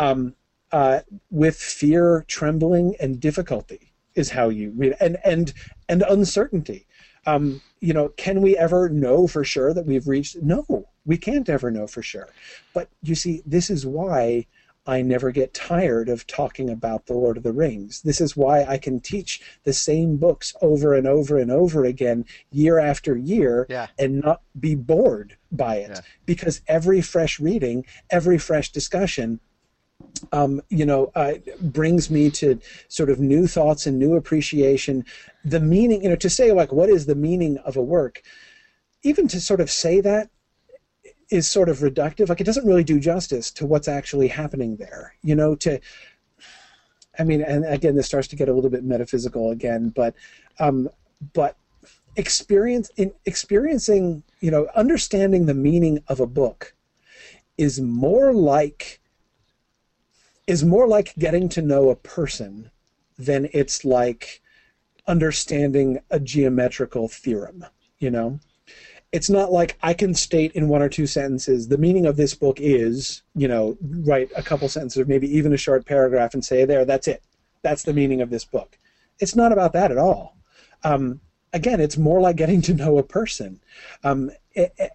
[0.00, 0.34] Um,
[0.72, 4.98] uh, with fear, trembling, and difficulty is how you read it.
[5.00, 5.52] and and
[5.88, 6.86] and uncertainty.
[7.26, 10.36] Um, you know, can we ever know for sure that we've reached?
[10.42, 12.28] No, we can't ever know for sure.
[12.72, 14.46] But you see, this is why
[14.86, 18.00] I never get tired of talking about the Lord of the Rings.
[18.00, 22.24] This is why I can teach the same books over and over and over again,
[22.50, 23.88] year after year, Yeah.
[23.98, 25.90] and not be bored by it.
[25.90, 26.00] Yeah.
[26.24, 29.40] Because every fresh reading, every fresh discussion
[30.32, 35.04] um, you know, uh, brings me to sort of new thoughts and new appreciation.
[35.44, 38.22] The meaning, you know, to say like, what is the meaning of a work?
[39.02, 40.30] Even to sort of say that
[41.30, 42.28] is sort of reductive.
[42.28, 45.14] Like, it doesn't really do justice to what's actually happening there.
[45.22, 45.80] You know, to,
[47.18, 50.14] I mean, and again, this starts to get a little bit metaphysical again, but,
[50.58, 50.88] um,
[51.32, 51.56] but
[52.16, 56.74] experience in experiencing, you know, understanding the meaning of a book
[57.56, 59.00] is more like
[60.48, 62.70] is more like getting to know a person
[63.18, 64.40] than it's like
[65.06, 67.66] understanding a geometrical theorem,
[67.98, 68.40] you know?
[69.12, 72.34] It's not like I can state in one or two sentences the meaning of this
[72.34, 76.44] book is, you know, write a couple sentences or maybe even a short paragraph and
[76.44, 77.22] say, there, that's it.
[77.62, 78.78] That's the meaning of this book.
[79.20, 80.38] It's not about that at all.
[80.82, 81.20] Um,
[81.52, 83.60] again, it's more like getting to know a person,
[84.04, 84.30] um,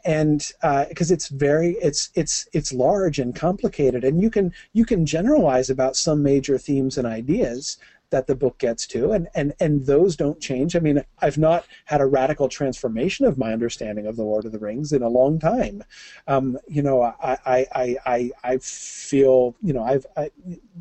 [0.05, 0.51] and
[0.89, 5.69] because it's very it's it's it's large and complicated, and you can you can generalize
[5.69, 7.77] about some major themes and ideas
[8.09, 10.75] that the book gets to, and and and those don't change.
[10.75, 14.51] I mean, I've not had a radical transformation of my understanding of the Lord of
[14.51, 15.83] the Rings in a long time.
[16.27, 20.29] Um, you know, I I I I, I feel you know I've I,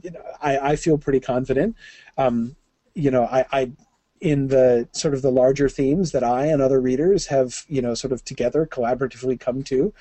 [0.03, 1.77] you know I, I feel pretty confident.
[2.19, 2.55] Um,
[2.95, 3.73] you know, I, I
[4.23, 7.93] in the sort of the larger themes that I and other readers have, you know,
[7.95, 9.93] sort of together collaboratively come to.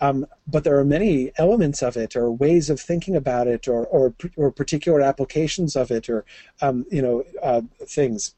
[0.00, 3.84] Um, but there are many elements of it, or ways of thinking about it, or
[3.86, 6.24] or, or particular applications of it, or
[6.62, 8.34] um, you know, uh, things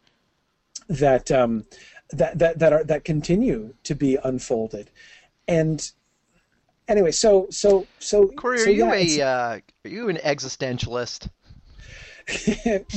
[0.89, 1.65] that um,
[2.11, 4.91] that that that are that continue to be unfolded.
[5.49, 5.91] And
[6.89, 10.17] anyway, so so so Corey, are so, you yeah, it's- a uh, are you an
[10.17, 11.29] existentialist?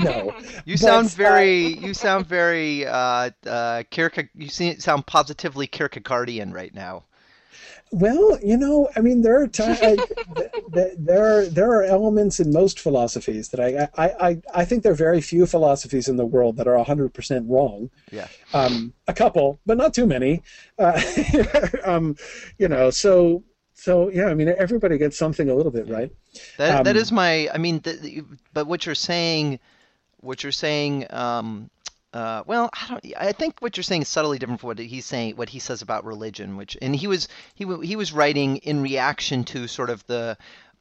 [0.00, 0.34] no.
[0.64, 6.52] You But, sound uh, very you sound very uh, uh, Kierke- you sound positively Kierkegaardian
[6.52, 7.04] right now.
[7.90, 9.80] Well, you know, I mean, there are times
[10.98, 14.92] there are there are elements in most philosophies that I I, I I think there
[14.92, 17.90] are very few philosophies in the world that are hundred percent wrong.
[18.10, 18.28] Yeah.
[18.54, 20.42] Um, a couple, but not too many.
[20.78, 21.00] Uh,
[21.84, 22.16] um,
[22.58, 23.42] you know, so
[23.82, 26.12] so yeah, I mean, everybody gets something a little bit right.
[26.58, 27.48] That that Um, is my.
[27.52, 27.82] I mean,
[28.52, 29.58] but what you're saying,
[30.20, 31.06] what you're saying.
[31.10, 31.70] Um,
[32.12, 33.14] uh, well, I don't.
[33.16, 35.36] I think what you're saying is subtly different from what he's saying.
[35.36, 39.44] What he says about religion, which and he was he he was writing in reaction
[39.44, 40.36] to sort of the.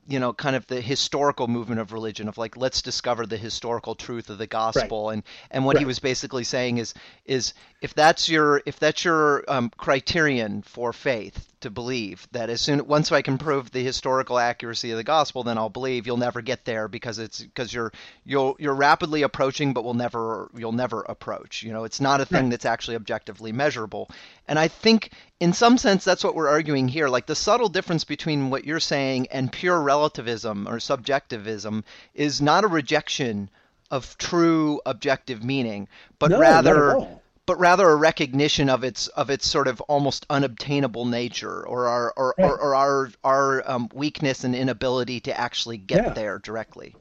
[0.07, 3.93] You know, kind of the historical movement of religion of like, let's discover the historical
[3.93, 5.21] truth of the gospel, and
[5.51, 9.71] and what he was basically saying is is if that's your if that's your um,
[9.75, 14.91] criterion for faith to believe that as soon once I can prove the historical accuracy
[14.91, 16.05] of the gospel, then I'll believe.
[16.05, 17.91] You'll never get there because it's because you're
[18.23, 21.63] you'll you're rapidly approaching, but will never you'll never approach.
[21.63, 24.11] You know, it's not a thing that's actually objectively measurable.
[24.47, 27.09] And I think in some sense that's what we're arguing here.
[27.09, 32.63] Like the subtle difference between what you're saying and pure relativism or subjectivism is not
[32.63, 33.49] a rejection
[33.89, 35.87] of true objective meaning,
[36.19, 37.07] but No, rather.
[37.51, 42.13] But rather a recognition of its of its sort of almost unobtainable nature or our
[42.15, 46.13] or, or, or our our um, weakness and inability to actually get Yeah.
[46.13, 46.95] there directly.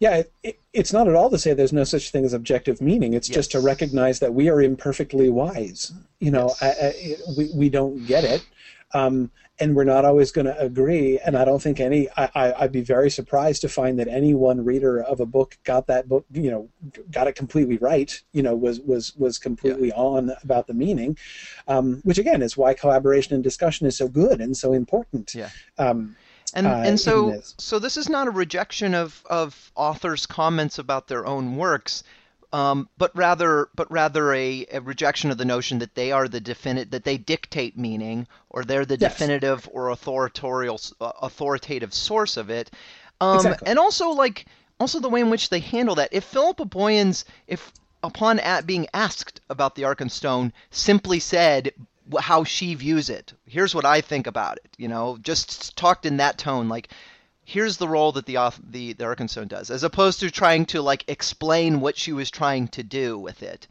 [0.00, 2.80] yeah, it, it, it's not at all to say there's no such thing as objective
[2.80, 3.14] meaning.
[3.14, 5.92] It's just to recognize that we are imperfectly wise.
[6.18, 6.60] You know, Yes.
[6.60, 8.44] I, I, we we don't get it,
[8.94, 11.18] um, and we're not always going to agree.
[11.24, 12.08] And I don't think any.
[12.16, 15.56] I, I, I'd be very surprised to find that any one reader of a book
[15.64, 16.24] got that book.
[16.32, 16.68] You know,
[17.10, 18.20] got it completely right.
[18.32, 21.16] You know, was was was completely on about the meaning,
[21.68, 25.34] um, which again is why collaboration and discussion is so good and so important.
[25.34, 25.50] Yeah.
[25.78, 26.16] Um,
[26.54, 27.54] And uh, and so this.
[27.58, 32.04] so this is not a rejection of of authors' comments about their own works,
[32.54, 36.40] um, but rather but rather a, a rejection of the notion that they are the
[36.40, 39.12] definite that they dictate meaning or they're the Yes.
[39.12, 42.70] definitive or authoritorial uh, authoritative source of it,
[43.20, 43.68] um, Exactly.
[43.70, 44.46] and also like
[44.78, 46.10] also the way in which they handle that.
[46.12, 47.72] If Philippa Boyens if
[48.04, 51.72] upon at being asked about the Arkenstone simply said
[52.20, 53.32] how she views it.
[53.46, 54.70] Here's what I think about it.
[54.76, 56.88] You know, just talked in that tone, like
[57.44, 58.36] here's the role that the
[58.70, 62.68] the the Arkenstone does, as opposed to trying to like explain what she was trying
[62.68, 63.66] to do with it.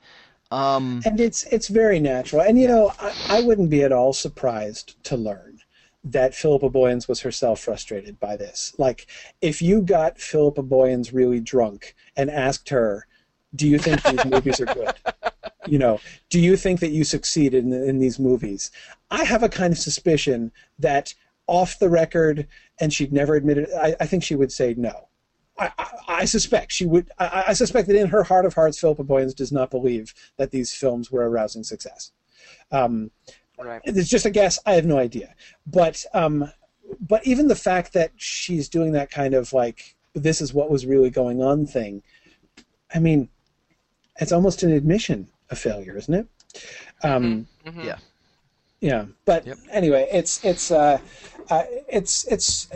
[0.51, 2.41] Um, and it's it's very natural.
[2.41, 5.59] And you know, I, I wouldn't be at all surprised to learn
[6.03, 8.73] that Philippa Boyens was herself frustrated by this.
[8.77, 9.07] Like,
[9.41, 13.07] if you got Philippa Boyens really drunk and asked her,
[13.55, 14.93] "Do you think these movies are good?"
[15.65, 18.69] You know, do you think that you succeeded in, in these movies?
[19.09, 21.13] I have a kind of suspicion that
[21.47, 22.47] off the record,
[22.79, 23.69] and she'd never admitted.
[23.79, 25.07] I, I think she would say no.
[25.59, 27.11] I, I, I suspect she would.
[27.19, 30.51] I, I suspect that in her heart of hearts, Philippa Boyens does not believe that
[30.51, 32.11] these films were a rousing success.
[32.71, 33.11] Um,
[33.59, 33.81] Right.
[33.85, 34.57] it's just a guess.
[34.65, 35.35] I have no idea.
[35.67, 36.51] But um,
[36.99, 40.85] but even the fact that she's doing that kind of like this is what was
[40.87, 42.01] really going on thing.
[42.93, 43.29] I mean,
[44.19, 46.27] it's almost an admission of failure, isn't it?
[47.03, 47.85] Um, Mhm.
[47.85, 47.97] Yeah.
[48.83, 49.05] Yeah.
[49.25, 49.57] But Yep.
[49.71, 50.99] anyway, it's it's uh,
[51.49, 52.67] uh, it's it's.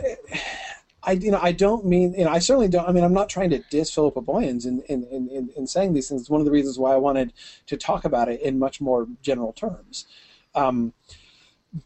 [1.02, 3.28] I you know I don't mean you know I certainly don't I mean I'm not
[3.28, 6.22] trying to diss Philippa Boyens in, in, in, in, in saying these things.
[6.22, 7.32] It's one of the reasons why I wanted
[7.66, 10.06] to talk about it in much more general terms.
[10.54, 10.94] Um,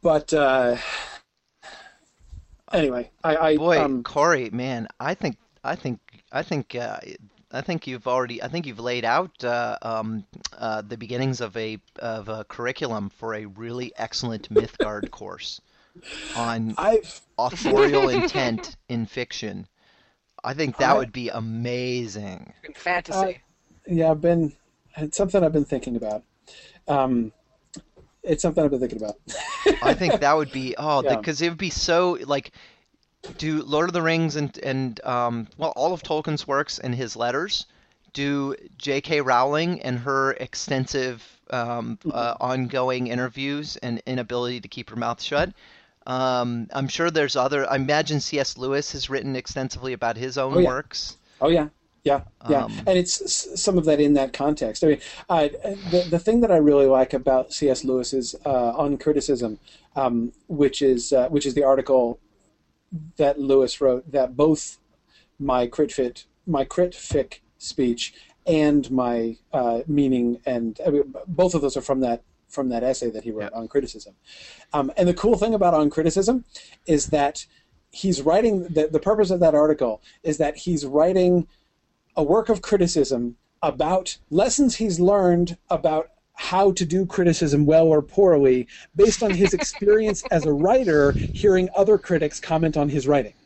[0.01, 0.77] but uh,
[2.73, 6.01] anyway, I, I boy, um, Corey, man, I think I think
[6.33, 6.99] I think uh,
[7.53, 10.25] I think you've already I think you've laid out uh, um,
[10.57, 15.61] uh, the beginnings of a of a curriculum for a really excellent Mythgard course
[16.37, 19.67] on I've authorial intent in fiction.
[20.43, 22.53] I think that I- would be amazing.
[22.65, 23.41] In fantasy.
[23.87, 24.53] yeah I've been
[24.97, 26.23] it's something I've been thinking about.
[26.89, 27.33] Um,
[28.23, 29.17] it's something I've been thinking about.
[29.83, 31.17] I think that would be oh Yeah.
[31.17, 32.53] because it would be so like
[33.39, 37.17] do Lord of the Rings and and um well all of Tolkien's works and his
[37.17, 37.67] letters
[38.13, 39.21] do J.K.
[39.23, 45.51] Rowling and her extensive um, uh, ongoing interviews and inability to keep her mouth shut.
[46.07, 47.71] Um, I'm sure there's other.
[47.71, 48.59] I imagine C.S.
[48.59, 50.69] Lewis has written extensively about his own Oh, yeah.
[50.69, 51.17] works.
[51.41, 51.69] Oh yeah,
[52.05, 54.85] yeah, yeah, Um, and it's some of that in that context.
[54.85, 55.49] I mean, uh,
[55.91, 57.85] the the thing that I really like about C.S.
[57.85, 59.59] Lewis's uh, on criticism,
[59.97, 62.19] um, which is uh, which is the article
[63.17, 64.79] that Lewis wrote that both
[65.39, 68.13] my critfit my critfic speech
[68.47, 72.83] and my uh, meaning and I mean, both of those are from that from that
[72.83, 73.59] essay that he wrote Yeah.
[73.59, 74.15] on criticism.
[74.75, 76.45] Um, and the cool thing about on criticism
[76.87, 77.47] is that
[77.91, 81.47] he's writing the, the purpose of that article is that he's writing
[82.17, 88.03] a work of criticism about lessons he's learned about how to do criticism well or
[88.03, 93.35] poorly based on his experience as a writer hearing other critics comment on his writing.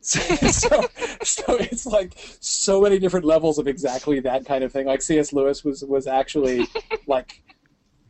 [0.00, 0.86] So, so,
[1.24, 4.86] so it's like so many different levels of exactly that kind of thing.
[4.86, 6.68] Like cs lewis was was actually
[7.08, 7.42] like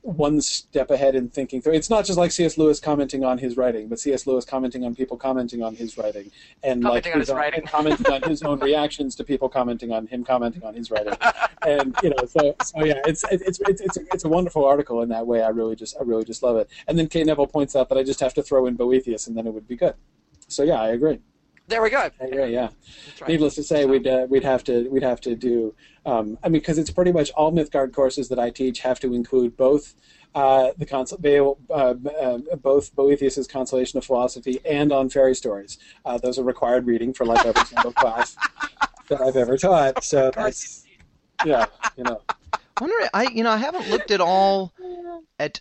[0.09, 1.75] one step ahead in thinking through.
[1.75, 2.57] It's not just like C.S.
[2.57, 4.27] Lewis commenting on his writing, but C.S.
[4.27, 6.31] Lewis commenting on people commenting on his writing,
[6.63, 7.61] and like Commenting on his own, writing.
[7.61, 11.15] and commenting on his own reactions to people commenting on him commenting on his writing,
[11.67, 15.03] and you know, so so yeah, it's it's it's it's a, it's a wonderful article
[15.03, 15.43] in that way.
[15.43, 16.71] I really just I really just love it.
[16.87, 19.37] And then Kate Neville points out that I just have to throw in Boethius, and
[19.37, 19.95] then it would be good.
[20.49, 21.19] So yeah, I agree.
[21.69, 21.99] There we go.
[21.99, 22.53] I agree.
[22.53, 22.71] Yeah.
[23.21, 23.29] Right.
[23.29, 25.75] Needless to say, we'd uh, we'd have to we'd have to do.
[26.07, 29.13] Um, I mean, because it's pretty much all Mythgard courses that I teach have to
[29.15, 29.95] include both
[30.35, 35.77] uh, the consol- Beowulf- uh, uh, both Boethius's Consolation of Philosophy and on fairy stories.
[36.07, 38.35] Uh, those are required reading for like every single class
[39.11, 40.03] that I've ever taught.
[40.05, 40.87] So that's
[41.45, 41.67] yeah,
[41.99, 42.23] you know.
[42.81, 44.73] wonder, I you know I haven't looked at all
[45.39, 45.61] at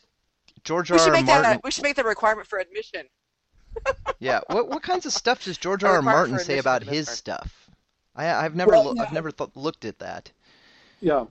[0.64, 1.04] George We R.
[1.04, 1.16] should R.
[1.16, 1.44] make Martin.
[1.44, 1.58] that.
[1.58, 3.08] A, we should make that a requirement for admission.
[4.20, 5.98] Yeah, what what kinds of stuff does George R.
[5.98, 7.12] requirement Martin say about his Mythgard.
[7.16, 7.70] stuff?
[8.16, 9.04] I I've never Well, loo- yeah.
[9.04, 10.32] I've never th- looked at that.
[11.02, 11.26] Yeah.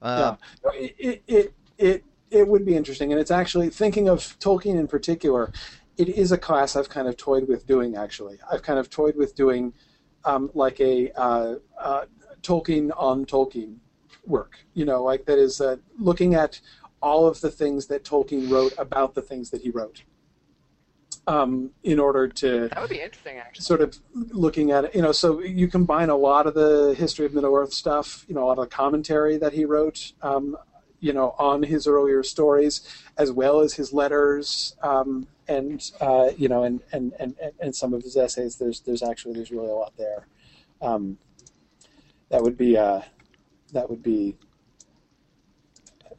[0.00, 0.34] Uh,
[0.64, 0.70] yeah.
[0.74, 3.12] It, it, it, it, it would be interesting.
[3.12, 5.52] And it's actually, thinking of Tolkien in particular,
[5.96, 8.40] it is a class I've kind of toyed with doing, actually.
[8.50, 9.72] I've kind of toyed with doing
[10.24, 12.04] um, like a uh, uh,
[12.42, 13.76] Tolkien on Tolkien
[14.26, 14.56] work.
[14.74, 16.60] You know, like that is uh, looking at
[17.00, 20.02] all of the things that Tolkien wrote about the things that he wrote.
[21.28, 23.62] Um, in order to That would be interesting, actually.
[23.62, 27.26] sort of looking at it, you know, so you combine a lot of the history
[27.26, 30.56] of Middle Earth stuff, you know, a lot of the commentary that he wrote, um,
[30.98, 36.48] you know, on his earlier stories, as well as his letters, um, and uh, you
[36.48, 38.56] know, and, and, and, and some of his essays.
[38.56, 40.26] There's there's actually there's really a lot there.
[40.80, 41.18] Um,
[42.30, 43.02] that would be uh,
[43.72, 44.36] that would be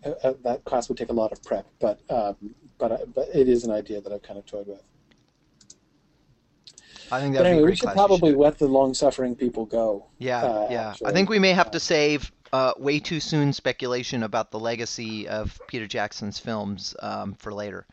[0.06, 3.30] uh, uh, that class would take a lot of prep, but um, but uh, but
[3.34, 4.84] it is an idea that I've kind of toyed with.
[7.12, 9.66] I think that'd be a anyway, we should probably You should- let the long-suffering people
[9.66, 10.06] go.
[10.18, 10.94] Yeah, uh, yeah.
[11.06, 15.28] I think we may have to save uh, way too soon speculation about the legacy
[15.28, 17.86] of Peter Jackson's films um, for later.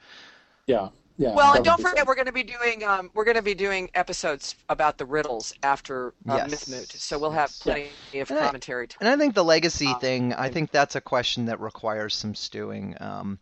[0.67, 1.35] Yeah, yeah.
[1.35, 3.43] Well, and don't would be forget, we're going to be doing um, we're going to
[3.43, 6.51] be doing episodes about the riddles after uh, Yes.
[6.69, 8.89] Mythmoot, so we'll have plenty of And I- commentary.
[8.89, 12.15] To, And I think the legacy Um, thing, I think that's a question that requires
[12.15, 12.97] some stewing.
[13.01, 13.39] Um,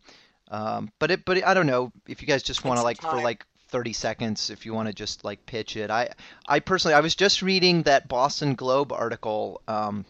[0.51, 2.85] um, but it, but it, I don't know if you guys just want to some
[2.85, 5.89] like for like 30 seconds, if you want to just like pitch it.
[5.89, 6.09] I,
[6.47, 10.05] I personally, I was just reading that Boston Globe article um,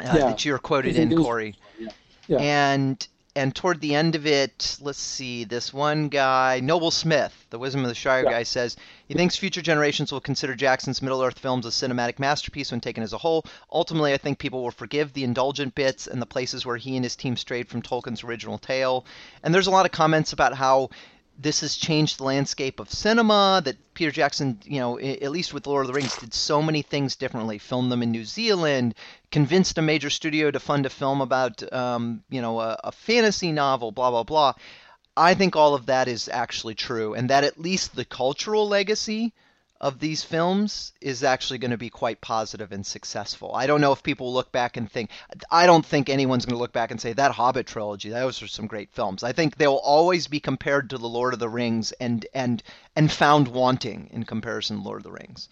[0.00, 0.18] uh, Yeah.
[0.30, 1.54] that you were quoted in Corey.
[1.78, 1.88] yeah.
[2.26, 2.38] Yeah.
[2.38, 7.58] And and toward the end of it, let's see, this one guy, Noble Smith, the
[7.58, 8.76] Wisdom of the Shire guy, says
[9.06, 13.04] he thinks future generations will consider Jackson's Middle Earth films a cinematic masterpiece when taken
[13.04, 13.44] as a whole.
[13.72, 17.04] Ultimately, I think people will forgive the indulgent bits and the places where he and
[17.04, 19.06] his team strayed from Tolkien's original tale.
[19.44, 20.90] And there's a lot of comments about how
[21.38, 23.62] this has changed the landscape of cinema.
[23.64, 26.82] That Peter Jackson, you know, at least with Lord of the Rings, did so many
[26.82, 27.58] things differently.
[27.58, 28.94] Filmed them in New Zealand,
[29.30, 33.52] convinced a major studio to fund a film about, um, you know, a, a fantasy
[33.52, 34.54] novel, blah blah blah.
[35.16, 39.32] I think all of that is actually true, and that at least the cultural legacy
[39.80, 43.54] of these films is actually going to be quite positive and successful.
[43.54, 45.10] I don't know if people look back and think.
[45.50, 48.48] I don't think anyone's going to look back and say that Hobbit trilogy, those are
[48.48, 49.22] some great films.
[49.22, 52.62] I think they'll always be compared to the Lord of the Rings and and
[52.96, 55.48] and found wanting in comparison to Lord of the Rings.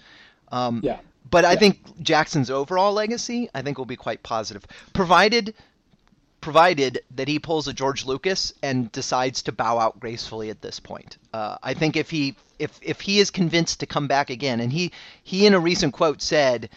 [0.51, 0.99] Um, Yeah.
[1.29, 1.59] But I Yeah.
[1.59, 5.55] think Jackson's overall legacy, I think, will be quite positive, provided
[6.47, 10.79] provided that he pulls a George Lucas and decides to bow out gracefully at this
[10.79, 11.17] point.
[11.35, 14.73] Uh, I think if he if if he is convinced to come back again, and
[14.73, 14.93] he
[15.25, 16.71] he in a recent quote said,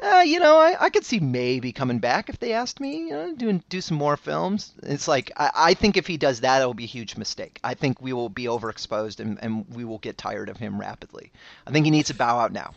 [0.00, 3.10] uh, you know, I, I could see maybe coming back if they asked me, you
[3.10, 4.72] know, doing do some more films.
[4.84, 7.58] It's like I, I think if he does that, it'll be a huge mistake.
[7.64, 11.32] I think we will be overexposed and, and we will get tired of him rapidly.
[11.66, 12.74] I think he needs to bow out now.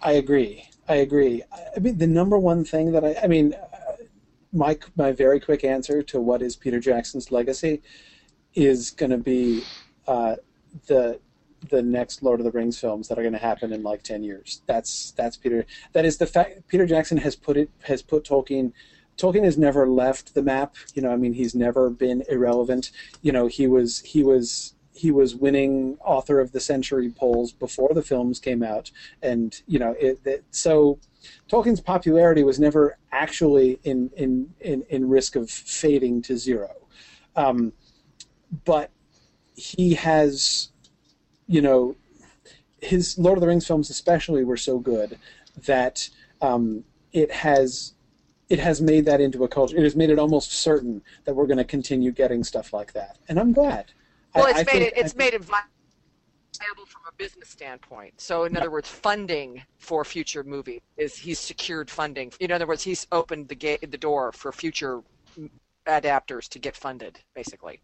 [0.00, 0.66] I agree.
[0.88, 1.42] I agree.
[1.76, 3.54] I mean, the number one thing that I, I mean,
[4.52, 7.82] my my very quick answer to what is Peter Jackson's legacy
[8.54, 9.62] is going to be
[10.06, 10.36] uh,
[10.86, 11.18] the
[11.70, 14.22] the next Lord of the Rings films that are going to happen in like ten
[14.22, 14.62] years.
[14.66, 15.64] That's that's Peter.
[15.92, 16.66] That is the fact.
[16.68, 18.72] Peter Jackson has put it has put Tolkien.
[19.16, 20.74] Tolkien has never left the map.
[20.94, 22.90] You know, I mean, he's never been irrelevant.
[23.22, 27.94] You know, he was he was he was winning author of the century polls before
[27.94, 28.90] the films came out,
[29.22, 30.98] and you know, it, it so
[31.48, 36.70] Tolkien's popularity was never actually in in in, in risk of fading to zero,
[37.36, 37.72] um,
[38.64, 38.90] but
[39.54, 40.70] he has,
[41.46, 41.94] you know,
[42.80, 45.18] his Lord of the Rings films especially were so good
[45.66, 46.08] that
[46.40, 47.94] um, it has
[48.48, 49.76] it has made that into a culture.
[49.76, 53.16] It has made it almost certain that we're going to continue getting stuff like that,
[53.28, 53.92] and I'm glad.
[54.34, 55.42] well, I- it's I made think- it it's I- made it
[56.62, 58.20] viable from a business standpoint.
[58.20, 62.32] So, in other words, funding for future movie is he's secured funding.
[62.40, 65.02] In other words, he's opened the gate the door for future
[65.86, 67.80] adapters to get funded, basically,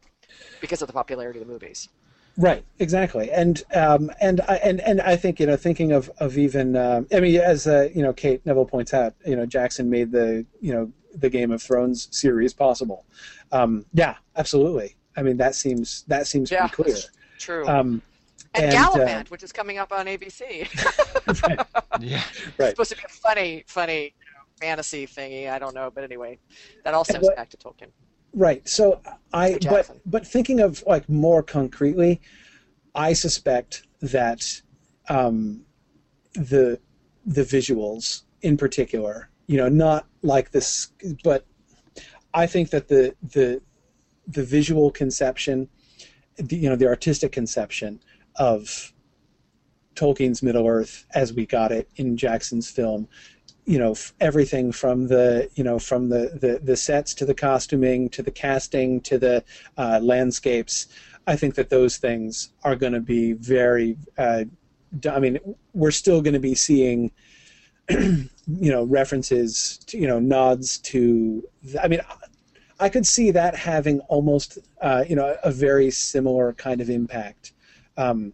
[0.61, 1.89] because of the popularity of the movies.
[2.37, 6.39] Right, exactly, and um, and I and, and I think you know thinking of of
[6.39, 9.91] even um, I mean as uh, you know Kate Neville points out you know Jackson
[9.91, 13.05] made the you know the Game of Thrones series possible.
[13.51, 14.95] Um, yeah, absolutely.
[15.17, 17.03] I mean that seems that seems Yeah, pretty clear.
[17.39, 17.67] True.
[17.67, 18.03] Um,
[18.55, 20.69] and, and, uh, Galavant, which is coming up on ABC.
[22.01, 22.23] Yeah.
[22.59, 22.69] Right.
[22.69, 25.51] It's supposed to be a funny, funny you know, fantasy thingy.
[25.51, 26.39] I don't know, but anyway,
[26.85, 27.89] that all stems what- back to Tolkien.
[28.35, 28.67] Right.
[28.69, 29.01] So
[29.33, 32.21] I but but thinking of like more concretely,
[32.95, 34.63] I suspect that
[35.09, 35.63] um,
[36.35, 36.79] the
[37.27, 40.93] the visuals in particular, you know, not like this,
[41.25, 41.47] but
[42.35, 43.61] I think that the the
[44.27, 45.69] the visual conception,
[46.37, 47.99] the, you know, the artistic conception
[48.39, 48.93] of
[49.95, 53.09] Tolkien's Middle Earth as we got it in Jackson's film
[53.65, 58.09] you know everything from the you know from the, the the sets to the costuming
[58.09, 59.45] to the casting to the
[59.77, 60.87] uh, landscapes
[61.27, 64.43] i think that those things are going to be very uh,
[65.13, 65.39] i mean
[65.75, 67.11] we're still going to be seeing
[68.49, 71.43] you know, references, to, you know, nods to.
[71.83, 72.01] I mean,
[72.81, 77.53] I could see that having almost, uh, you know, a very similar kind of impact.
[77.99, 78.33] Um,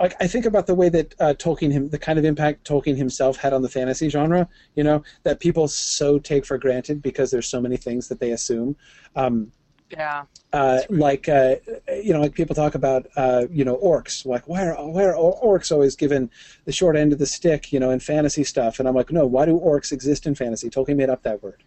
[0.00, 2.96] I, I think about the way that uh, Tolkien, him, the kind of impact Tolkien
[2.96, 4.48] himself had on the fantasy genre.
[4.74, 8.32] You know, that people so take for granted because there's so many things that they
[8.32, 8.76] assume.
[9.14, 9.52] Um,
[9.90, 10.24] Yeah.
[10.52, 11.56] uh, like uh,
[12.02, 14.26] you know, like people talk about uh, you know orcs.
[14.26, 16.30] Like why are why are orcs always given
[16.64, 17.72] the short end of the stick?
[17.72, 18.78] You know, in fantasy stuff.
[18.80, 20.68] And I'm like, no, why do orcs exist in fantasy?
[20.70, 21.62] Tolkien made up that word.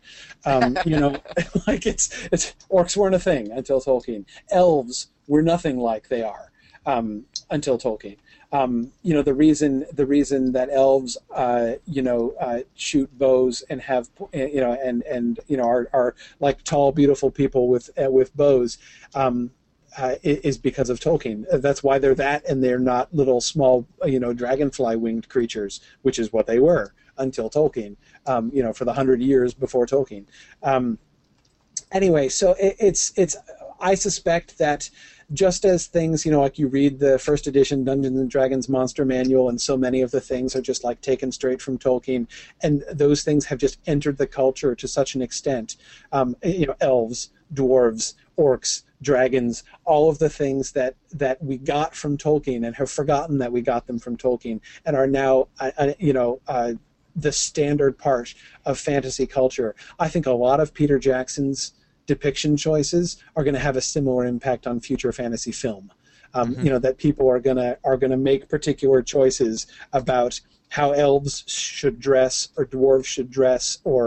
[0.45, 1.16] Um, you know,
[1.67, 4.25] like it's it's orcs weren't a thing until Tolkien.
[4.51, 6.49] Elves were nothing like they are
[6.85, 8.17] um, until Tolkien.
[8.51, 13.64] Um, you know the reason the reason that elves uh, you know uh, shoot bows
[13.69, 17.90] and have you know and and you know are, are like tall beautiful people with
[18.03, 18.80] uh, with bows
[19.14, 19.51] um,
[19.98, 21.45] uh, is because of Tolkien.
[21.61, 26.17] That's why they're that, and they're not little small you know dragonfly winged creatures, which
[26.17, 27.98] is what they were until Tolkien.
[28.25, 30.25] Um, you know for the hundred years before Tolkien.
[30.64, 30.98] Um,
[31.91, 33.38] anyway, so it, it's it's
[33.80, 34.90] I suspect that
[35.33, 39.06] just as things, you know, like you read the first edition Dungeons and Dragons Monster
[39.06, 42.27] Manual, and so many of the things are just like taken straight from Tolkien,
[42.61, 45.77] and those things have just entered the culture to such an extent.
[46.11, 51.95] Um, you know, elves, dwarves, orcs, dragons, all of the things that that we got
[51.95, 55.93] from Tolkien and have forgotten that we got them from Tolkien, and are now, uh,
[55.99, 56.41] you know.
[56.48, 56.74] Uh,
[57.16, 58.33] the standard part
[58.66, 59.75] of fantasy culture.
[59.99, 61.74] I think a lot of Peter Jackson's
[62.14, 63.06] depiction choices
[63.36, 65.92] are going to have a similar impact on future fantasy film.
[66.34, 70.34] Um, You know that people are gonna are gonna make particular choices about
[70.78, 74.02] how elves should dress or dwarves should dress or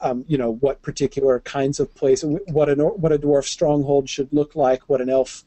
[0.00, 2.22] um, you know what particular kinds of place
[2.58, 5.42] what an what a dwarf stronghold should look like what an elf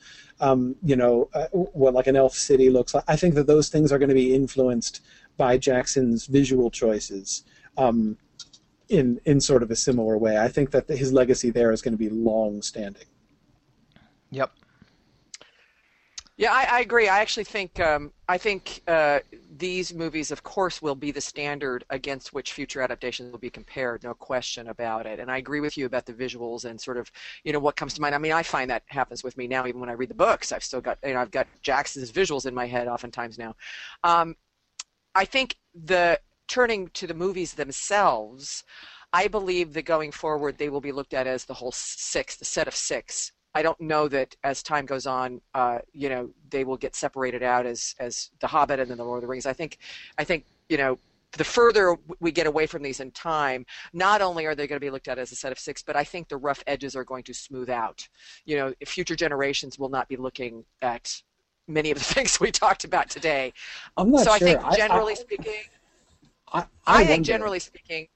[0.47, 1.47] um, you know uh,
[1.81, 3.05] what like an elf city looks like.
[3.07, 4.95] I think that those things are going to be influenced
[5.37, 7.43] by jackson's visual choices.
[7.77, 8.17] Um,
[8.89, 11.93] in in sort of a similar way i think that his legacy there is going
[11.93, 13.05] to be long standing
[14.31, 14.51] Yep.
[16.39, 17.07] Yeah, I, I agree.
[17.07, 19.21] I actually think um, I think uh,
[19.57, 24.03] these movies, of course, will be the standard against which future adaptations will be compared.
[24.03, 25.19] No question about it.
[25.19, 27.11] And I agree with you about the visuals and sort of
[27.43, 28.13] you know what comes to mind.
[28.13, 29.65] I mean, I find that happens with me now.
[29.65, 32.45] Even when I read the books, I've still got you know I've got Jackson's visuals
[32.45, 33.55] in my head oftentimes now.
[34.03, 34.35] Um,
[35.15, 38.63] I think the turning to the movies themselves,
[39.13, 42.45] I believe that going forward they will be looked at as the whole six, the
[42.45, 43.31] set of six.
[43.55, 47.41] I don't know that as time goes on, uh, you know, they will get separated
[47.41, 49.45] out as as the Hobbit and then the Lord of the Rings.
[49.45, 49.79] I think,
[50.17, 50.99] I think, you know,
[51.31, 54.85] the further we get away from these in time, not only are they going to
[54.85, 57.03] be looked at as a set of six, but I think the rough edges are
[57.03, 58.07] going to smooth out.
[58.45, 61.21] You know, future generations will not be looking at
[61.67, 63.53] many of the things we talked about today.
[63.97, 65.63] i'm not so I sure think generally speaking,
[66.53, 68.07] I, I, I, think generally speaking,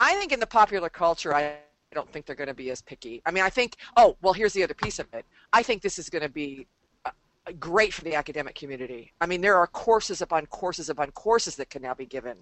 [0.00, 1.56] I think in the popular culture, I
[1.92, 3.22] don't think they're going to be as picky.
[3.26, 3.76] I mean, I think.
[3.96, 5.24] Oh, well, here's the other piece of it.
[5.52, 6.66] I think this is going to be
[7.58, 9.12] great for the academic community.
[9.20, 12.36] I mean, there are courses upon courses upon courses that can now be given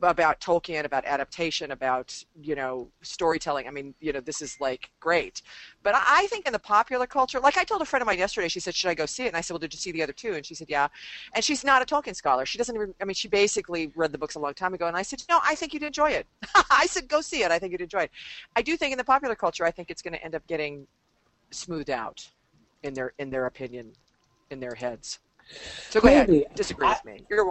[0.00, 3.66] about Tolkien, about adaptation, about you know storytelling.
[3.66, 5.42] I mean, you know, this is like great.
[5.82, 8.48] But I think in the popular culture, like I told a friend of mine yesterday,
[8.48, 10.02] she said, "Should I go see it?" And I said, "Well, did you see the
[10.02, 10.34] other two?
[10.34, 10.88] And she said, "Yeah."
[11.34, 12.46] And she's not a Tolkien scholar.
[12.46, 12.94] She doesn't even.
[13.00, 14.86] I mean, she basically read the books a long time ago.
[14.86, 16.26] And I said, "No, I think you'd enjoy it."
[16.70, 17.50] I said, "Go see it.
[17.50, 18.10] I think you'd enjoy it."
[18.54, 20.86] I do think in the popular culture, I think it's going to end up getting
[21.50, 22.28] smoothed out
[22.82, 23.92] in their in their opinion,
[24.50, 25.18] in their heads.
[25.90, 26.42] So go Maybe.
[26.42, 26.54] ahead.
[26.54, 27.24] Disagree with me.
[27.30, 27.46] You're.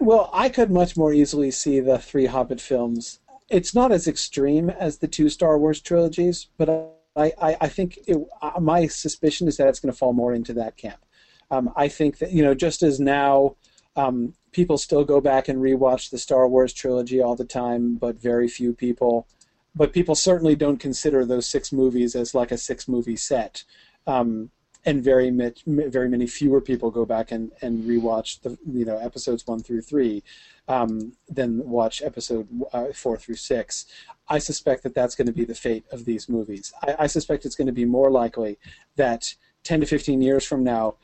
[0.00, 3.20] Well, I could much more easily see the three Hobbit films.
[3.48, 6.68] It's not as extreme as the two Star Wars trilogies, but
[7.16, 10.34] I, I, I think it, uh, my suspicion is that it's going to fall more
[10.34, 11.04] into that camp.
[11.50, 13.56] Um, I think that you know, just as now
[13.96, 18.20] um, people still go back and rewatch the Star Wars trilogy all the time, but
[18.20, 19.26] very few people.
[19.74, 23.64] But people certainly don't consider those six movies as like a six movie set.
[24.06, 24.50] Um,
[24.84, 28.98] and very much, very many fewer people go back and, and rewatch the you know
[28.98, 30.22] episodes one through three
[30.68, 33.86] um, than watch episode uh, four through six.
[34.28, 36.72] I suspect that that's going to be the fate of these movies.
[36.82, 38.58] I, I suspect it's going to be more likely
[38.96, 39.34] that
[39.64, 40.96] ten to fifteen years from now,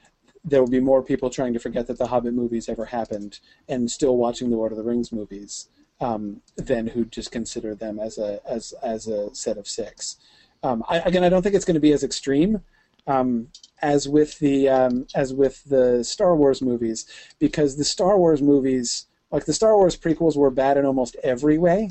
[0.44, 3.90] there will be more people trying to forget that the Hobbit movies ever happened and
[3.90, 5.68] still watching the Lord of the Rings movies
[6.00, 10.16] um, than who just consider them as a as as a set of six.
[10.62, 12.62] Um, I, again, I don't think it's going to be as extreme
[13.06, 13.48] um,
[13.82, 17.06] as with the um, as with the Star Wars movies,
[17.38, 21.58] because the Star Wars movies, like the Star Wars prequels, were bad in almost every
[21.58, 21.90] way,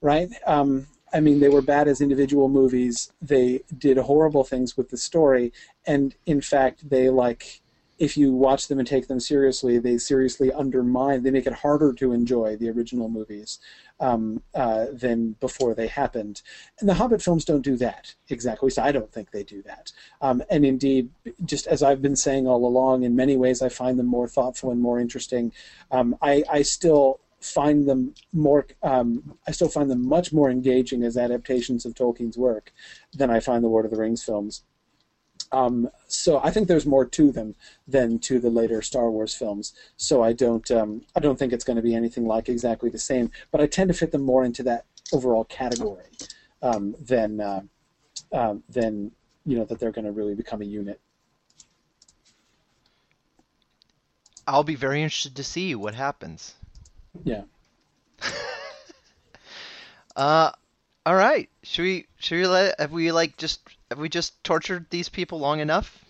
[0.00, 0.28] right?
[0.46, 3.12] Um, I mean, they were bad as individual movies.
[3.20, 5.52] They did horrible things with the story,
[5.86, 7.60] and in fact, they like
[8.00, 11.22] if you watch them and take them seriously, they seriously undermine.
[11.22, 13.58] They make it harder to enjoy the original movies
[14.00, 16.40] um, uh, than before they happened.
[16.80, 18.70] And the Hobbit films don't do that exactly.
[18.70, 19.92] So I don't think they do that.
[20.22, 21.10] Um, and indeed,
[21.44, 24.70] just as I've been saying all along, in many ways, I find them more thoughtful
[24.70, 25.52] and more interesting.
[25.90, 31.02] Um, I, I still find them more um, I still find them much more engaging
[31.02, 32.72] as adaptations of Tolkien's work
[33.14, 34.62] than I find the Lord of the Rings films.
[35.52, 37.56] Um, so I think there's more to them
[37.86, 39.74] than to the later Star Wars films.
[39.96, 42.98] So I don't um, I don't think it's going to be anything like exactly the
[42.98, 43.30] same.
[43.50, 46.04] But I tend to fit them more into that overall category
[46.62, 47.62] um, than uh,
[48.32, 49.12] um, than
[49.44, 51.00] you know that they're going to really become a unit.
[54.46, 56.54] I'll be very interested to see what happens.
[57.24, 57.42] Yeah.
[60.16, 60.50] uh,
[61.06, 61.48] all right.
[61.62, 62.06] Should we?
[62.18, 62.80] Should we let?
[62.80, 63.60] Have we like just?
[63.90, 66.04] Have we just tortured these people long enough?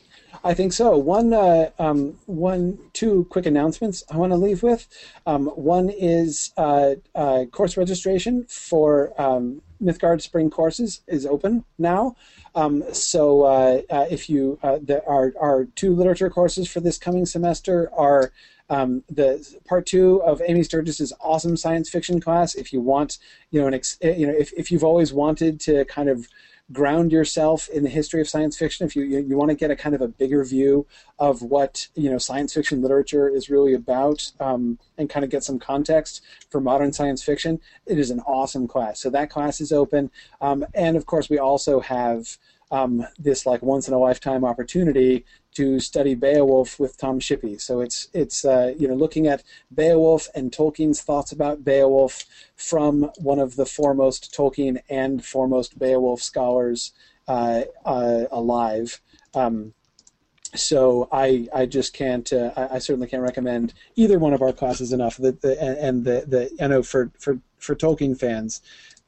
[0.44, 0.98] I think so.
[0.98, 4.86] One, uh, um, one, two quick announcements I want to leave with.
[5.26, 12.16] Um, one is uh, uh, course registration for um, Mythgard Spring courses is open now.
[12.54, 16.98] Um, so uh, uh, if you, uh, there are our two literature courses for this
[16.98, 18.30] coming semester are
[18.68, 22.54] um, the part two of Amy Sturgis's awesome science fiction class.
[22.54, 23.18] If you want,
[23.50, 26.28] you know, an ex, you know, if, if you've always wanted to kind of
[26.72, 29.70] ground yourself in the history of science fiction, if you, you, you want to get
[29.70, 30.86] a kind of a bigger view
[31.18, 35.44] of what you know science fiction literature is really about, um, and kind of get
[35.44, 39.00] some context for modern science fiction, it is an awesome class.
[39.00, 42.38] So that class is open, um, and of course we also have
[42.70, 47.60] um, this like once in a lifetime opportunity to study Beowulf with Tom Shippey.
[47.60, 49.42] So it's it's uh, you know looking at
[49.74, 52.24] Beowulf and Tolkien's thoughts about Beowulf
[52.56, 56.92] from one of the foremost Tolkien and foremost Beowulf scholars
[57.28, 59.00] uh, uh, alive.
[59.34, 59.74] Um,
[60.54, 64.52] so I, I just can't uh, I, I, certainly can't recommend either one of our
[64.52, 65.16] classes enough.
[65.16, 68.60] The, the and the, the I know for, for, for Tolkien fans,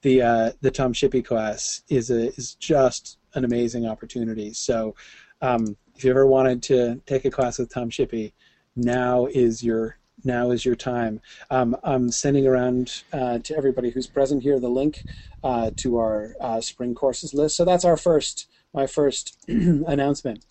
[0.02, 4.52] the uh, the Tom Shippey class is a, is just an amazing opportunity.
[4.52, 4.94] So
[5.40, 8.32] um, if you ever wanted to take a class with Tom Shippey,
[8.76, 11.20] now is your now is your time.
[11.50, 15.02] Um, I'm sending around uh, to everybody who's present here the link
[15.42, 17.56] uh, to our uh, spring courses list.
[17.56, 20.44] So that's our first my first announcement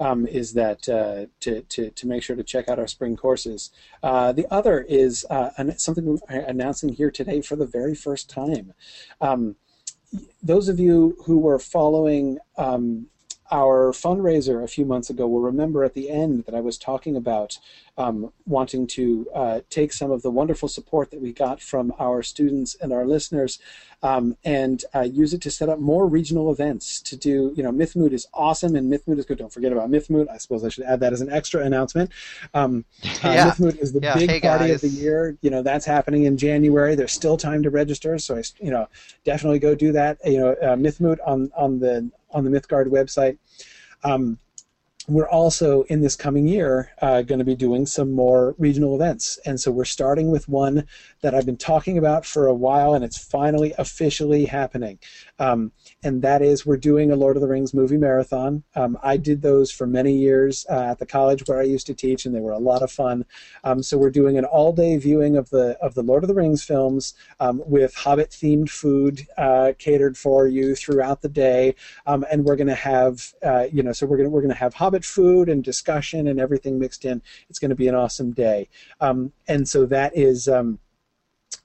[0.00, 3.70] um, is that uh, to, to, to make sure to check out our spring courses.
[4.02, 8.72] Uh, the other is uh, something we're announcing here today for the very first time.
[9.20, 9.56] Um,
[10.42, 13.08] those of you who were following um,
[13.50, 17.16] our fundraiser a few months ago will remember at the end that I was talking
[17.16, 17.58] about
[17.98, 22.22] um, wanting to uh, take some of the wonderful support that we got from our
[22.22, 23.58] students and our listeners
[24.02, 27.72] um, and uh, use it to set up more regional events to do, you know,
[27.72, 29.38] Mythmoot is awesome and Mythmoot is good.
[29.38, 30.28] Don't forget about Mythmoot.
[30.30, 32.10] I suppose I should add that as an extra announcement.
[32.52, 33.50] Um, uh, yeah.
[33.50, 34.14] Mythmoot is the yeah.
[34.14, 34.74] big hey, party guys.
[34.74, 35.38] of the year.
[35.40, 36.94] You know, that's happening in January.
[36.94, 38.88] There's still time to register, so I, you know,
[39.24, 40.18] definitely go do that.
[40.24, 43.38] You know, uh, Mythmoot on on the on the Mythgard website.
[44.04, 44.38] Um,
[45.08, 49.38] we're also in this coming year uh, going to be doing some more regional events.
[49.46, 50.86] And so we're starting with one
[51.22, 54.98] that I've been talking about for a while, and it's finally officially happening.
[55.38, 55.70] Um,
[56.06, 58.62] and that is we're doing a Lord of the Rings movie marathon.
[58.76, 61.94] Um, I did those for many years uh, at the college where I used to
[61.94, 63.24] teach, and they were a lot of fun.
[63.64, 66.62] Um, so we're doing an all-day viewing of the of the Lord of the Rings
[66.62, 71.74] films um, with Hobbit-themed food uh, catered for you throughout the day,
[72.06, 74.58] um, and we're going to have uh, you know so we're going we're going to
[74.58, 77.20] have Hobbit food and discussion and everything mixed in.
[77.50, 78.68] It's going to be an awesome day,
[79.00, 80.46] um, and so that is.
[80.46, 80.78] Um,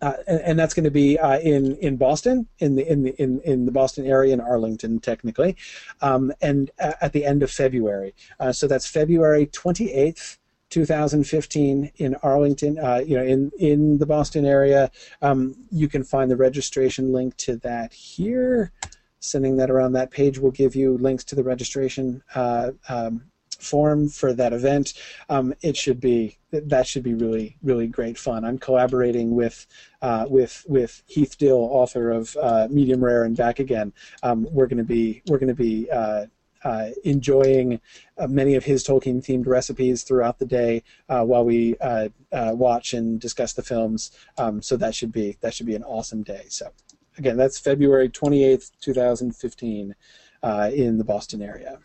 [0.02, 3.12] uh, and, and, that's going to be uh, in in Boston, in the in the
[3.22, 5.56] in, in the Boston area, in Arlington, technically,
[6.02, 8.14] um, and at the end of February.
[8.40, 10.38] Uh, so that's February twenty eighth.
[10.70, 14.90] 2015 in Arlington, uh, you know, in in the Boston area.
[15.22, 18.72] Um, you can find the registration link to that here.
[19.20, 19.92] Sending that around.
[19.92, 23.31] That page will give you links to the registration uh, um,
[23.62, 24.94] form for that event.
[25.30, 28.44] Um, it should be that should be really really great fun.
[28.44, 29.68] I'm collaborating with
[30.02, 33.94] uh, with with Heath Dill, author of uh, Medium Rare and Back Again.
[34.24, 36.26] Um, we're going to be we're going to be uh,
[36.64, 37.80] uh, enjoying
[38.18, 42.52] uh, many of his Tolkien themed recipes throughout the day uh, while we uh, uh,
[42.54, 44.12] watch and discuss the films.
[44.38, 46.46] Um, so that should be that should be an awesome day.
[46.50, 46.72] So
[47.18, 49.96] again, that's February 28th, 2015,
[50.44, 51.80] uh, in the Boston area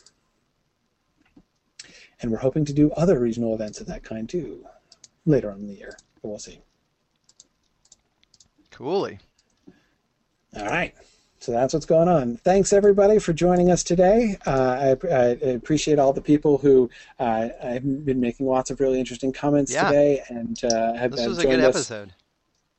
[2.20, 4.64] and we're hoping to do other regional events of that kind too
[5.24, 5.96] later on in the year.
[6.22, 6.60] But we'll see.
[8.70, 9.18] Coolly.
[10.56, 10.94] All right.
[11.38, 12.36] so that's what's going on.
[12.38, 14.38] Thanks everybody for joining us today.
[14.46, 18.98] Uh, I, I, appreciate all the people who uh, have been making lots of really
[18.98, 19.84] interesting comments Yeah.
[19.88, 21.92] today and uh, have, This was a good us.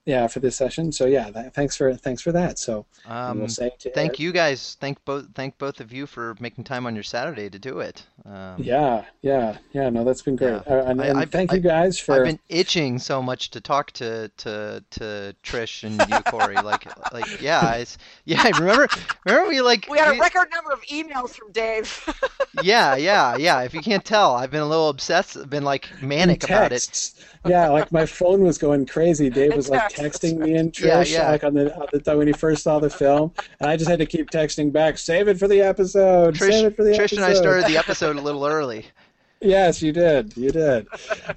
[0.08, 0.22] Episode.
[0.22, 0.92] Yeah, for this session.
[0.92, 2.58] So yeah, th- thanks for thanks for that.
[2.60, 4.77] So Um, we'll say to thank you guys.
[4.80, 5.26] Thank both.
[5.36, 8.03] Thank both of you for making time on your Saturday to do it.
[8.26, 9.90] Um, Yeah, yeah, yeah.
[9.90, 10.61] No, that's been great.
[10.68, 10.74] Yeah.
[10.74, 12.16] Uh, and I- and I've- thank you guys for.
[12.16, 16.56] I've been itching so much to talk to to to Trish and you, Corey.
[16.56, 18.42] like like yeah, it's yeah.
[18.44, 18.88] I Remember
[19.26, 21.88] remember we like We had a we- record number of emails from Dave.
[22.64, 23.61] yeah yeah yeah.
[23.61, 25.38] If you can't tell, I've been a little obsessed.
[25.38, 27.11] I've been like manic about it.
[27.50, 29.30] Yeah, like my phone was going crazy.
[29.30, 31.32] Dave was like texting me and Yeah, Trish yeah.
[31.32, 34.00] like on the, on the when he first saw the film, and I just had
[34.00, 36.35] to keep texting back, "Save it for the episode.
[36.35, 38.85] Trish, Save it for the Trish episode." and I started the episode a little early.
[39.41, 40.35] Yes, you did.
[40.35, 40.88] You did.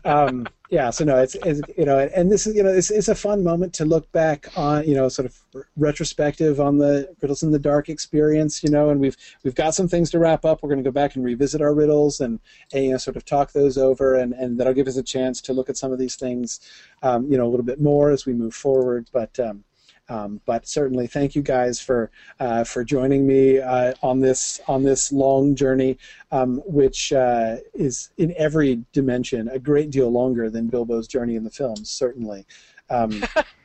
[0.05, 0.91] Um, yeah.
[0.91, 3.45] So no, it's, it's you know, and this is you know, it's, it's a fun
[3.45, 7.59] moment to look back on you know, sort of retrospective on the riddles in the
[7.59, 8.63] dark experience.
[8.63, 10.63] You know, and we've we've got some things to wrap up.
[10.63, 12.41] We're going to go back and revisit our riddles and,
[12.73, 15.41] and you know, sort of talk those over, and and that'll give us a chance
[15.43, 16.61] to look at some of these things,
[17.03, 19.09] um, you know, a little bit more as we move forward.
[19.13, 19.65] But um,
[20.11, 24.83] um, but certainly, thank you guys for uh, for joining me uh, on this on
[24.83, 25.97] this long journey,
[26.33, 31.45] um, which uh, is in every dimension a great deal longer than Bilbo's journey in
[31.45, 31.91] the films.
[31.91, 32.45] Certainly,
[32.91, 33.23] um,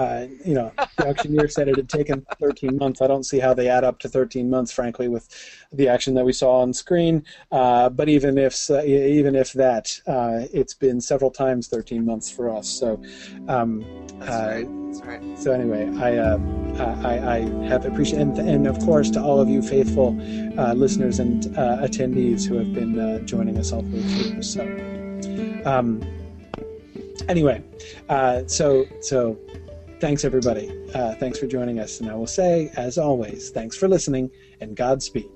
[0.00, 3.02] uh, you know, the auctioneer said it had taken 13 months.
[3.02, 5.28] I don't see how they add up to 13 months, frankly, with
[5.72, 7.22] the action that we saw on screen.
[7.52, 12.30] Uh, but even if uh, even if that, uh, it's been several times 13 months
[12.30, 12.66] for us.
[12.66, 13.02] So.
[13.48, 13.84] Um,
[14.18, 14.68] That's uh, right.
[14.86, 15.38] That's right.
[15.38, 16.38] so anyway, I, uh,
[17.04, 17.38] I, I
[17.68, 20.18] have appreciated, and, and of course to all of you faithful
[20.58, 24.42] uh, listeners and uh, attendees who have been uh, joining us all the way through.
[24.42, 26.02] So, um,
[27.28, 27.62] anyway,
[28.08, 29.38] uh, so so
[30.00, 30.70] thanks everybody.
[30.94, 34.30] Uh, thanks for joining us, and I will say, as always, thanks for listening
[34.60, 35.30] and Godspeed.